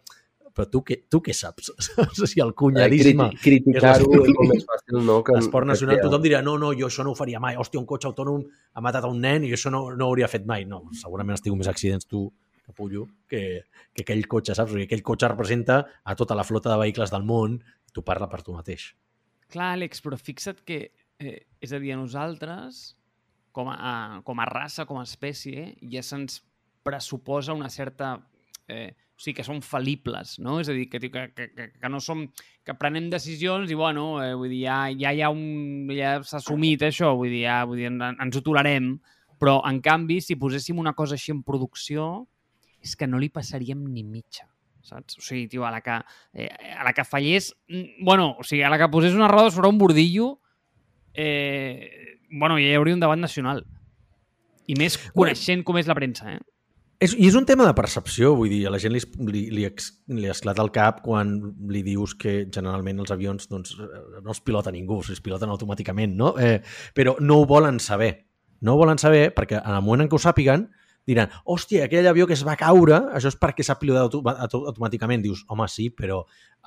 Però 0.51 0.65
tu 0.67 0.81
què, 0.83 0.97
tu 1.07 1.21
què 1.23 1.31
saps? 1.31 1.69
Sigui, 2.17 2.41
el 2.43 2.49
cunyadíssim 2.59 3.21
Criti 3.39 3.71
Criticar-ho 3.71 4.09
és 4.19 4.33
molt 4.35 4.49
més 4.51 4.65
fàcil, 4.67 4.97
no? 5.07 5.21
Que, 5.23 5.37
l'esport 5.37 5.63
que 5.63 5.69
nacional, 5.69 5.95
crear. 5.95 6.09
tothom 6.09 6.25
diria, 6.25 6.41
no, 6.43 6.57
no, 6.59 6.73
jo 6.75 6.89
això 6.91 7.05
no 7.07 7.13
ho 7.13 7.15
faria 7.15 7.39
mai. 7.39 7.55
Hòstia, 7.55 7.79
un 7.79 7.85
cotxe 7.87 8.09
autònom 8.09 8.41
ha 8.75 8.83
matat 8.83 9.07
a 9.07 9.11
un 9.13 9.23
nen 9.23 9.45
i 9.47 9.53
jo 9.53 9.55
això 9.55 9.71
no, 9.71 9.85
no 9.95 10.09
ho 10.09 10.11
hauria 10.11 10.27
fet 10.27 10.43
mai. 10.49 10.65
No, 10.67 10.81
segurament 10.99 11.39
has 11.39 11.45
tingut 11.45 11.61
més 11.61 11.71
accidents 11.71 12.03
tu, 12.03 12.25
capullo, 12.71 13.05
que, 13.29 13.61
que 13.93 14.05
aquell 14.07 14.25
cotxe, 14.31 14.55
saps? 14.57 14.71
O 14.71 14.79
sigui, 14.79 14.87
aquell 14.89 15.03
cotxe 15.05 15.29
representa 15.29 15.83
a 16.03 16.15
tota 16.17 16.35
la 16.39 16.47
flota 16.47 16.71
de 16.73 16.79
vehicles 16.81 17.11
del 17.13 17.27
món 17.27 17.59
tu 17.93 18.01
parla 18.07 18.29
per 18.31 18.41
tu 18.41 18.55
mateix. 18.55 18.93
Clar, 19.51 19.73
Àlex, 19.75 19.99
però 20.01 20.15
fixa't 20.17 20.63
que, 20.65 20.79
eh, 21.19 21.37
és 21.59 21.73
a 21.75 21.79
dir, 21.83 21.91
a 21.93 21.99
nosaltres, 21.99 22.95
com 23.51 23.67
a, 23.69 24.21
com 24.23 24.39
a 24.39 24.47
raça, 24.47 24.85
com 24.87 24.97
a 25.01 25.03
espècie, 25.03 25.73
ja 25.91 26.01
se'ns 26.01 26.41
pressuposa 26.87 27.53
una 27.53 27.69
certa... 27.69 28.15
Eh, 28.71 28.93
o 28.95 29.21
sigui, 29.21 29.35
que 29.37 29.43
som 29.45 29.59
fal·libles, 29.61 30.39
no? 30.41 30.55
És 30.63 30.69
a 30.71 30.73
dir, 30.73 30.87
que, 30.89 30.97
que, 31.03 31.25
que, 31.35 31.67
que, 31.75 31.89
no 31.91 31.99
som... 32.01 32.23
que 32.65 32.73
prenem 32.79 33.11
decisions 33.11 33.69
i, 33.69 33.75
bueno, 33.77 34.15
eh, 34.23 34.31
vull 34.33 34.49
dir, 34.49 34.63
ja, 34.63 34.77
ja 34.97 35.11
hi 35.13 35.21
ha 35.21 35.29
un... 35.29 35.91
ja 35.93 36.15
s'ha 36.25 36.39
assumit 36.39 36.87
això, 36.87 37.11
vull 37.19 37.29
dir, 37.29 37.43
ja, 37.43 37.59
vull 37.69 37.77
dir, 37.83 37.91
en- 37.91 38.15
ens 38.15 38.39
ho 38.39 38.41
tolerem, 38.41 38.95
però, 39.37 39.59
en 39.69 39.77
canvi, 39.83 40.21
si 40.25 40.39
poséssim 40.41 40.79
una 40.81 40.95
cosa 40.97 41.19
així 41.19 41.35
en 41.35 41.43
producció, 41.45 42.07
és 42.81 42.95
que 42.97 43.07
no 43.07 43.19
li 43.21 43.29
passaríem 43.29 43.83
ni 43.93 44.03
mitja 44.03 44.51
saps? 44.83 45.17
O 45.17 45.21
sigui, 45.21 45.47
tio, 45.47 45.65
a 45.65 45.71
la 45.71 45.81
que, 45.81 45.99
eh, 46.33 46.49
a 46.77 46.83
la 46.83 46.93
que 46.93 47.05
fallés... 47.05 47.55
mm, 47.67 48.03
Bueno, 48.03 48.35
o 48.39 48.43
sigui, 48.43 48.63
a 48.63 48.69
la 48.69 48.77
que 48.77 48.89
posés 48.89 49.13
una 49.13 49.27
roda 49.27 49.51
sobre 49.51 49.69
un 49.69 49.77
bordillo, 49.77 50.39
eh, 51.13 52.17
bueno, 52.31 52.55
ja 52.55 52.71
hi 52.71 52.75
hauria 52.75 52.95
un 52.95 53.03
debat 53.03 53.19
nacional. 53.19 53.65
I 54.67 54.77
més 54.79 54.97
coneixent 55.13 55.65
com 55.67 55.77
és 55.77 55.89
la 55.89 55.97
premsa, 55.97 56.37
eh? 56.37 56.39
És, 57.01 57.15
I 57.17 57.25
és 57.31 57.35
un 57.35 57.47
tema 57.49 57.65
de 57.65 57.73
percepció, 57.73 58.35
vull 58.37 58.51
dir, 58.51 58.67
a 58.69 58.71
la 58.71 58.77
gent 58.79 58.93
li, 58.93 59.01
li, 59.25 59.47
li, 59.49 59.63
ex, 59.65 59.89
li 60.13 60.29
esclata 60.29 60.61
el 60.61 60.69
cap 60.71 60.99
quan 61.01 61.33
li 61.73 61.81
dius 61.81 62.13
que 62.13 62.45
generalment 62.53 63.01
els 63.01 63.13
avions 63.13 63.49
doncs, 63.49 63.73
eh, 63.81 64.03
no 64.21 64.29
els 64.29 64.43
pilota 64.45 64.71
ningú, 64.71 65.01
es 65.09 65.23
piloten 65.23 65.49
automàticament, 65.49 66.13
no? 66.15 66.35
Eh, 66.37 66.59
però 66.93 67.15
no 67.19 67.41
ho 67.41 67.47
volen 67.49 67.81
saber. 67.81 68.27
No 68.61 68.75
ho 68.75 68.77
volen 68.83 69.01
saber 69.01 69.31
perquè 69.33 69.57
en 69.57 69.73
el 69.73 69.81
moment 69.81 70.05
en 70.05 70.11
què 70.11 70.19
ho 70.19 70.21
sàpiguen 70.21 70.67
diran, 71.07 71.29
hòstia, 71.49 71.85
aquell 71.87 72.07
avió 72.07 72.27
que 72.29 72.35
es 72.37 72.43
va 72.45 72.55
caure, 72.59 72.97
això 73.17 73.31
és 73.31 73.37
perquè 73.41 73.65
s'ha 73.65 73.77
pilotat 73.79 74.03
auto 74.05 74.21
auto 74.29 74.63
automàticament. 74.69 75.23
Dius, 75.23 75.43
home, 75.49 75.67
sí, 75.71 75.89
però 75.89 76.21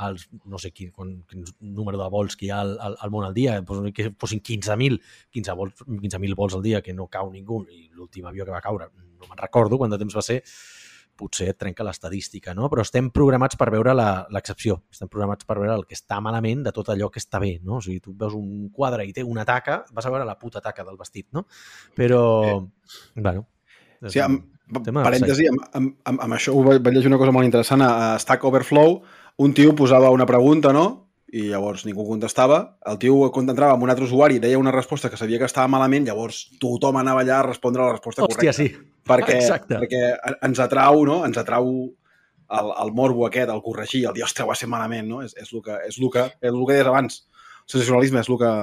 els, 0.08 0.26
no 0.50 0.58
sé 0.58 0.72
quin, 0.74 0.90
quin, 0.92 1.12
quin 1.30 1.44
número 1.74 2.00
de 2.00 2.08
vols 2.10 2.34
que 2.36 2.48
hi 2.48 2.50
ha 2.50 2.60
al, 2.64 2.72
al, 2.82 2.96
al 3.00 3.12
món 3.14 3.24
al 3.28 3.34
dia, 3.34 3.60
que 3.94 4.08
fossin 4.18 4.40
15.000 4.42 4.98
15 5.30 5.54
vols, 5.60 5.84
15.000 5.86 6.34
vols 6.34 6.54
al 6.58 6.64
dia 6.66 6.82
que 6.82 6.92
no 6.94 7.06
cau 7.06 7.30
ningú 7.30 7.62
i 7.70 7.88
l'últim 7.94 8.26
avió 8.26 8.44
que 8.44 8.50
va 8.56 8.60
caure, 8.64 8.90
no 8.96 9.28
me'n 9.30 9.38
recordo 9.38 9.78
quant 9.78 9.94
de 9.94 10.00
temps 10.02 10.16
va 10.18 10.22
ser, 10.26 10.40
potser 11.14 11.46
et 11.52 11.56
trenca 11.56 11.84
l'estadística, 11.86 12.56
no? 12.58 12.66
Però 12.66 12.82
estem 12.82 13.12
programats 13.14 13.54
per 13.54 13.68
veure 13.70 13.94
la- 13.94 14.26
l'excepció, 14.34 14.80
estem 14.90 15.06
programats 15.08 15.46
per 15.46 15.60
veure 15.60 15.76
el 15.78 15.86
que 15.86 15.94
està 15.94 16.18
malament 16.20 16.64
de 16.66 16.72
tot 16.74 16.90
allò 16.90 17.06
que 17.08 17.22
està 17.22 17.38
bé, 17.38 17.60
no? 17.62 17.76
O 17.78 17.80
sigui, 17.80 18.00
tu 18.02 18.16
veus 18.18 18.34
un 18.34 18.68
quadre 18.74 19.06
i 19.06 19.12
té 19.14 19.22
una 19.22 19.44
taca, 19.46 19.84
vas 19.94 20.06
a 20.06 20.10
veure 20.10 20.26
la 20.26 20.34
puta 20.40 20.60
taca 20.60 20.82
del 20.82 20.98
vestit, 20.98 21.28
no? 21.30 21.46
Però, 21.94 22.20
bueno... 23.14 23.46
Sí, 24.12 24.20
amb, 24.20 24.44
parèntesi, 24.72 25.48
amb, 25.50 25.64
amb, 25.72 25.94
amb, 26.08 26.20
amb 26.26 26.36
això 26.36 26.54
ho 26.54 26.62
vaig 26.66 26.92
llegir 26.92 27.10
una 27.12 27.20
cosa 27.20 27.32
molt 27.32 27.46
interessant. 27.48 27.82
A 27.84 28.18
Stack 28.18 28.44
Overflow, 28.44 29.00
un 29.44 29.54
tio 29.54 29.74
posava 29.76 30.10
una 30.14 30.26
pregunta, 30.26 30.72
no? 30.72 30.86
I 31.34 31.48
llavors 31.50 31.82
ningú 31.86 32.04
contestava. 32.06 32.60
El 32.86 32.98
tio 33.02 33.16
quan 33.34 33.48
entrava 33.50 33.74
amb 33.74 33.82
un 33.82 33.90
altre 33.90 34.06
usuari 34.06 34.38
deia 34.38 34.58
una 34.60 34.70
resposta 34.70 35.10
que 35.10 35.18
sabia 35.18 35.40
que 35.40 35.48
estava 35.50 35.66
malament, 35.68 36.06
llavors 36.06 36.44
tothom 36.62 37.00
anava 37.00 37.24
allà 37.24 37.40
a 37.40 37.48
respondre 37.48 37.82
la 37.82 37.96
resposta 37.96 38.22
Hòstia, 38.22 38.52
correcta. 38.52 38.58
sí. 38.60 38.90
Perquè, 39.04 39.40
Exacte. 39.42 39.80
perquè 39.82 40.36
ens 40.46 40.60
atrau, 40.62 41.02
no? 41.04 41.24
Ens 41.26 41.36
atrau 41.36 41.66
el, 42.50 42.70
el 42.84 42.92
morbo 42.92 43.26
aquest, 43.26 43.50
el 43.50 43.62
corregir, 43.62 44.06
el 44.06 44.14
dir, 44.14 44.24
ostres, 44.24 44.46
ho 44.46 44.52
has 44.52 44.62
fet 44.62 44.70
malament, 44.70 45.08
no? 45.10 45.20
És, 45.26 45.34
és, 45.36 45.50
el 45.52 45.62
que, 45.64 45.76
és, 45.88 45.98
el 45.98 46.10
que, 46.12 46.24
és 46.40 46.52
el 46.52 46.62
que 46.62 46.76
deies 46.76 46.90
abans. 46.92 47.20
El 47.64 47.76
sensacionalisme 47.76 48.22
és 48.22 48.30
el 48.30 48.40
que... 48.40 48.54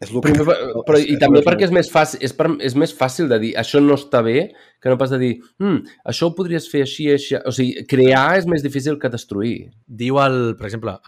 És 0.00 0.10
el 0.10 0.20
que... 0.20 0.32
Però, 0.32 0.44
però, 0.44 0.82
però, 0.84 0.98
I 1.00 1.16
també 1.20 1.40
perquè 1.46 1.66
és 1.68 1.72
més, 1.72 1.88
fàcil, 1.92 2.20
és, 2.26 2.34
per, 2.36 2.50
és 2.64 2.76
més 2.76 2.92
fàcil 2.96 3.30
de 3.30 3.38
dir 3.42 3.52
això 3.60 3.80
no 3.80 3.96
està 3.96 4.20
bé 4.24 4.50
que 4.82 4.92
no 4.92 4.98
pas 5.00 5.12
de 5.14 5.18
dir 5.22 5.32
hm, 5.62 5.78
això 6.12 6.28
ho 6.28 6.34
podries 6.36 6.68
fer 6.72 6.84
així, 6.84 7.08
així... 7.14 7.38
O 7.40 7.54
sigui, 7.54 7.86
crear 7.88 8.36
és 8.40 8.48
més 8.50 8.64
difícil 8.64 9.00
que 9.00 9.10
destruir. 9.12 9.56
Diu, 9.86 10.20
el, 10.22 10.54
per 10.58 10.68
exemple, 10.68 10.98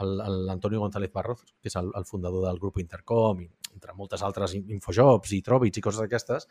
l'Antonio 0.48 0.80
González 0.84 1.12
Barroz, 1.12 1.44
que 1.60 1.68
és 1.72 1.76
el, 1.80 1.92
el 1.98 2.08
fundador 2.08 2.48
del 2.48 2.60
grup 2.62 2.80
Intercom, 2.80 3.44
i 3.44 3.50
entre 3.78 3.94
moltes 3.94 4.24
altres 4.26 4.56
in- 4.58 4.66
infojobs 4.74 5.32
i 5.36 5.40
tròbits 5.46 5.78
i 5.78 5.84
coses 5.84 6.02
d'aquestes, 6.02 6.48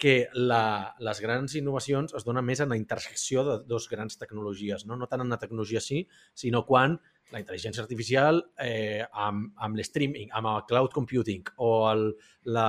que 0.00 0.16
la, 0.34 0.94
les 1.06 1.20
grans 1.22 1.54
innovacions 1.60 2.16
es 2.18 2.26
donen 2.26 2.46
més 2.46 2.64
en 2.64 2.72
la 2.72 2.78
intersecció 2.80 3.44
de 3.46 3.60
dos 3.68 3.86
grans 3.92 4.18
tecnologies, 4.18 4.86
no, 4.88 4.98
no 4.98 5.06
tant 5.10 5.22
en 5.22 5.30
la 5.30 5.38
tecnologia 5.38 5.82
sí, 5.84 6.04
sinó 6.34 6.64
quan 6.66 6.98
la 7.32 7.40
intel·ligència 7.40 7.82
artificial 7.82 8.40
eh, 8.60 9.02
amb, 9.10 9.52
amb 9.56 9.78
l'streaming, 9.78 10.30
amb 10.36 10.50
el 10.50 10.64
cloud 10.68 10.92
computing 10.94 11.44
o 11.56 11.70
el, 11.90 12.10
la 12.44 12.66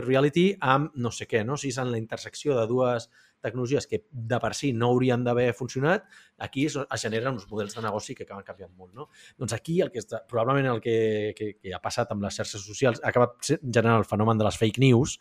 reality 0.00 0.54
amb 0.60 0.94
no 0.96 1.10
sé 1.10 1.26
què, 1.26 1.44
no? 1.44 1.56
Sigui, 1.56 1.74
és 1.74 1.78
en 1.78 1.90
la 1.92 2.00
intersecció 2.00 2.56
de 2.58 2.66
dues 2.66 3.10
tecnologies 3.40 3.86
que 3.86 4.04
de 4.10 4.38
per 4.40 4.52
si 4.54 4.72
no 4.72 4.90
haurien 4.92 5.24
d'haver 5.24 5.52
funcionat, 5.56 6.04
aquí 6.38 6.66
es, 6.66 6.76
es 6.76 7.02
generen 7.02 7.34
uns 7.34 7.46
models 7.50 7.74
de 7.74 7.82
negoci 7.82 8.14
que 8.14 8.26
acaben 8.26 8.44
canviant 8.44 8.72
molt. 8.76 8.92
No? 8.94 9.08
Doncs 9.38 9.54
aquí 9.56 9.80
el 9.80 9.90
que 9.90 10.02
està, 10.02 10.22
probablement 10.28 10.74
el 10.74 10.82
que, 10.84 11.32
que, 11.36 11.54
que 11.56 11.74
ha 11.74 11.80
passat 11.82 12.12
amb 12.12 12.26
les 12.26 12.36
xarxes 12.36 12.66
socials 12.66 13.00
ha 13.02 13.08
acabat 13.12 13.38
generant 13.62 14.00
el 14.02 14.08
fenomen 14.08 14.40
de 14.40 14.46
les 14.46 14.60
fake 14.60 14.82
news, 14.84 15.16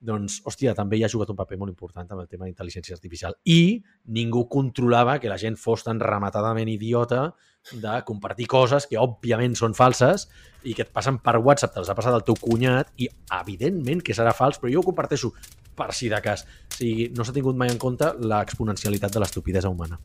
doncs, 0.00 0.40
hòstia, 0.48 0.72
també 0.76 0.96
hi 0.96 1.04
ha 1.04 1.10
jugat 1.12 1.30
un 1.32 1.38
paper 1.38 1.58
molt 1.60 1.72
important 1.72 2.08
amb 2.08 2.22
el 2.22 2.28
tema 2.28 2.46
d'intel·ligència 2.46 2.96
artificial. 2.96 3.36
I 3.44 3.82
ningú 4.16 4.46
controlava 4.48 5.18
que 5.20 5.28
la 5.28 5.38
gent 5.38 5.58
fos 5.60 5.84
tan 5.84 6.00
rematadament 6.00 6.70
idiota 6.72 7.34
de 7.72 7.98
compartir 8.08 8.46
coses 8.48 8.86
que 8.88 8.98
òbviament 8.98 9.54
són 9.58 9.76
falses 9.76 10.26
i 10.64 10.72
que 10.76 10.86
et 10.86 10.92
passen 10.94 11.20
per 11.20 11.36
WhatsApp, 11.36 11.74
te'ls 11.74 11.92
ha 11.92 11.98
passat 11.98 12.16
el 12.16 12.24
teu 12.24 12.38
cunyat 12.40 12.94
i 12.96 13.10
evidentment 13.40 14.00
que 14.04 14.16
serà 14.16 14.32
fals, 14.36 14.58
però 14.60 14.72
jo 14.72 14.80
ho 14.80 14.88
comparteixo 14.88 15.34
per 15.76 15.92
si 15.96 16.08
de 16.12 16.20
cas. 16.24 16.46
O 16.48 16.80
sigui, 16.80 17.10
no 17.16 17.24
s'ha 17.24 17.36
tingut 17.36 17.60
mai 17.60 17.72
en 17.72 17.78
compte 17.80 18.14
l'exponencialitat 18.24 19.12
de 19.12 19.22
l'estupidesa 19.22 19.72
humana. 19.72 20.00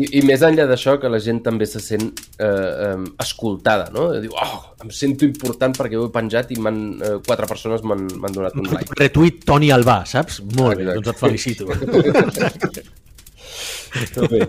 I, 0.00 0.04
I 0.16 0.20
més 0.24 0.42
enllà 0.46 0.64
d'això, 0.70 0.94
que 1.02 1.08
la 1.12 1.18
gent 1.22 1.42
també 1.44 1.66
se 1.68 1.80
sent 1.82 2.06
eh, 2.40 2.46
eh, 2.46 3.00
escoltada, 3.20 3.90
no? 3.94 4.06
Diu, 4.22 4.32
oh, 4.32 4.60
em 4.84 4.90
sento 4.94 5.26
important 5.28 5.74
perquè 5.76 5.98
ho 5.98 6.06
he 6.08 6.12
penjat 6.14 6.52
i 6.54 6.58
m'han, 6.62 6.78
eh, 7.02 7.16
quatre 7.26 7.48
persones 7.50 7.82
m'han 7.84 8.06
donat 8.08 8.56
un 8.56 8.70
like. 8.70 8.96
Retuit 9.00 9.42
Toni 9.46 9.68
Albà, 9.74 9.98
saps? 10.08 10.40
Molt 10.56 10.80
bé, 10.80 10.84
Exacte. 10.86 10.96
doncs 10.96 11.08
et 11.12 11.18
felicito. 11.26 11.64
Bé. 14.30 14.46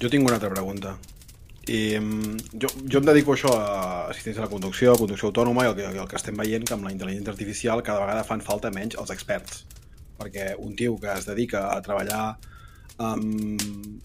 Jo 0.00 0.08
tinc 0.08 0.24
una 0.26 0.34
altra 0.40 0.50
pregunta. 0.50 0.96
I, 1.68 1.98
jo, 2.56 2.70
jo 2.88 3.00
em 3.00 3.04
dedico 3.04 3.34
a 3.34 3.36
això 3.36 3.50
a 3.52 3.74
assistència 4.08 4.40
a 4.40 4.46
la 4.46 4.52
conducció, 4.52 4.94
a 4.94 4.98
conducció 4.98 5.28
autònoma 5.28 5.66
i 5.66 5.70
el 5.70 5.76
que, 5.76 5.88
el 5.90 6.08
que 6.08 6.16
estem 6.16 6.38
veient 6.40 6.64
que 6.64 6.74
amb 6.74 6.88
la 6.88 6.94
intel·ligència 6.94 7.34
artificial 7.34 7.82
cada 7.84 8.00
vegada 8.00 8.24
fan 8.24 8.40
falta 8.40 8.72
menys 8.72 8.96
els 9.00 9.12
experts 9.12 9.66
perquè 10.20 10.54
un 10.58 10.72
tio 10.76 10.96
que 11.00 11.12
es 11.12 11.28
dedica 11.28 11.68
a 11.74 11.80
treballar 11.84 12.24
amb, 13.00 13.62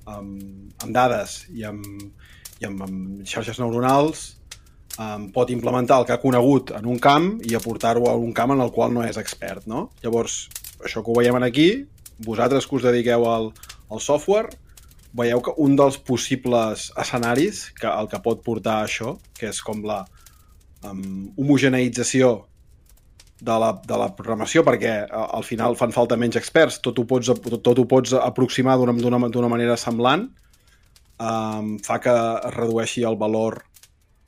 amb, 0.08 0.74
amb 0.84 0.92
dades 0.96 1.44
i 1.52 1.64
amb, 1.68 1.86
i 2.62 2.68
amb, 2.68 2.84
amb 2.86 3.24
xarxes 3.28 3.60
neuronals 3.60 4.26
um, 5.00 5.30
pot 5.36 5.52
implementar 5.52 6.00
el 6.02 6.08
que 6.08 6.16
ha 6.16 6.22
conegut 6.22 6.72
en 6.78 6.88
un 6.92 7.00
camp 7.04 7.34
i 7.44 7.56
aportar-ho 7.58 8.10
a 8.12 8.16
un 8.20 8.34
camp 8.34 8.56
en 8.56 8.64
el 8.64 8.72
qual 8.76 8.94
no 8.96 9.04
és 9.04 9.20
expert, 9.22 9.68
no? 9.68 9.90
Llavors, 10.04 10.46
això 10.84 11.04
que 11.04 11.12
ho 11.12 11.18
veiem 11.20 11.40
aquí, 11.44 11.70
vosaltres 12.26 12.68
que 12.68 12.80
us 12.80 12.88
dediqueu 12.88 13.28
al, 13.30 13.52
al 13.92 14.04
software, 14.04 14.56
veieu 15.16 15.40
que 15.42 15.54
un 15.64 15.76
dels 15.80 15.98
possibles 15.98 16.90
escenaris 17.00 17.70
que 17.80 17.88
el 17.88 18.10
que 18.12 18.20
pot 18.24 18.42
portar 18.44 18.82
a 18.82 18.88
això, 18.90 19.16
que 19.38 19.48
és 19.52 19.62
com 19.64 19.84
la 19.88 20.02
um, 20.84 21.30
homogeneïtzació 21.38 22.34
de 23.46 23.56
la, 23.60 23.70
de 23.86 23.98
la 24.00 24.10
programació, 24.16 24.64
perquè 24.68 24.96
a- 25.08 25.30
al 25.38 25.44
final 25.44 25.76
fan 25.80 25.92
falta 25.96 26.18
menys 26.20 26.36
experts, 26.40 26.80
tot 26.84 27.00
ho 27.00 27.06
pots, 27.08 27.28
tot, 27.44 27.62
tot 27.64 27.80
ho 27.80 27.86
pots 27.88 28.14
aproximar 28.20 28.78
d'una 28.80 28.94
d'una- 28.96 29.30
d'una 29.30 29.50
manera 29.52 29.78
semblant, 29.78 30.28
um, 31.20 31.78
fa 31.80 32.00
que 32.00 32.12
es 32.50 32.54
redueixi 32.56 33.04
el 33.04 33.16
valor 33.18 33.62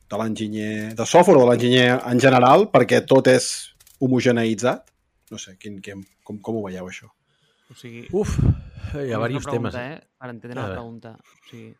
de 0.10 0.18
l'enginyer 0.18 0.94
de 0.96 1.06
software 1.06 1.38
o 1.40 1.46
de 1.46 1.50
l'enginyer 1.52 2.00
en 2.08 2.20
general 2.20 2.70
perquè 2.72 3.02
tot 3.06 3.28
és 3.28 3.74
homogeneïtzat. 4.00 4.86
No 5.32 5.38
sé, 5.38 5.58
quin, 5.60 5.82
quin, 5.84 6.06
com, 6.24 6.38
com 6.40 6.56
ho 6.62 6.64
veieu, 6.68 6.88
això? 6.88 7.10
O 7.72 7.76
sigui, 7.76 8.06
Uf, 8.16 8.38
hi 8.94 9.12
ha 9.14 9.20
una 9.20 9.28
diversos 9.28 9.52
temes. 9.52 9.74
pregunta, 9.74 9.84
Eh? 9.84 9.94
eh? 9.98 10.08
Per 10.18 10.30
entendre 10.34 10.62
la 10.62 10.72
pregunta. 10.72 11.12
O 11.18 11.50
sigui, 11.50 11.72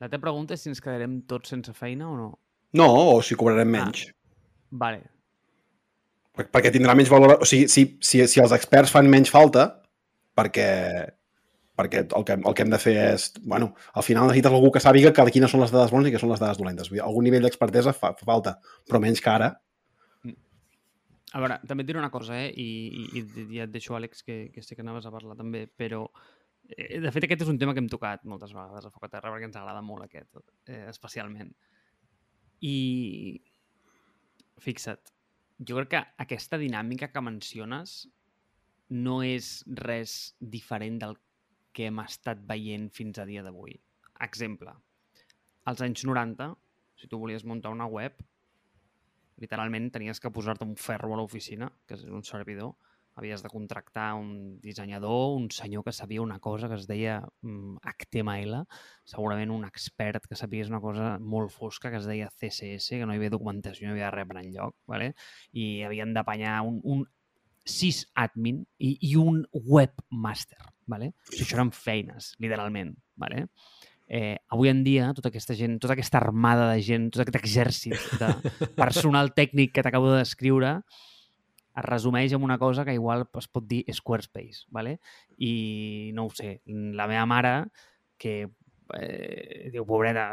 la 0.00 0.08
teva 0.08 0.20
pregunta 0.28 0.54
és 0.54 0.62
si 0.64 0.70
ens 0.72 0.80
quedarem 0.82 1.20
tots 1.30 1.50
sense 1.52 1.72
feina 1.76 2.08
o 2.10 2.16
no. 2.16 2.28
No, 2.78 2.86
o 3.16 3.22
si 3.22 3.34
cobrarem 3.36 3.68
menys. 3.68 4.06
Vale. 4.70 5.02
Per- 6.32 6.48
perquè 6.48 6.70
tindrà 6.72 6.94
menys 6.96 7.10
valor... 7.12 7.38
O 7.44 7.48
sigui, 7.48 7.68
si, 7.68 7.84
si, 8.00 8.22
si 8.26 8.40
els 8.40 8.54
experts 8.56 8.90
fan 8.94 9.10
menys 9.12 9.28
falta, 9.30 9.66
perquè, 10.38 10.68
perquè 11.76 12.06
el, 12.06 12.24
que, 12.24 12.38
el 12.40 12.54
que 12.56 12.64
hem 12.64 12.70
de 12.72 12.78
fer 12.80 12.94
és... 13.10 13.26
Bueno, 13.44 13.74
al 13.92 14.06
final 14.06 14.24
necessites 14.30 14.52
algú 14.56 14.70
que 14.72 14.80
sàpiga 14.80 15.12
que 15.12 15.26
quines 15.34 15.52
són 15.52 15.60
les 15.60 15.74
dades 15.74 15.92
bones 15.92 16.08
i 16.08 16.14
que 16.14 16.22
són 16.22 16.32
les 16.32 16.40
dades 16.40 16.56
dolentes. 16.62 16.88
Vull 16.88 17.00
dir, 17.02 17.04
algun 17.04 17.28
nivell 17.28 17.44
d'expertesa 17.44 17.92
fa, 17.92 18.14
fa 18.16 18.24
falta, 18.32 18.56
però 18.88 19.02
menys 19.04 19.20
que 19.20 19.30
ara. 19.34 19.52
A 21.32 21.40
veure, 21.40 21.60
també 21.68 21.80
et 21.84 21.88
diré 21.88 21.96
una 22.00 22.10
cosa, 22.12 22.34
eh? 22.36 22.48
I, 22.60 22.66
i, 23.16 23.20
i 23.24 23.44
ja 23.56 23.64
et 23.64 23.70
deixo, 23.72 23.94
Àlex, 23.96 24.20
que, 24.24 24.50
que 24.52 24.60
sé 24.64 24.74
que 24.76 24.82
anaves 24.84 25.06
a 25.08 25.12
parlar 25.14 25.36
també, 25.38 25.62
però 25.66 26.02
de 26.70 27.12
fet 27.12 27.26
aquest 27.26 27.44
és 27.44 27.50
un 27.52 27.58
tema 27.60 27.74
que 27.74 27.82
hem 27.82 27.90
tocat 27.90 28.24
moltes 28.28 28.52
vegades 28.56 28.86
a 28.86 28.92
Foc 28.94 29.06
a 29.06 29.10
Terra 29.12 29.32
perquè 29.32 29.48
ens 29.48 29.58
agrada 29.60 29.82
molt 29.84 30.06
aquest, 30.06 30.38
eh, 30.66 30.84
especialment. 30.90 31.52
I 32.62 33.42
fixa't, 34.62 35.12
jo 35.58 35.78
crec 35.80 35.90
que 35.94 36.02
aquesta 36.24 36.58
dinàmica 36.60 37.10
que 37.12 37.24
menciones 37.24 37.96
no 38.92 39.20
és 39.24 39.62
res 39.82 40.34
diferent 40.38 41.00
del 41.02 41.16
que 41.72 41.88
hem 41.88 42.00
estat 42.02 42.42
veient 42.48 42.90
fins 42.92 43.18
a 43.18 43.26
dia 43.28 43.42
d'avui. 43.42 43.78
Exemple, 44.26 44.74
als 45.64 45.82
anys 45.84 46.04
90, 46.04 46.52
si 47.00 47.08
tu 47.08 47.18
volies 47.18 47.46
muntar 47.48 47.72
una 47.72 47.88
web, 47.88 48.20
literalment 49.42 49.90
tenies 49.90 50.20
que 50.20 50.30
posar-te 50.30 50.66
un 50.68 50.76
ferro 50.76 51.14
a 51.14 51.20
l'oficina, 51.20 51.70
que 51.86 51.96
és 51.98 52.04
un 52.04 52.22
servidor, 52.26 52.76
havies 53.14 53.42
de 53.42 53.50
contractar 53.52 54.14
un 54.14 54.60
dissenyador, 54.60 55.36
un 55.36 55.50
senyor 55.50 55.84
que 55.84 55.92
sabia 55.92 56.22
una 56.22 56.38
cosa 56.40 56.68
que 56.68 56.76
es 56.80 56.86
deia 56.88 57.20
mm, 57.42 57.82
HTML, 57.82 58.62
segurament 59.04 59.52
un 59.52 59.64
expert 59.68 60.26
que 60.28 60.38
sapies 60.38 60.70
una 60.72 60.80
cosa 60.80 61.18
molt 61.18 61.52
fosca 61.52 61.90
que 61.90 62.00
es 62.00 62.08
deia 62.08 62.30
CSS, 62.30 62.96
que 62.96 63.06
no 63.06 63.14
hi 63.14 63.20
havia 63.20 63.34
documentació, 63.34 63.88
no 63.88 63.94
hi 63.94 64.00
havia 64.00 64.12
res 64.14 64.28
per 64.30 64.38
enlloc, 64.40 64.76
vale? 64.88 65.12
i 65.52 65.82
havien 65.86 66.14
d'apanyar 66.16 66.60
un, 66.66 66.80
un 66.84 67.04
sis 67.68 68.02
admin 68.18 68.64
i, 68.78 68.96
i 69.12 69.14
un 69.16 69.44
webmaster. 69.52 70.60
Vale? 70.90 71.12
O 71.14 71.32
sigui, 71.32 71.46
això 71.46 71.56
eren 71.56 71.70
feines, 71.72 72.32
literalment. 72.42 72.96
Vale? 73.20 73.46
Eh, 74.12 74.36
avui 74.52 74.68
en 74.68 74.82
dia, 74.84 75.12
tota 75.16 75.30
aquesta 75.30 75.54
gent, 75.56 75.78
tota 75.80 75.94
aquesta 75.94 76.18
armada 76.20 76.66
de 76.72 76.82
gent, 76.84 77.08
tot 77.14 77.22
aquest 77.22 77.38
exèrcit 77.38 78.10
de 78.20 78.32
personal 78.76 79.32
tècnic 79.36 79.72
que 79.76 79.84
t'acabo 79.84 80.10
de 80.12 80.18
descriure, 80.20 80.74
es 81.76 81.84
resumeix 81.84 82.32
en 82.32 82.42
una 82.42 82.58
cosa 82.58 82.84
que 82.84 82.94
igual 82.94 83.26
es 83.38 83.48
pot 83.48 83.66
dir 83.68 83.84
Squarespace, 83.92 84.66
¿vale? 84.68 84.98
i 85.38 86.10
no 86.14 86.26
ho 86.26 86.34
sé, 86.34 86.60
la 86.66 87.06
meva 87.08 87.24
mare, 87.26 87.54
que 88.18 88.50
eh, 88.98 89.70
diu, 89.72 89.86
pobreta, 89.88 90.28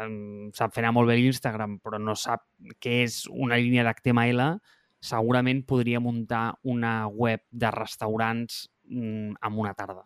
sap 0.56 0.74
fer 0.74 0.84
molt 0.92 1.08
bé 1.08 1.16
l'Instagram, 1.18 1.78
però 1.82 1.98
no 1.98 2.14
sap 2.18 2.44
què 2.78 3.00
és 3.06 3.24
una 3.30 3.58
línia 3.60 3.86
d'HTML, 3.86 4.44
segurament 5.00 5.64
podria 5.64 6.00
muntar 6.00 6.60
una 6.68 7.06
web 7.08 7.42
de 7.50 7.70
restaurants 7.72 8.66
mm, 8.84 9.40
en 9.40 9.58
una 9.64 9.74
tarda. 9.74 10.04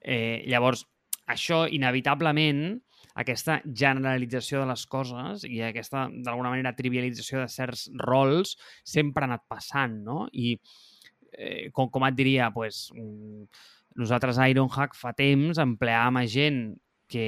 Eh, 0.00 0.44
llavors, 0.48 0.86
això, 1.28 1.66
inevitablement, 1.68 2.78
aquesta 3.22 3.60
generalització 3.64 4.62
de 4.62 4.70
les 4.70 4.84
coses 4.92 5.46
i 5.48 5.62
aquesta, 5.64 6.06
d'alguna 6.26 6.52
manera, 6.52 6.74
trivialització 6.76 7.42
de 7.42 7.48
certs 7.52 7.86
rols 8.04 8.56
sempre 8.84 9.24
ha 9.24 9.30
anat 9.30 9.46
passant, 9.48 9.98
no? 10.04 10.26
I, 10.32 10.54
eh, 11.32 11.68
com, 11.72 11.90
com 11.92 12.06
et 12.08 12.18
diria, 12.18 12.50
pues, 12.54 12.86
mm, 12.94 13.48
nosaltres 13.96 14.38
a 14.38 14.48
Ironhack 14.52 14.96
fa 14.98 15.14
temps 15.16 15.60
empleàvem 15.62 16.20
a 16.20 16.26
gent 16.28 16.64
que 17.08 17.26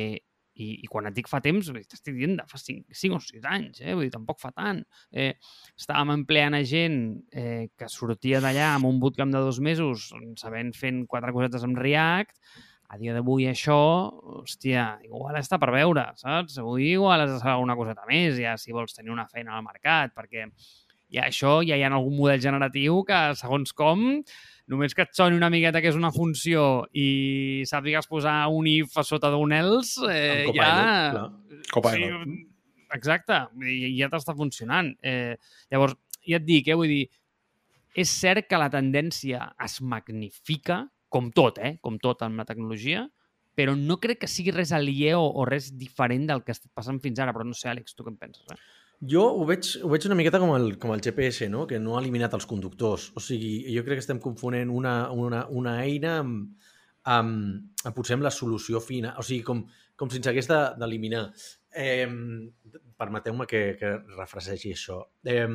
i, 0.59 0.69
i 0.83 0.89
quan 0.91 1.07
et 1.09 1.15
dic 1.17 1.29
fa 1.31 1.41
temps, 1.45 1.71
t'estic 1.71 2.17
dient 2.17 2.37
de 2.41 2.45
fa 2.51 2.59
5, 2.61 2.95
5 3.01 3.19
o 3.19 3.23
6 3.23 3.45
anys, 3.49 3.83
eh? 3.85 3.95
vull 3.95 4.09
dir, 4.09 4.15
tampoc 4.15 4.41
fa 4.43 4.51
tant. 4.55 4.83
Eh, 5.13 5.31
estàvem 5.79 6.17
empleant 6.17 6.59
a 6.59 6.65
gent 6.67 6.99
eh, 7.31 7.69
que 7.79 7.91
sortia 7.93 8.43
d'allà 8.45 8.73
amb 8.75 8.91
un 8.91 8.99
bootcamp 9.03 9.33
de 9.35 9.45
dos 9.45 9.63
mesos, 9.65 10.11
sabent 10.41 10.75
fent 10.77 11.05
quatre 11.11 11.35
cosetes 11.37 11.67
amb 11.67 11.79
React, 11.79 12.35
a 12.89 12.97
dia 12.97 13.13
d'avui 13.13 13.45
això, 13.51 13.79
hòstia, 14.41 14.99
igual 15.05 15.37
està 15.37 15.59
per 15.61 15.69
veure, 15.75 16.07
saps? 16.17 16.57
Avui 16.63 16.95
igual 16.95 17.27
has 17.27 17.35
de 17.35 17.41
saber 17.43 17.61
una 17.61 17.77
coseta 17.77 18.07
més, 18.09 18.39
ja 18.41 18.57
si 18.57 18.73
vols 18.73 18.97
tenir 18.97 19.13
una 19.13 19.27
feina 19.29 19.59
al 19.59 19.67
mercat, 19.67 20.15
perquè 20.17 20.47
ja 21.13 21.27
això 21.29 21.59
ja 21.65 21.77
hi 21.77 21.85
ha 21.85 21.91
algun 21.93 22.17
model 22.17 22.41
generatiu 22.41 23.03
que, 23.09 23.19
segons 23.37 23.75
com, 23.77 24.07
només 24.73 24.97
que 24.97 25.05
et 25.05 25.13
soni 25.17 25.37
una 25.37 25.53
miqueta 25.53 25.83
que 25.85 25.93
és 25.93 26.01
una 26.01 26.13
funció 26.13 26.87
i 26.97 27.65
sàpigues 27.69 28.09
posar 28.09 28.41
un 28.53 28.69
if 28.73 28.97
a 28.97 29.05
sota 29.05 29.33
d'un 29.33 29.53
else, 29.57 30.09
eh, 30.09 30.49
ja... 30.57 30.73
Clar. 31.13 31.29
Copilot. 31.73 32.25
Sí, 32.25 32.45
exacte, 32.97 33.43
i 33.69 33.95
ja 33.99 34.09
t'està 34.13 34.33
funcionant. 34.37 34.95
Eh, 35.05 35.37
llavors, 35.73 35.97
ja 36.25 36.41
et 36.41 36.49
dic, 36.49 36.69
eh, 36.73 36.77
vull 36.79 36.89
dir, 36.89 37.03
és 37.99 38.09
cert 38.09 38.49
que 38.49 38.61
la 38.61 38.71
tendència 38.73 39.51
es 39.65 39.81
magnifica, 39.85 40.87
com 41.09 41.31
tot, 41.33 41.59
eh, 41.59 41.79
com 41.81 41.97
tot 41.99 42.23
amb 42.27 42.39
la 42.41 42.45
tecnologia, 42.49 43.07
però 43.59 43.75
no 43.77 43.97
crec 43.99 44.21
que 44.23 44.29
sigui 44.31 44.53
res 44.55 44.71
aliè 44.77 45.15
o, 45.19 45.25
o 45.25 45.45
res 45.49 45.73
diferent 45.77 46.29
del 46.29 46.45
que 46.47 46.53
està 46.55 46.69
passant 46.75 47.01
fins 47.03 47.19
ara, 47.19 47.33
però 47.35 47.45
no 47.49 47.57
sé, 47.59 47.69
Àlex, 47.73 47.97
tu 47.97 48.05
què 48.07 48.13
en 48.13 48.19
penses? 48.21 48.45
Eh? 48.53 48.59
Jo 49.09 49.25
ho 49.41 49.45
veig, 49.47 49.67
ho 49.83 49.89
veig 49.93 50.07
una 50.07 50.17
miqueta 50.19 50.41
com 50.43 50.53
el, 50.57 50.73
com 50.83 50.91
el 50.95 51.01
GPS, 51.03 51.47
no? 51.51 51.67
que 51.71 51.79
no 51.79 51.97
ha 51.97 52.01
eliminat 52.03 52.33
els 52.35 52.47
conductors. 52.51 53.09
O 53.15 53.23
sigui, 53.23 53.61
jo 53.75 53.85
crec 53.87 54.01
que 54.01 54.05
estem 54.07 54.19
confonent 54.23 54.71
una, 54.75 55.11
una, 55.15 55.45
una 55.55 55.77
eina 55.85 56.17
amb, 56.25 56.49
amb, 57.07 57.69
amb 57.85 57.95
potser 57.95 58.17
amb 58.19 58.27
la 58.27 58.33
solució 58.35 58.81
fina. 58.83 59.15
O 59.19 59.23
sigui, 59.27 59.45
com, 59.47 59.63
com 59.99 60.11
si 60.11 60.19
ens 60.19 60.27
hagués 60.33 60.51
de- 60.51 60.65
d'eliminar. 60.83 61.29
Eh, 61.79 62.09
Permeteu-me 62.99 63.47
que, 63.47 63.77
que 63.79 63.93
refresegi 64.17 64.73
això. 64.75 64.99
Eh, 65.23 65.47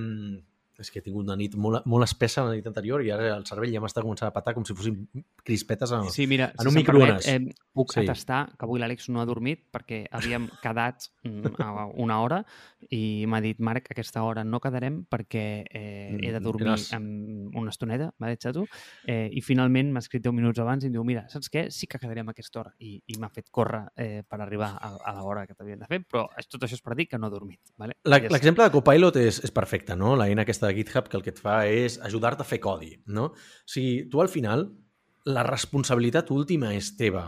és 0.84 0.92
que 0.92 1.00
he 1.00 1.06
tingut 1.06 1.24
una 1.26 1.38
nit 1.40 1.56
molt, 1.56 1.86
molt 1.90 2.04
espessa 2.06 2.44
la 2.46 2.54
nit 2.54 2.68
anterior 2.70 3.02
i 3.04 3.10
ara 3.16 3.32
el 3.38 3.46
cervell 3.48 3.72
ja 3.74 3.82
m'està 3.84 4.04
començant 4.04 4.28
a 4.30 4.36
patar 4.36 4.54
com 4.54 4.66
si 4.68 4.76
fossin 4.76 5.00
crispetes 5.44 5.92
en, 5.96 6.10
Sí, 6.12 6.28
mira, 6.28 6.52
en 6.54 6.68
un 6.68 6.74
se'm 6.74 6.82
microones. 6.82 7.26
permet, 7.26 7.52
Eh, 7.52 7.56
puc 7.74 7.94
Sí. 7.94 8.02
atestar 8.02 8.50
que 8.58 8.66
avui 8.66 8.80
l'Àlex 8.80 9.10
no 9.10 9.22
ha 9.22 9.26
dormit 9.26 9.64
perquè 9.72 10.04
havíem 10.12 10.48
quedat 10.64 11.08
mm, 11.24 11.56
a 11.60 11.88
una 11.98 12.20
hora 12.22 12.44
i 12.92 13.26
m'ha 13.28 13.40
dit, 13.42 13.60
Marc, 13.60 13.88
aquesta 13.92 14.22
hora 14.24 14.44
no 14.44 14.60
quedarem 14.60 15.06
perquè 15.10 15.66
eh, 15.72 16.18
he 16.22 16.32
de 16.32 16.40
Mm, 16.40 16.44
dormir 16.44 16.68
eres- 16.74 16.92
en 16.94 17.50
una 17.56 17.70
estoneta, 17.72 18.12
m'ha 18.20 18.30
dit 18.30 18.44
tu, 18.54 18.68
eh, 19.08 19.30
i 19.32 19.42
finalment 19.42 19.92
m'ha 19.94 20.00
escrit 20.04 20.22
10 20.22 20.34
minuts 20.36 20.60
abans 20.60 20.84
i 20.84 20.88
em 20.88 20.94
diu, 20.94 21.04
mira, 21.08 21.24
saps 21.30 21.50
què? 21.50 21.70
Sí 21.72 21.88
que 21.88 21.98
quedarem 21.98 22.28
a 22.28 22.32
aquesta 22.32 22.60
hora. 22.60 22.74
I, 22.80 23.02
i 23.08 23.18
m'ha 23.18 23.30
fet 23.30 23.50
córrer 23.50 23.86
eh, 23.96 24.24
per 24.28 24.42
arribar 24.42 24.74
a, 24.82 24.98
a 25.06 25.14
l'hora 25.22 25.46
que 25.48 25.54
t'havien 25.56 25.80
de 25.80 25.88
fer, 25.88 26.02
però 26.06 26.28
tot 26.50 26.62
això 26.68 26.74
és 26.76 26.82
per 26.82 26.96
dir 26.96 27.08
que 27.08 27.18
no 27.18 27.28
he 27.28 27.32
dormit. 27.32 27.60
Vale? 27.78 27.96
L'exemple 28.04 28.66
de 28.66 28.72
Copilot 28.72 29.16
és, 29.22 29.40
és 29.44 29.52
perfecte, 29.52 29.96
no? 29.96 30.16
La 30.18 30.28
eina 30.28 30.42
aquesta 30.44 30.68
de 30.74 30.82
GitHub 30.82 31.08
que 31.08 31.20
el 31.20 31.24
que 31.24 31.32
et 31.36 31.40
fa 31.40 31.62
és 31.70 32.00
ajudar-te 32.02 32.44
a 32.44 32.50
fer 32.50 32.60
codi, 32.64 32.96
no? 33.14 33.30
O 33.32 33.70
sigui, 33.70 34.10
tu 34.10 34.22
al 34.24 34.32
final, 34.34 34.68
la 35.30 35.46
responsabilitat 35.48 36.32
última 36.36 36.74
és 36.76 36.94
teva. 37.00 37.28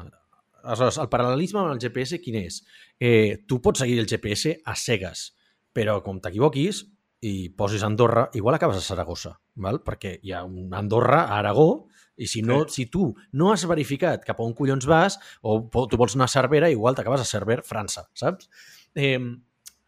Aleshores, 0.65 0.97
el 0.99 1.11
paral·lelisme 1.11 1.61
amb 1.61 1.75
el 1.75 1.81
GPS 1.83 2.19
quin 2.23 2.41
és? 2.41 2.59
Eh, 2.99 3.45
tu 3.47 3.61
pots 3.61 3.83
seguir 3.85 3.99
el 4.01 4.09
GPS 4.09 4.57
a 4.65 4.75
cegues, 4.75 5.29
però 5.75 5.99
com 6.03 6.19
t'equivoquis 6.19 6.83
i 7.25 7.49
posis 7.57 7.83
Andorra, 7.85 8.29
igual 8.33 8.57
acabes 8.57 8.77
a 8.77 8.83
Saragossa, 8.83 9.35
val? 9.55 9.81
perquè 9.85 10.17
hi 10.21 10.33
ha 10.33 10.43
un 10.45 10.73
Andorra 10.75 11.23
a 11.25 11.39
Aragó 11.39 11.87
i 12.17 12.27
si, 12.31 12.41
no, 12.41 12.63
si 12.71 12.85
tu 12.91 13.09
no 13.33 13.51
has 13.51 13.65
verificat 13.67 14.23
cap 14.23 14.39
a 14.39 14.45
on 14.45 14.53
collons 14.55 14.87
vas 14.87 15.17
o 15.41 15.57
tu 15.71 15.99
vols 15.99 16.15
anar 16.15 16.29
a 16.29 16.33
Cervera, 16.35 16.69
igual 16.71 16.95
t'acabes 16.95 17.23
a 17.23 17.27
Cerver, 17.27 17.61
França, 17.67 18.05
saps? 18.15 18.49
Eh, 18.95 19.19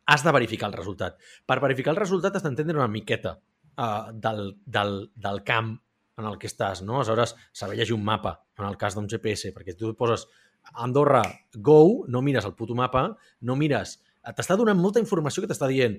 has 0.07 0.23
de 0.23 0.31
verificar 0.31 0.71
el 0.71 0.77
resultat. 0.77 1.19
Per 1.45 1.59
verificar 1.61 1.93
el 1.93 2.01
resultat 2.01 2.39
has 2.39 2.45
d'entendre 2.45 2.79
una 2.79 2.89
miqueta 2.89 3.35
uh, 3.37 4.09
del, 4.13 4.55
del, 4.65 4.99
del 5.15 5.43
camp 5.43 5.75
en 6.17 6.25
el 6.25 6.39
que 6.41 6.49
estàs, 6.49 6.81
no? 6.81 6.97
Aleshores, 6.97 7.35
saber 7.53 7.77
llegir 7.77 7.93
un 7.93 8.05
mapa, 8.07 8.39
en 8.57 8.65
el 8.65 8.77
cas 8.81 8.95
d'un 8.97 9.09
GPS, 9.11 9.51
perquè 9.53 9.75
tu 9.77 9.93
poses 9.99 10.25
Andorra 10.73 11.21
Go, 11.53 12.05
no 12.07 12.23
mires 12.25 12.45
el 12.45 12.55
puto 12.55 12.75
mapa, 12.75 13.09
no 13.41 13.55
mires... 13.55 13.99
T'està 14.35 14.57
donant 14.59 14.75
molta 14.75 14.99
informació 14.99 15.39
que 15.39 15.47
t'està 15.47 15.69
dient 15.71 15.93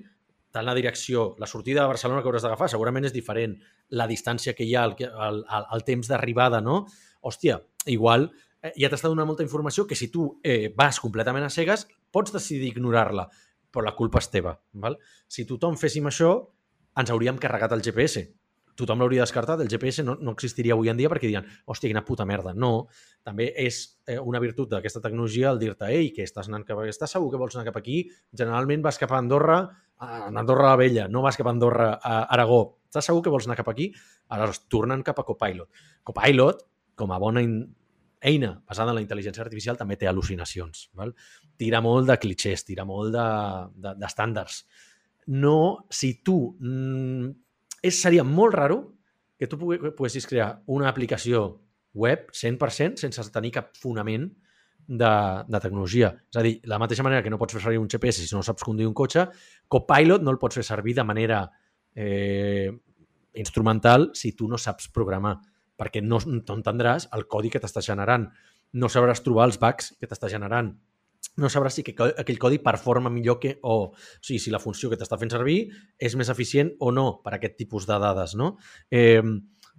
tant 0.53 0.65
la 0.65 0.75
direcció, 0.77 1.35
la 1.41 1.47
sortida 1.49 1.81
de 1.81 1.89
Barcelona 1.89 2.21
que 2.21 2.29
hauràs 2.29 2.45
d'agafar, 2.45 2.67
segurament 2.69 3.07
és 3.07 3.13
diferent, 3.13 3.55
la 3.97 4.05
distància 4.09 4.53
que 4.57 4.65
hi 4.65 4.75
ha, 4.75 4.83
el, 4.85 4.95
el, 5.07 5.41
el, 5.45 5.65
el 5.77 5.85
temps 5.87 6.09
d'arribada, 6.09 6.61
no? 6.61 6.83
Hòstia, 7.25 7.59
igual 7.89 8.27
eh, 8.61 8.73
ja 8.75 8.89
t'està 8.89 9.09
donant 9.09 9.29
molta 9.29 9.45
informació 9.45 9.85
que 9.89 9.97
si 9.97 10.09
tu 10.13 10.27
eh, 10.43 10.73
vas 10.77 11.01
completament 11.01 11.45
a 11.45 11.53
cegues, 11.53 11.87
pots 12.13 12.33
decidir 12.33 12.69
ignorar-la, 12.73 13.27
però 13.73 13.85
la 13.85 13.95
culpa 13.97 14.21
és 14.21 14.29
teva. 14.33 14.55
Val? 14.83 14.97
Si 15.27 15.45
tothom 15.49 15.77
féssim 15.79 16.09
això, 16.09 16.33
ens 16.99 17.11
hauríem 17.13 17.39
carregat 17.41 17.73
el 17.75 17.83
GPS. 17.85 18.25
Tothom 18.79 19.01
l'hauria 19.01 19.25
descartat, 19.25 19.59
el 19.59 19.67
GPS 19.67 20.05
no, 20.07 20.15
no 20.23 20.31
existiria 20.31 20.71
avui 20.75 20.87
en 20.87 20.99
dia 20.99 21.09
perquè 21.11 21.27
dirien, 21.27 21.47
hòstia, 21.67 21.89
quina 21.91 22.05
puta 22.07 22.23
merda. 22.27 22.53
No, 22.55 22.87
també 23.27 23.49
és 23.59 23.81
eh, 24.07 24.15
una 24.19 24.39
virtut 24.39 24.71
d'aquesta 24.71 25.01
tecnologia 25.03 25.51
el 25.51 25.59
dir-te, 25.59 25.89
ei, 25.91 26.13
que 26.15 26.23
estàs 26.23 26.47
anant 26.47 26.63
cap 26.67 26.79
a... 26.79 26.85
Estàs 26.87 27.17
segur 27.17 27.27
que 27.33 27.41
vols 27.41 27.57
anar 27.57 27.67
cap 27.67 27.81
aquí? 27.81 28.05
Generalment 28.31 28.85
vas 28.85 28.99
cap 29.01 29.11
a 29.11 29.19
Andorra, 29.19 29.59
a 29.99 30.29
Andorra 30.31 30.69
la 30.69 30.79
Vella, 30.79 31.09
no 31.11 31.25
vas 31.25 31.35
cap 31.35 31.49
a 31.49 31.53
Andorra 31.55 31.89
a 31.99 32.21
Aragó. 32.31 32.61
Estàs 32.87 33.11
segur 33.11 33.25
que 33.25 33.33
vols 33.35 33.49
anar 33.49 33.59
cap 33.59 33.67
aquí? 33.73 33.91
Aleshores, 34.31 34.63
tornen 34.71 35.03
cap 35.03 35.19
a 35.19 35.27
Copilot. 35.27 35.83
Copilot, 36.07 36.63
com 36.95 37.11
a 37.11 37.19
bona 37.19 37.43
eina 38.21 38.53
basada 38.67 38.91
en 38.91 38.99
la 38.99 39.03
intel·ligència 39.03 39.43
artificial, 39.43 39.77
també 39.79 39.97
té 39.99 40.09
al·lucinacions. 40.09 40.89
Val? 40.97 41.13
Tira 41.57 41.81
molt 41.81 42.09
de 42.09 42.17
clichés, 42.19 42.65
tira 42.67 42.85
molt 42.87 43.15
d'estàndards. 43.15 44.63
De, 44.63 44.67
de, 45.29 45.39
no, 45.39 45.85
si 45.89 46.15
tu... 46.25 46.55
Mm, 46.59 47.31
és, 47.79 47.95
seria 47.95 48.25
molt 48.27 48.55
raro 48.57 48.79
que 49.39 49.47
tu 49.47 49.57
pogue- 49.59 49.93
poguessis 49.95 50.27
crear 50.27 50.51
una 50.67 50.89
aplicació 50.89 51.61
web 51.93 52.27
100% 52.35 52.99
sense 52.99 53.31
tenir 53.31 53.53
cap 53.55 53.71
fonament 53.79 54.27
de, 54.89 55.11
de 55.47 55.59
tecnologia. 55.61 56.09
És 56.27 56.39
a 56.41 56.43
dir, 56.43 56.57
la 56.67 56.79
mateixa 56.81 57.05
manera 57.05 57.23
que 57.23 57.31
no 57.31 57.39
pots 57.39 57.55
fer 57.55 57.61
servir 57.63 57.79
un 57.79 57.87
GPS 57.87 58.25
si 58.25 58.35
no 58.35 58.43
saps 58.43 58.65
conduir 58.65 58.89
un 58.89 58.97
cotxe, 58.97 59.27
Copilot 59.69 60.25
no 60.25 60.33
el 60.33 60.41
pots 60.41 60.59
fer 60.59 60.65
servir 60.65 60.95
de 60.97 61.05
manera 61.07 61.43
eh, 61.95 62.71
instrumental 63.39 64.09
si 64.17 64.33
tu 64.33 64.49
no 64.49 64.57
saps 64.57 64.89
programar, 64.91 65.37
perquè 65.79 66.03
no, 66.03 66.19
no 66.27 66.59
entendràs 66.59 67.07
el 67.15 67.25
codi 67.31 67.51
que 67.53 67.63
t'està 67.63 67.83
generant, 67.85 68.27
no 68.73 68.91
sabràs 68.91 69.23
trobar 69.25 69.47
els 69.49 69.57
bugs 69.61 69.93
que 69.99 70.09
t'està 70.09 70.29
generant, 70.31 70.73
no 71.39 71.49
sabràs 71.51 71.79
si 71.79 71.85
que, 71.87 71.95
aquell 71.95 72.39
codi 72.41 72.59
performa 72.63 73.11
millor 73.11 73.39
que 73.39 73.55
o, 73.63 73.77
o 73.91 74.19
sigui, 74.21 74.39
si 74.43 74.51
la 74.51 74.59
funció 74.59 74.91
que 74.91 74.99
t'està 74.99 75.17
fent 75.19 75.31
servir 75.33 75.61
és 75.97 76.15
més 76.19 76.29
eficient 76.31 76.73
o 76.83 76.91
no 76.95 77.07
per 77.23 77.37
aquest 77.37 77.57
tipus 77.59 77.87
de 77.89 77.97
dades, 78.01 78.35
no? 78.39 78.55
Eh, 78.91 79.23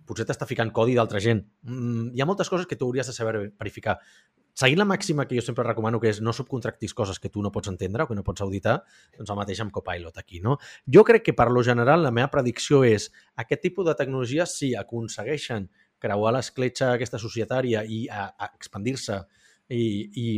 potser 0.09 0.27
t'està 0.27 0.49
ficant 0.49 0.73
codi 0.75 0.97
d'altra 0.99 1.21
gent. 1.23 1.45
Mm, 1.69 2.11
hi 2.17 2.23
ha 2.23 2.29
moltes 2.29 2.51
coses 2.51 2.67
que 2.67 2.79
tu 2.79 2.89
hauries 2.89 3.07
de 3.07 3.15
saber 3.17 3.37
verificar. 3.51 4.01
Seguint 4.61 4.81
la 4.81 4.89
màxima 4.89 5.25
que 5.29 5.37
jo 5.39 5.45
sempre 5.45 5.65
recomano, 5.65 6.01
que 6.03 6.11
és 6.11 6.19
no 6.21 6.35
subcontractis 6.37 6.93
coses 6.97 7.21
que 7.23 7.31
tu 7.33 7.41
no 7.41 7.53
pots 7.55 7.71
entendre 7.71 8.05
o 8.05 8.09
que 8.11 8.17
no 8.19 8.25
pots 8.27 8.43
auditar, 8.45 8.81
doncs 9.17 9.31
el 9.31 9.39
mateix 9.39 9.61
amb 9.63 9.73
Copilot 9.73 10.19
aquí, 10.19 10.41
no? 10.43 10.57
Jo 10.91 11.05
crec 11.07 11.29
que, 11.29 11.37
per 11.39 11.49
lo 11.55 11.63
general, 11.65 12.03
la 12.03 12.11
meva 12.11 12.33
predicció 12.33 12.83
és 12.85 13.09
aquest 13.41 13.63
tipus 13.69 13.87
de 13.87 13.95
tecnologies, 13.97 14.57
si 14.59 14.75
aconsegueixen 14.75 15.71
creuar 16.01 16.35
l'escletxa 16.35 16.95
aquesta 16.95 17.21
societària 17.23 17.85
i 17.85 18.07
a, 18.09 18.27
a 18.31 18.51
expandir-se 18.55 19.21
i, 19.69 19.85
i, 20.25 20.29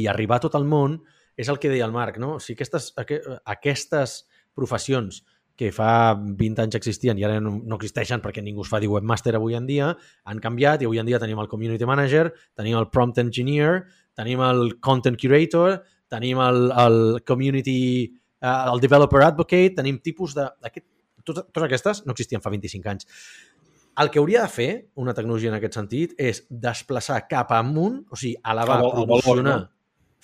i 0.00 0.06
arribar 0.10 0.40
a 0.40 0.46
tot 0.46 0.56
el 0.58 0.66
món, 0.68 0.98
és 1.36 1.50
el 1.50 1.58
que 1.58 1.70
deia 1.70 1.86
el 1.86 1.94
Marc, 1.94 2.18
no? 2.22 2.36
O 2.38 2.42
sigui, 2.42 2.58
aquestes, 2.58 2.92
aqu 3.00 3.18
aquestes 3.50 4.22
professions 4.54 5.24
que 5.58 5.70
fa 5.74 6.14
20 6.18 6.64
anys 6.64 6.78
existien 6.78 7.18
i 7.18 7.24
ara 7.26 7.38
no, 7.42 7.56
no 7.62 7.78
existeixen 7.78 8.22
perquè 8.22 8.42
ningú 8.42 8.64
es 8.64 8.70
fa 8.70 8.80
dir 8.82 8.90
webmaster 8.90 9.36
avui 9.38 9.54
en 9.54 9.66
dia, 9.68 9.92
han 10.26 10.40
canviat 10.42 10.82
i 10.82 10.88
avui 10.88 10.98
en 10.98 11.06
dia 11.06 11.20
tenim 11.22 11.38
el 11.38 11.50
community 11.50 11.86
manager, 11.86 12.32
tenim 12.58 12.78
el 12.78 12.88
prompt 12.90 13.20
engineer, 13.22 13.84
tenim 14.18 14.42
el 14.42 14.76
content 14.82 15.18
curator, 15.20 15.78
tenim 16.10 16.40
el, 16.42 16.66
el 16.84 16.98
community, 17.26 17.78
uh, 18.42 18.72
el 18.72 18.82
developer 18.82 19.22
advocate, 19.22 19.74
tenim 19.78 20.00
tipus 20.02 20.34
de... 20.34 20.48
Aquest, 20.66 20.86
totes, 21.24 21.46
totes 21.50 21.68
aquestes 21.68 22.02
no 22.06 22.14
existien 22.14 22.42
fa 22.44 22.52
25 22.52 22.90
anys. 22.90 23.06
El 23.96 24.10
que 24.10 24.18
hauria 24.18 24.42
de 24.42 24.48
fer 24.50 24.70
una 24.98 25.14
tecnologia 25.14 25.50
en 25.52 25.54
aquest 25.58 25.76
sentit 25.78 26.14
és 26.18 26.42
desplaçar 26.50 27.20
cap 27.30 27.52
amunt, 27.54 28.00
o 28.10 28.16
sigui, 28.18 28.34
elevar, 28.42 28.80
El- 28.80 28.86
el 28.86 28.92
promocionar, 28.96 29.60
no? 29.60 29.70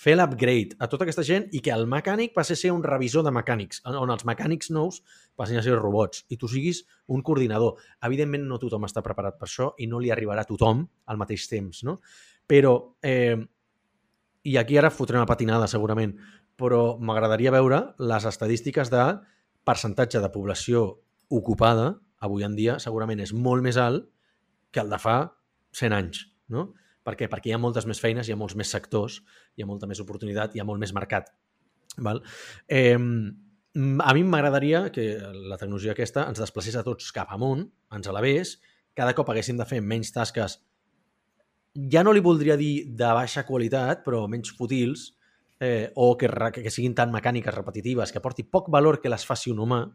fer 0.01 0.15
l'upgrade 0.17 0.75
a 0.81 0.87
tota 0.89 1.05
aquesta 1.05 1.21
gent 1.23 1.43
i 1.53 1.59
que 1.61 1.69
el 1.71 1.85
mecànic 1.87 2.33
passi 2.33 2.53
a 2.53 2.57
ser 2.57 2.71
un 2.73 2.81
revisor 2.83 3.21
de 3.23 3.29
mecànics, 3.31 3.83
on 3.85 4.09
els 4.09 4.25
mecànics 4.25 4.71
nous 4.73 5.03
passin 5.37 5.59
a 5.59 5.61
ser 5.61 5.75
robots 5.77 6.25
i 6.33 6.37
tu 6.41 6.47
siguis 6.49 6.81
un 7.07 7.21
coordinador. 7.21 7.75
Evidentment 8.01 8.47
no 8.49 8.57
tothom 8.57 8.87
està 8.89 9.03
preparat 9.05 9.37
per 9.37 9.45
això 9.47 9.69
i 9.77 9.85
no 9.87 9.99
li 10.01 10.09
arribarà 10.09 10.41
a 10.41 10.49
tothom 10.49 10.81
al 11.05 11.17
mateix 11.21 11.45
temps, 11.47 11.83
no? 11.85 11.99
Però, 12.49 12.95
eh, 13.03 13.37
i 14.43 14.57
aquí 14.57 14.75
ara 14.77 14.89
fotré 14.89 15.17
una 15.21 15.27
patinada 15.29 15.67
segurament, 15.69 16.15
però 16.57 16.97
m'agradaria 16.99 17.51
veure 17.53 17.93
les 17.99 18.25
estadístiques 18.25 18.89
de 18.89 19.05
percentatge 19.63 20.19
de 20.19 20.29
població 20.33 20.99
ocupada 21.29 21.99
avui 22.21 22.45
en 22.47 22.55
dia 22.57 22.77
segurament 22.79 23.21
és 23.23 23.33
molt 23.33 23.65
més 23.65 23.79
alt 23.81 24.07
que 24.71 24.81
el 24.83 24.91
de 24.91 24.99
fa 25.01 25.17
100 25.77 25.97
anys, 25.97 26.25
no? 26.53 26.71
Per 27.01 27.15
què? 27.17 27.27
Perquè 27.29 27.49
hi 27.49 27.55
ha 27.55 27.61
moltes 27.61 27.87
més 27.89 27.99
feines, 27.99 28.27
hi 28.29 28.35
ha 28.35 28.39
molts 28.39 28.55
més 28.57 28.69
sectors, 28.69 29.21
hi 29.57 29.63
ha 29.63 29.69
molta 29.69 29.89
més 29.89 29.99
oportunitat, 30.03 30.53
hi 30.53 30.61
ha 30.61 30.67
molt 30.67 30.79
més 30.81 30.93
mercat. 30.93 31.31
Val? 31.97 32.21
Eh, 32.69 32.93
a 32.95 34.13
mi 34.13 34.23
m'agradaria 34.27 34.83
que 34.93 35.05
la 35.33 35.57
tecnologia 35.57 35.95
aquesta 35.95 36.27
ens 36.29 36.41
desplacés 36.43 36.77
a 36.77 36.83
tots 36.85 37.09
cap 37.15 37.31
amunt, 37.33 37.65
ens 37.95 38.11
elevés, 38.11 38.59
cada 38.93 39.15
cop 39.17 39.31
haguéssim 39.31 39.57
de 39.57 39.65
fer 39.65 39.81
menys 39.81 40.13
tasques, 40.13 40.59
ja 41.91 42.03
no 42.03 42.13
li 42.13 42.21
voldria 42.21 42.57
dir 42.59 42.91
de 42.99 43.11
baixa 43.15 43.45
qualitat, 43.47 44.03
però 44.05 44.25
menys 44.29 44.51
fútils, 44.53 45.09
eh, 45.59 45.91
o 45.95 46.17
que, 46.17 46.27
que 46.57 46.73
siguin 46.73 46.95
tan 46.97 47.13
mecàniques 47.13 47.55
repetitives, 47.55 48.11
que 48.11 48.19
aporti 48.19 48.43
poc 48.43 48.69
valor 48.69 48.99
que 49.01 49.09
les 49.09 49.25
faci 49.25 49.53
un 49.53 49.61
humà 49.63 49.85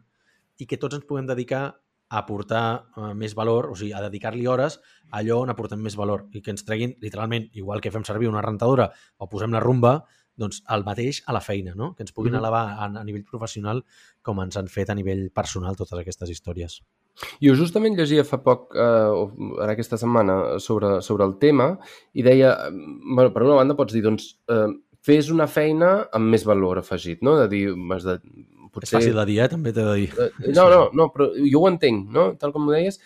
i 0.57 0.65
que 0.65 0.79
tots 0.81 0.97
ens 0.97 1.05
puguem 1.05 1.27
dedicar 1.29 1.77
a 2.09 2.19
aportar 2.19 2.85
eh, 2.95 3.13
més 3.13 3.33
valor, 3.35 3.71
o 3.71 3.75
sigui, 3.75 3.93
a 3.93 4.01
dedicar-li 4.05 4.45
hores 4.47 4.79
a 5.11 5.19
allò 5.21 5.41
on 5.43 5.49
aportem 5.49 5.79
més 5.83 5.95
valor 5.95 6.27
i 6.33 6.41
que 6.41 6.51
ens 6.51 6.63
treguin, 6.67 6.95
literalment, 7.01 7.49
igual 7.53 7.81
que 7.81 7.91
fem 7.91 8.03
servir 8.07 8.27
una 8.29 8.41
rentadora 8.41 8.89
o 9.17 9.27
posem 9.27 9.51
la 9.51 9.59
rumba, 9.63 10.03
doncs 10.37 10.61
el 10.69 10.83
mateix 10.85 11.23
a 11.25 11.33
la 11.33 11.41
feina, 11.41 11.73
no? 11.75 11.95
que 11.95 12.03
ens 12.03 12.13
puguin 12.13 12.33
Mhm. 12.33 12.39
elevar 12.39 12.63
a, 12.77 12.85
a 12.85 13.03
nivell 13.03 13.23
professional 13.25 13.83
com 14.21 14.39
ens 14.43 14.55
han 14.57 14.67
fet 14.67 14.89
a 14.89 14.95
nivell 14.95 15.31
personal 15.33 15.75
totes 15.75 15.97
aquestes 15.97 16.29
històries. 16.29 16.81
Jo 17.41 17.55
justament 17.57 17.95
llegia 17.97 18.23
fa 18.23 18.37
poc, 18.43 18.75
eh, 18.75 19.63
ara 19.63 19.73
aquesta 19.73 19.97
setmana, 19.97 20.59
sobre, 20.59 21.01
sobre 21.01 21.25
el 21.25 21.39
tema 21.39 21.79
i 22.13 22.21
deia, 22.21 22.51
eh, 22.67 22.71
bueno, 23.15 23.33
per 23.33 23.41
una 23.43 23.55
banda 23.55 23.75
pots 23.75 23.93
dir, 23.93 24.03
doncs, 24.03 24.35
eh, 24.47 24.67
fes 25.01 25.31
una 25.31 25.47
feina 25.47 26.07
amb 26.13 26.29
més 26.29 26.45
valor 26.45 26.77
afegit, 26.77 27.21
no? 27.23 27.35
De 27.39 27.47
dir, 27.47 27.73
has 27.95 28.03
de, 28.03 28.19
Potser... 28.77 28.97
fàcil 28.99 29.17
de 29.17 29.25
dir, 29.29 29.39
eh? 29.43 29.49
també 29.51 29.73
t'he 29.75 29.85
de 29.85 29.95
dir. 30.01 30.09
Eh, 30.15 30.51
No, 30.55 30.67
no, 30.73 30.81
no, 30.97 31.09
però 31.13 31.29
jo 31.37 31.63
ho 31.63 31.69
entenc, 31.69 32.09
no? 32.13 32.29
Tal 32.41 32.53
com 32.55 32.67
ho 32.67 32.75
deies. 32.75 32.99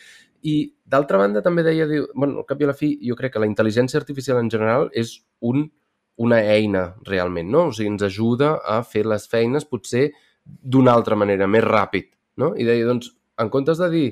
I 0.48 0.56
d'altra 0.89 1.19
banda 1.22 1.43
també 1.45 1.64
deia, 1.65 1.85
diu, 1.89 2.07
bueno, 2.15 2.41
al 2.41 2.49
cap 2.49 2.61
i 2.61 2.65
a 2.65 2.72
la 2.72 2.77
fi, 2.77 2.95
jo 3.06 3.18
crec 3.19 3.35
que 3.35 3.43
la 3.43 3.49
intel·ligència 3.49 4.02
artificial 4.02 4.41
en 4.41 4.49
general 4.53 4.89
és 4.98 5.15
un, 5.48 5.68
una 6.22 6.41
eina 6.53 6.88
realment, 7.07 7.49
no? 7.53 7.68
O 7.69 7.76
sigui, 7.76 7.91
ens 7.93 8.06
ajuda 8.07 8.56
a 8.65 8.81
fer 8.88 9.06
les 9.10 9.27
feines 9.30 9.68
potser 9.69 10.10
d'una 10.43 10.93
altra 10.98 11.15
manera, 11.15 11.48
més 11.48 11.65
ràpid, 11.65 12.10
no? 12.41 12.53
I 12.57 12.65
deia, 12.68 12.88
doncs, 12.89 13.14
en 13.41 13.49
comptes 13.53 13.80
de 13.81 13.89
dir 13.93 14.06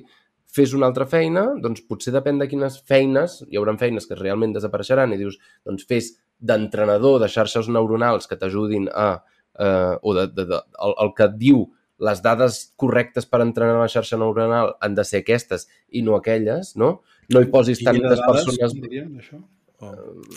fes 0.49 0.73
una 0.73 0.87
altra 0.89 1.05
feina, 1.09 1.45
doncs 1.61 1.83
potser 1.85 2.13
depèn 2.15 2.39
de 2.41 2.47
quines 2.49 2.79
feines, 2.89 3.39
hi 3.49 3.59
haurà 3.59 3.75
feines 3.77 4.07
que 4.09 4.17
realment 4.17 4.55
desapareixeran 4.55 5.13
i 5.13 5.19
dius, 5.21 5.37
doncs 5.65 5.85
fes 5.89 6.13
d'entrenador 6.39 7.19
de 7.21 7.29
xarxes 7.29 7.69
neuronals 7.69 8.29
que 8.29 8.37
t'ajudin 8.39 8.89
a... 8.89 9.19
Eh, 9.59 9.95
o 10.01 10.13
de, 10.15 10.27
de, 10.31 10.45
de, 10.47 10.59
el, 10.87 10.93
el 11.03 11.13
que 11.17 11.25
et 11.27 11.37
diu 11.41 11.65
les 11.99 12.21
dades 12.23 12.59
correctes 12.79 13.25
per 13.27 13.41
entrenar 13.43 13.75
la 13.75 13.89
xarxa 13.91 14.15
neuronal 14.15 14.69
han 14.79 14.93
de 14.95 15.03
ser 15.03 15.19
aquestes 15.25 15.67
i 15.91 15.99
no 16.05 16.15
aquelles, 16.15 16.77
no? 16.79 17.01
No 17.29 17.41
hi 17.43 17.49
posis 17.51 17.81
tantes 17.83 18.05
dades, 18.21 18.21
persones... 18.23 18.71
com 18.71 18.85
diríem, 18.85 19.09
això? 19.19 19.41
O... 19.83 19.89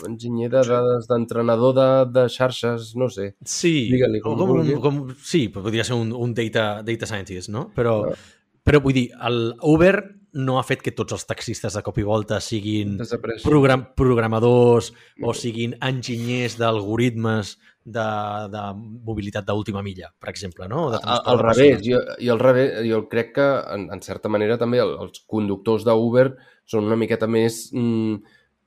Enginyer 0.09 0.49
de 0.51 0.61
dades, 0.67 1.07
d'entrenador 1.07 1.73
de, 1.75 1.87
de 2.15 2.25
xarxes, 2.31 2.93
no 2.99 3.07
sé. 3.11 3.29
Sí, 3.47 3.89
com 4.23 4.35
com, 4.37 4.47
vulgui. 4.51 4.75
com, 4.83 4.99
sí, 5.23 5.45
podria 5.51 5.83
ser 5.87 5.95
un, 5.99 6.11
un 6.15 6.35
data, 6.35 6.81
data 6.83 7.07
scientist, 7.07 7.47
no? 7.51 7.69
Però, 7.75 7.95
Ah. 8.11 8.17
però 8.63 8.79
vull 8.83 8.95
dir, 8.99 9.07
el 9.23 9.53
Uber 9.63 9.95
no 10.33 10.55
ha 10.59 10.63
fet 10.65 10.81
que 10.81 10.91
tots 10.95 11.13
els 11.13 11.25
taxistes 11.29 11.75
de 11.75 11.81
cop 11.85 11.97
i 12.01 12.03
volta 12.07 12.39
siguin 12.41 12.95
program, 13.43 13.83
programadors 13.95 14.91
o 15.21 15.33
siguin 15.37 15.75
enginyers 15.79 16.55
d'algoritmes 16.57 17.57
de, 17.85 18.05
de 18.53 18.63
mobilitat 19.05 19.45
d'última 19.45 19.81
milla, 19.83 20.09
per 20.19 20.29
exemple, 20.31 20.67
no? 20.71 20.89
De 20.91 20.99
Al 21.03 21.37
de 21.37 21.43
revés, 21.43 21.81
jo, 21.83 21.99
jo, 22.19 22.33
al 22.33 22.39
revés, 22.39 22.73
jo 22.87 23.01
crec 23.11 23.33
que 23.35 23.47
en, 23.75 23.89
en 23.91 24.01
certa 24.01 24.29
manera 24.31 24.57
també 24.57 24.79
el, 24.79 24.95
els 25.03 25.23
conductors 25.27 25.83
d'Uber 25.83 26.29
són 26.65 26.85
una 26.87 26.95
miqueta 26.95 27.27
més 27.27 27.69
mm, 27.73 28.21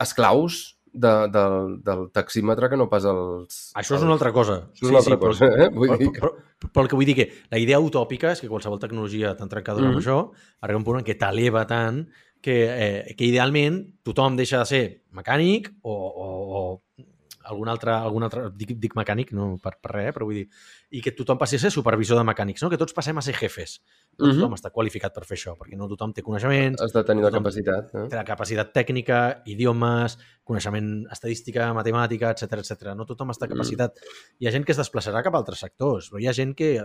esclaus 0.04 0.74
de, 0.92 1.12
de, 1.32 1.44
del 1.84 2.06
taxímetre 2.12 2.68
que 2.72 2.76
no 2.80 2.88
pas 2.88 3.04
els... 3.08 3.56
Això 3.76 3.96
és 3.98 4.04
una 4.04 4.14
altra 4.16 4.32
cosa. 4.32 4.62
Això 4.72 4.86
és 4.86 4.92
una 4.92 5.00
altra 5.02 5.16
però- 5.20 5.32
cosa, 5.32 5.48
eh? 5.52 5.68
Vull 5.72 5.90
però, 5.92 5.98
dir 6.00 6.10
que... 6.12 6.20
però, 6.20 6.30
però, 6.60 6.70
però 6.72 6.84
el 6.86 6.88
que 6.92 6.96
vull 7.00 7.08
dir 7.08 7.16
que 7.18 7.26
la 7.52 7.60
idea 7.60 7.80
utòpica 7.84 8.32
és 8.32 8.40
que 8.40 8.48
qualsevol 8.52 8.80
tecnologia 8.80 9.34
tan 9.36 9.48
trencadora 9.52 9.90
amb 9.90 9.96
Mhm. 9.98 10.04
això 10.04 10.18
arriba 10.64 10.78
un 10.80 10.84
punt 10.88 11.00
en 11.00 11.04
què 11.08 11.16
t'eleva 11.20 11.66
tant 11.68 12.06
que, 12.40 12.54
eh, 12.68 13.14
que 13.16 13.28
idealment 13.28 13.80
tothom 14.04 14.36
deixa 14.36 14.60
de 14.62 14.66
ser 14.70 14.82
mecànic 15.16 15.72
o, 15.82 15.92
o, 15.92 16.26
o 16.60 17.06
algun 17.48 17.68
altre, 17.68 17.92
algun 17.94 18.22
altre 18.26 18.44
dic, 18.54 18.72
dic 18.82 18.94
mecànic, 18.98 19.32
no 19.32 19.56
per, 19.62 19.72
per 19.80 19.90
res, 19.94 20.08
eh, 20.10 20.12
però 20.16 20.26
vull 20.28 20.34
dir, 20.40 20.48
i 20.90 21.00
que 21.02 21.12
tothom 21.16 21.38
passi 21.38 21.56
a 21.56 21.62
ser 21.62 21.70
supervisor 21.70 22.18
de 22.18 22.24
mecànics, 22.26 22.62
no? 22.62 22.70
que 22.70 22.78
tots 22.80 22.92
passem 22.96 23.16
a 23.18 23.22
ser 23.22 23.34
jefes. 23.34 23.80
No 24.18 24.26
Mhm. 24.26 24.34
tothom 24.40 24.54
està 24.54 24.70
qualificat 24.72 25.14
per 25.14 25.24
fer 25.24 25.36
això, 25.38 25.56
perquè 25.56 25.76
no 25.76 25.88
tothom 25.88 26.12
té 26.12 26.22
coneixements, 26.22 26.80
Has 26.82 26.92
de 26.92 27.04
tenir 27.04 27.22
la 27.22 27.30
tothom 27.30 27.44
capacitat. 27.44 27.94
Eh? 27.94 28.08
té 28.10 28.16
la 28.16 28.24
capacitat 28.24 28.72
tècnica, 28.72 29.42
idiomes, 29.46 30.18
coneixement 30.44 31.06
estadística, 31.10 31.72
matemàtica, 31.74 32.30
etc 32.30 32.58
etc. 32.62 32.94
No 32.94 33.04
tothom 33.06 33.30
està 33.30 33.46
Mm. 33.46 33.52
capacitat. 33.54 33.96
Hi 34.38 34.46
ha 34.46 34.50
gent 34.52 34.64
que 34.64 34.72
es 34.72 34.78
desplaçarà 34.78 35.22
cap 35.22 35.34
a 35.34 35.38
altres 35.38 35.58
sectors, 35.58 36.10
però 36.12 36.20
hi 36.20 36.26
ha 36.28 36.32
gent 36.32 36.54
que 36.56 36.76
eh, 36.76 36.82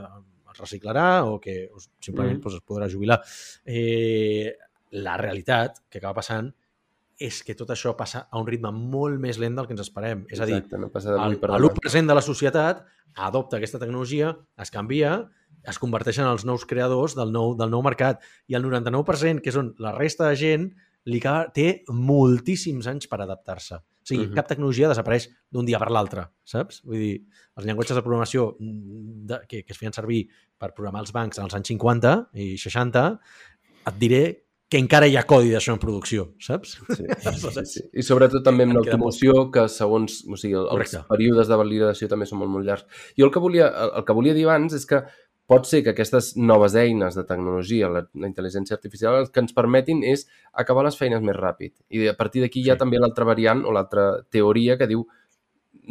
es 0.51 0.59
reciclarà 0.59 1.23
o 1.25 1.39
que 1.39 1.69
o 1.73 1.79
simplement 1.99 2.37
Mm. 2.37 2.41
doncs, 2.41 2.55
es 2.55 2.61
podrà 2.65 2.89
jubilar. 2.89 3.21
Eh, 3.65 4.55
la 4.91 5.15
realitat 5.17 5.77
que 5.89 5.99
acaba 5.99 6.15
passant 6.15 6.53
és 7.21 7.41
que 7.45 7.53
tot 7.57 7.69
això 7.73 7.93
passa 7.97 8.25
a 8.31 8.39
un 8.41 8.47
ritme 8.47 8.71
molt 8.73 9.19
més 9.21 9.37
lent 9.41 9.55
del 9.59 9.67
que 9.69 9.75
ens 9.75 9.83
esperem. 9.85 10.25
És 10.31 10.41
a 10.41 10.47
dir, 10.49 10.57
Exacte, 10.57 10.79
no 10.81 10.89
passa 10.93 11.13
d'avui 11.13 11.35
el, 11.35 11.39
per 11.41 11.51
el 11.51 11.61
demà. 11.61 11.73
1% 11.77 12.09
de 12.09 12.17
la 12.17 12.23
societat 12.25 12.83
adopta 13.27 13.59
aquesta 13.59 13.79
tecnologia, 13.81 14.31
es 14.61 14.71
canvia, 14.73 15.17
es 15.67 15.77
converteixen 15.77 16.25
en 16.25 16.31
els 16.31 16.45
nous 16.47 16.65
creadors 16.65 17.13
del 17.15 17.31
nou, 17.35 17.53
del 17.59 17.69
nou 17.69 17.83
mercat. 17.85 18.21
I 18.49 18.55
el 18.57 18.65
99%, 18.65 19.43
que 19.45 19.53
són 19.53 19.75
la 19.83 19.91
resta 19.97 20.29
de 20.31 20.39
gent, 20.39 20.71
li 21.05 21.17
acaba, 21.21 21.47
té 21.53 21.83
moltíssims 21.89 22.87
anys 22.89 23.07
per 23.09 23.21
adaptar-se. 23.23 23.75
O 23.81 24.05
sigui, 24.07 24.27
Mhm. 24.27 24.35
cap 24.35 24.47
tecnologia 24.47 24.87
desapareix 24.89 25.29
d'un 25.51 25.65
dia 25.65 25.77
per 25.77 25.91
l'altre, 25.91 26.27
saps? 26.43 26.81
Vull 26.83 26.97
dir, 26.97 27.25
els 27.57 27.65
llenguatges 27.65 27.95
de 27.95 28.01
programació 28.01 28.55
de, 28.59 29.41
que, 29.47 29.63
que 29.63 29.73
es 29.73 29.77
feien 29.77 29.93
servir 29.93 30.27
per 30.57 30.73
programar 30.73 31.01
els 31.01 31.11
bancs 31.13 31.37
als 31.39 31.53
anys 31.53 31.67
50 31.67 32.29
i 32.33 32.57
60, 32.57 33.19
et 33.85 33.99
diré 33.99 34.23
que 34.71 34.79
encara 34.79 35.07
hi 35.11 35.17
ha 35.19 35.25
codi 35.27 35.49
d'això 35.51 35.73
en 35.75 35.79
producció, 35.81 36.29
saps? 36.39 36.77
Sí, 36.95 37.03
sí, 37.03 37.63
sí. 37.73 37.81
I 37.91 38.05
sobretot 38.07 38.43
també 38.45 38.63
amb 38.63 38.77
l'automoció, 38.77 39.49
que 39.51 39.65
segons 39.69 40.21
o 40.31 40.37
sigui, 40.39 40.53
el- 40.55 40.63
els 40.63 40.71
Correcte. 40.71 41.01
períodes 41.11 41.49
de 41.51 41.57
validació 41.59 42.07
també 42.07 42.25
són 42.29 42.39
molt, 42.39 42.53
molt 42.55 42.65
llargs. 42.69 42.87
Jo 43.19 43.27
el 43.27 43.33
que, 43.35 43.43
volia, 43.43 43.67
el, 43.89 44.05
que 44.07 44.15
volia 44.15 44.33
dir 44.37 44.45
abans 44.47 44.73
és 44.79 44.87
que 44.87 45.01
pot 45.51 45.65
ser 45.67 45.81
que 45.83 45.91
aquestes 45.91 46.37
noves 46.39 46.77
eines 46.79 47.17
de 47.19 47.25
tecnologia, 47.27 47.89
la, 47.91 48.05
la 48.15 48.27
intel·ligència 48.29 48.77
artificial, 48.77 49.17
el 49.19 49.31
que 49.35 49.41
ens 49.43 49.51
permetin 49.51 50.05
és 50.07 50.23
acabar 50.55 50.85
les 50.87 50.95
feines 50.95 51.19
més 51.21 51.35
ràpid. 51.35 51.73
I 51.91 52.07
a 52.07 52.15
partir 52.15 52.39
d'aquí 52.45 52.63
hi 52.63 52.69
ha 52.71 52.77
Sí. 52.77 52.85
també 52.85 53.01
l'altra 53.01 53.27
variant 53.27 53.65
o 53.67 53.73
l'altra 53.75 54.23
teoria 54.31 54.77
que 54.79 54.87
diu 54.87 55.03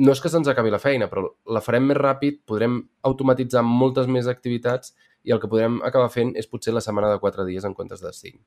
no 0.01 0.13
és 0.13 0.21
que 0.23 0.31
se'ns 0.33 0.49
acabi 0.49 0.71
la 0.73 0.79
feina, 0.83 1.09
però 1.11 1.27
la 1.53 1.61
farem 1.65 1.85
més 1.91 1.97
ràpid, 1.99 2.41
podrem 2.49 2.81
automatitzar 3.07 3.63
moltes 3.67 4.07
més 4.09 4.27
activitats 4.31 4.95
i 5.25 5.33
el 5.35 5.41
que 5.43 5.49
podrem 5.53 5.81
acabar 5.85 6.09
fent 6.13 6.33
és 6.41 6.47
potser 6.49 6.73
la 6.73 6.81
setmana 6.81 7.11
de 7.13 7.19
4 7.21 7.45
dies 7.45 7.65
en 7.69 7.75
comptes 7.77 8.01
de 8.01 8.13
5. 8.13 8.41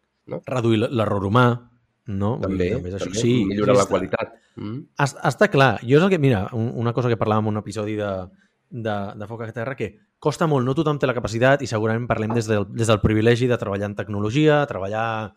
Reduir 0.49 0.79
l- 0.81 0.89
l'error 0.91 1.27
humà, 1.29 1.45
no? 2.07 2.31
Vull 2.37 2.47
També, 2.49 2.69
és 2.89 2.95
això. 2.95 3.05
també 3.05 3.19
Sí, 3.21 3.33
millorar 3.45 3.75
la 3.77 3.83
està- 3.85 3.89
qualitat. 3.93 4.33
Mm? 4.55 4.79
Es- 5.05 5.15
Està 5.23 5.49
clar. 5.49 5.79
Jo 5.83 5.97
és 5.99 6.03
el 6.03 6.09
que, 6.09 6.19
mira, 6.19 6.47
un- 6.53 6.71
una 6.75 6.93
cosa 6.93 7.09
que 7.09 7.17
parlàvem 7.19 7.47
en 7.47 7.53
un 7.55 7.61
episodi 7.61 7.95
de, 7.95 8.11
de, 8.69 8.95
de 9.15 9.27
Foc 9.27 9.41
a 9.45 9.51
Terra, 9.53 9.75
que 9.75 9.91
costa 10.19 10.47
molt, 10.47 10.65
no 10.65 10.73
tothom 10.73 10.97
té 10.99 11.05
la 11.05 11.13
capacitat 11.13 11.61
i 11.61 11.67
segurament 11.67 12.07
parlem 12.07 12.33
des 12.33 12.47
del, 12.47 12.65
des 12.73 12.87
del 12.87 13.01
privilegi 13.01 13.45
de 13.47 13.57
treballar 13.57 13.89
en 13.91 13.95
tecnologia, 13.95 14.65
treballar 14.65 15.33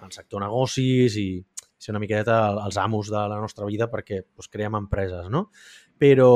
al 0.00 0.10
sector 0.12 0.40
negocis 0.40 1.14
i 1.20 1.44
ser 1.80 1.94
una 1.94 2.02
miqueta 2.02 2.40
els 2.52 2.76
amos 2.80 3.08
de 3.10 3.22
la 3.32 3.38
nostra 3.40 3.66
vida 3.68 3.88
perquè 3.90 4.22
doncs, 4.26 4.50
creem 4.52 4.76
empreses, 4.76 5.30
no? 5.32 5.48
Però, 6.00 6.30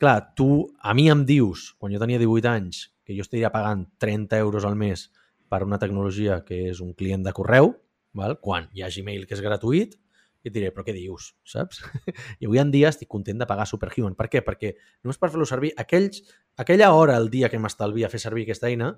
clar, 0.00 0.18
tu 0.36 0.66
a 0.80 0.94
mi 0.94 1.08
em 1.12 1.24
dius, 1.28 1.70
quan 1.80 1.94
jo 1.94 2.00
tenia 2.02 2.20
18 2.20 2.52
anys, 2.52 2.84
que 3.02 3.16
jo 3.16 3.24
estaria 3.24 3.50
pagant 3.52 3.86
30 4.02 4.38
euros 4.44 4.68
al 4.68 4.76
mes 4.78 5.08
per 5.50 5.64
una 5.64 5.80
tecnologia 5.80 6.42
que 6.46 6.68
és 6.70 6.80
un 6.84 6.92
client 6.94 7.24
de 7.24 7.34
correu, 7.36 7.74
val? 8.16 8.38
quan 8.44 8.68
hi 8.76 8.84
ha 8.84 8.92
Gmail 8.92 9.26
que 9.26 9.36
és 9.36 9.44
gratuït, 9.44 9.96
i 10.42 10.50
et 10.50 10.54
diré, 10.54 10.72
però 10.74 10.82
què 10.82 10.94
dius, 10.94 11.32
saps? 11.46 11.82
I 12.42 12.48
avui 12.48 12.58
en 12.58 12.72
dia 12.74 12.90
estic 12.90 13.08
content 13.10 13.38
de 13.38 13.46
pagar 13.46 13.66
Superhuman. 13.70 14.16
Per 14.18 14.26
què? 14.30 14.42
Perquè 14.42 14.72
només 15.04 15.20
per 15.20 15.30
fer-lo 15.30 15.46
servir, 15.46 15.70
aquells, 15.78 16.24
aquella 16.58 16.90
hora 16.98 17.14
al 17.16 17.30
dia 17.30 17.50
que 17.50 17.60
m'estalvia 17.62 18.10
fer 18.10 18.20
servir 18.22 18.48
aquesta 18.48 18.70
eina 18.70 18.90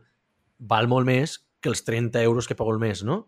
val 0.58 0.88
molt 0.88 1.04
més 1.08 1.36
que 1.60 1.68
els 1.72 1.84
30 1.84 2.22
euros 2.24 2.48
que 2.48 2.56
pago 2.56 2.72
al 2.72 2.80
mes, 2.80 3.04
no? 3.04 3.26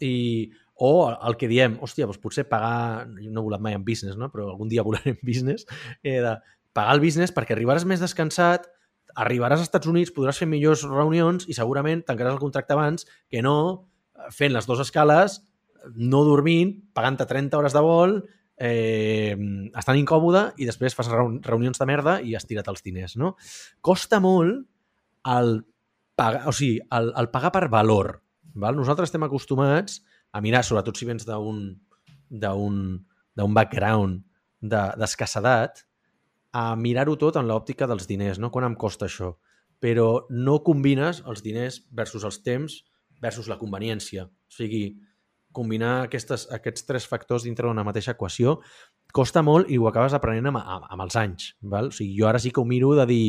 I, 0.00 0.48
o 0.78 0.90
el 1.10 1.36
que 1.36 1.48
diem, 1.50 1.76
hòstia, 1.82 2.06
doncs 2.06 2.20
potser 2.22 2.44
pagar, 2.48 3.08
jo 3.18 3.30
no 3.32 3.40
he 3.42 3.46
volat 3.48 3.62
mai 3.64 3.74
en 3.74 3.84
business, 3.86 4.16
no? 4.16 4.28
però 4.30 4.48
algun 4.52 4.68
dia 4.70 4.84
volaré 4.86 5.16
en 5.16 5.20
business, 5.26 5.66
eh, 6.02 6.20
de 6.22 6.36
pagar 6.72 6.94
el 6.94 7.02
business 7.02 7.32
perquè 7.34 7.56
arribaràs 7.56 7.86
més 7.88 8.00
descansat, 8.04 8.68
arribaràs 9.18 9.58
als 9.58 9.66
Estats 9.70 9.88
Units, 9.90 10.12
podràs 10.14 10.38
fer 10.38 10.46
millors 10.46 10.84
reunions 10.86 11.48
i 11.50 11.56
segurament 11.56 12.04
tancaràs 12.06 12.36
el 12.36 12.42
contracte 12.42 12.76
abans 12.76 13.08
que 13.30 13.42
no 13.42 13.56
eh, 14.14 14.30
fent 14.34 14.54
les 14.54 14.66
dues 14.70 14.84
escales, 14.86 15.40
no 15.96 16.22
dormint, 16.26 16.76
pagant-te 16.94 17.26
30 17.26 17.58
hores 17.58 17.74
de 17.74 17.82
vol, 17.82 18.18
eh, 18.58 19.34
estan 19.78 19.98
incòmode 19.98 20.52
i 20.58 20.66
després 20.68 20.94
fas 20.94 21.08
reun- 21.10 21.40
reunions 21.46 21.78
de 21.78 21.86
merda 21.88 22.18
i 22.22 22.34
has 22.38 22.46
tirat 22.46 22.68
els 22.70 22.82
diners, 22.86 23.16
no? 23.18 23.34
Costa 23.80 24.18
molt 24.22 24.62
el 25.34 25.52
pagar, 26.18 26.46
o 26.50 26.54
sigui, 26.54 26.78
el, 26.94 27.12
el 27.18 27.30
pagar 27.34 27.52
per 27.54 27.66
valor. 27.72 28.18
Val? 28.58 28.74
Nosaltres 28.78 29.10
estem 29.12 29.22
acostumats 29.26 30.00
a 30.02 30.06
mirar, 30.44 30.64
sobretot 30.64 30.96
si 30.96 31.08
vens 31.08 31.26
d'un 31.28 31.76
d'un 33.38 33.54
background 33.54 34.24
de- 34.60 34.94
d'escassedat, 34.98 35.84
a 36.52 36.74
mirar-ho 36.76 37.16
tot 37.16 37.36
en 37.36 37.46
l'òptica 37.46 37.86
dels 37.86 38.08
diners, 38.08 38.38
no? 38.38 38.50
Quan 38.50 38.64
em 38.66 38.74
costa 38.74 39.06
això? 39.06 39.36
Però 39.80 40.26
no 40.30 40.62
combines 40.66 41.22
els 41.24 41.42
diners 41.44 41.84
versus 41.90 42.24
els 42.24 42.42
temps 42.42 42.80
versus 43.22 43.48
la 43.48 43.58
conveniència. 43.58 44.24
O 44.26 44.50
sigui, 44.50 44.98
combinar 45.52 46.02
aquestes, 46.06 46.48
aquests 46.52 46.84
tres 46.88 47.06
factors 47.06 47.46
dintre 47.46 47.68
d'una 47.68 47.84
mateixa 47.86 48.12
equació 48.16 48.58
costa 49.12 49.42
molt 49.42 49.70
i 49.70 49.78
ho 49.78 49.86
acabes 49.88 50.14
aprenent 50.14 50.50
amb, 50.50 50.58
amb, 50.58 50.84
amb 50.90 51.06
els 51.06 51.16
anys. 51.16 51.54
Val? 51.62 51.88
O 51.88 51.94
sigui, 51.94 52.16
jo 52.18 52.28
ara 52.28 52.40
sí 52.42 52.50
que 52.50 52.60
ho 52.60 52.66
miro 52.68 52.94
de 52.98 53.06
dir, 53.06 53.24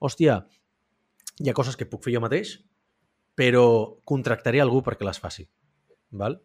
hòstia, 0.00 0.40
hi 1.40 1.48
ha 1.48 1.56
coses 1.56 1.76
que 1.76 1.88
puc 1.88 2.04
fer 2.04 2.14
jo 2.16 2.24
mateix, 2.24 2.58
però 3.36 3.64
contractaré 4.04 4.60
algú 4.60 4.82
perquè 4.82 5.06
les 5.06 5.20
faci. 5.20 5.46
Val? 6.10 6.40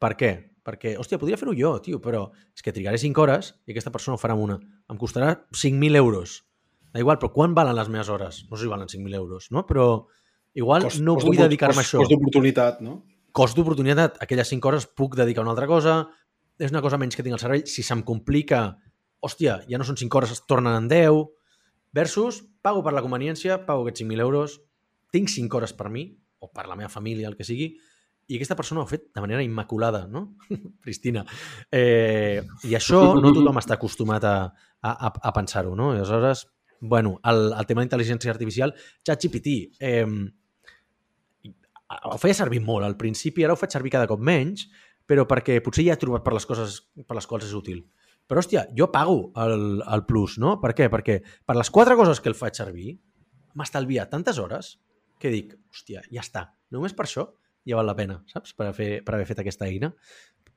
Per 0.00 0.14
què? 0.16 0.30
Perquè, 0.64 0.94
hòstia, 1.00 1.18
podria 1.18 1.38
fer-ho 1.40 1.54
jo, 1.56 1.72
tio, 1.84 2.00
però 2.04 2.26
és 2.54 2.62
que 2.62 2.72
trigaré 2.72 3.00
5 3.00 3.22
hores 3.22 3.54
i 3.66 3.72
aquesta 3.72 3.92
persona 3.92 4.16
ho 4.16 4.20
farà 4.20 4.36
en 4.36 4.44
una. 4.44 4.58
Em 4.92 4.98
costarà 5.00 5.32
5.000 5.56 5.96
euros. 5.96 6.42
Da 6.92 7.00
igual, 7.00 7.18
però 7.18 7.32
quan 7.32 7.54
valen 7.56 7.76
les 7.78 7.88
meves 7.88 8.10
hores? 8.12 8.42
No 8.50 8.58
sé 8.58 8.66
si 8.66 8.70
valen 8.70 8.90
5.000 8.90 9.16
euros, 9.16 9.48
no? 9.54 9.64
Però 9.66 10.06
igual 10.54 10.84
Cost- 10.84 11.00
no 11.00 11.14
cost 11.16 11.28
vull 11.28 11.38
dedicar-me 11.38 11.80
a 11.80 11.86
això 11.86 12.02
Cost 12.02 12.12
d'oportunitat, 12.12 12.80
no? 12.84 13.00
cost 13.32 13.56
d'oportunitat, 13.56 14.18
aquelles 14.22 14.48
5 14.50 14.68
hores 14.68 14.86
puc 14.86 15.16
dedicar 15.16 15.42
a 15.42 15.46
una 15.46 15.52
altra 15.54 15.68
cosa, 15.70 16.08
és 16.58 16.72
una 16.74 16.82
cosa 16.82 16.98
menys 16.98 17.16
que 17.16 17.22
tinc 17.22 17.36
al 17.36 17.42
cervell, 17.42 17.66
si 17.70 17.84
se'm 17.86 18.02
complica, 18.06 18.76
hòstia, 19.22 19.60
ja 19.70 19.78
no 19.78 19.86
són 19.86 19.98
5 20.00 20.18
hores, 20.18 20.32
es 20.34 20.42
tornen 20.50 20.74
en 20.76 20.88
10, 20.90 21.20
versus 21.94 22.42
pago 22.62 22.82
per 22.82 22.92
la 22.92 23.02
conveniència, 23.04 23.60
pago 23.66 23.84
aquests 23.84 24.02
5.000 24.02 24.26
euros, 24.26 24.58
tinc 25.14 25.30
5 25.30 25.56
hores 25.56 25.72
per 25.78 25.90
mi, 25.94 26.08
o 26.40 26.50
per 26.50 26.66
la 26.66 26.76
meva 26.76 26.90
família, 26.90 27.28
el 27.28 27.36
que 27.36 27.46
sigui, 27.46 27.74
i 28.30 28.38
aquesta 28.38 28.56
persona 28.58 28.80
ho 28.80 28.86
ha 28.86 28.90
fet 28.90 29.08
de 29.14 29.22
manera 29.24 29.42
immaculada, 29.42 30.04
no? 30.06 30.36
Pristina. 30.84 31.24
Eh, 31.70 32.40
I 32.68 32.76
això 32.78 33.02
no 33.18 33.32
tothom 33.34 33.58
està 33.58 33.74
acostumat 33.76 34.26
a, 34.28 34.34
a, 34.80 34.90
a, 34.92 35.10
a 35.10 35.32
pensar-ho, 35.34 35.74
no? 35.78 35.90
I 35.94 35.98
aleshores, 35.98 36.46
bueno, 36.80 37.18
el, 37.26 37.48
el 37.52 37.66
tema 37.68 37.82
d'intel·ligència 37.82 38.32
artificial, 38.32 38.74
ChatGPT, 39.06 39.56
eh, 39.82 40.06
ho 41.90 42.18
feia 42.22 42.36
servir 42.38 42.62
molt 42.62 42.86
al 42.86 42.94
principi, 43.00 43.44
ara 43.44 43.56
ho 43.56 43.58
faig 43.58 43.74
servir 43.74 43.92
cada 43.96 44.08
cop 44.10 44.22
menys, 44.22 44.68
però 45.10 45.26
perquè 45.26 45.58
potser 45.64 45.88
ja 45.88 45.96
he 45.96 46.00
trobat 46.00 46.22
per 46.22 46.36
les 46.36 46.46
coses 46.46 46.78
per 47.02 47.18
les 47.18 47.26
quals 47.26 47.48
és 47.48 47.56
útil. 47.58 47.82
Però, 48.30 48.38
hòstia, 48.38 48.68
jo 48.78 48.86
pago 48.94 49.32
el, 49.42 49.82
el 49.82 50.04
plus, 50.06 50.36
no? 50.38 50.54
Per 50.62 50.70
què? 50.78 50.86
Perquè 50.92 51.18
per 51.42 51.56
les 51.58 51.70
quatre 51.74 51.96
coses 51.98 52.22
que 52.22 52.30
el 52.30 52.38
faig 52.38 52.54
servir 52.54 52.92
m'estalvia 53.58 54.06
tantes 54.12 54.38
hores 54.38 54.76
que 55.18 55.32
dic, 55.34 55.56
hòstia, 55.74 56.04
ja 56.14 56.22
està. 56.22 56.44
Només 56.70 56.94
per 56.94 57.08
això 57.08 57.26
ja 57.68 57.78
val 57.78 57.88
la 57.88 57.96
pena, 57.96 58.18
saps? 58.30 58.54
Per, 58.56 58.70
fer, 58.76 58.90
per 59.04 59.16
haver 59.16 59.28
fet 59.28 59.42
aquesta 59.42 59.68
eina. 59.68 59.90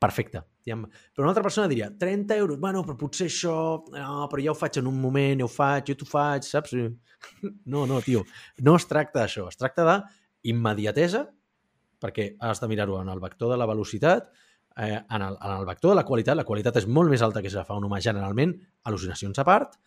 Perfecte. 0.04 0.42
Però 0.66 1.24
una 1.24 1.30
altra 1.32 1.44
persona 1.46 1.68
diria, 1.72 1.88
30 2.00 2.36
euros, 2.36 2.60
bueno, 2.60 2.84
però 2.84 2.98
potser 3.00 3.30
això... 3.30 3.56
No, 3.94 4.28
però 4.32 4.44
ja 4.44 4.52
ho 4.52 4.58
faig 4.58 4.82
en 4.82 4.90
un 4.92 5.00
moment, 5.00 5.40
ja 5.40 5.48
ho 5.48 5.52
faig, 5.52 5.92
jo 5.92 6.00
t'ho 6.00 6.10
faig, 6.10 6.48
saps? 6.48 6.76
No, 7.72 7.86
no, 7.88 8.02
tio. 8.04 8.26
No 8.68 8.76
es 8.76 8.84
tracta 8.90 9.22
d'això. 9.22 9.46
Es 9.48 9.56
tracta 9.56 9.86
d'immediatesa, 9.88 11.22
perquè 12.04 12.34
has 12.44 12.60
de 12.60 12.68
mirar-ho 12.68 12.98
en 13.00 13.12
el 13.14 13.22
vector 13.24 13.54
de 13.54 13.60
la 13.62 13.68
velocitat, 13.70 14.28
eh, 14.76 15.00
en, 15.00 15.22
el, 15.22 15.38
en 15.40 15.54
el 15.54 15.66
vector 15.70 15.94
de 15.94 16.02
la 16.02 16.04
qualitat. 16.04 16.36
La 16.36 16.48
qualitat 16.48 16.82
és 16.82 16.88
molt 16.88 17.14
més 17.14 17.24
alta 17.24 17.42
que 17.42 17.52
si 17.54 17.64
fa 17.64 17.80
un 17.80 17.88
humà 17.88 18.02
generalment, 18.04 18.58
al·lucinacions 18.90 19.40
a 19.40 19.48
part, 19.48 19.80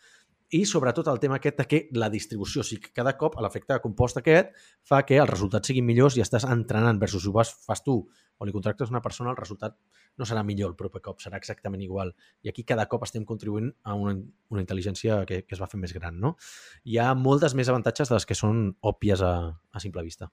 i 0.54 0.62
sobretot 0.68 1.08
el 1.10 1.18
tema 1.18 1.40
aquest 1.40 1.58
de 1.58 1.66
que 1.66 1.80
la 1.98 2.08
distribució, 2.10 2.62
o 2.62 2.66
sigui 2.66 2.86
que 2.86 2.94
cada 2.94 3.16
cop 3.18 3.34
l'efecte 3.42 3.78
compost 3.82 4.20
aquest 4.20 4.52
fa 4.86 5.00
que 5.06 5.18
els 5.18 5.30
resultats 5.30 5.66
siguin 5.66 5.86
millors 5.86 6.16
i 6.16 6.22
estàs 6.22 6.46
entrenant 6.46 7.00
versus 7.02 7.24
si 7.24 7.30
ho 7.30 7.34
vas, 7.34 7.50
fas 7.66 7.82
tu 7.82 7.96
o 8.38 8.46
li 8.46 8.52
contractes 8.52 8.92
una 8.92 9.02
persona, 9.02 9.32
el 9.32 9.38
resultat 9.38 9.76
no 10.16 10.26
serà 10.28 10.42
millor 10.44 10.70
el 10.70 10.76
proper 10.76 11.00
cop, 11.02 11.20
serà 11.24 11.40
exactament 11.40 11.82
igual. 11.82 12.12
I 12.44 12.50
aquí 12.52 12.64
cada 12.68 12.86
cop 12.86 13.06
estem 13.06 13.24
contribuint 13.24 13.70
a 13.82 13.96
una, 13.96 14.14
una 14.52 14.62
intel·ligència 14.62 15.22
que, 15.28 15.42
que 15.46 15.56
es 15.56 15.62
va 15.62 15.68
fer 15.72 15.80
més 15.80 15.94
gran, 15.96 16.20
no? 16.20 16.36
Hi 16.84 17.00
ha 17.00 17.12
moltes 17.16 17.56
més 17.56 17.70
avantatges 17.72 18.12
de 18.12 18.18
les 18.18 18.28
que 18.28 18.36
són 18.38 18.68
òbvies 18.86 19.24
a, 19.24 19.32
a 19.50 19.82
simple 19.82 20.04
vista. 20.04 20.30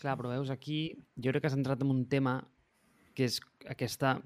Clar, 0.00 0.18
però 0.20 0.34
veus, 0.34 0.52
aquí 0.52 0.98
jo 1.16 1.32
crec 1.32 1.46
que 1.46 1.50
has 1.52 1.56
entrat 1.56 1.82
en 1.82 1.92
un 1.94 2.04
tema 2.12 2.42
que 3.14 3.28
és 3.28 3.40
aquesta 3.70 4.18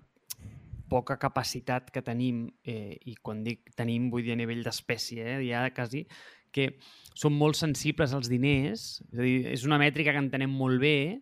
poca 0.88 1.18
capacitat 1.20 1.92
que 1.92 2.02
tenim, 2.02 2.46
eh, 2.64 2.96
i 3.06 3.14
quan 3.22 3.42
dic 3.44 3.72
tenim 3.76 4.10
vull 4.10 4.24
dir 4.24 4.34
a 4.34 4.40
nivell 4.40 4.64
d'espècie, 4.64 5.24
eh, 5.36 5.40
ja 5.48 5.68
quasi, 5.76 6.06
que 6.52 6.78
som 7.14 7.34
molt 7.36 7.58
sensibles 7.58 8.14
als 8.16 8.28
diners, 8.30 9.02
és 9.12 9.18
a 9.18 9.22
dir, 9.22 9.38
és 9.52 9.64
una 9.68 9.78
mètrica 9.78 10.12
que 10.12 10.22
entenem 10.22 10.50
molt 10.50 10.80
bé, 10.80 11.20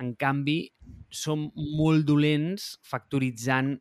en 0.00 0.14
canvi, 0.18 0.72
som 1.10 1.50
molt 1.54 2.06
dolents 2.08 2.76
factoritzant 2.86 3.74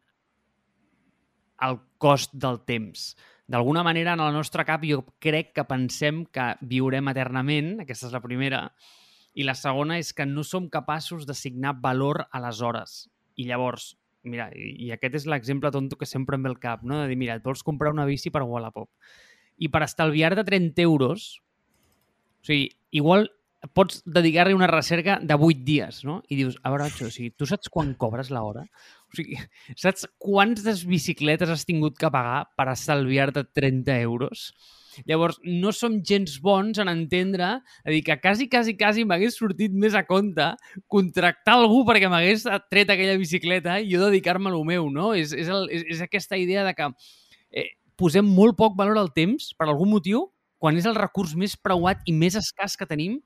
el 1.62 1.78
cost 2.02 2.34
del 2.34 2.62
temps. 2.66 3.14
D'alguna 3.52 3.84
manera, 3.84 4.14
en 4.14 4.24
el 4.24 4.34
nostre 4.34 4.66
cap, 4.66 4.84
jo 4.88 5.04
crec 5.20 5.52
que 5.56 5.68
pensem 5.68 6.24
que 6.34 6.54
viurem 6.68 7.12
eternament, 7.12 7.74
aquesta 7.84 8.08
és 8.08 8.16
la 8.16 8.24
primera, 8.24 8.62
i 9.36 9.46
la 9.48 9.56
segona 9.56 9.98
és 10.00 10.12
que 10.16 10.28
no 10.28 10.44
som 10.48 10.70
capaços 10.72 11.26
d'assignar 11.28 11.78
valor 11.84 12.26
a 12.32 12.42
les 12.44 12.62
hores. 12.62 12.96
I 13.40 13.48
llavors, 13.48 13.96
mira, 14.24 14.50
i, 14.56 14.92
aquest 14.96 15.22
és 15.22 15.28
l'exemple 15.30 15.72
tonto 15.74 15.98
que 15.98 16.10
sempre 16.10 16.38
em 16.38 16.46
ve 16.46 16.52
al 16.52 16.60
cap, 16.62 16.84
no? 16.84 17.02
de 17.02 17.10
dir, 17.12 17.20
mira, 17.20 17.38
et 17.38 17.46
vols 17.46 17.64
comprar 17.66 17.94
una 17.94 18.08
bici 18.10 18.32
per 18.34 18.44
Wallapop 18.46 18.90
i 19.62 19.70
per 19.70 19.84
estalviar-te 19.86 20.44
30 20.48 20.82
euros, 20.82 21.36
o 22.42 22.50
sigui, 22.50 22.72
igual 22.98 23.28
pots 23.78 24.02
dedicar-li 24.10 24.56
una 24.58 24.70
recerca 24.70 25.20
de 25.22 25.36
8 25.38 25.62
dies, 25.66 26.02
no? 26.08 26.22
I 26.34 26.38
dius, 26.40 26.58
a 26.66 26.72
veure, 26.74 26.88
o 26.90 27.12
sigui, 27.14 27.30
tu 27.38 27.46
saps 27.46 27.70
quan 27.70 27.94
cobres 27.94 28.32
l'hora? 28.34 28.64
O 29.12 29.18
sigui, 29.18 29.38
saps 29.78 30.08
quantes 30.18 30.82
bicicletes 30.90 31.52
has 31.54 31.68
tingut 31.70 32.00
que 32.02 32.10
pagar 32.10 32.48
per 32.58 32.72
estalviar-te 32.74 33.46
30 33.54 34.00
euros? 34.02 34.50
Llavors, 35.10 35.40
no 35.44 35.74
som 35.76 36.00
gens 36.06 36.38
bons 36.44 36.80
en 36.82 36.92
entendre, 36.92 37.52
a 37.62 37.90
dir, 37.94 38.02
que 38.06 38.18
quasi, 38.22 38.48
quasi, 38.52 38.76
quasi 38.80 39.06
m'hagués 39.08 39.38
sortit 39.40 39.74
més 39.74 39.96
a 39.98 40.04
compte 40.08 40.52
contractar 40.92 41.58
algú 41.60 41.84
perquè 41.88 42.10
m'hagués 42.12 42.48
tret 42.72 42.92
aquella 42.94 43.20
bicicleta 43.20 43.80
i 43.80 43.90
jo 43.92 44.04
dedicar-me 44.06 44.52
a 44.52 44.56
lo 44.56 44.64
meu, 44.68 44.90
no? 44.94 45.12
És, 45.18 45.36
és, 45.38 45.52
el, 45.52 45.70
és, 45.74 45.86
és 45.98 46.06
aquesta 46.06 46.40
idea 46.40 46.66
de 46.68 46.76
que 46.78 46.90
eh, 47.52 47.70
posem 48.00 48.28
molt 48.28 48.58
poc 48.60 48.78
valor 48.80 49.00
al 49.02 49.14
temps, 49.16 49.52
per 49.58 49.70
algun 49.70 49.92
motiu, 49.94 50.28
quan 50.62 50.78
és 50.78 50.86
el 50.86 50.98
recurs 50.98 51.34
més 51.38 51.56
preuat 51.58 52.04
i 52.06 52.14
més 52.14 52.38
escàs 52.38 52.78
que 52.78 52.90
tenim, 52.90 53.20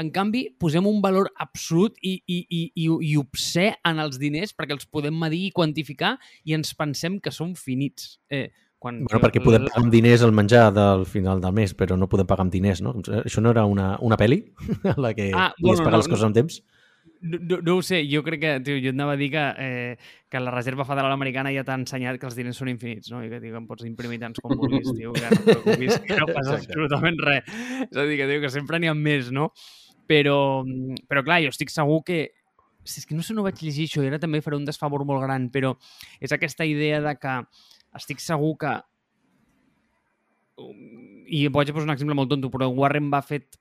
en 0.00 0.08
canvi, 0.12 0.46
posem 0.60 0.86
un 0.88 1.00
valor 1.04 1.28
absolut 1.40 1.96
i, 2.00 2.14
i, 2.24 2.38
i, 2.48 2.60
i, 2.84 2.86
i 3.10 3.16
obsè 3.20 3.68
en 3.88 4.00
els 4.00 4.18
diners 4.20 4.54
perquè 4.56 4.76
els 4.76 4.88
podem 4.88 5.16
medir 5.20 5.42
i 5.46 5.52
quantificar 5.52 6.14
i 6.48 6.56
ens 6.56 6.72
pensem 6.78 7.18
que 7.20 7.32
són 7.34 7.52
finits. 7.60 8.16
Eh, 8.32 8.48
quan 8.82 9.00
Bueno, 9.06 9.22
perquè 9.22 9.42
podem 9.44 9.68
pagar 9.68 9.80
amb 9.84 9.94
diners 9.94 10.26
el 10.26 10.34
menjar 10.34 10.66
del 10.74 11.06
final 11.06 11.40
del 11.42 11.54
mes, 11.56 11.72
però 11.78 11.96
no 11.98 12.10
podem 12.10 12.26
pagar 12.28 12.46
amb 12.48 12.54
diners, 12.54 12.82
no? 12.82 12.96
Això 13.22 13.42
no 13.44 13.54
era 13.54 13.64
una, 13.70 13.94
una 14.02 14.18
pel·li? 14.18 14.42
la 15.04 15.14
que 15.14 15.30
Ah, 15.30 15.52
podies 15.54 15.78
bueno, 15.78 15.84
pagar 15.86 15.98
no, 15.98 16.02
les 16.02 16.10
coses 16.10 16.26
amb 16.28 16.38
temps? 16.40 16.62
No, 17.22 17.38
no, 17.38 17.60
no 17.62 17.76
ho 17.78 17.82
sé, 17.86 18.00
jo 18.10 18.24
crec 18.26 18.40
que, 18.42 18.52
tio, 18.66 18.80
jo 18.82 18.90
et 18.90 18.96
anava 18.96 19.14
a 19.14 19.18
dir 19.20 19.28
que, 19.30 19.42
eh, 19.62 19.96
que 20.30 20.40
la 20.42 20.50
Reserva 20.50 20.82
Federal 20.88 21.14
Americana 21.14 21.52
ja 21.54 21.62
t'ha 21.62 21.76
ensenyat 21.78 22.18
que 22.18 22.26
els 22.26 22.34
diners 22.34 22.58
són 22.58 22.72
infinits, 22.72 23.12
no? 23.14 23.22
I 23.22 23.30
que, 23.30 23.38
tio, 23.38 23.52
que 23.54 23.60
em 23.62 23.68
pots 23.68 23.86
imprimir 23.86 24.18
tants 24.18 24.42
com 24.42 24.56
vulguis, 24.58 24.90
tio, 24.98 25.14
que 25.14 25.22
no 25.22 25.30
et 25.30 25.46
preocupis, 25.46 26.00
que 26.02 26.18
no 26.18 26.26
passa 26.32 26.56
Exacte. 26.56 26.72
absolutament 26.72 27.22
res. 27.22 27.54
És 27.86 27.94
a 27.94 28.06
dir, 28.10 28.18
que, 28.18 28.26
tio, 28.26 28.42
que 28.42 28.50
sempre 28.50 28.82
n'hi 28.82 28.90
ha 28.90 28.96
més, 28.98 29.30
no? 29.30 29.52
Però, 30.10 30.36
però 31.06 31.22
clar, 31.22 31.38
jo 31.46 31.54
estic 31.54 31.70
segur 31.70 32.02
que 32.06 32.24
si 32.84 32.98
és 32.98 33.06
que 33.06 33.14
no 33.14 33.22
sé, 33.22 33.34
no 33.34 33.44
vaig 33.46 33.60
llegir 33.62 33.86
això 33.86 34.02
i 34.02 34.08
ara 34.10 34.18
també 34.18 34.42
faré 34.42 34.58
un 34.58 34.66
desfavor 34.66 35.04
molt 35.06 35.22
gran, 35.22 35.46
però 35.54 35.76
és 36.18 36.34
aquesta 36.34 36.66
idea 36.66 36.98
de 37.04 37.14
que 37.22 37.36
estic 37.98 38.22
segur 38.22 38.56
que 38.60 38.78
i 41.32 41.46
vaig 41.48 41.70
a 41.70 41.74
posar 41.74 41.88
un 41.88 41.94
exemple 41.94 42.16
molt 42.16 42.30
tonto, 42.30 42.50
però 42.52 42.68
Warren 42.68 43.08
Buffett 43.10 43.56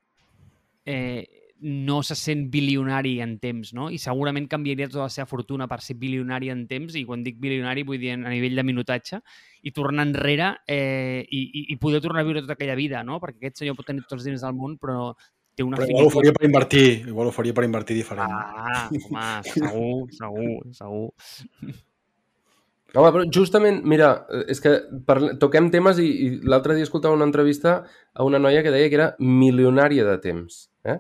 eh, 0.86 1.24
no 1.62 2.02
se 2.04 2.16
sent 2.18 2.48
bilionari 2.52 3.20
en 3.22 3.36
temps, 3.40 3.72
no? 3.78 3.90
I 3.94 4.00
segurament 4.02 4.48
canviaria 4.50 4.90
tota 4.90 5.06
la 5.06 5.14
seva 5.14 5.28
fortuna 5.30 5.68
per 5.70 5.80
ser 5.86 5.96
bilionari 6.02 6.50
en 6.50 6.66
temps, 6.68 6.96
i 6.98 7.06
quan 7.06 7.24
dic 7.24 7.38
bilionari 7.42 7.86
vull 7.88 8.02
dir 8.02 8.16
a 8.16 8.18
nivell 8.24 8.58
de 8.58 8.66
minutatge, 8.66 9.22
i 9.62 9.74
tornar 9.76 10.08
enrere 10.10 10.56
eh, 10.66 11.22
i, 11.22 11.44
i, 11.46 11.66
i 11.76 11.78
poder 11.78 12.02
tornar 12.02 12.24
a 12.24 12.28
viure 12.28 12.42
tota 12.42 12.58
aquella 12.58 12.78
vida, 12.80 13.06
no? 13.06 13.22
Perquè 13.22 13.44
aquest 13.44 13.62
senyor 13.62 13.78
pot 13.78 13.88
tenir 13.92 14.04
tots 14.08 14.20
els 14.20 14.28
diners 14.28 14.48
del 14.48 14.58
món, 14.58 14.76
però 14.82 15.14
té 15.56 15.68
una 15.68 15.78
Però 15.78 15.92
igual 15.92 16.10
ho 16.10 16.16
faria 16.18 16.34
per 16.34 16.50
invertir, 16.50 16.88
igual 17.06 17.30
ho 17.30 17.36
faria 17.36 17.54
per 17.54 17.68
invertir 17.68 18.00
diferent. 18.02 18.34
Ah, 18.34 18.90
home, 18.90 19.30
segur, 19.54 19.96
segur, 20.18 20.58
segur. 20.82 21.80
Home, 22.92 23.12
però 23.16 23.24
justament, 23.32 23.80
mira, 23.88 24.10
és 24.52 24.60
que 24.60 24.74
parle... 25.08 25.36
toquem 25.40 25.70
temes 25.72 26.00
i, 26.04 26.10
i 26.26 26.32
l'altre 26.44 26.76
dia 26.76 26.88
escoltava 26.88 27.16
una 27.16 27.28
entrevista 27.28 27.78
a 28.14 28.26
una 28.28 28.40
noia 28.42 28.64
que 28.66 28.74
deia 28.74 28.90
que 28.92 29.00
era 29.00 29.14
milionària 29.20 30.04
de 30.08 30.18
temps. 30.24 30.66
Eh? 30.84 30.98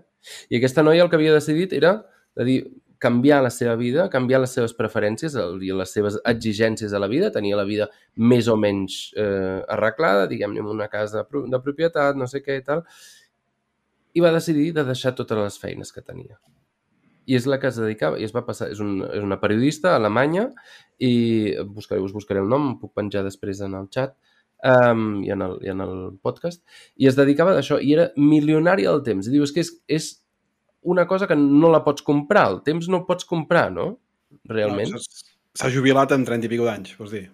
I 0.49 0.61
aquesta 0.61 0.85
noia 0.87 1.03
el 1.03 1.11
que 1.11 1.19
havia 1.19 1.35
decidit 1.35 1.75
era 1.75 1.97
de 2.39 2.47
dir, 2.47 2.59
canviar 3.01 3.41
la 3.43 3.49
seva 3.49 3.73
vida, 3.75 4.05
canviar 4.13 4.43
les 4.43 4.53
seves 4.55 4.75
preferències 4.77 5.33
i 5.35 5.71
les 5.73 5.91
seves 5.91 6.19
exigències 6.31 6.93
a 6.93 7.01
la 7.01 7.09
vida, 7.11 7.31
tenia 7.33 7.57
la 7.57 7.65
vida 7.65 7.89
més 8.15 8.47
o 8.47 8.55
menys 8.61 8.99
eh, 9.17 9.59
arreglada, 9.75 10.27
diguem-ne, 10.29 10.61
una 10.61 10.87
casa 10.87 11.25
de 11.25 11.61
propietat, 11.65 12.15
no 12.15 12.29
sé 12.29 12.43
què 12.45 12.59
i 12.61 12.63
tal, 12.67 12.85
i 14.13 14.21
va 14.23 14.31
decidir 14.35 14.69
de 14.77 14.85
deixar 14.85 15.15
totes 15.17 15.39
les 15.39 15.57
feines 15.59 15.91
que 15.91 16.05
tenia. 16.05 16.37
I 17.29 17.35
és 17.37 17.45
la 17.45 17.59
que 17.61 17.69
es 17.69 17.77
dedicava, 17.77 18.17
i 18.19 18.25
es 18.25 18.33
va 18.33 18.41
passar, 18.47 18.71
és, 18.73 18.79
un, 18.81 19.01
és 19.05 19.21
una 19.23 19.37
periodista 19.41 19.95
alemanya, 19.95 20.47
i 20.99 21.11
buscaré, 21.69 22.01
us 22.01 22.13
buscaré 22.15 22.41
el 22.41 22.49
nom, 22.49 22.71
em 22.71 22.79
puc 22.81 22.93
penjar 22.97 23.23
després 23.25 23.61
en 23.61 23.75
el 23.77 23.87
xat 23.93 24.15
um, 24.65 25.21
i, 25.25 25.29
en 25.33 25.41
el, 25.45 25.57
i 25.65 25.69
en 25.73 25.83
el 25.85 25.93
podcast, 26.21 26.63
i 26.97 27.07
es 27.09 27.17
dedicava 27.19 27.53
a 27.55 27.61
això, 27.61 27.77
i 27.81 27.93
era 27.93 28.09
milionària 28.17 28.89
del 28.91 29.03
temps. 29.05 29.29
I 29.29 29.35
dius 29.37 29.53
que 29.53 29.61
és, 29.65 29.71
és 29.87 30.09
una 30.81 31.05
cosa 31.07 31.27
que 31.29 31.37
no 31.37 31.69
la 31.69 31.83
pots 31.85 32.01
comprar, 32.01 32.47
el 32.55 32.61
temps 32.65 32.89
no 32.89 33.03
el 33.03 33.05
pots 33.05 33.27
comprar, 33.29 33.69
no? 33.73 33.91
Realment. 34.49 34.95
No, 34.95 35.01
s'ha- 35.01 35.71
jubilat 35.73 36.11
amb 36.15 36.25
30 36.27 36.47
i 36.49 36.53
pico 36.55 36.65
d'anys, 36.65 36.97
vols 36.97 37.13
dir? 37.13 37.27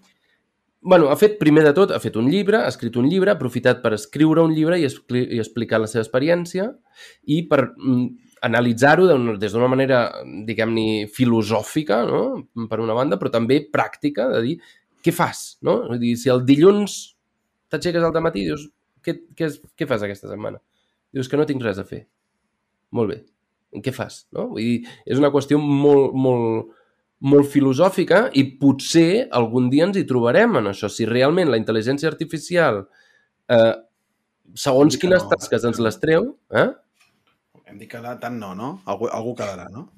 bueno, 0.88 1.10
ha 1.12 1.16
fet, 1.20 1.34
primer 1.40 1.64
de 1.66 1.74
tot, 1.76 1.92
ha 1.92 2.00
fet 2.00 2.16
un 2.16 2.30
llibre, 2.32 2.62
ha 2.64 2.70
escrit 2.72 2.96
un 2.96 3.08
llibre, 3.10 3.32
ha 3.32 3.36
aprofitat 3.36 3.82
per 3.84 3.90
escriure 3.98 4.44
un 4.46 4.54
llibre 4.56 4.78
i, 4.80 4.86
i 4.86 5.40
explicar 5.42 5.82
la 5.82 5.88
seva 5.92 6.04
experiència 6.06 6.70
i 7.26 7.42
per 7.50 7.74
mm, 7.76 8.27
analitzar-ho 8.46 9.08
des 9.40 9.54
d'una 9.54 9.70
manera, 9.72 10.02
diguem-ne, 10.48 11.08
filosòfica, 11.14 12.02
no? 12.10 12.24
per 12.70 12.82
una 12.84 12.96
banda, 12.98 13.20
però 13.20 13.32
també 13.34 13.62
pràctica, 13.74 14.28
de 14.36 14.42
dir, 14.46 14.56
què 15.04 15.14
fas? 15.16 15.58
No? 15.66 15.80
Vull 15.88 16.02
dir, 16.02 16.16
si 16.20 16.32
el 16.34 16.44
dilluns 16.48 16.98
t'aixeques 17.72 18.04
al 18.04 18.16
matí 18.24 18.44
i 18.44 18.50
dius, 18.52 18.68
què, 19.04 19.16
què, 19.38 19.50
què 19.78 19.88
fas 19.90 20.04
aquesta 20.04 20.30
setmana? 20.30 20.62
Dius 21.16 21.30
que 21.32 21.40
no 21.40 21.48
tinc 21.48 21.64
res 21.64 21.80
a 21.80 21.86
fer. 21.88 22.06
Molt 22.96 23.14
bé. 23.14 23.22
Què 23.84 23.94
fas? 23.96 24.26
No? 24.36 24.50
Vull 24.54 24.64
dir, 24.64 24.98
és 25.08 25.20
una 25.20 25.32
qüestió 25.34 25.60
molt, 25.62 26.16
molt, 26.16 26.72
molt 27.32 27.50
filosòfica 27.52 28.28
i 28.38 28.44
potser 28.62 29.28
algun 29.36 29.72
dia 29.74 29.88
ens 29.88 29.98
hi 30.00 30.06
trobarem 30.08 30.60
en 30.62 30.72
això. 30.72 30.90
Si 30.92 31.08
realment 31.10 31.52
la 31.52 31.60
intel·ligència 31.60 32.10
artificial, 32.12 32.84
eh, 33.50 33.74
segons 34.56 34.98
quines 35.00 35.26
tasques 35.32 35.66
ens 35.68 35.80
les 35.84 36.00
treu, 36.04 36.32
eh? 36.54 36.70
Hem 37.68 37.78
dit 37.78 37.92
que 37.92 38.02
de- 38.02 38.18
tant 38.22 38.40
no, 38.40 38.54
no? 38.56 38.82
Algú, 38.86 39.10
algú 39.12 39.36
quedarà, 39.36 39.70
no? 39.74 39.90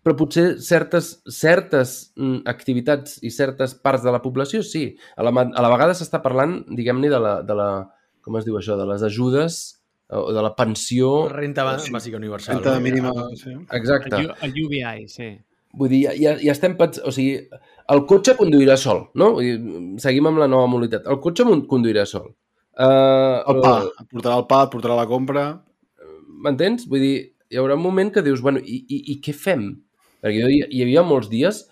però 0.00 0.16
potser 0.16 0.44
certes, 0.64 1.10
certes 1.28 2.12
mm, 2.16 2.42
activitats 2.48 3.18
i 3.22 3.30
certes 3.34 3.74
parts 3.76 4.04
de 4.06 4.12
la 4.14 4.22
població, 4.24 4.62
sí. 4.64 4.94
A 5.16 5.26
la, 5.26 5.32
a 5.44 5.64
la 5.64 5.72
vegada 5.72 5.96
s'està 5.96 6.22
parlant, 6.24 6.62
diguem-ne, 6.72 7.10
de, 7.12 7.20
la, 7.20 7.34
de 7.44 7.56
la... 7.58 7.68
Com 8.24 8.38
es 8.40 8.46
diu 8.48 8.56
això? 8.56 8.78
De 8.80 8.86
les 8.88 9.04
ajudes 9.04 9.60
o 10.16 10.32
de 10.32 10.42
la 10.44 10.54
pensió... 10.56 11.28
Renta 11.32 11.66
bàsica 11.68 12.16
universal. 12.16 12.58
Renta 12.58 12.80
mínima, 12.80 13.12
sí. 13.36 13.54
Exacte. 13.76 14.16
El, 14.16 14.32
el 14.48 14.58
UBI, 14.64 15.06
sí. 15.12 15.30
Vull 15.76 15.92
dir, 15.92 16.02
ja, 16.08 16.16
ja, 16.18 16.34
ja 16.40 16.56
estem. 16.56 16.74
O 16.80 17.12
sigui, 17.14 17.36
el 17.92 18.04
cotxe 18.10 18.34
conduirà 18.40 18.80
sol, 18.80 19.04
no? 19.20 19.34
Vull 19.36 19.46
dir, 19.46 19.80
seguim 20.02 20.32
amb 20.32 20.40
la 20.42 20.48
nova 20.50 20.68
mobilitat. 20.70 21.06
El 21.12 21.20
cotxe 21.22 21.44
conduirà 21.70 22.08
sol. 22.08 22.32
Uh, 22.80 23.44
El 23.52 23.60
pa, 23.60 23.74
et 24.00 24.08
portarà 24.08 24.40
el 24.40 24.48
pa, 24.48 24.64
et 24.64 24.72
portarà 24.72 24.96
la 24.96 25.10
compra... 25.10 25.50
M'entens? 26.44 26.86
Vull 26.90 27.04
dir, 27.04 27.14
hi 27.50 27.60
haurà 27.60 27.76
un 27.78 27.84
moment 27.84 28.10
que 28.14 28.24
dius, 28.24 28.42
bueno, 28.44 28.62
i, 28.62 28.80
i, 28.88 29.00
i 29.14 29.20
què 29.24 29.34
fem? 29.36 29.70
Perquè 30.20 30.42
jo, 30.42 30.50
hi, 30.52 30.60
hi 30.68 30.82
havia 30.84 31.04
molts 31.06 31.30
dies 31.32 31.64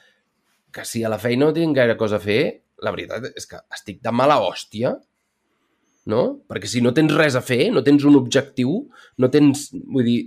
que 0.74 0.84
si 0.88 1.02
a 1.04 1.10
la 1.12 1.20
feina 1.20 1.46
no 1.46 1.56
tinc 1.56 1.76
gaire 1.76 1.96
cosa 2.00 2.18
a 2.18 2.24
fer, 2.24 2.42
la 2.84 2.92
veritat 2.94 3.30
és 3.32 3.48
que 3.48 3.60
estic 3.74 4.02
de 4.04 4.12
mala 4.14 4.38
hòstia, 4.44 4.94
no? 6.12 6.22
Perquè 6.48 6.70
si 6.70 6.82
no 6.84 6.94
tens 6.96 7.14
res 7.16 7.36
a 7.38 7.44
fer, 7.44 7.68
no 7.74 7.84
tens 7.86 8.06
un 8.08 8.16
objectiu, 8.20 8.80
no 9.18 9.30
tens... 9.32 9.68
Vull 9.72 10.06
dir, 10.08 10.18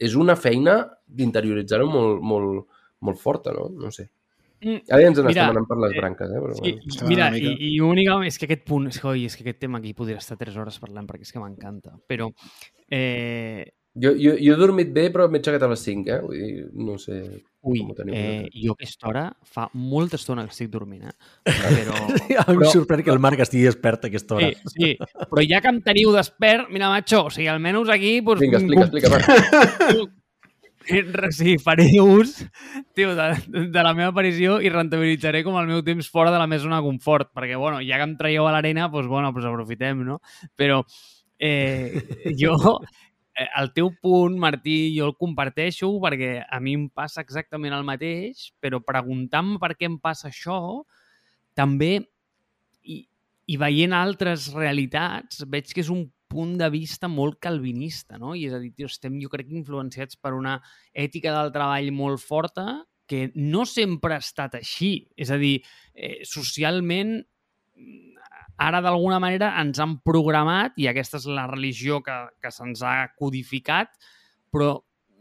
és 0.00 0.16
una 0.16 0.36
feina 0.40 0.80
d'interioritzar-ho 1.06 1.88
molt, 1.90 2.22
molt, 2.24 2.64
molt 3.04 3.20
forta, 3.20 3.52
no? 3.56 3.68
No 3.76 3.92
sé. 3.94 4.08
Mm, 4.62 4.82
Ara 4.92 5.00
ja 5.00 5.08
ens 5.08 5.18
Mira, 5.18 5.26
n'estem 5.30 5.50
anant 5.56 5.66
per 5.70 5.78
les 5.80 5.94
eh, 5.94 6.00
branques, 6.02 6.30
eh? 6.30 6.40
Però, 6.44 6.54
Sí, 6.60 6.72
bueno. 6.76 7.08
Mira, 7.08 7.28
una 7.30 7.38
i, 7.38 7.42
mica- 7.48 7.64
i 7.70 7.80
únicament, 7.80 8.26
és 8.28 8.36
que 8.38 8.44
aquest 8.50 8.64
punt, 8.68 8.88
és 8.92 9.00
que, 9.00 9.08
oi, 9.08 9.24
és 9.24 9.36
que 9.36 9.44
aquest 9.46 9.60
tema 9.64 9.78
aquí 9.80 9.94
podria 9.96 10.18
estar 10.20 10.36
3 10.36 10.56
hores 10.60 10.76
parlant 10.82 11.06
perquè 11.08 11.24
és 11.28 11.32
que 11.32 11.40
m'encanta, 11.40 11.96
però 12.06 12.28
eh, 12.90 13.64
Jo, 14.00 14.12
jo, 14.14 14.36
jo 14.38 14.52
he 14.54 14.56
dormit 14.56 14.92
bé, 14.94 15.08
però 15.10 15.24
m'he 15.28 15.40
aixecat 15.40 15.64
a 15.66 15.68
les 15.72 15.80
5, 15.82 16.12
eh? 16.14 16.20
Vull 16.22 16.36
dir, 16.38 16.66
no 16.78 16.94
sé... 17.02 17.16
ui, 17.66 17.80
Com 17.80 17.90
ho 17.90 17.94
teniu 17.98 18.14
eh, 18.14 18.46
jo 18.54 18.70
a 18.70 18.76
aquesta 18.78 19.08
hora 19.10 19.24
fa 19.42 19.64
molta 19.74 20.14
estona 20.16 20.44
que 20.46 20.54
estic 20.54 20.70
dormint, 20.70 21.08
eh? 21.10 21.16
Però, 21.74 21.96
Em 22.06 22.60
Però- 22.60 22.70
sorprèn 22.70 23.02
que 23.02 23.10
el 23.10 23.18
Marc 23.18 23.42
estigui 23.42 23.64
despert 23.66 24.04
a 24.06 24.08
aquesta 24.12 24.36
hora. 24.38 24.52
sí, 24.54 24.70
sí, 24.76 24.92
però 25.26 25.42
ja 25.42 25.58
que 25.64 25.72
em 25.74 25.82
teniu 25.82 26.12
despert, 26.14 26.70
mira, 26.70 26.88
macho, 26.92 27.24
o 27.26 27.34
sigui, 27.34 27.48
almenys 27.50 27.90
aquí... 27.90 28.20
Doncs, 28.20 28.40
Vinga, 28.46 28.62
explica, 28.62 28.86
explica, 28.86 29.10
va. 29.10 30.06
Sí, 31.30 31.56
faré 31.62 31.86
ús 32.00 32.46
tio, 32.94 33.14
de, 33.14 33.26
de 33.70 33.82
la 33.84 33.92
meva 33.94 34.10
aparició 34.10 34.58
i 34.64 34.70
rentabilitzaré 34.72 35.42
com 35.44 35.58
el 35.60 35.68
meu 35.68 35.82
temps 35.86 36.08
fora 36.10 36.32
de 36.32 36.40
la 36.40 36.48
meva 36.48 36.62
zona 36.62 36.80
de 36.80 36.86
confort, 36.88 37.30
perquè, 37.36 37.58
bueno, 37.60 37.82
ja 37.84 38.00
que 38.00 38.08
em 38.08 38.16
traieu 38.18 38.48
a 38.48 38.54
l'arena, 38.54 38.88
doncs, 38.88 39.08
bueno, 39.10 39.30
doncs 39.34 39.48
aprofitem, 39.50 40.02
no? 40.06 40.18
Però 40.58 40.80
eh, 41.38 42.32
jo, 42.40 42.56
eh, 43.36 43.48
el 43.60 43.72
teu 43.76 43.92
punt, 44.00 44.38
Martí, 44.40 44.78
jo 44.96 45.10
el 45.10 45.16
comparteixo 45.20 45.92
perquè 46.02 46.32
a 46.42 46.60
mi 46.64 46.76
em 46.78 46.88
passa 46.88 47.24
exactament 47.24 47.76
el 47.76 47.86
mateix, 47.86 48.48
però 48.60 48.80
preguntant-me 48.84 49.60
per 49.62 49.74
què 49.76 49.88
em 49.90 50.00
passa 50.00 50.30
això, 50.32 50.60
també, 51.56 51.98
i, 52.88 53.02
i 53.50 53.60
veient 53.60 53.94
altres 53.96 54.48
realitats, 54.56 55.44
veig 55.50 55.72
que 55.74 55.84
és 55.84 55.92
un 55.92 56.08
punt 56.30 56.54
de 56.60 56.68
vista 56.70 57.10
molt 57.10 57.40
calvinista, 57.42 58.18
no? 58.20 58.36
I 58.38 58.46
és 58.48 58.54
a 58.54 58.60
dir, 58.62 58.70
tio, 58.76 58.88
estem, 58.90 59.18
jo 59.22 59.30
crec, 59.32 59.50
influenciats 59.50 60.18
per 60.20 60.32
una 60.36 60.58
ètica 60.94 61.34
del 61.34 61.52
treball 61.54 61.90
molt 61.96 62.22
forta 62.22 62.84
que 63.10 63.26
no 63.34 63.64
sempre 63.66 64.14
ha 64.14 64.22
estat 64.22 64.54
així. 64.60 64.92
És 65.18 65.32
a 65.34 65.38
dir, 65.40 65.58
eh, 65.94 66.20
socialment, 66.22 67.16
ara 68.60 68.82
d'alguna 68.84 69.18
manera 69.18 69.50
ens 69.60 69.80
han 69.82 69.98
programat, 70.06 70.76
i 70.78 70.86
aquesta 70.86 71.18
és 71.18 71.26
la 71.26 71.48
religió 71.50 71.98
que, 72.06 72.16
que 72.40 72.52
se'ns 72.54 72.84
ha 72.86 73.10
codificat, 73.18 73.96
però 74.52 74.76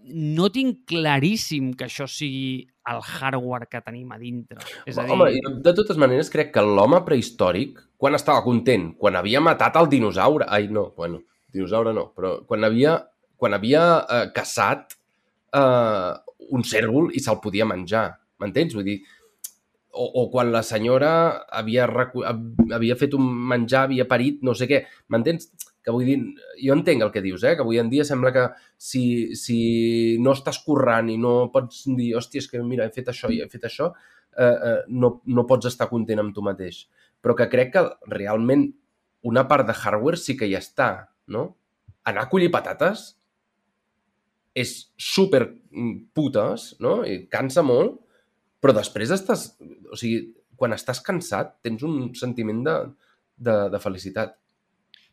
no 0.09 0.49
tinc 0.53 0.85
claríssim 0.89 1.73
que 1.77 1.87
això 1.87 2.07
sigui 2.09 2.63
el 2.89 3.01
hardware 3.03 3.67
que 3.69 3.81
tenim 3.85 4.11
a 4.11 4.17
dintre. 4.17 4.61
És 4.87 4.97
a 4.97 5.05
dir, 5.05 5.13
Home, 5.13 5.29
de 5.65 5.73
totes 5.77 5.99
maneres, 6.01 6.31
crec 6.33 6.53
que 6.55 6.63
l'home 6.65 7.01
prehistòric, 7.05 7.77
quan 7.99 8.17
estava 8.17 8.41
content, 8.45 8.93
quan 8.97 9.19
havia 9.19 9.41
matat 9.43 9.77
el 9.81 9.89
dinosaure... 9.91 10.47
Ai, 10.49 10.69
no, 10.73 10.89
bueno, 10.97 11.21
dinosaure 11.53 11.93
no, 11.93 12.09
però 12.15 12.39
quan 12.49 12.65
havia, 12.65 12.95
quan 13.37 13.53
havia 13.57 13.83
eh, 14.01 14.25
caçat 14.33 14.97
eh, 15.53 16.11
un 16.49 16.65
cèrvol 16.65 17.11
i 17.13 17.21
se'l 17.21 17.41
podia 17.43 17.67
menjar, 17.69 18.07
m'entens? 18.41 18.73
Vull 18.77 18.87
dir, 18.87 18.99
o, 19.93 20.05
o 20.23 20.27
quan 20.31 20.51
la 20.53 20.63
senyora 20.65 21.11
havia, 21.61 21.87
recu- 21.89 22.25
havia 22.25 22.97
fet 22.97 23.13
un 23.17 23.25
menjar, 23.51 23.87
havia 23.89 24.07
parit, 24.09 24.41
no 24.45 24.55
sé 24.57 24.69
què, 24.69 24.85
m'entens? 25.09 25.51
Que 25.89 25.93
vull 25.95 26.05
dir, 26.05 26.19
jo 26.61 26.75
entenc 26.77 27.01
el 27.01 27.09
que 27.09 27.23
dius, 27.25 27.41
eh? 27.41 27.55
que 27.57 27.63
avui 27.65 27.79
en 27.81 27.87
dia 27.89 28.03
sembla 28.05 28.29
que 28.35 28.43
si, 28.77 29.01
si 29.33 29.57
no 30.21 30.35
estàs 30.37 30.59
currant 30.61 31.09
i 31.09 31.15
no 31.17 31.49
pots 31.49 31.87
dir, 31.97 32.11
hòstia, 32.19 32.43
és 32.43 32.49
que 32.51 32.61
mira, 32.61 32.85
he 32.85 32.93
fet 32.93 33.09
això 33.09 33.31
i 33.33 33.39
he 33.41 33.47
fet 33.49 33.65
això, 33.65 33.87
eh, 34.37 34.45
eh, 34.45 34.75
no, 34.93 35.15
no 35.25 35.47
pots 35.49 35.71
estar 35.71 35.89
content 35.89 36.21
amb 36.21 36.35
tu 36.35 36.45
mateix. 36.45 36.83
Però 37.25 37.33
que 37.33 37.49
crec 37.49 37.73
que 37.73 37.83
realment 38.13 38.67
una 39.25 39.47
part 39.49 39.65
de 39.65 39.73
hardware 39.73 40.21
sí 40.21 40.37
que 40.37 40.45
hi 40.45 40.53
està, 40.59 41.09
no? 41.33 41.47
Anar 42.05 42.27
a 42.27 42.29
collir 42.29 42.51
patates 42.53 43.09
és 44.53 44.75
super 45.01 45.41
mm, 45.49 46.11
putes, 46.13 46.75
no? 46.85 46.99
I 47.01 47.25
cansa 47.33 47.65
molt, 47.65 47.97
però 48.61 48.77
després 48.77 49.17
estàs... 49.17 49.49
O 49.89 49.97
sigui, 49.97 50.35
quan 50.59 50.77
estàs 50.77 51.01
cansat 51.01 51.55
tens 51.63 51.81
un 51.87 52.11
sentiment 52.19 52.61
de, 52.67 52.75
de, 53.39 53.55
de 53.73 53.79
felicitat. 53.81 54.35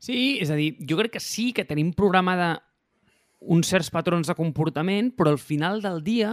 Sí, 0.03 0.37
és 0.43 0.51
a 0.53 0.57
dir, 0.59 0.75
jo 0.85 0.99
crec 1.01 1.17
que 1.17 1.25
sí 1.25 1.51
que 1.57 1.65
tenim 1.65 1.93
programada 1.97 2.59
uns 3.41 3.69
certs 3.71 3.91
patrons 3.93 4.29
de 4.29 4.37
comportament, 4.37 5.13
però 5.17 5.33
al 5.33 5.41
final 5.41 5.81
del 5.85 6.03
dia 6.05 6.33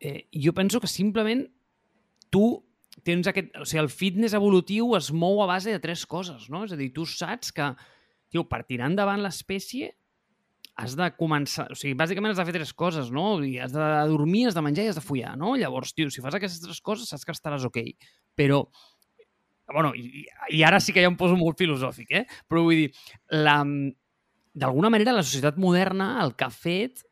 eh, 0.00 0.28
jo 0.32 0.52
penso 0.54 0.80
que 0.80 0.90
simplement 0.90 1.46
tu 2.30 2.44
tens 3.06 3.28
aquest... 3.30 3.54
O 3.60 3.66
sigui, 3.68 3.82
el 3.82 3.90
fitness 3.92 4.36
evolutiu 4.36 4.94
es 4.98 5.10
mou 5.14 5.42
a 5.42 5.48
base 5.50 5.72
de 5.72 5.80
tres 5.82 6.04
coses, 6.06 6.48
no? 6.52 6.64
És 6.66 6.74
a 6.74 6.78
dir, 6.78 6.90
tu 6.94 7.06
saps 7.08 7.52
que, 7.54 7.72
tio, 8.32 8.46
per 8.48 8.62
tirar 8.68 8.90
endavant 8.90 9.22
l'espècie 9.22 9.92
has 10.82 10.96
de 10.96 11.08
començar... 11.18 11.68
O 11.72 11.78
sigui, 11.78 11.94
bàsicament 11.98 12.32
has 12.32 12.40
de 12.40 12.46
fer 12.48 12.56
tres 12.56 12.72
coses, 12.76 13.10
no? 13.14 13.36
I 13.44 13.58
has 13.62 13.74
de 13.74 13.88
dormir, 14.10 14.46
has 14.48 14.56
de 14.56 14.64
menjar 14.64 14.86
i 14.86 14.92
has 14.92 14.98
de 14.98 15.04
follar, 15.04 15.36
no? 15.40 15.54
Llavors, 15.60 15.94
tio, 15.96 16.10
si 16.12 16.24
fas 16.24 16.36
aquestes 16.38 16.64
tres 16.64 16.80
coses 16.84 17.12
saps 17.12 17.28
que 17.28 17.36
estaràs 17.36 17.66
ok. 17.68 17.80
Però 18.38 18.64
bueno, 19.72 19.92
i, 19.96 20.26
i 20.56 20.62
ara 20.64 20.80
sí 20.80 20.92
que 20.94 21.02
ja 21.04 21.10
em 21.10 21.16
poso 21.18 21.36
molt 21.40 21.58
filosòfic, 21.60 22.10
eh? 22.20 22.24
Però 22.48 22.62
vull 22.66 22.84
dir, 22.84 22.90
la, 23.44 23.60
d'alguna 24.54 24.90
manera 24.92 25.14
la 25.16 25.24
societat 25.24 25.58
moderna 25.60 26.14
el 26.24 26.34
que 26.36 26.46
ha 26.48 26.52
fet 26.52 27.04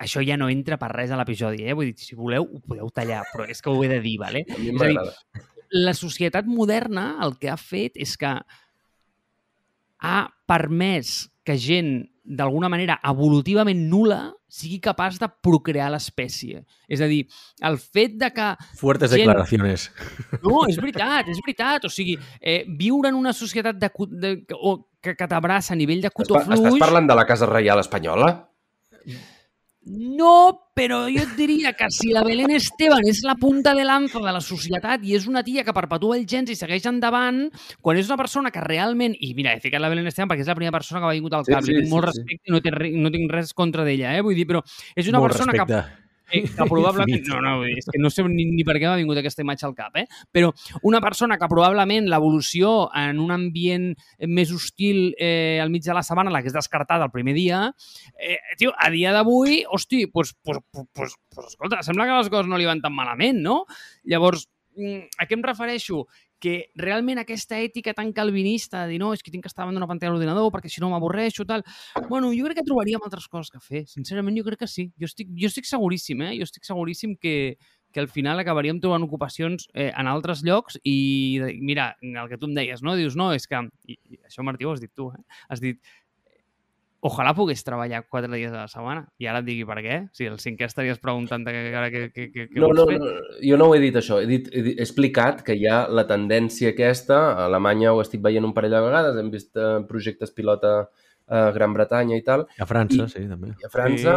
això 0.00 0.22
ja 0.24 0.38
no 0.40 0.48
entra 0.48 0.78
per 0.80 0.88
res 0.94 1.10
a 1.12 1.18
l'episodi, 1.20 1.66
eh? 1.68 1.74
Vull 1.76 1.90
dir, 1.92 1.98
si 2.00 2.16
voleu, 2.16 2.46
ho 2.48 2.60
podeu 2.64 2.88
tallar, 2.94 3.22
però 3.32 3.44
és 3.52 3.60
que 3.60 3.70
ho 3.72 3.82
he 3.84 3.90
de 3.90 4.00
dir, 4.00 4.16
vale? 4.22 4.44
A 4.56 4.58
mi 4.58 4.70
És 4.72 4.80
a 4.80 4.88
dir, 4.88 4.96
m'agrada. 4.96 5.44
la 5.76 5.92
societat 5.94 6.48
moderna 6.48 7.12
el 7.26 7.36
que 7.38 7.50
ha 7.52 7.58
fet 7.60 7.98
és 8.00 8.16
que 8.18 8.32
ha 10.00 10.18
permès 10.48 11.28
que 11.44 11.56
gent 11.60 11.92
d'alguna 12.30 12.68
manera 12.70 12.98
evolutivament 13.10 13.80
nula 13.90 14.20
sigui 14.50 14.78
capaç 14.82 15.18
de 15.18 15.26
procrear 15.42 15.88
l'espècie. 15.90 16.62
És 16.90 17.02
a 17.02 17.08
dir, 17.10 17.24
el 17.66 17.78
fet 17.82 18.14
de 18.18 18.28
que 18.34 18.46
Fuertes 18.78 19.10
Gent- 19.10 19.24
declaraciones. 19.24 19.88
no, 20.42 20.64
és 20.70 20.78
veritat, 20.78 21.28
és 21.30 21.38
veritat. 21.44 21.84
O 21.86 21.90
sigui, 21.90 22.16
eh, 22.40 22.64
viure 22.78 23.10
en 23.10 23.18
una 23.18 23.32
societat 23.34 23.78
de, 23.78 23.90
de, 24.10 24.32
o, 24.58 24.76
que, 25.02 25.14
que 25.16 25.28
t'abraça 25.30 25.74
a 25.74 25.78
nivell 25.78 26.02
de 26.02 26.10
cotó 26.14 26.34
pa- 26.38 26.42
estàs 26.46 26.60
fluix... 26.60 26.80
parlant 26.82 27.06
de 27.10 27.14
la 27.18 27.26
Casa 27.26 27.46
Reial 27.50 27.80
Espanyola? 27.82 28.32
No, 29.90 30.70
però 30.76 31.00
jo 31.10 31.22
et 31.24 31.32
diria 31.36 31.72
que 31.74 31.88
si 31.90 32.12
la 32.14 32.22
Belén 32.22 32.52
Esteban 32.54 33.02
és 33.10 33.24
la 33.26 33.34
punta 33.40 33.72
de 33.74 33.82
lanza 33.84 34.20
de 34.22 34.32
la 34.32 34.40
societat 34.44 35.02
i 35.02 35.16
és 35.18 35.26
una 35.26 35.42
tia 35.42 35.64
que 35.66 35.74
perpetua 35.74 36.16
els 36.16 36.28
gens 36.30 36.50
i 36.52 36.56
segueix 36.58 36.86
endavant, 36.86 37.48
quan 37.82 37.98
és 37.98 38.06
una 38.06 38.18
persona 38.20 38.52
que 38.54 38.62
realment... 38.62 39.16
I 39.18 39.32
mira, 39.34 39.52
he 39.56 39.60
ficat 39.64 39.82
la 39.82 39.90
Belén 39.90 40.06
Esteban 40.06 40.30
perquè 40.30 40.46
és 40.46 40.52
la 40.52 40.54
primera 40.58 40.76
persona 40.78 41.00
que 41.02 41.08
m'ha 41.08 41.16
vingut 41.18 41.34
al 41.34 41.44
Sí, 41.48 41.52
cap. 41.56 41.66
sí, 41.66 41.72
Li 41.74 41.80
tinc 41.82 41.90
sí, 41.90 41.94
molt 41.96 42.06
sí. 42.06 42.20
respecte 42.22 42.50
i 42.50 42.54
no, 42.54 42.62
té, 42.62 42.92
no 43.02 43.10
tinc 43.16 43.34
res 43.34 43.52
contra 43.52 43.84
d'ella, 43.88 44.14
eh? 44.16 44.22
Vull 44.22 44.38
dir, 44.38 44.46
però 44.46 44.62
és 44.94 45.10
una 45.10 45.18
Molt 45.18 45.32
persona 45.32 45.52
que 45.58 45.66
respecte. 45.66 46.09
Eh, 46.30 46.42
que 46.44 46.66
probablement... 46.70 47.26
No, 47.28 47.40
no, 47.42 47.54
és 47.66 47.88
que 47.90 48.00
no 48.00 48.10
sé 48.12 48.24
ni, 48.28 48.46
ni 48.50 48.64
per 48.66 48.76
què 48.78 48.88
m'ha 48.88 48.98
vingut 49.00 49.20
aquesta 49.20 49.44
imatge 49.44 49.66
al 49.68 49.74
cap, 49.78 49.96
eh? 50.00 50.06
Però 50.32 50.52
una 50.86 51.00
persona 51.04 51.38
que 51.40 51.48
probablement 51.50 52.08
l'evolució 52.10 52.90
en 52.96 53.20
un 53.22 53.34
ambient 53.34 53.90
més 54.30 54.52
hostil 54.54 55.10
eh, 55.18 55.58
al 55.62 55.72
mig 55.74 55.84
de 55.86 55.96
la 55.96 56.04
sabana 56.06 56.32
l'hagués 56.34 56.56
descartat 56.56 57.02
el 57.04 57.12
primer 57.14 57.34
dia, 57.36 57.66
eh, 58.16 58.38
tio, 58.60 58.74
a 58.76 58.90
dia 58.94 59.14
d'avui, 59.16 59.64
hosti, 59.68 60.06
pues, 60.06 60.34
pues, 60.42 60.62
pues, 60.70 60.88
pues, 60.94 61.18
pues, 61.34 61.52
escolta, 61.54 61.82
sembla 61.86 62.06
que 62.06 62.18
les 62.20 62.32
coses 62.32 62.50
no 62.50 62.58
li 62.60 62.68
van 62.68 62.82
tan 62.84 62.94
malament, 62.94 63.42
no? 63.42 63.64
Llavors, 64.04 64.48
mm, 64.76 65.16
a 65.18 65.26
què 65.26 65.38
em 65.38 65.46
refereixo? 65.46 66.04
Que 66.40 66.54
realment 66.80 67.20
aquesta 67.20 67.58
ètica 67.60 67.94
tan 67.96 68.12
calvinista 68.16 68.84
de 68.84 68.94
dir 68.94 69.00
no, 69.02 69.12
és 69.14 69.22
que 69.22 69.32
tinc 69.32 69.44
que 69.44 69.52
estar 69.52 69.62
davant 69.62 69.76
d'una 69.76 69.88
pantalla 69.90 70.10
de 70.10 70.16
l'ordinador 70.16 70.48
perquè 70.54 70.72
si 70.72 70.82
no 70.82 70.90
m'avorreixo, 70.92 71.44
tal... 71.48 71.64
Bueno, 72.08 72.32
jo 72.36 72.48
crec 72.48 72.60
que 72.60 72.66
trobaríem 72.66 73.04
altres 73.04 73.28
coses 73.28 73.52
que 73.52 73.60
fer. 73.60 73.84
Sincerament, 73.90 74.38
jo 74.40 74.46
crec 74.48 74.64
que 74.64 74.70
sí. 74.70 74.88
Jo 75.00 75.10
estic, 75.10 75.28
jo 75.36 75.50
estic 75.50 75.68
seguríssim, 75.68 76.24
eh? 76.26 76.32
Jo 76.40 76.48
estic 76.48 76.66
seguríssim 76.66 77.14
que, 77.20 77.58
que 77.92 78.00
al 78.00 78.08
final 78.08 78.40
acabaríem 78.40 78.80
trobant 78.80 79.04
ocupacions 79.04 79.68
eh, 79.74 79.90
en 79.90 80.08
altres 80.10 80.44
llocs 80.46 80.78
i, 80.84 81.40
mira, 81.60 81.92
el 82.02 82.30
que 82.30 82.38
tu 82.38 82.48
em 82.48 82.56
deies, 82.56 82.82
no? 82.86 82.96
Dius, 82.98 83.18
no, 83.18 83.30
és 83.36 83.46
que... 83.50 83.60
I 83.90 83.98
això, 84.24 84.44
Martí, 84.46 84.66
ho 84.66 84.74
has 84.74 84.82
dit 84.82 84.92
tu, 84.94 85.10
eh? 85.12 85.40
Has 85.50 85.62
dit, 85.62 85.80
ojalà 87.02 87.32
pogués 87.34 87.62
treballar 87.64 88.02
quatre 88.08 88.28
dies 88.34 88.52
a 88.52 88.66
la 88.66 88.68
setmana. 88.68 89.06
I 89.18 89.26
ara 89.30 89.40
et 89.40 89.46
digui 89.46 89.64
per 89.68 89.78
què. 89.80 89.96
Si 90.12 90.26
el 90.28 90.36
cinquè 90.42 90.66
estaries 90.68 90.98
preguntant 91.00 91.46
que, 91.46 91.54
ara 91.74 91.88
què, 91.92 92.02
què, 92.12 92.26
què, 92.34 92.46
què 92.50 92.60
No, 92.60 92.68
vols 92.68 92.78
no, 92.82 92.86
fer. 92.90 92.98
no, 93.00 93.12
jo 93.40 93.56
no 93.60 93.68
ho 93.70 93.74
he 93.74 93.80
dit 93.80 93.96
això. 93.96 94.18
He, 94.20 94.26
dit, 94.28 94.50
he, 94.52 94.62
dit, 94.66 94.78
he 94.78 94.84
explicat 94.84 95.40
que 95.46 95.56
hi 95.56 95.64
ha 95.66 95.86
la 95.88 96.04
tendència 96.08 96.74
aquesta. 96.74 97.20
A 97.32 97.46
Alemanya 97.46 97.94
ho 97.94 98.02
estic 98.04 98.20
veient 98.24 98.44
un 98.44 98.52
parell 98.56 98.76
de 98.76 98.82
vegades. 98.84 99.16
Hem 99.22 99.30
vist 99.32 99.56
eh, 99.56 99.70
projectes 99.88 100.30
pilota 100.36 100.74
a 101.30 101.50
Gran 101.56 101.72
Bretanya 101.72 102.16
i 102.20 102.22
tal. 102.26 102.44
A 102.58 102.66
França, 102.68 103.06
I- 103.06 103.08
sí, 103.16 103.24
també. 103.30 103.54
I 103.56 103.64
a 103.64 103.72
França. 103.72 104.16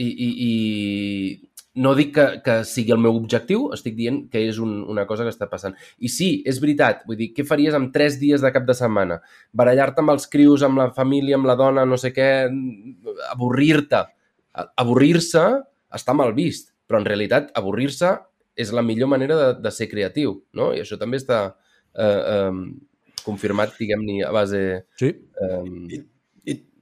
I, 0.00 0.06
i, 0.06 0.28
i 0.48 1.49
no 1.74 1.92
dic 1.94 2.14
que, 2.16 2.24
que 2.42 2.54
sigui 2.66 2.92
el 2.94 3.00
meu 3.02 3.14
objectiu, 3.14 3.68
estic 3.76 3.94
dient 3.94 4.24
que 4.32 4.42
és 4.48 4.58
un, 4.62 4.80
una 4.90 5.04
cosa 5.06 5.26
que 5.26 5.30
està 5.32 5.46
passant. 5.50 5.76
I 6.02 6.10
sí, 6.10 6.30
és 6.48 6.58
veritat, 6.62 7.04
vull 7.06 7.18
dir, 7.20 7.30
què 7.36 7.46
faries 7.46 7.76
amb 7.78 7.92
tres 7.94 8.18
dies 8.18 8.42
de 8.42 8.50
cap 8.54 8.66
de 8.66 8.74
setmana? 8.74 9.20
Barallar-te 9.56 10.02
amb 10.02 10.14
els 10.16 10.26
crios, 10.30 10.64
amb 10.66 10.82
la 10.82 10.88
família, 10.96 11.38
amb 11.38 11.46
la 11.46 11.56
dona, 11.60 11.86
no 11.86 11.98
sé 12.00 12.10
què, 12.16 12.28
avorrir-te. 13.30 14.02
Avorrir-se 14.82 15.46
està 15.94 16.14
mal 16.16 16.34
vist, 16.34 16.74
però 16.90 16.98
en 16.98 17.06
realitat 17.06 17.52
avorrir-se 17.58 18.16
és 18.60 18.74
la 18.74 18.82
millor 18.82 19.08
manera 19.12 19.38
de, 19.38 19.50
de 19.62 19.72
ser 19.72 19.86
creatiu, 19.90 20.40
no? 20.58 20.72
I 20.74 20.82
això 20.82 20.98
també 20.98 21.20
està 21.22 21.44
eh, 21.94 22.04
eh, 22.04 23.20
confirmat, 23.24 23.76
diguem-ne, 23.78 24.24
a 24.26 24.32
base... 24.34 24.64
Sí. 24.98 25.14
Eh, 25.14 26.02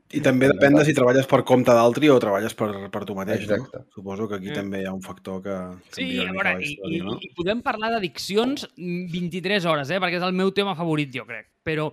I, 0.08 0.18
I 0.18 0.20
també 0.24 0.48
depèn 0.48 0.72
de 0.78 0.84
si 0.86 0.94
treballes 0.96 1.26
per 1.28 1.42
compte 1.44 1.74
d'altri 1.76 2.08
o 2.08 2.16
treballes 2.22 2.54
per, 2.56 2.68
per 2.92 3.02
tu 3.04 3.14
mateix, 3.16 3.42
Exacte. 3.44 3.82
no? 3.82 3.84
Suposo 3.94 4.28
que 4.28 4.38
aquí 4.38 4.48
Mm. 4.48 4.54
també 4.56 4.80
hi 4.80 4.86
ha 4.88 4.92
un 4.94 5.02
factor 5.04 5.42
que 5.44 5.56
Sí, 5.92 6.06
canvia 6.16 6.28
a 6.30 6.32
veure, 6.32 6.54
i, 6.64 6.78
i, 6.96 7.00
no? 7.04 7.18
i 7.20 7.28
podem 7.36 7.60
parlar 7.62 7.90
d'addiccions 7.92 8.68
23 8.78 9.66
hores, 9.68 9.90
eh? 9.90 9.98
perquè 10.00 10.16
és 10.16 10.24
el 10.24 10.32
meu 10.32 10.50
tema 10.56 10.74
favorit, 10.78 11.12
jo 11.12 11.26
crec. 11.28 11.50
Però, 11.62 11.90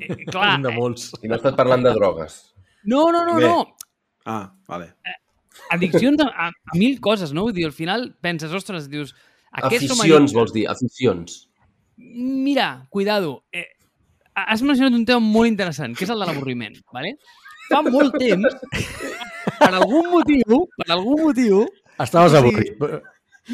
eh, 0.00 0.16
clar, 0.32 0.56
Un 0.58 0.66
de 0.66 0.72
molts. 0.74 1.12
I 1.22 1.28
no 1.30 1.38
estàs 1.38 1.54
parlant 1.54 1.84
de 1.86 1.92
drogues. 1.94 2.40
no, 2.84 3.10
no, 3.12 3.24
no, 3.24 3.36
Bé. 3.38 3.46
no. 3.46 3.76
Ah, 4.26 4.50
vale. 4.66 4.94
Addiccions 5.70 6.20
a, 6.20 6.26
a, 6.26 6.48
a 6.50 6.76
mil 6.78 6.98
coses, 7.00 7.30
no? 7.32 7.44
Vull 7.46 7.54
dir, 7.54 7.64
al 7.66 7.72
final 7.76 8.10
penses, 8.20 8.50
ostres, 8.52 8.90
dius... 8.90 9.14
Som 9.56 9.70
Aficions, 9.70 10.00
addictes. 10.02 10.32
vols 10.34 10.52
dir, 10.52 10.66
aficions. 10.68 11.36
Mira, 11.96 12.86
cuidado, 12.90 13.44
eh, 13.52 13.75
has 14.36 14.62
mencionat 14.62 14.92
un 14.98 15.04
tema 15.08 15.20
molt 15.24 15.48
interessant, 15.48 15.96
que 15.96 16.04
és 16.04 16.10
el 16.12 16.20
de 16.20 16.26
l'avorriment, 16.28 16.76
¿vale? 16.92 17.14
Fa 17.70 17.80
molt 17.82 18.14
temps, 18.20 18.52
per 19.58 19.72
algun 19.72 20.10
motiu, 20.12 20.62
per 20.76 20.90
algun 20.94 21.22
motiu, 21.30 21.66
Estaves 21.98 22.32
Sí. 22.32 22.36
avorrit. 22.36 22.76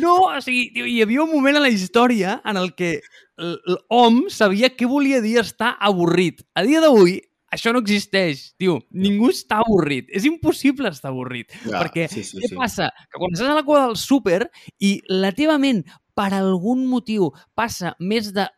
no, 0.03 0.15
o 0.37 0.41
sigui, 0.43 0.73
tio, 0.75 0.85
hi 0.87 1.01
havia 1.03 1.23
un 1.23 1.31
moment 1.31 1.57
a 1.57 1.61
la 1.61 1.69
història 1.71 2.41
en 2.45 2.57
el 2.57 2.73
que 2.75 3.01
l- 3.39 3.59
l'hom 3.91 4.25
sabia 4.29 4.71
què 4.75 4.89
volia 4.89 5.21
dir 5.21 5.39
estar 5.39 5.77
avorrit. 5.79 6.43
A 6.57 6.63
dia 6.67 6.81
d'avui, 6.81 7.21
això 7.53 7.73
no 7.73 7.79
existeix, 7.79 8.55
tio. 8.59 8.81
Ningú 8.91 9.29
està 9.31 9.61
avorrit. 9.63 10.09
És 10.11 10.25
impossible 10.25 10.89
estar 10.89 11.11
avorrit. 11.13 11.53
Ja, 11.65 11.79
perquè 11.85 12.09
sí, 12.09 12.25
sí, 12.25 12.39
què 12.41 12.49
sí. 12.49 12.57
passa? 12.57 12.91
Que 13.13 13.19
quan 13.21 13.31
estàs 13.33 13.49
a 13.53 13.55
la 13.55 13.63
cua 13.63 13.87
del 13.87 13.97
súper 13.97 14.51
i 14.81 15.01
la 15.09 15.31
teva 15.33 15.59
ment, 15.59 15.85
per 16.15 16.33
algun 16.35 16.83
motiu, 16.87 17.31
passa 17.55 17.95
més 18.01 18.33
de 18.35 18.49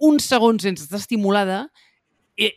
un 0.00 0.18
segon 0.22 0.58
sense 0.62 0.84
estar 0.86 1.00
estimulada, 1.00 1.66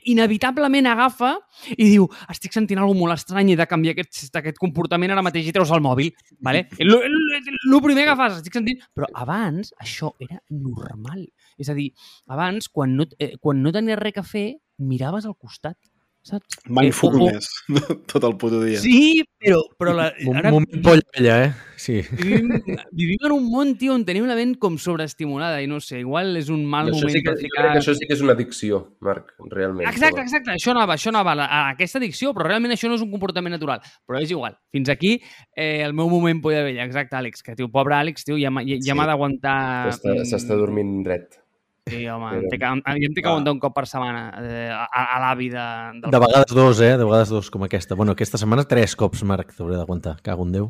inevitablement 0.07 0.87
agafa 0.87 1.33
i 1.73 1.87
diu 1.89 2.05
estic 2.31 2.53
sentint 2.55 2.79
alguna 2.79 3.01
molt 3.01 3.15
estrany 3.17 3.51
i 3.51 3.57
de 3.59 3.65
canviar 3.67 3.95
aquest, 3.97 4.29
aquest 4.39 4.59
comportament 4.61 5.11
ara 5.11 5.23
mateix 5.25 5.49
i 5.49 5.53
treus 5.55 5.73
el 5.75 5.83
mòbil. 5.83 6.11
Vale? 6.43 6.65
El, 6.79 6.93
el, 6.95 7.17
el 7.41 7.79
primer 7.83 8.07
que 8.07 8.17
fas, 8.19 8.39
estic 8.39 8.55
sentint... 8.59 8.83
Però 8.95 9.09
abans 9.25 9.73
això 9.83 10.13
era 10.23 10.39
normal. 10.49 11.25
És 11.59 11.71
a 11.71 11.77
dir, 11.77 11.89
abans, 12.31 12.69
quan 12.71 12.95
no, 12.97 13.07
eh, 13.19 13.33
quan 13.41 13.59
no 13.63 13.73
tenies 13.75 13.99
res 13.99 14.21
a 14.21 14.25
fer, 14.27 14.47
miraves 14.79 15.27
al 15.27 15.35
costat, 15.35 15.77
saps? 16.23 16.57
Mindfulness, 16.71 17.49
tot 18.11 18.23
el 18.23 18.37
puto 18.39 18.61
dia. 18.63 18.79
Sí, 18.79 19.21
però, 19.43 19.59
però 19.77 19.93
la, 19.97 20.09
Un 20.25 20.39
ara 20.39 20.51
moment 20.55 20.81
polla, 20.83 21.03
ella, 21.19 21.37
eh? 21.45 21.53
Sí. 21.83 21.97
vivim, 22.15 22.47
vivim 22.95 23.25
en 23.27 23.33
un 23.35 23.47
món, 23.51 23.73
tio, 23.75 23.91
on 23.91 24.05
tenim 24.07 24.23
la 24.29 24.37
ment 24.37 24.53
com 24.61 24.77
sobreestimulada 24.79 25.57
i 25.59 25.67
no 25.67 25.81
sé, 25.83 25.97
igual 25.99 26.31
és 26.39 26.47
un 26.53 26.61
mal 26.63 26.87
I 26.87 26.93
això 26.93 27.01
moment 27.01 27.17
sí 27.17 27.19
que, 27.25 27.33
per 27.33 27.41
ficar... 27.41 27.57
crec 27.65 27.73
que 27.75 27.81
això 27.81 27.95
sí 27.97 28.07
que 28.07 28.15
és 28.15 28.23
una 28.23 28.35
addicció, 28.37 28.79
Marc, 29.03 29.33
realment. 29.51 29.89
Exacte, 29.91 30.23
exacte, 30.23 30.55
això 30.55 30.71
anava, 30.71 30.95
això 30.95 31.11
anava 31.11 31.33
a, 31.35 31.39
la- 31.41 31.49
a 31.51 31.61
aquesta 31.73 31.99
addicció, 31.99 32.31
però 32.37 32.47
realment 32.47 32.71
això 32.77 32.87
no 32.87 32.95
és 32.95 33.03
un 33.03 33.11
comportament 33.11 33.51
natural. 33.57 33.83
Però 34.07 34.23
és 34.23 34.31
igual. 34.31 34.55
Fins 34.71 34.87
aquí 34.95 35.17
eh, 35.57 35.83
el 35.83 35.91
meu 35.91 36.07
moment 36.07 36.39
polla 36.45 36.63
vella. 36.63 36.87
Exacte, 36.87 37.19
Àlex, 37.19 37.43
que, 37.43 37.57
tio, 37.59 37.67
pobre 37.73 37.99
Àlex, 37.99 38.23
tio, 38.23 38.39
ja, 38.39 38.47
ja, 38.63 38.79
ja 38.79 38.93
Sí. 38.93 38.95
m'ha 38.95 39.09
d'aguantar... 39.11 39.57
S'està 39.91 40.15
mm, 40.15 40.29
s'està 40.31 40.55
dormint 40.63 41.01
dret. 41.03 41.42
Sí, 41.85 42.07
home, 42.07 42.29
Però- 42.31 42.43
em 42.43 42.49
té 42.49 42.57
que, 42.59 42.65
em, 42.65 42.81
em 43.03 43.13
té 43.13 43.21
que 43.21 43.27
Ah. 43.27 43.31
aguantar 43.33 43.51
un 43.53 43.59
cop 43.59 43.73
per 43.75 43.85
setmana 43.87 44.21
eh, 44.39 44.69
a, 44.71 44.85
a, 44.87 45.19
l'avi 45.19 45.49
de, 45.51 45.65
del... 46.01 46.11
De 46.11 46.19
vegades 46.19 46.53
dos, 46.55 46.79
eh? 46.81 46.93
De 46.97 47.03
vegades 47.03 47.29
dos, 47.29 47.49
com 47.51 47.63
aquesta. 47.65 47.95
Bueno, 47.95 48.13
aquesta 48.13 48.37
setmana 48.39 48.63
tres 48.63 48.95
cops, 48.95 49.23
Marc, 49.23 49.51
t'hauré 49.57 49.75
d'aguantar. 49.75 50.17
Cago 50.23 50.45
en 50.47 50.51
Déu. 50.53 50.69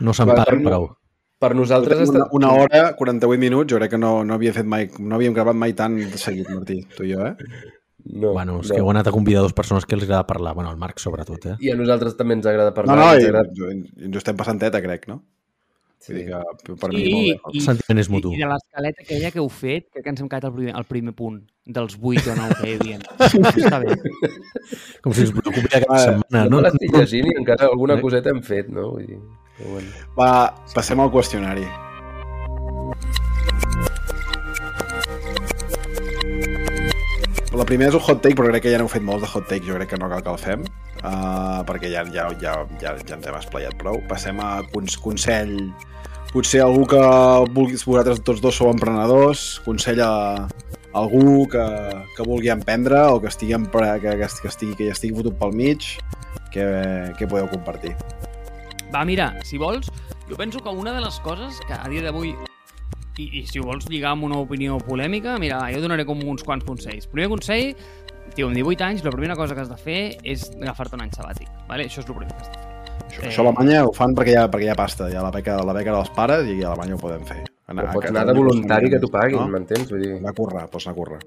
No 0.00 0.12
se'n 0.12 0.26
parla 0.28 0.44
per- 0.44 0.60
prou. 0.62 0.90
Per 1.40 1.54
nosaltres... 1.56 1.98
Una, 2.08 2.18
Està... 2.24 2.28
una 2.36 2.50
hora, 2.52 2.82
48 2.96 3.38
minuts, 3.40 3.70
jo 3.72 3.78
crec 3.80 3.90
que 3.94 3.98
no, 3.98 4.22
no 4.24 4.34
havia 4.34 4.52
fet 4.52 4.64
mai, 4.66 4.90
no 4.98 5.16
havíem 5.16 5.34
gravat 5.34 5.56
mai 5.56 5.72
tant 5.76 5.96
de 5.96 6.18
seguit, 6.20 6.48
Martí, 6.52 6.82
tu 6.96 7.04
i 7.04 7.12
jo, 7.14 7.24
eh? 7.26 7.34
No, 8.04 8.32
Bueno, 8.36 8.58
és 8.60 8.68
no. 8.68 8.74
que 8.76 8.80
heu 8.82 8.90
anat 8.92 9.08
a 9.08 9.12
convidar 9.12 9.40
dues 9.40 9.52
persones 9.56 9.84
que 9.88 9.94
els 9.96 10.04
agrada 10.04 10.26
parlar. 10.28 10.52
Bueno, 10.54 10.70
el 10.70 10.76
Marc 10.76 11.00
sobretot, 11.00 11.46
eh? 11.46 11.56
I 11.64 11.70
a 11.72 11.76
nosaltres 11.76 12.16
també 12.16 12.34
ens 12.36 12.46
agrada 12.46 12.70
No, 12.70 12.74
parlar. 12.76 12.96
no, 13.00 13.10
ens 13.14 13.24
i, 13.24 13.28
agrada... 13.28 13.48
i 13.72 14.04
ens 14.08 14.16
ho 14.16 14.20
estem 14.20 14.36
passant 14.36 14.60
teta, 14.60 14.80
crec, 14.84 15.08
no? 15.08 15.22
Vull 16.08 16.18
dir 16.18 16.26
que 16.28 16.74
per 16.80 16.90
mi 16.92 17.02
Sí, 17.04 17.12
molt 17.12 17.24
bé. 17.24 17.52
i- 17.52 17.58
El 17.58 17.64
sentiment 17.64 17.98
és 18.02 18.08
mutu. 18.10 18.32
I, 18.34 18.40
de 18.42 18.48
l'escaleta 18.50 19.02
aquella 19.02 19.30
que 19.30 19.38
heu 19.38 19.48
fet, 19.48 19.86
crec 19.92 20.04
que 20.04 20.10
ens 20.10 20.20
hem 20.20 20.28
quedat 20.28 20.44
al 20.44 20.52
primer, 20.54 20.74
al 20.76 20.84
primer 20.84 21.14
punt, 21.14 21.40
dels 21.64 21.96
8 22.00 22.30
o 22.32 22.36
9 22.36 22.54
que 22.60 22.68
hi 22.68 22.74
havia. 22.74 22.98
Està 23.70 23.78
bé. 23.80 23.96
Com 25.02 25.12
si 25.14 25.22
ens 25.24 25.32
preocupi 25.32 25.64
aquesta 25.70 25.94
Ah, 25.94 25.98
setmana. 25.98 26.44
No, 26.44 26.58
No, 26.58 26.60
l'estic 26.66 26.92
llegint 26.94 27.26
i 27.32 27.36
encara 27.40 27.66
alguna 27.70 27.94
Eh? 27.98 28.00
coseta 28.04 28.30
hem 28.30 28.42
fet, 28.42 28.68
no? 28.68 28.90
Vull 28.96 29.06
dir... 29.06 29.18
Però 29.56 29.70
bueno. 29.70 29.88
Va, 30.18 30.30
passem 30.74 30.98
al 31.00 31.10
qüestionari. 31.14 31.64
La 37.54 37.62
primera 37.62 37.92
és 37.92 37.94
un 37.94 38.02
hot 38.02 38.18
take, 38.18 38.34
però 38.34 38.48
crec 38.50 38.64
que 38.64 38.70
ja 38.72 38.78
n'heu 38.80 38.88
fet 38.90 39.04
molts 39.06 39.22
de 39.22 39.28
hot 39.30 39.44
take, 39.46 39.62
jo 39.62 39.76
crec 39.76 39.92
que 39.92 39.98
no 40.00 40.08
cal 40.10 40.22
que 40.26 40.32
el 40.32 40.38
fem, 40.42 40.62
uh, 41.06 41.60
perquè 41.68 41.90
ja, 41.92 42.02
ja, 42.10 42.24
ja, 42.42 42.54
ja, 42.80 42.94
ja 42.98 43.14
ens 43.14 43.28
hem 43.30 43.36
esplayat 43.38 43.76
prou. 43.78 44.00
Passem 44.10 44.40
a 44.42 44.48
cons 44.72 44.96
consell, 44.98 45.52
potser 46.32 46.64
algú 46.64 46.82
que 46.90 47.02
vulgui, 47.54 47.78
vosaltres 47.78 48.24
tots 48.26 48.42
dos 48.42 48.58
sou 48.58 48.72
emprenedors, 48.72 49.44
consell 49.62 50.02
a 50.02 50.10
algú 50.98 51.44
que, 51.50 51.62
que 52.16 52.26
vulgui 52.26 52.50
emprendre 52.50 53.04
o 53.12 53.20
que 53.22 53.30
estigui, 53.30 53.54
empre 53.54 53.86
que, 54.02 54.16
que, 54.18 54.30
que, 54.42 54.50
estigui, 54.50 54.74
que 54.80 54.88
ja 54.90 54.96
estigui 54.98 55.20
fotut 55.20 55.38
pel 55.38 55.54
mig, 55.54 55.86
que, 56.50 56.66
que 57.20 57.30
podeu 57.30 57.46
compartir. 57.54 57.94
Va, 58.90 59.04
mira, 59.06 59.30
si 59.46 59.62
vols, 59.62 59.92
jo 60.26 60.40
penso 60.42 60.58
que 60.58 60.74
una 60.74 60.96
de 60.98 61.06
les 61.06 61.22
coses 61.22 61.62
que 61.68 61.78
a 61.78 61.86
dia 61.86 62.02
d'avui 62.02 62.34
i, 63.18 63.28
i 63.40 63.46
si 63.46 63.60
ho 63.60 63.64
vols 63.68 63.86
lligar 63.90 64.12
amb 64.14 64.24
una 64.24 64.38
opinió 64.42 64.78
polèmica, 64.78 65.36
mira, 65.38 65.60
jo 65.72 65.80
donaré 65.84 66.04
com 66.08 66.18
uns 66.26 66.42
quants 66.42 66.64
consells. 66.66 67.06
Primer 67.06 67.28
consell, 67.30 67.74
tio, 68.34 68.48
amb 68.48 68.56
18 68.56 68.84
anys, 68.84 69.04
la 69.04 69.12
primera 69.14 69.36
cosa 69.36 69.54
que 69.54 69.60
has 69.62 69.70
de 69.70 69.76
fer 69.78 70.16
és 70.24 70.48
agafar-te 70.60 70.96
un 70.98 71.02
any 71.06 71.10
sabàtic, 71.14 71.48
vale? 71.68 71.86
Això 71.86 72.02
és 72.02 72.08
el 72.08 72.14
primer 72.14 72.32
que 72.34 72.40
has 72.42 72.48
de 72.48 72.54
fer. 72.54 72.70
Això, 73.04 73.22
Eh. 73.22 73.28
això 73.28 73.42
a 73.44 73.48
Alemanya 73.48 73.84
ho 73.86 73.92
fan 73.92 74.14
perquè 74.14 74.32
hi 74.32 74.36
ha, 74.40 74.48
perquè 74.50 74.64
hi 74.64 74.68
ha 74.72 74.74
pasta, 74.74 75.08
hi 75.10 75.14
ha 75.14 75.22
la 75.22 75.30
beca, 75.30 75.56
la 75.62 75.72
beca 75.72 75.92
dels 75.92 76.10
pares 76.10 76.46
i 76.50 76.62
a 76.64 76.72
Alemanya 76.72 76.94
ho 76.94 76.98
podem 76.98 77.24
fer. 77.26 77.44
Però 77.68 77.88
a 77.88 77.92
pots 77.92 78.10
anar 78.10 78.26
de 78.26 78.34
no 78.34 78.42
voluntari 78.42 78.90
que 78.90 78.98
t'ho 79.00 79.08
paguin, 79.08 79.38
No? 79.38 79.48
m'entens? 79.48 79.88
Vull 79.90 80.02
dir... 80.02 80.12
Anar 80.18 80.30
a 80.30 80.34
currar, 80.34 80.66
pots 80.70 80.86
anar 80.86 80.94
a 80.96 80.98
currar. 80.98 81.20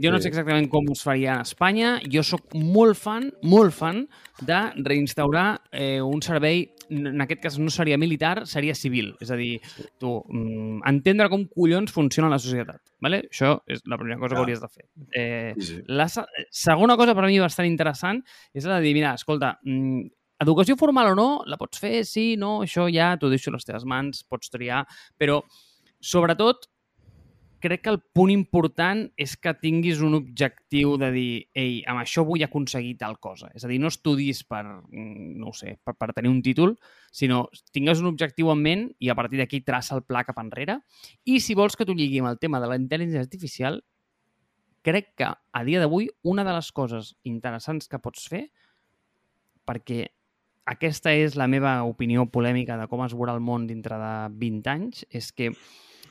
Jo 0.00 0.10
no 0.12 0.18
sé 0.20 0.28
exactament 0.30 0.68
com 0.72 0.86
us 0.90 1.02
faria 1.04 1.34
en 1.36 1.40
Espanya. 1.44 1.98
Jo 2.10 2.22
sóc 2.24 2.54
molt 2.54 2.96
fan, 2.96 3.30
molt 3.42 3.74
fan 3.76 4.06
de 4.40 4.60
reinstaurar 4.82 5.60
eh, 5.72 6.00
un 6.00 6.22
servei, 6.22 6.70
en 6.90 7.20
aquest 7.22 7.42
cas 7.42 7.58
no 7.60 7.70
seria 7.70 7.98
militar, 8.00 8.46
seria 8.50 8.74
civil. 8.74 9.12
És 9.20 9.30
a 9.30 9.36
dir, 9.36 9.60
tu, 10.00 10.24
mm, 10.26 10.80
entendre 10.88 11.28
com 11.28 11.44
collons 11.46 11.92
funciona 11.92 12.30
la 12.32 12.38
societat. 12.40 12.80
Vale? 13.00 13.22
Això 13.30 13.58
és 13.68 13.82
la 13.86 13.96
primera 13.98 14.18
cosa 14.18 14.34
que 14.34 14.38
Ah. 14.38 14.40
hauries 14.44 14.60
de 14.60 14.68
fer. 14.68 14.86
Eh, 15.12 15.54
Sí, 15.58 15.66
sí. 15.66 15.82
la 15.86 16.08
se- 16.08 16.24
segona 16.50 16.96
cosa 16.96 17.14
per 17.14 17.24
a 17.24 17.28
mi 17.28 17.38
bastant 17.38 17.66
interessant 17.68 18.24
és 18.54 18.64
la 18.64 18.80
de 18.80 18.82
dir, 18.86 18.94
mira, 18.94 19.14
escolta, 19.14 19.58
mm, 19.62 20.08
educació 20.40 20.74
formal 20.78 21.12
o 21.12 21.14
no, 21.14 21.42
la 21.46 21.58
pots 21.58 21.78
fer, 21.78 22.04
sí, 22.06 22.34
no, 22.38 22.62
això 22.62 22.88
ja 22.90 23.16
t'ho 23.18 23.28
deixo 23.28 23.50
a 23.50 23.52
les 23.52 23.64
teves 23.64 23.84
mans, 23.84 24.24
pots 24.24 24.48
triar, 24.50 24.86
però 25.18 25.42
sobretot 26.00 26.69
crec 27.60 27.82
que 27.84 27.92
el 27.92 28.00
punt 28.00 28.32
important 28.32 29.04
és 29.20 29.36
que 29.36 29.52
tinguis 29.60 30.00
un 30.04 30.16
objectiu 30.18 30.96
de 31.00 31.10
dir, 31.14 31.32
ei, 31.56 31.80
amb 31.88 32.02
això 32.02 32.24
vull 32.26 32.42
aconseguir 32.44 32.96
tal 33.00 33.18
cosa. 33.22 33.50
És 33.54 33.64
a 33.64 33.70
dir, 33.70 33.78
no 33.82 33.90
estudis 33.92 34.42
per, 34.48 34.62
mm, 34.64 35.36
no 35.40 35.52
sé, 35.56 35.76
per, 35.84 35.94
per 35.94 36.12
tenir 36.16 36.32
un 36.32 36.42
títol, 36.42 36.76
sinó 37.12 37.48
tingues 37.72 38.00
un 38.00 38.10
objectiu 38.10 38.50
en 38.50 38.62
ment 38.62 38.86
i 38.98 39.10
a 39.10 39.16
partir 39.18 39.38
d'aquí 39.38 39.62
traça 39.66 39.94
el 39.96 40.02
pla 40.02 40.24
cap 40.24 40.38
enrere. 40.42 40.80
I 41.24 41.40
si 41.40 41.54
vols 41.54 41.76
que 41.76 41.84
t'ho 41.84 41.96
lligui 41.96 42.20
amb 42.20 42.32
el 42.32 42.38
tema 42.38 42.60
de 42.60 42.70
la 42.70 42.78
intel·ligència 42.80 43.22
artificial, 43.22 43.82
crec 44.82 45.14
que 45.16 45.28
a 45.28 45.64
dia 45.64 45.80
d'avui 45.80 46.08
una 46.22 46.44
de 46.44 46.56
les 46.56 46.72
coses 46.72 47.14
interessants 47.28 47.88
que 47.88 48.00
pots 48.00 48.26
fer, 48.32 48.48
perquè 49.68 50.08
aquesta 50.70 51.12
és 51.12 51.36
la 51.36 51.48
meva 51.50 51.82
opinió 51.84 52.26
polèmica 52.30 52.76
de 52.78 52.86
com 52.88 53.04
es 53.04 53.14
veurà 53.16 53.34
el 53.36 53.44
món 53.44 53.66
dintre 53.66 53.98
de 54.00 54.12
20 54.40 54.70
anys, 54.70 55.04
és 55.10 55.32
que 55.32 55.50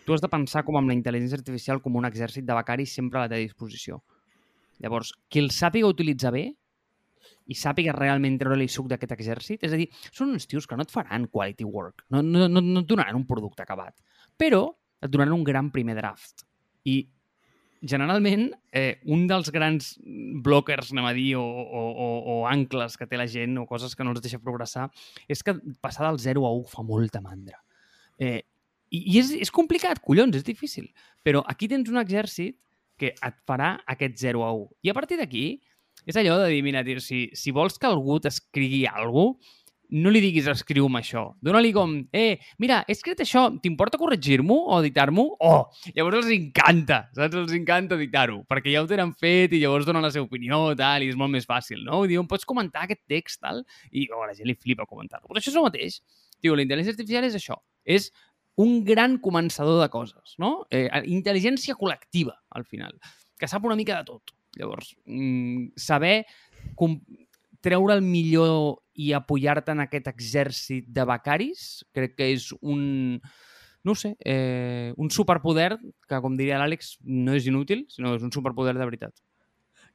tu 0.09 0.15
has 0.15 0.23
de 0.23 0.29
pensar 0.33 0.63
com 0.65 0.73
amb 0.79 0.89
la 0.89 0.95
intel·ligència 0.97 1.37
artificial 1.37 1.83
com 1.85 1.99
un 1.99 2.07
exèrcit 2.07 2.41
de 2.47 2.55
becaris 2.57 2.95
sempre 2.97 3.19
a 3.19 3.27
la 3.27 3.29
teva 3.29 3.45
disposició. 3.45 3.99
Llavors, 4.81 5.11
qui 5.29 5.37
el 5.43 5.51
sàpiga 5.53 5.91
utilitzar 5.91 6.31
bé, 6.33 6.47
i 7.45 7.57
sàpiga 7.57 7.93
realment 7.93 8.39
treure-li 8.41 8.65
suc 8.73 8.87
d'aquest 8.89 9.13
exèrcit. 9.13 9.67
És 9.67 9.75
a 9.75 9.77
dir, 9.77 9.85
són 10.09 10.33
uns 10.33 10.49
tios 10.49 10.65
que 10.65 10.79
no 10.79 10.87
et 10.87 10.89
faran 10.89 11.29
quality 11.29 11.67
work, 11.69 12.07
no, 12.09 12.23
no, 12.25 12.47
no, 12.49 12.65
no 12.65 12.81
et 12.81 12.89
donaran 12.89 13.21
un 13.21 13.27
producte 13.29 13.61
acabat, 13.61 13.93
però 14.33 14.63
et 14.97 15.13
donaran 15.13 15.37
un 15.37 15.45
gran 15.45 15.69
primer 15.69 15.99
draft. 16.01 16.41
I 16.89 16.97
generalment, 17.93 18.49
eh, 18.73 18.97
un 19.13 19.27
dels 19.29 19.53
grans 19.53 19.93
blockers, 20.01 20.89
anem 20.95 21.11
a 21.11 21.15
dir, 21.21 21.31
o, 21.37 21.45
o, 21.45 21.87
o, 21.93 22.11
o 22.33 22.37
ancles 22.49 22.97
que 22.97 23.05
té 23.05 23.21
la 23.21 23.29
gent, 23.29 23.59
o 23.61 23.69
coses 23.69 23.93
que 23.93 24.05
no 24.07 24.17
els 24.17 24.25
deixa 24.25 24.41
progressar, 24.41 24.89
és 25.29 25.45
que 25.45 25.59
passar 25.85 26.09
del 26.09 26.17
0 26.17 26.49
a 26.49 26.55
1 26.63 26.71
fa 26.73 26.81
molta 26.81 27.21
mandra. 27.21 27.61
Eh, 28.17 28.39
I 28.89 29.03
i 29.13 29.19
és, 29.21 29.31
és 29.47 29.51
complicat, 29.53 30.01
collons, 30.05 30.35
és 30.35 30.45
difícil. 30.45 30.89
Però 31.25 31.43
aquí 31.47 31.69
tens 31.71 31.89
un 31.91 32.01
exèrcit 32.01 32.57
que 32.99 33.13
et 33.13 33.37
farà 33.47 33.77
aquest 33.87 34.17
0 34.19 34.43
a 34.43 34.51
1. 34.55 34.67
I 34.83 34.91
a 34.91 34.97
partir 34.97 35.19
d'aquí, 35.19 35.45
és 36.07 36.17
allò 36.19 36.39
de 36.41 36.49
dir, 36.53 36.63
mira, 36.65 36.83
tio, 36.83 36.99
si, 37.03 37.27
si 37.37 37.53
vols 37.55 37.77
que 37.79 37.87
algú 37.87 38.19
t'escrigui 38.23 38.85
alguna 38.89 39.37
cosa, 39.37 39.57
no 39.89 40.11
li 40.13 40.21
diguis 40.21 40.47
escriu-me 40.49 40.99
això. 41.01 41.23
Dóna-li 41.41 41.71
com, 41.73 41.95
eh, 42.13 42.37
mira, 42.61 42.83
he 42.87 42.93
escrit 42.93 43.21
això, 43.23 43.47
t'importa 43.61 43.97
corregir-m'ho 43.97 44.57
o 44.69 44.79
editar-m'ho? 44.83 45.25
Oh, 45.41 45.63
llavors 45.95 46.19
els 46.21 46.29
encanta, 46.35 46.99
saps? 47.15 47.37
Els 47.41 47.55
encanta 47.57 47.97
editar-ho, 47.97 48.43
perquè 48.49 48.73
ja 48.75 48.83
ho 48.83 48.89
tenen 48.89 49.15
fet 49.17 49.55
i 49.57 49.63
llavors 49.63 49.87
donen 49.89 50.05
la 50.05 50.11
seva 50.13 50.27
opinió, 50.27 50.61
tal, 50.77 51.03
i 51.03 51.09
és 51.09 51.17
molt 51.17 51.33
més 51.33 51.49
fàcil, 51.49 51.81
no? 51.87 52.03
Diuen, 52.09 52.29
pots 52.29 52.45
comentar 52.45 52.85
aquest 52.85 53.01
text, 53.09 53.41
tal, 53.41 53.63
i 53.89 54.05
oh, 54.13 54.21
la 54.27 54.37
gent 54.37 54.49
li 54.49 54.57
flipa 54.59 54.85
comentar-lo. 54.85 55.25
Però 55.27 55.41
això 55.41 55.49
és 55.49 55.57
el 55.57 55.65
mateix. 55.65 55.99
Tio, 56.39 56.53
la 56.55 56.63
intel·ligència 56.63 56.93
artificial 56.93 57.25
és 57.25 57.39
això. 57.39 57.57
És 57.89 58.11
un 58.59 58.83
gran 58.83 59.17
començador 59.23 59.79
de 59.81 59.87
coses, 59.93 60.35
no? 60.41 60.65
Eh, 60.69 60.89
intel·ligència 61.07 61.77
col·lectiva, 61.79 62.35
al 62.51 62.65
final, 62.67 62.97
que 63.39 63.47
sap 63.47 63.63
una 63.63 63.77
mica 63.79 64.01
de 64.01 64.07
tot. 64.11 64.33
Llavors, 64.59 64.95
mm, 65.05 65.77
saber 65.79 66.25
com 66.75 66.97
treure 67.63 67.95
el 67.95 68.01
millor 68.03 68.81
i 68.99 69.13
apoyar-te 69.15 69.71
en 69.71 69.85
aquest 69.85 70.09
exèrcit 70.11 70.89
de 70.91 71.05
becaris, 71.07 71.85
crec 71.95 72.17
que 72.17 72.27
és 72.33 72.49
un, 72.59 73.21
no 73.83 73.95
sé, 73.95 74.15
eh, 74.19 74.91
un 74.97 75.09
superpoder 75.09 75.77
que, 76.07 76.19
com 76.19 76.35
diria 76.35 76.59
l'Àlex, 76.59 76.97
no 77.03 77.35
és 77.35 77.47
inútil, 77.47 77.85
sinó 77.87 78.15
és 78.17 78.23
un 78.23 78.31
superpoder 78.35 78.75
de 78.75 78.83
veritat. 78.83 79.15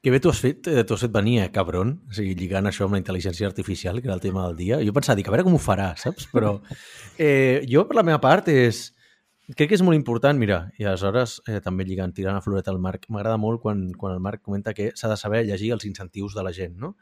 Que 0.04 0.12
bé 0.12 0.18
t'ho 0.20 0.28
has 0.28 0.40
fet, 0.44 0.66
eh, 0.68 0.82
t'ho 0.84 0.98
has 0.98 1.02
fet 1.06 1.12
venir, 1.14 1.38
eh, 1.40 1.50
cabron? 1.50 1.94
O 2.10 2.12
sigui, 2.12 2.34
lligant 2.36 2.66
això 2.68 2.84
amb 2.84 2.92
la 2.92 2.98
intel·ligència 3.00 3.46
artificial, 3.48 4.02
que 4.02 4.10
era 4.10 4.16
el 4.18 4.20
tema 4.20 4.42
del 4.44 4.56
dia. 4.58 4.76
Jo 4.84 4.92
pensava, 4.92 5.16
dic, 5.16 5.30
a 5.30 5.32
veure 5.32 5.46
com 5.46 5.54
ho 5.56 5.60
farà, 5.66 5.94
saps? 5.96 6.26
Però 6.28 6.58
eh, 7.16 7.64
jo, 7.70 7.86
per 7.88 7.96
la 7.96 8.04
meva 8.04 8.20
part, 8.20 8.50
és... 8.52 8.90
Crec 9.56 9.70
que 9.70 9.78
és 9.78 9.84
molt 9.84 9.96
important, 9.96 10.36
mira, 10.36 10.58
i 10.76 10.84
aleshores 10.84 11.38
eh, 11.48 11.56
també 11.64 11.86
lligant, 11.88 12.12
tirant 12.12 12.36
a 12.36 12.44
floreta 12.44 12.72
al 12.72 12.82
Marc, 12.84 13.08
m'agrada 13.08 13.40
molt 13.40 13.62
quan, 13.64 13.80
quan 13.96 14.12
el 14.12 14.20
Marc 14.20 14.44
comenta 14.44 14.76
que 14.76 14.90
s'ha 14.92 15.08
de 15.08 15.16
saber 15.20 15.42
llegir 15.48 15.72
els 15.72 15.88
incentius 15.88 16.36
de 16.36 16.44
la 16.44 16.52
gent, 16.52 16.76
no? 16.84 16.94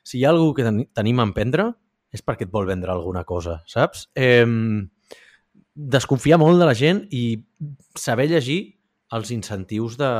Si 0.00 0.18
hi 0.18 0.24
ha 0.24 0.32
algú 0.32 0.54
que 0.56 0.64
ten 0.64 0.82
tenim 0.96 1.20
a 1.20 1.28
emprendre, 1.28 1.70
és 2.12 2.24
perquè 2.24 2.48
et 2.48 2.52
vol 2.56 2.68
vendre 2.68 2.92
alguna 2.92 3.24
cosa, 3.28 3.58
saps? 3.68 4.08
Eh, 4.16 4.48
desconfiar 5.76 6.40
molt 6.40 6.60
de 6.60 6.72
la 6.72 6.76
gent 6.76 7.04
i 7.12 7.24
saber 7.96 8.30
llegir 8.32 8.60
els 9.12 9.32
incentius 9.32 10.00
de, 10.00 10.12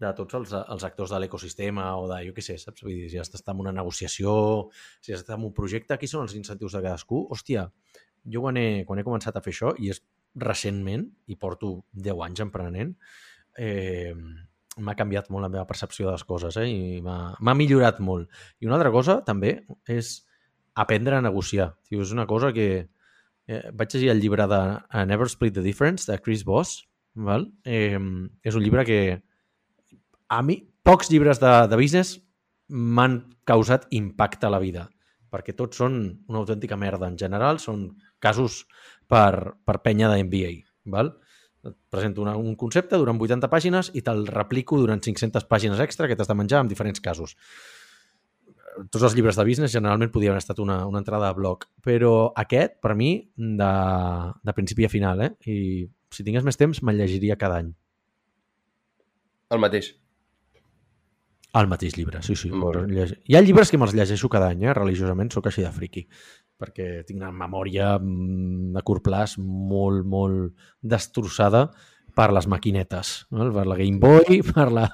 de 0.00 0.10
tots 0.18 0.34
els, 0.34 0.54
els 0.58 0.84
actors 0.86 1.12
de 1.14 1.20
l'ecosistema 1.22 1.86
o 2.00 2.08
de, 2.10 2.20
jo 2.26 2.34
què 2.36 2.42
sé, 2.44 2.56
saps? 2.58 2.82
Vull 2.82 2.96
dir, 2.96 3.10
si 3.12 3.20
has 3.20 3.30
d'estar 3.30 3.54
en 3.54 3.62
una 3.62 3.74
negociació, 3.74 4.32
si 5.00 5.14
has 5.14 5.22
d'estar 5.22 5.38
en 5.38 5.46
un 5.48 5.54
projecte, 5.54 5.98
qui 6.00 6.10
són 6.10 6.26
els 6.26 6.34
incentius 6.38 6.74
de 6.74 6.82
cadascú? 6.82 7.22
Hòstia, 7.34 7.68
jo 8.34 8.42
quan 8.44 8.58
he, 8.58 8.66
quan 8.88 8.98
he 8.98 9.06
començat 9.06 9.36
a 9.36 9.44
fer 9.44 9.54
això, 9.54 9.74
i 9.78 9.92
és 9.94 10.02
recentment, 10.34 11.06
i 11.30 11.38
porto 11.38 11.76
10 11.94 12.24
anys 12.26 12.42
emprenent, 12.42 12.94
eh, 13.60 14.12
m'ha 14.82 14.96
canviat 14.98 15.30
molt 15.30 15.46
la 15.46 15.52
meva 15.52 15.66
percepció 15.68 16.08
de 16.08 16.16
les 16.16 16.24
coses 16.26 16.56
eh? 16.58 16.66
i 16.66 17.02
m'ha 17.04 17.54
millorat 17.54 18.00
molt. 18.02 18.30
I 18.58 18.66
una 18.66 18.78
altra 18.80 18.90
cosa, 18.94 19.20
també, 19.26 19.60
és 19.86 20.16
aprendre 20.74 21.16
a 21.16 21.22
negociar. 21.22 21.74
Tio, 21.86 22.02
és 22.02 22.14
una 22.16 22.26
cosa 22.26 22.52
que... 22.52 22.88
Eh, 23.44 23.60
vaig 23.76 23.92
llegir 23.92 24.08
el 24.08 24.22
llibre 24.22 24.46
de 24.48 24.58
Never 25.04 25.28
Split 25.28 25.54
the 25.54 25.62
Difference, 25.62 26.10
de 26.10 26.18
Chris 26.18 26.42
Voss. 26.48 26.80
Val? 27.14 27.46
Eh, 27.62 28.00
és 28.42 28.56
un 28.56 28.64
llibre 28.64 28.86
que 28.88 28.98
a 30.28 30.40
mi 30.42 30.58
pocs 30.84 31.10
llibres 31.12 31.40
de, 31.40 31.52
de 31.70 31.80
business 31.80 32.18
m'han 32.68 33.20
causat 33.48 33.86
impacte 33.96 34.48
a 34.48 34.52
la 34.52 34.60
vida, 34.62 34.88
perquè 35.32 35.54
tots 35.56 35.80
són 35.80 35.98
una 36.28 36.40
autèntica 36.40 36.78
merda. 36.80 37.08
En 37.10 37.18
general, 37.20 37.60
són 37.60 37.90
casos 38.22 38.64
per, 39.08 39.56
per 39.64 39.80
penya 39.84 40.12
de 40.12 40.22
MBA. 40.24 40.54
Val? 40.92 41.14
et 41.64 41.76
presento 41.88 42.22
una, 42.22 42.36
un 42.36 42.54
concepte 42.60 42.98
durant 43.00 43.18
80 43.20 43.48
pàgines 43.48 43.90
i 43.96 44.02
te'l 44.04 44.26
replico 44.28 44.78
durant 44.80 45.00
500 45.00 45.46
pàgines 45.48 45.80
extra 45.80 46.08
que 46.08 46.16
t'has 46.16 46.28
de 46.28 46.36
menjar 46.36 46.60
en 46.64 46.68
diferents 46.68 47.00
casos. 47.00 47.36
Tots 48.90 49.04
els 49.06 49.14
llibres 49.14 49.38
de 49.38 49.46
business 49.46 49.72
generalment 49.72 50.10
podien 50.12 50.34
haver 50.34 50.42
estat 50.42 50.60
una, 50.60 50.80
una 50.90 51.00
entrada 51.00 51.30
de 51.30 51.38
blog, 51.38 51.68
però 51.84 52.32
aquest, 52.36 52.76
per 52.82 52.96
mi, 52.98 53.14
de, 53.36 53.72
de 54.42 54.56
principi 54.56 54.88
a 54.88 54.90
final, 54.92 55.22
eh? 55.22 55.30
I 55.46 55.86
si 56.14 56.26
tingués 56.26 56.46
més 56.46 56.58
temps, 56.58 56.82
me'l 56.82 56.98
llegiria 56.98 57.38
cada 57.40 57.62
any. 57.62 57.70
El 59.54 59.62
mateix. 59.62 59.92
El 61.54 61.68
mateix 61.70 61.94
llibre, 61.94 62.18
sí, 62.26 62.34
sí. 62.34 62.50
Hi 62.50 63.36
ha 63.36 63.42
llibres 63.44 63.70
que 63.70 63.78
me'ls 63.78 63.94
llegeixo 63.94 64.30
cada 64.30 64.50
any, 64.50 64.64
eh? 64.66 64.72
religiosament, 64.74 65.30
sóc 65.30 65.46
així 65.46 65.62
de 65.62 65.70
friqui, 65.70 66.02
perquè 66.58 67.04
tinc 67.06 67.20
una 67.20 67.30
memòria 67.34 67.92
mm, 68.00 68.72
a 68.80 68.82
curt 68.86 69.04
plaç 69.06 69.36
molt, 69.38 70.02
molt 70.02 70.66
destrossada 70.82 71.68
per 72.14 72.30
les 72.34 72.48
maquinetes, 72.50 73.12
no? 73.34 73.46
per 73.54 73.66
la 73.70 73.78
Game 73.78 74.02
Boy, 74.02 74.40
per 74.54 74.66
la 74.74 74.88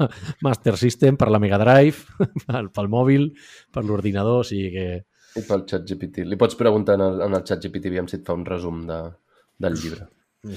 Master 0.44 0.76
System, 0.80 1.16
per 1.20 1.30
la 1.32 1.40
Mega 1.40 1.60
Drive, 1.60 2.20
pel, 2.46 2.68
pel 2.76 2.92
mòbil, 2.92 3.30
per 3.72 3.86
l'ordinador, 3.88 4.44
o 4.44 4.46
sigui 4.46 4.70
que... 4.76 4.86
I 5.40 5.46
pel 5.46 5.64
xat 5.64 5.84
GPT. 5.86 6.26
Li 6.26 6.36
pots 6.36 6.58
preguntar 6.58 6.96
en 6.98 7.06
el, 7.06 7.20
en 7.24 7.36
el 7.38 7.44
xat 7.46 7.64
GPT 7.64 7.92
aviam 7.92 8.08
si 8.10 8.18
et 8.18 8.26
fa 8.26 8.36
un 8.36 8.44
resum 8.48 8.82
de, 8.88 9.00
del 9.62 9.80
llibre. 9.80 10.10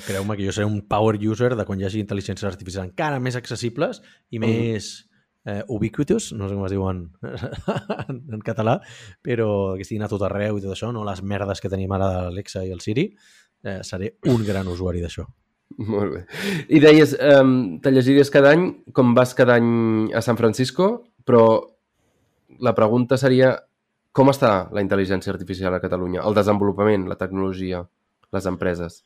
Creu-me 0.08 0.36
que 0.40 0.48
jo 0.48 0.54
seré 0.56 0.66
un 0.66 0.80
power 0.88 1.20
user 1.20 1.52
de 1.60 1.64
quan 1.68 1.80
hi 1.80 1.88
hagi 1.88 2.00
intel·ligències 2.02 2.48
artificials 2.48 2.88
encara 2.88 3.20
més 3.24 3.36
accessibles 3.40 4.00
i 4.32 4.40
Mm. 4.40 5.13
Eh, 5.46 5.62
ubiquitous, 5.68 6.32
no 6.38 6.50
sé 6.50 6.58
com 6.58 6.66
es 6.68 6.74
diuen 6.74 7.04
en, 7.24 8.20
en 8.38 8.44
català, 8.46 8.80
però 9.22 9.76
que 9.78 9.86
estiguin 9.86 10.06
a 10.06 10.12
tot 10.12 10.24
arreu 10.28 10.58
i 10.58 10.64
tot 10.64 10.76
això, 10.76 10.92
no 10.96 11.06
les 11.08 11.24
merdes 11.24 11.62
que 11.64 11.72
tenim 11.72 11.92
ara 11.96 12.10
de 12.12 12.22
l'Alexa 12.28 12.64
i 12.66 12.72
el 12.76 12.84
Siri, 12.84 13.10
eh, 13.64 13.80
seré 13.84 14.16
un 14.32 14.46
gran 14.48 14.70
usuari 14.72 15.04
d'això. 15.04 15.26
Molt 15.84 16.14
bé. 16.14 16.24
I 16.70 16.80
deies, 16.84 17.16
um, 17.18 17.80
te 17.82 17.92
llegiries 17.92 18.30
cada 18.30 18.52
any, 18.54 18.68
com 18.94 19.16
vas 19.18 19.34
cada 19.34 19.56
any 19.58 20.12
a 20.14 20.22
San 20.22 20.38
Francisco, 20.38 20.90
però 21.26 21.46
la 22.62 22.76
pregunta 22.78 23.18
seria 23.18 23.56
com 24.14 24.30
està 24.30 24.70
la 24.70 24.84
intel·ligència 24.84 25.34
artificial 25.34 25.74
a 25.74 25.82
Catalunya? 25.82 26.22
El 26.22 26.38
desenvolupament, 26.38 27.08
la 27.10 27.18
tecnologia, 27.18 27.82
les 28.36 28.46
empreses? 28.50 29.02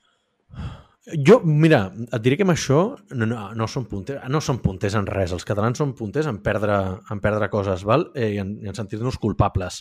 Jo, 1.08 1.38
mira, 1.48 1.86
et 2.12 2.24
diré 2.24 2.36
que 2.36 2.44
amb 2.44 2.52
això 2.52 2.82
no, 3.16 3.26
no, 3.30 3.40
no, 3.56 3.68
som 3.72 3.86
punters, 3.88 4.26
no 4.28 4.42
som 4.44 4.58
punters 4.60 4.98
en 5.00 5.06
res. 5.08 5.32
Els 5.32 5.48
catalans 5.48 5.80
són 5.80 5.94
punters 5.96 6.28
en 6.28 6.42
perdre, 6.44 6.76
en 7.14 7.22
perdre 7.24 7.48
coses 7.54 7.86
val? 7.88 8.10
Eh, 8.12 8.34
i 8.36 8.42
en, 8.44 8.58
i 8.60 8.68
en 8.68 8.76
sentir-nos 8.76 9.20
culpables. 9.24 9.80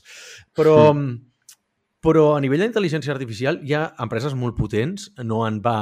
Però, 0.54 0.76
però 2.06 2.24
a 2.36 2.40
nivell 2.44 2.62
d'intel·ligència 2.62 3.14
artificial 3.16 3.58
hi 3.66 3.74
ha 3.74 3.88
empreses 4.06 4.38
molt 4.38 4.54
potents. 4.58 5.10
No 5.26 5.42
en 5.48 5.58
va 5.64 5.80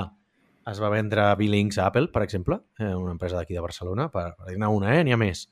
es 0.70 0.80
va 0.80 0.88
vendre 0.88 1.28
Billings 1.36 1.76
a 1.76 1.90
Apple, 1.90 2.08
per 2.08 2.22
exemple, 2.24 2.62
eh, 2.78 2.94
una 2.94 3.12
empresa 3.12 3.36
d'aquí 3.36 3.52
de 3.52 3.60
Barcelona, 3.60 4.08
per, 4.08 4.30
per 4.38 4.48
dir-ne 4.48 4.70
una, 4.72 4.94
eh? 4.96 5.02
n'hi 5.04 5.12
ha 5.12 5.20
més. 5.20 5.44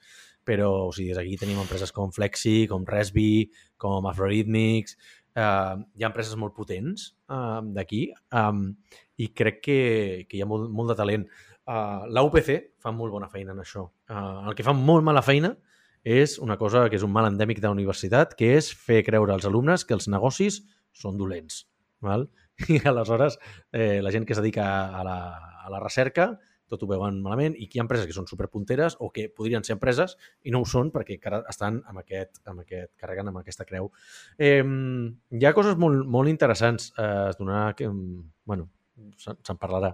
Però 0.49 0.71
o 0.89 0.93
sigui, 0.95 1.13
des 1.13 1.21
d'aquí 1.21 1.37
tenim 1.39 1.61
empreses 1.61 1.93
com 1.93 2.11
Flexi, 2.17 2.63
com 2.71 2.87
Resby, 2.89 3.51
com 3.77 4.09
Afrorhythmics, 4.09 4.97
eh, 5.37 5.75
hi 5.97 6.05
ha 6.05 6.11
empreses 6.11 6.39
molt 6.41 6.57
potents 6.57 7.11
eh, 7.31 7.61
d'aquí 7.77 8.07
um, 8.41 8.65
i 9.23 9.31
crec 9.37 9.61
que, 9.65 9.81
que 10.29 10.39
hi 10.39 10.43
ha 10.45 10.49
molt, 10.49 10.71
molt 10.71 10.93
de 10.93 10.99
talent. 10.99 11.27
Uh, 11.63 12.09
la 12.11 12.25
UPC 12.27 12.51
fa 12.83 12.93
molt 12.95 13.15
bona 13.15 13.31
feina 13.31 13.55
en 13.55 13.63
això. 13.63 13.87
Uh, 14.11 14.49
el 14.51 14.59
que 14.59 14.67
fa 14.67 14.75
molt 14.77 15.07
mala 15.07 15.23
feina 15.23 15.55
és 16.03 16.39
una 16.43 16.59
cosa 16.59 16.89
que 16.91 16.99
és 16.99 17.07
un 17.07 17.13
mal 17.15 17.29
endèmic 17.31 17.61
de 17.63 17.69
la 17.69 17.77
universitat, 17.77 18.35
que 18.39 18.57
és 18.59 18.73
fer 18.75 19.03
creure 19.07 19.35
als 19.35 19.47
alumnes 19.47 19.87
que 19.87 19.95
els 19.95 20.09
negocis 20.11 20.63
són 20.93 21.19
dolents. 21.19 21.67
Val? 22.03 22.27
I 22.69 22.81
aleshores 22.85 23.39
eh, 23.71 24.01
la 24.03 24.11
gent 24.11 24.27
que 24.27 24.35
es 24.35 24.41
dedica 24.43 24.65
a 24.91 25.05
la, 25.07 25.19
a 25.63 25.71
la 25.71 25.79
recerca 25.81 26.33
tot 26.73 26.83
ho 26.87 26.89
veuen 26.89 27.21
malament 27.21 27.55
i 27.61 27.67
que 27.69 27.77
hi 27.77 27.83
ha 27.83 27.85
empreses 27.85 28.09
que 28.09 28.17
són 28.17 28.29
superpunteres 28.31 28.97
o 29.05 29.11
que 29.13 29.27
podrien 29.37 29.65
ser 29.67 29.77
empreses 29.77 30.17
i 30.49 30.53
no 30.55 30.63
ho 30.63 30.69
són 30.69 30.89
perquè 30.95 31.19
estan 31.51 31.83
amb 31.91 32.01
aquest, 32.01 32.41
amb 32.49 32.65
aquest 32.65 32.95
carreguen 33.01 33.29
amb 33.29 33.43
aquesta 33.43 33.67
creu. 33.69 33.91
Eh, 34.39 34.63
hi 34.63 35.45
ha 35.45 35.53
coses 35.57 35.77
molt, 35.77 36.07
molt 36.09 36.33
interessants. 36.33 36.89
Eh, 36.97 37.11
es 37.29 37.41
donarà 37.41 37.75
que, 37.77 37.91
bueno, 38.49 38.71
se'n 39.21 39.39
se 39.47 39.57
parlarà. 39.61 39.93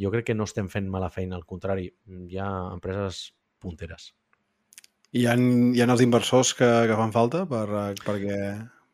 Jo 0.00 0.12
crec 0.12 0.30
que 0.30 0.36
no 0.36 0.46
estem 0.48 0.68
fent 0.72 0.88
mala 0.90 1.10
feina, 1.12 1.36
al 1.36 1.46
contrari, 1.48 1.88
hi 2.28 2.38
ha 2.40 2.50
empreses 2.72 3.30
punteres. 3.60 4.12
Hi 5.10 5.26
ha, 5.26 5.34
hi 5.34 5.80
ha 5.82 5.88
els 5.90 6.04
inversors 6.04 6.52
que, 6.54 6.68
que 6.86 6.98
fan 6.98 7.14
falta 7.14 7.44
per, 7.50 7.66
perquè... 8.04 8.38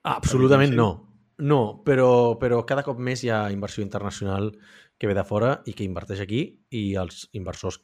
Absolutament 0.07 0.73
sí. 0.73 0.79
no. 0.79 0.91
No, 1.37 1.61
però, 1.85 2.39
però 2.41 2.63
cada 2.65 2.83
cop 2.87 3.01
més 3.03 3.21
hi 3.23 3.29
ha 3.29 3.43
inversió 3.53 3.85
internacional 3.85 4.55
que 4.97 5.09
ve 5.11 5.17
de 5.19 5.25
fora 5.29 5.59
i 5.69 5.75
que 5.77 5.85
inverteix 5.85 6.23
aquí 6.25 6.41
i 6.73 6.85
els 6.97 7.27
inversors 7.37 7.83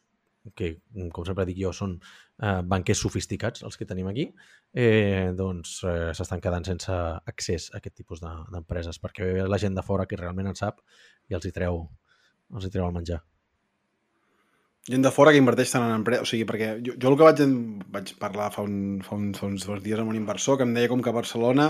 que, 0.57 0.79
com 1.13 1.27
sempre 1.29 1.45
dic 1.47 1.61
jo, 1.61 1.75
són 1.77 1.99
eh, 2.43 2.61
banquers 2.67 2.99
sofisticats, 3.07 3.63
els 3.63 3.79
que 3.79 3.87
tenim 3.87 4.09
aquí, 4.11 4.29
eh, 4.75 5.31
doncs 5.39 5.79
eh, 5.87 6.11
s'estan 6.19 6.41
quedant 6.43 6.67
sense 6.67 6.93
accés 6.93 7.71
a 7.73 7.79
aquest 7.79 7.95
tipus 8.03 8.21
de- 8.21 8.37
d'empreses, 8.53 8.99
perquè 9.01 9.33
ve 9.39 9.49
la 9.49 9.59
gent 9.63 9.75
de 9.79 9.83
fora 9.87 10.07
que 10.07 10.17
realment 10.21 10.51
en 10.53 10.59
sap 10.59 10.81
i 11.31 11.35
els 11.39 11.47
hi 11.47 11.53
treu, 11.53 11.85
els 12.55 12.67
hi 12.67 12.71
treu 12.75 12.87
el 12.91 12.93
menjar. 12.99 13.23
Gent 14.91 15.05
de 15.07 15.13
fora 15.15 15.31
que 15.31 15.39
inverteix 15.39 15.71
tant 15.71 15.85
en 15.87 15.93
empresa... 15.95 16.25
O 16.25 16.27
sigui, 16.27 16.43
perquè 16.43 16.73
jo, 16.83 16.97
jo 16.99 17.11
el 17.13 17.17
que 17.21 17.27
vaig, 17.29 17.43
vaig 17.95 18.09
parlar 18.19 18.49
fa, 18.51 18.65
un, 18.67 18.97
fa, 19.07 19.15
un, 19.15 19.29
fa 19.39 19.47
uns, 19.47 19.63
uns 19.71 19.83
dies 19.85 20.01
amb 20.03 20.11
un 20.11 20.17
inversor 20.19 20.57
que 20.59 20.67
em 20.67 20.73
deia 20.75 20.91
com 20.91 20.99
que 21.05 21.13
a 21.13 21.15
Barcelona 21.15 21.69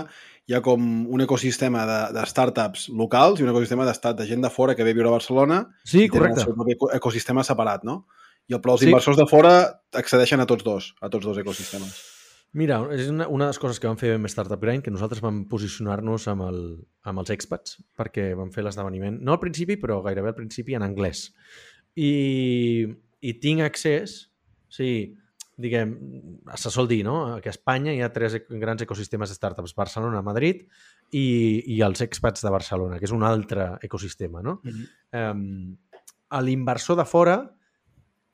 hi 0.49 0.55
ha 0.57 0.63
com 0.65 0.81
un 1.13 1.21
ecosistema 1.21 1.83
de, 1.85 1.99
de 2.17 2.23
startups 2.25 2.87
locals 2.89 3.37
i 3.39 3.45
un 3.45 3.51
ecosistema 3.53 3.85
de, 3.85 3.93
de 4.17 4.25
gent 4.31 4.41
de 4.41 4.49
fora 4.49 4.73
que 4.73 4.81
ve 4.87 4.95
a 4.95 4.97
viure 4.97 5.11
a 5.11 5.13
Barcelona 5.19 5.59
Sí, 5.85 6.07
i 6.07 6.09
tenen 6.09 6.15
correcte. 6.33 6.41
el 6.41 6.47
seu 6.49 6.57
propi 6.57 6.97
ecosistema 6.97 7.45
separat, 7.45 7.85
no? 7.85 7.99
I 8.49 8.53
el, 8.57 8.61
però 8.61 8.73
els 8.75 8.81
Sí. 8.83 8.89
inversors 8.91 9.17
de 9.17 9.25
fora 9.29 9.53
accedeixen 9.93 10.39
a 10.43 10.45
tots 10.49 10.63
dos, 10.63 10.95
a 11.01 11.09
tots 11.09 11.25
dos 11.25 11.37
ecosistemes. 11.37 12.01
Mira, 12.53 12.81
és 12.93 13.07
una, 13.09 13.25
una 13.33 13.45
de 13.47 13.49
les 13.49 13.57
coses 13.57 13.79
que 13.81 13.87
vam 13.89 13.97
fer 13.97 14.11
amb 14.13 14.29
Startup 14.29 14.61
Grind, 14.61 14.83
que 14.85 14.91
nosaltres 14.93 15.23
vam 15.23 15.45
posicionar-nos 15.49 16.27
amb, 16.29 16.43
el, 16.45 16.59
amb 17.09 17.23
els 17.23 17.31
expats, 17.33 17.79
perquè 17.97 18.35
vam 18.37 18.51
fer 18.53 18.61
l'esdeveniment, 18.63 19.17
no 19.25 19.33
al 19.33 19.39
principi, 19.41 19.77
però 19.81 20.03
gairebé 20.05 20.29
al 20.29 20.37
principi 20.37 20.75
en 20.77 20.85
anglès. 20.85 21.31
I, 21.97 22.85
i 23.25 23.33
tinc 23.41 23.63
accés, 23.65 24.29
sí, 24.69 25.15
diguem, 25.57 25.95
se 26.57 26.69
sol 26.73 26.87
dir, 26.89 27.03
no?, 27.05 27.39
que 27.41 27.49
a 27.49 27.55
Espanya 27.55 27.93
hi 27.93 28.01
ha 28.05 28.11
tres 28.13 28.37
grans 28.49 28.81
ecosistemes 28.85 29.29
de 29.29 29.35
startups, 29.37 29.73
Barcelona, 29.77 30.21
Madrid 30.25 30.63
i, 31.13 31.63
i 31.73 31.81
els 31.85 32.01
expats 32.05 32.41
de 32.45 32.53
Barcelona, 32.53 32.99
que 32.99 33.05
és 33.09 33.13
un 33.13 33.23
altre 33.25 33.79
ecosistema, 33.81 34.41
no? 34.45 34.59
Mhm. 34.63 34.87
eh, 35.13 36.39
l'inversor 36.41 36.97
de 36.97 37.05
fora 37.05 37.35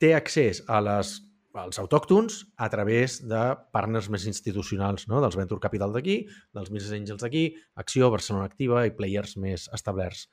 té 0.00 0.14
accés 0.16 0.62
a 0.68 0.80
les, 0.84 1.12
als 1.60 1.80
autòctons 1.82 2.40
a 2.56 2.68
través 2.72 3.18
de 3.28 3.40
partners 3.74 4.08
més 4.12 4.26
institucionals, 4.30 5.06
no? 5.10 5.20
dels 5.22 5.36
Venture 5.38 5.62
Capital 5.62 5.92
d'aquí, 5.94 6.22
dels 6.56 6.72
Business 6.72 6.96
Angels 6.96 7.24
d'aquí, 7.24 7.44
Acció, 7.80 8.10
Barcelona 8.12 8.48
Activa 8.48 8.86
i 8.88 8.94
players 8.96 9.36
més 9.40 9.68
establerts. 9.76 10.26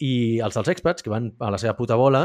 I 0.00 0.40
els 0.44 0.56
dels 0.56 0.70
expats, 0.72 1.04
que 1.04 1.12
van 1.12 1.32
a 1.40 1.50
la 1.52 1.60
seva 1.60 1.76
puta 1.78 1.96
bola, 2.00 2.24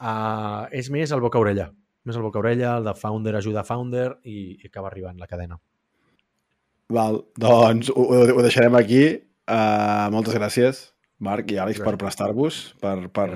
eh, 0.00 0.78
és 0.80 0.88
més 0.92 1.12
el 1.12 1.24
boca-orella. 1.24 1.70
Més 2.08 2.18
el 2.18 2.24
boca-orella, 2.24 2.78
el 2.78 2.88
de 2.88 2.96
founder 2.98 3.36
ajuda 3.38 3.66
founder 3.66 4.08
i, 4.24 4.56
i 4.58 4.70
acaba 4.70 4.90
arribant 4.90 5.20
la 5.20 5.28
cadena. 5.30 5.60
Val, 6.92 7.22
doncs 7.40 7.92
ho 7.94 8.08
ho 8.12 8.42
deixarem 8.44 8.74
aquí. 8.76 9.04
Uh, 9.42 10.08
moltes 10.14 10.36
gràcies, 10.36 10.80
Marc 11.22 11.52
i 11.54 11.58
Àlex, 11.62 11.78
per 11.84 11.94
prestar-vos, 12.00 12.56
per, 12.82 12.96
per 13.14 13.28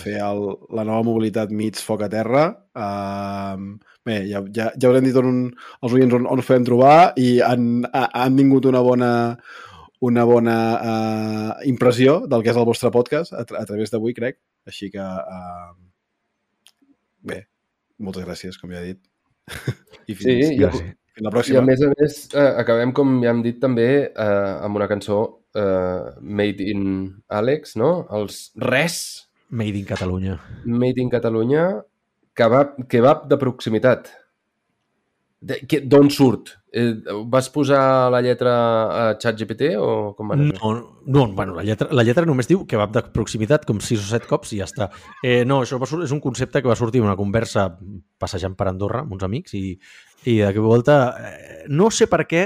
fer 0.00 0.16
el, 0.24 0.42
la 0.72 0.84
nova 0.88 1.02
mobilitat 1.04 1.50
mig 1.52 1.76
foc 1.84 2.06
a 2.06 2.08
terra. 2.12 2.44
Uh, 2.72 3.76
bé, 4.08 4.22
ja, 4.30 4.40
ja, 4.56 4.70
ja 4.80 4.88
us 4.92 4.96
hem 4.96 5.04
dit 5.10 5.16
on, 5.20 5.42
els 5.84 5.92
oients 5.98 6.14
on, 6.16 6.24
on 6.32 6.40
us 6.40 6.48
podem 6.48 6.64
trobar 6.64 7.12
i 7.20 7.38
han, 7.44 7.84
ha- 7.92 8.08
han 8.22 8.38
tingut 8.40 8.64
una 8.70 8.80
bona 8.86 9.10
una 10.00 10.22
bona 10.24 10.56
uh, 10.78 11.52
impressió 11.66 12.20
del 12.30 12.44
que 12.46 12.52
és 12.52 12.58
el 12.60 12.64
vostre 12.68 12.92
podcast 12.94 13.32
a, 13.34 13.42
tra 13.44 13.58
a 13.60 13.66
través 13.66 13.90
d'avui, 13.90 14.14
crec. 14.14 14.38
Així 14.70 14.88
que, 14.94 15.02
uh, 15.02 15.74
bé, 17.26 17.40
moltes 17.98 18.24
gràcies, 18.28 18.56
com 18.60 18.70
ja 18.72 18.80
he 18.84 18.92
dit. 18.94 19.00
I 20.08 20.14
fins, 20.14 20.22
Sí, 20.22 20.36
i, 20.54 20.60
Gràcies. 20.62 20.94
fins 21.18 21.26
la 21.26 21.32
i 21.32 21.34
pròxima. 21.34 21.58
a 21.60 21.66
més 21.66 21.82
a 21.82 21.90
més 21.98 22.16
eh, 22.30 22.46
acabem, 22.62 22.92
com 22.94 23.18
ja 23.24 23.32
hem 23.34 23.42
dit 23.44 23.58
també, 23.60 23.88
eh, 24.06 24.52
amb 24.64 24.78
una 24.78 24.86
cançó 24.88 25.18
eh, 25.54 26.04
Made 26.20 26.64
in 26.64 26.84
Alex, 27.28 27.76
no? 27.80 28.06
Els 28.18 28.48
res 28.58 29.28
Made 29.50 29.78
in 29.78 29.84
Catalunya. 29.84 30.36
Made 30.64 31.00
in 31.00 31.08
Catalunya, 31.08 31.82
kebab, 32.36 32.76
kebab 32.88 33.28
de 33.28 33.38
proximitat. 33.40 34.10
D'on 35.40 36.10
surt? 36.10 36.50
Eh, 36.74 36.98
vas 37.30 37.46
posar 37.48 38.10
la 38.12 38.20
lletra 38.20 38.52
a 38.92 39.02
ChatGPT 39.16 39.70
o 39.80 40.12
com 40.18 40.28
va 40.28 40.36
anar? 40.36 40.58
No, 40.58 40.72
no, 41.06 41.22
bueno, 41.32 41.54
la 41.56 41.62
lletra, 41.64 41.88
la 41.94 42.04
lletra 42.04 42.26
només 42.28 42.50
diu 42.50 42.66
kebab 42.68 42.92
de 42.92 43.04
proximitat, 43.14 43.64
com 43.64 43.80
sis 43.80 44.02
o 44.02 44.08
set 44.10 44.26
cops 44.28 44.52
i 44.52 44.60
ja 44.60 44.66
està. 44.68 44.90
Eh, 45.22 45.46
no, 45.48 45.62
això 45.62 45.78
va, 45.80 45.88
és 46.04 46.12
un 46.12 46.20
concepte 46.20 46.60
que 46.60 46.68
va 46.68 46.76
sortir 46.76 47.00
d'una 47.00 47.16
conversa 47.16 47.70
passejant 48.20 48.58
per 48.58 48.68
Andorra 48.68 49.06
amb 49.06 49.16
uns 49.16 49.24
amics 49.24 49.56
i, 49.56 49.78
i 50.28 50.40
de 50.42 50.52
volta, 50.60 50.98
eh, 51.22 51.64
no 51.72 51.88
sé 51.94 52.10
per 52.10 52.26
què, 52.28 52.44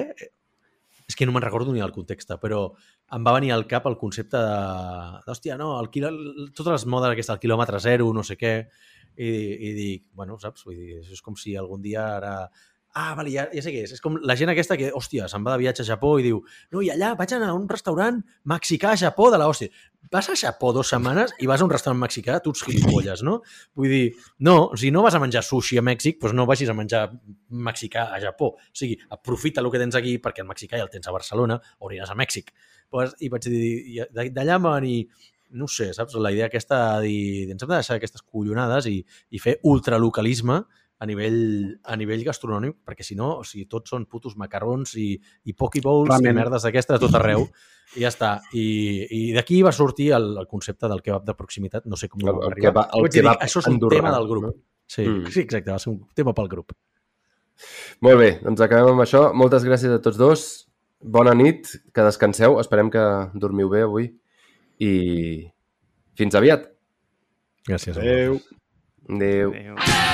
és 1.12 1.18
que 1.18 1.28
no 1.28 1.34
me'n 1.36 1.44
recordo 1.44 1.74
ni 1.74 1.84
el 1.84 1.92
context, 1.92 2.32
però 2.40 2.64
em 3.12 3.26
va 3.26 3.36
venir 3.36 3.52
al 3.52 3.66
cap 3.68 3.86
el 3.90 3.98
concepte 4.00 4.40
de, 4.40 5.20
d'hòstia, 5.26 5.58
no, 5.60 5.74
el 5.82 5.90
quilo, 5.92 6.10
totes 6.56 6.72
les 6.72 6.88
modes 6.88 7.12
aquestes, 7.12 7.34
el 7.36 7.42
quilòmetre 7.42 7.80
zero, 7.84 8.08
no 8.16 8.24
sé 8.24 8.38
què, 8.40 8.54
i, 9.20 9.28
i 9.28 9.72
dic, 9.76 10.06
bueno, 10.16 10.38
saps? 10.40 10.64
Vull 10.64 10.78
dir, 10.78 11.02
és 11.04 11.24
com 11.24 11.36
si 11.38 11.56
algun 11.60 11.84
dia 11.84 12.06
ara... 12.16 12.36
Ah, 12.94 13.14
vale, 13.16 13.30
ja, 13.32 13.46
ja 13.48 13.62
sé 13.64 13.72
què 13.72 13.86
és. 13.86 13.94
És 13.96 14.02
com 14.04 14.18
la 14.20 14.34
gent 14.36 14.50
aquesta 14.52 14.76
que, 14.76 14.90
hòstia, 14.92 15.24
se'n 15.30 15.44
va 15.46 15.54
de 15.54 15.62
viatge 15.62 15.80
a 15.80 15.88
Japó 15.88 16.10
i 16.20 16.26
diu 16.26 16.42
no, 16.74 16.82
i 16.84 16.90
allà 16.92 17.14
vaig 17.16 17.32
anar 17.32 17.48
a 17.48 17.56
un 17.56 17.64
restaurant 17.70 18.18
mexicà 18.52 18.90
a 18.92 18.98
Japó 19.00 19.30
de 19.32 19.38
la 19.40 19.46
hòstia. 19.48 19.72
Vas 20.12 20.28
a 20.28 20.36
Japó 20.36 20.74
dues 20.76 20.90
setmanes 20.92 21.32
i 21.40 21.48
vas 21.48 21.62
a 21.62 21.64
un 21.64 21.72
restaurant 21.72 22.02
mexicà, 22.02 22.36
tu 22.44 22.52
ets 22.52 22.66
gilipolles, 22.66 23.22
no? 23.24 23.38
Vull 23.80 23.88
dir, 23.88 24.02
no, 24.44 24.56
si 24.76 24.90
no 24.92 25.06
vas 25.06 25.16
a 25.16 25.22
menjar 25.22 25.40
sushi 25.46 25.80
a 25.80 25.86
Mèxic, 25.86 26.18
doncs 26.20 26.36
no 26.36 26.44
vagis 26.50 26.68
a 26.68 26.76
menjar 26.76 27.06
mexicà 27.70 28.10
a 28.12 28.20
Japó. 28.20 28.52
O 28.60 28.76
sigui, 28.76 28.98
aprofita 29.16 29.64
el 29.64 29.70
que 29.72 29.80
tens 29.80 29.96
aquí 29.96 30.18
perquè 30.20 30.44
el 30.44 30.50
mexicà 30.50 30.76
ja 30.76 30.84
el 30.84 30.92
tens 30.92 31.08
a 31.08 31.16
Barcelona 31.16 31.56
o 31.78 31.88
aniràs 31.88 32.12
a 32.12 32.18
Mèxic. 32.18 32.52
Pues, 32.92 33.16
I 33.24 33.32
vaig 33.32 33.48
dir, 33.48 34.04
d'allà 34.12 34.60
em 34.60 34.68
va 34.68 34.76
venir, 34.76 35.06
no 35.56 35.64
sé, 35.68 35.94
saps? 35.96 36.20
La 36.20 36.32
idea 36.32 36.52
aquesta 36.52 36.98
de 36.98 37.08
dir, 37.08 37.50
ens 37.54 37.64
hem 37.64 37.72
de 37.72 37.78
deixar 37.78 37.96
aquestes 37.96 38.20
collonades 38.20 38.88
i, 38.92 38.98
i 39.32 39.40
fer 39.40 39.58
ultralocalisme 39.68 40.60
a 41.02 41.06
nivell, 41.08 41.36
a 41.82 41.96
nivell 41.98 42.22
gastronòmic, 42.26 42.76
perquè 42.86 43.02
si 43.02 43.16
no, 43.18 43.32
o 43.40 43.44
sigui, 43.48 43.64
tots 43.70 43.90
són 43.90 44.04
putos 44.06 44.36
macarrons 44.38 44.94
i, 45.02 45.08
i 45.50 45.54
poke 45.58 45.80
bowls 45.82 46.12
Ramen. 46.12 46.30
i 46.30 46.38
merdes 46.38 46.62
d'aquestes 46.62 47.00
tot 47.02 47.16
arreu. 47.18 47.48
I 47.96 48.04
ja 48.04 48.08
està. 48.12 48.28
I, 48.56 48.62
i 49.10 49.20
d'aquí 49.34 49.58
va 49.66 49.72
sortir 49.74 50.12
el, 50.16 50.30
el 50.38 50.46
concepte 50.48 50.88
del 50.88 51.02
kebab 51.02 51.26
de 51.26 51.34
proximitat. 51.36 51.84
No 51.90 51.98
sé 51.98 52.08
com 52.08 52.22
El- 52.22 52.30
va 52.30 52.46
el 52.46 52.52
arribar. 52.52 52.70
kebab- 52.70 52.94
el 53.00 53.08
dir, 53.10 53.20
kebab 53.20 53.42
Això 53.44 53.58
és 53.60 53.66
un 53.68 53.74
andorrà, 53.80 53.98
tema 53.98 54.12
del 54.14 54.28
grup. 54.30 54.44
no? 54.46 54.52
Sí, 54.86 55.04
Mm. 55.08 55.26
sí, 55.32 55.40
exacte, 55.40 55.70
va 55.72 55.78
ser 55.78 55.90
un 55.92 56.00
tema 56.14 56.32
pel 56.34 56.48
grup. 56.48 56.72
Molt 58.00 58.18
bé, 58.18 58.30
doncs 58.42 58.60
acabem 58.64 58.92
amb 58.94 59.00
això. 59.04 59.32
Moltes 59.34 59.64
gràcies 59.64 59.92
a 59.92 60.00
tots 60.02 60.16
dos. 60.18 60.46
Bona 61.02 61.34
nit, 61.34 61.66
que 61.92 62.02
descanseu. 62.06 62.60
Esperem 62.60 62.90
que 62.90 63.02
dormiu 63.34 63.68
bé 63.68 63.82
avui. 63.82 64.08
I 64.78 65.50
fins 66.14 66.34
aviat. 66.38 66.68
Gràcies. 67.68 67.96
a 67.96 68.00
Adéu. 68.00 68.38
vosaltres. 68.38 68.58
Adéu. 69.08 69.50
Adéu. 69.52 70.11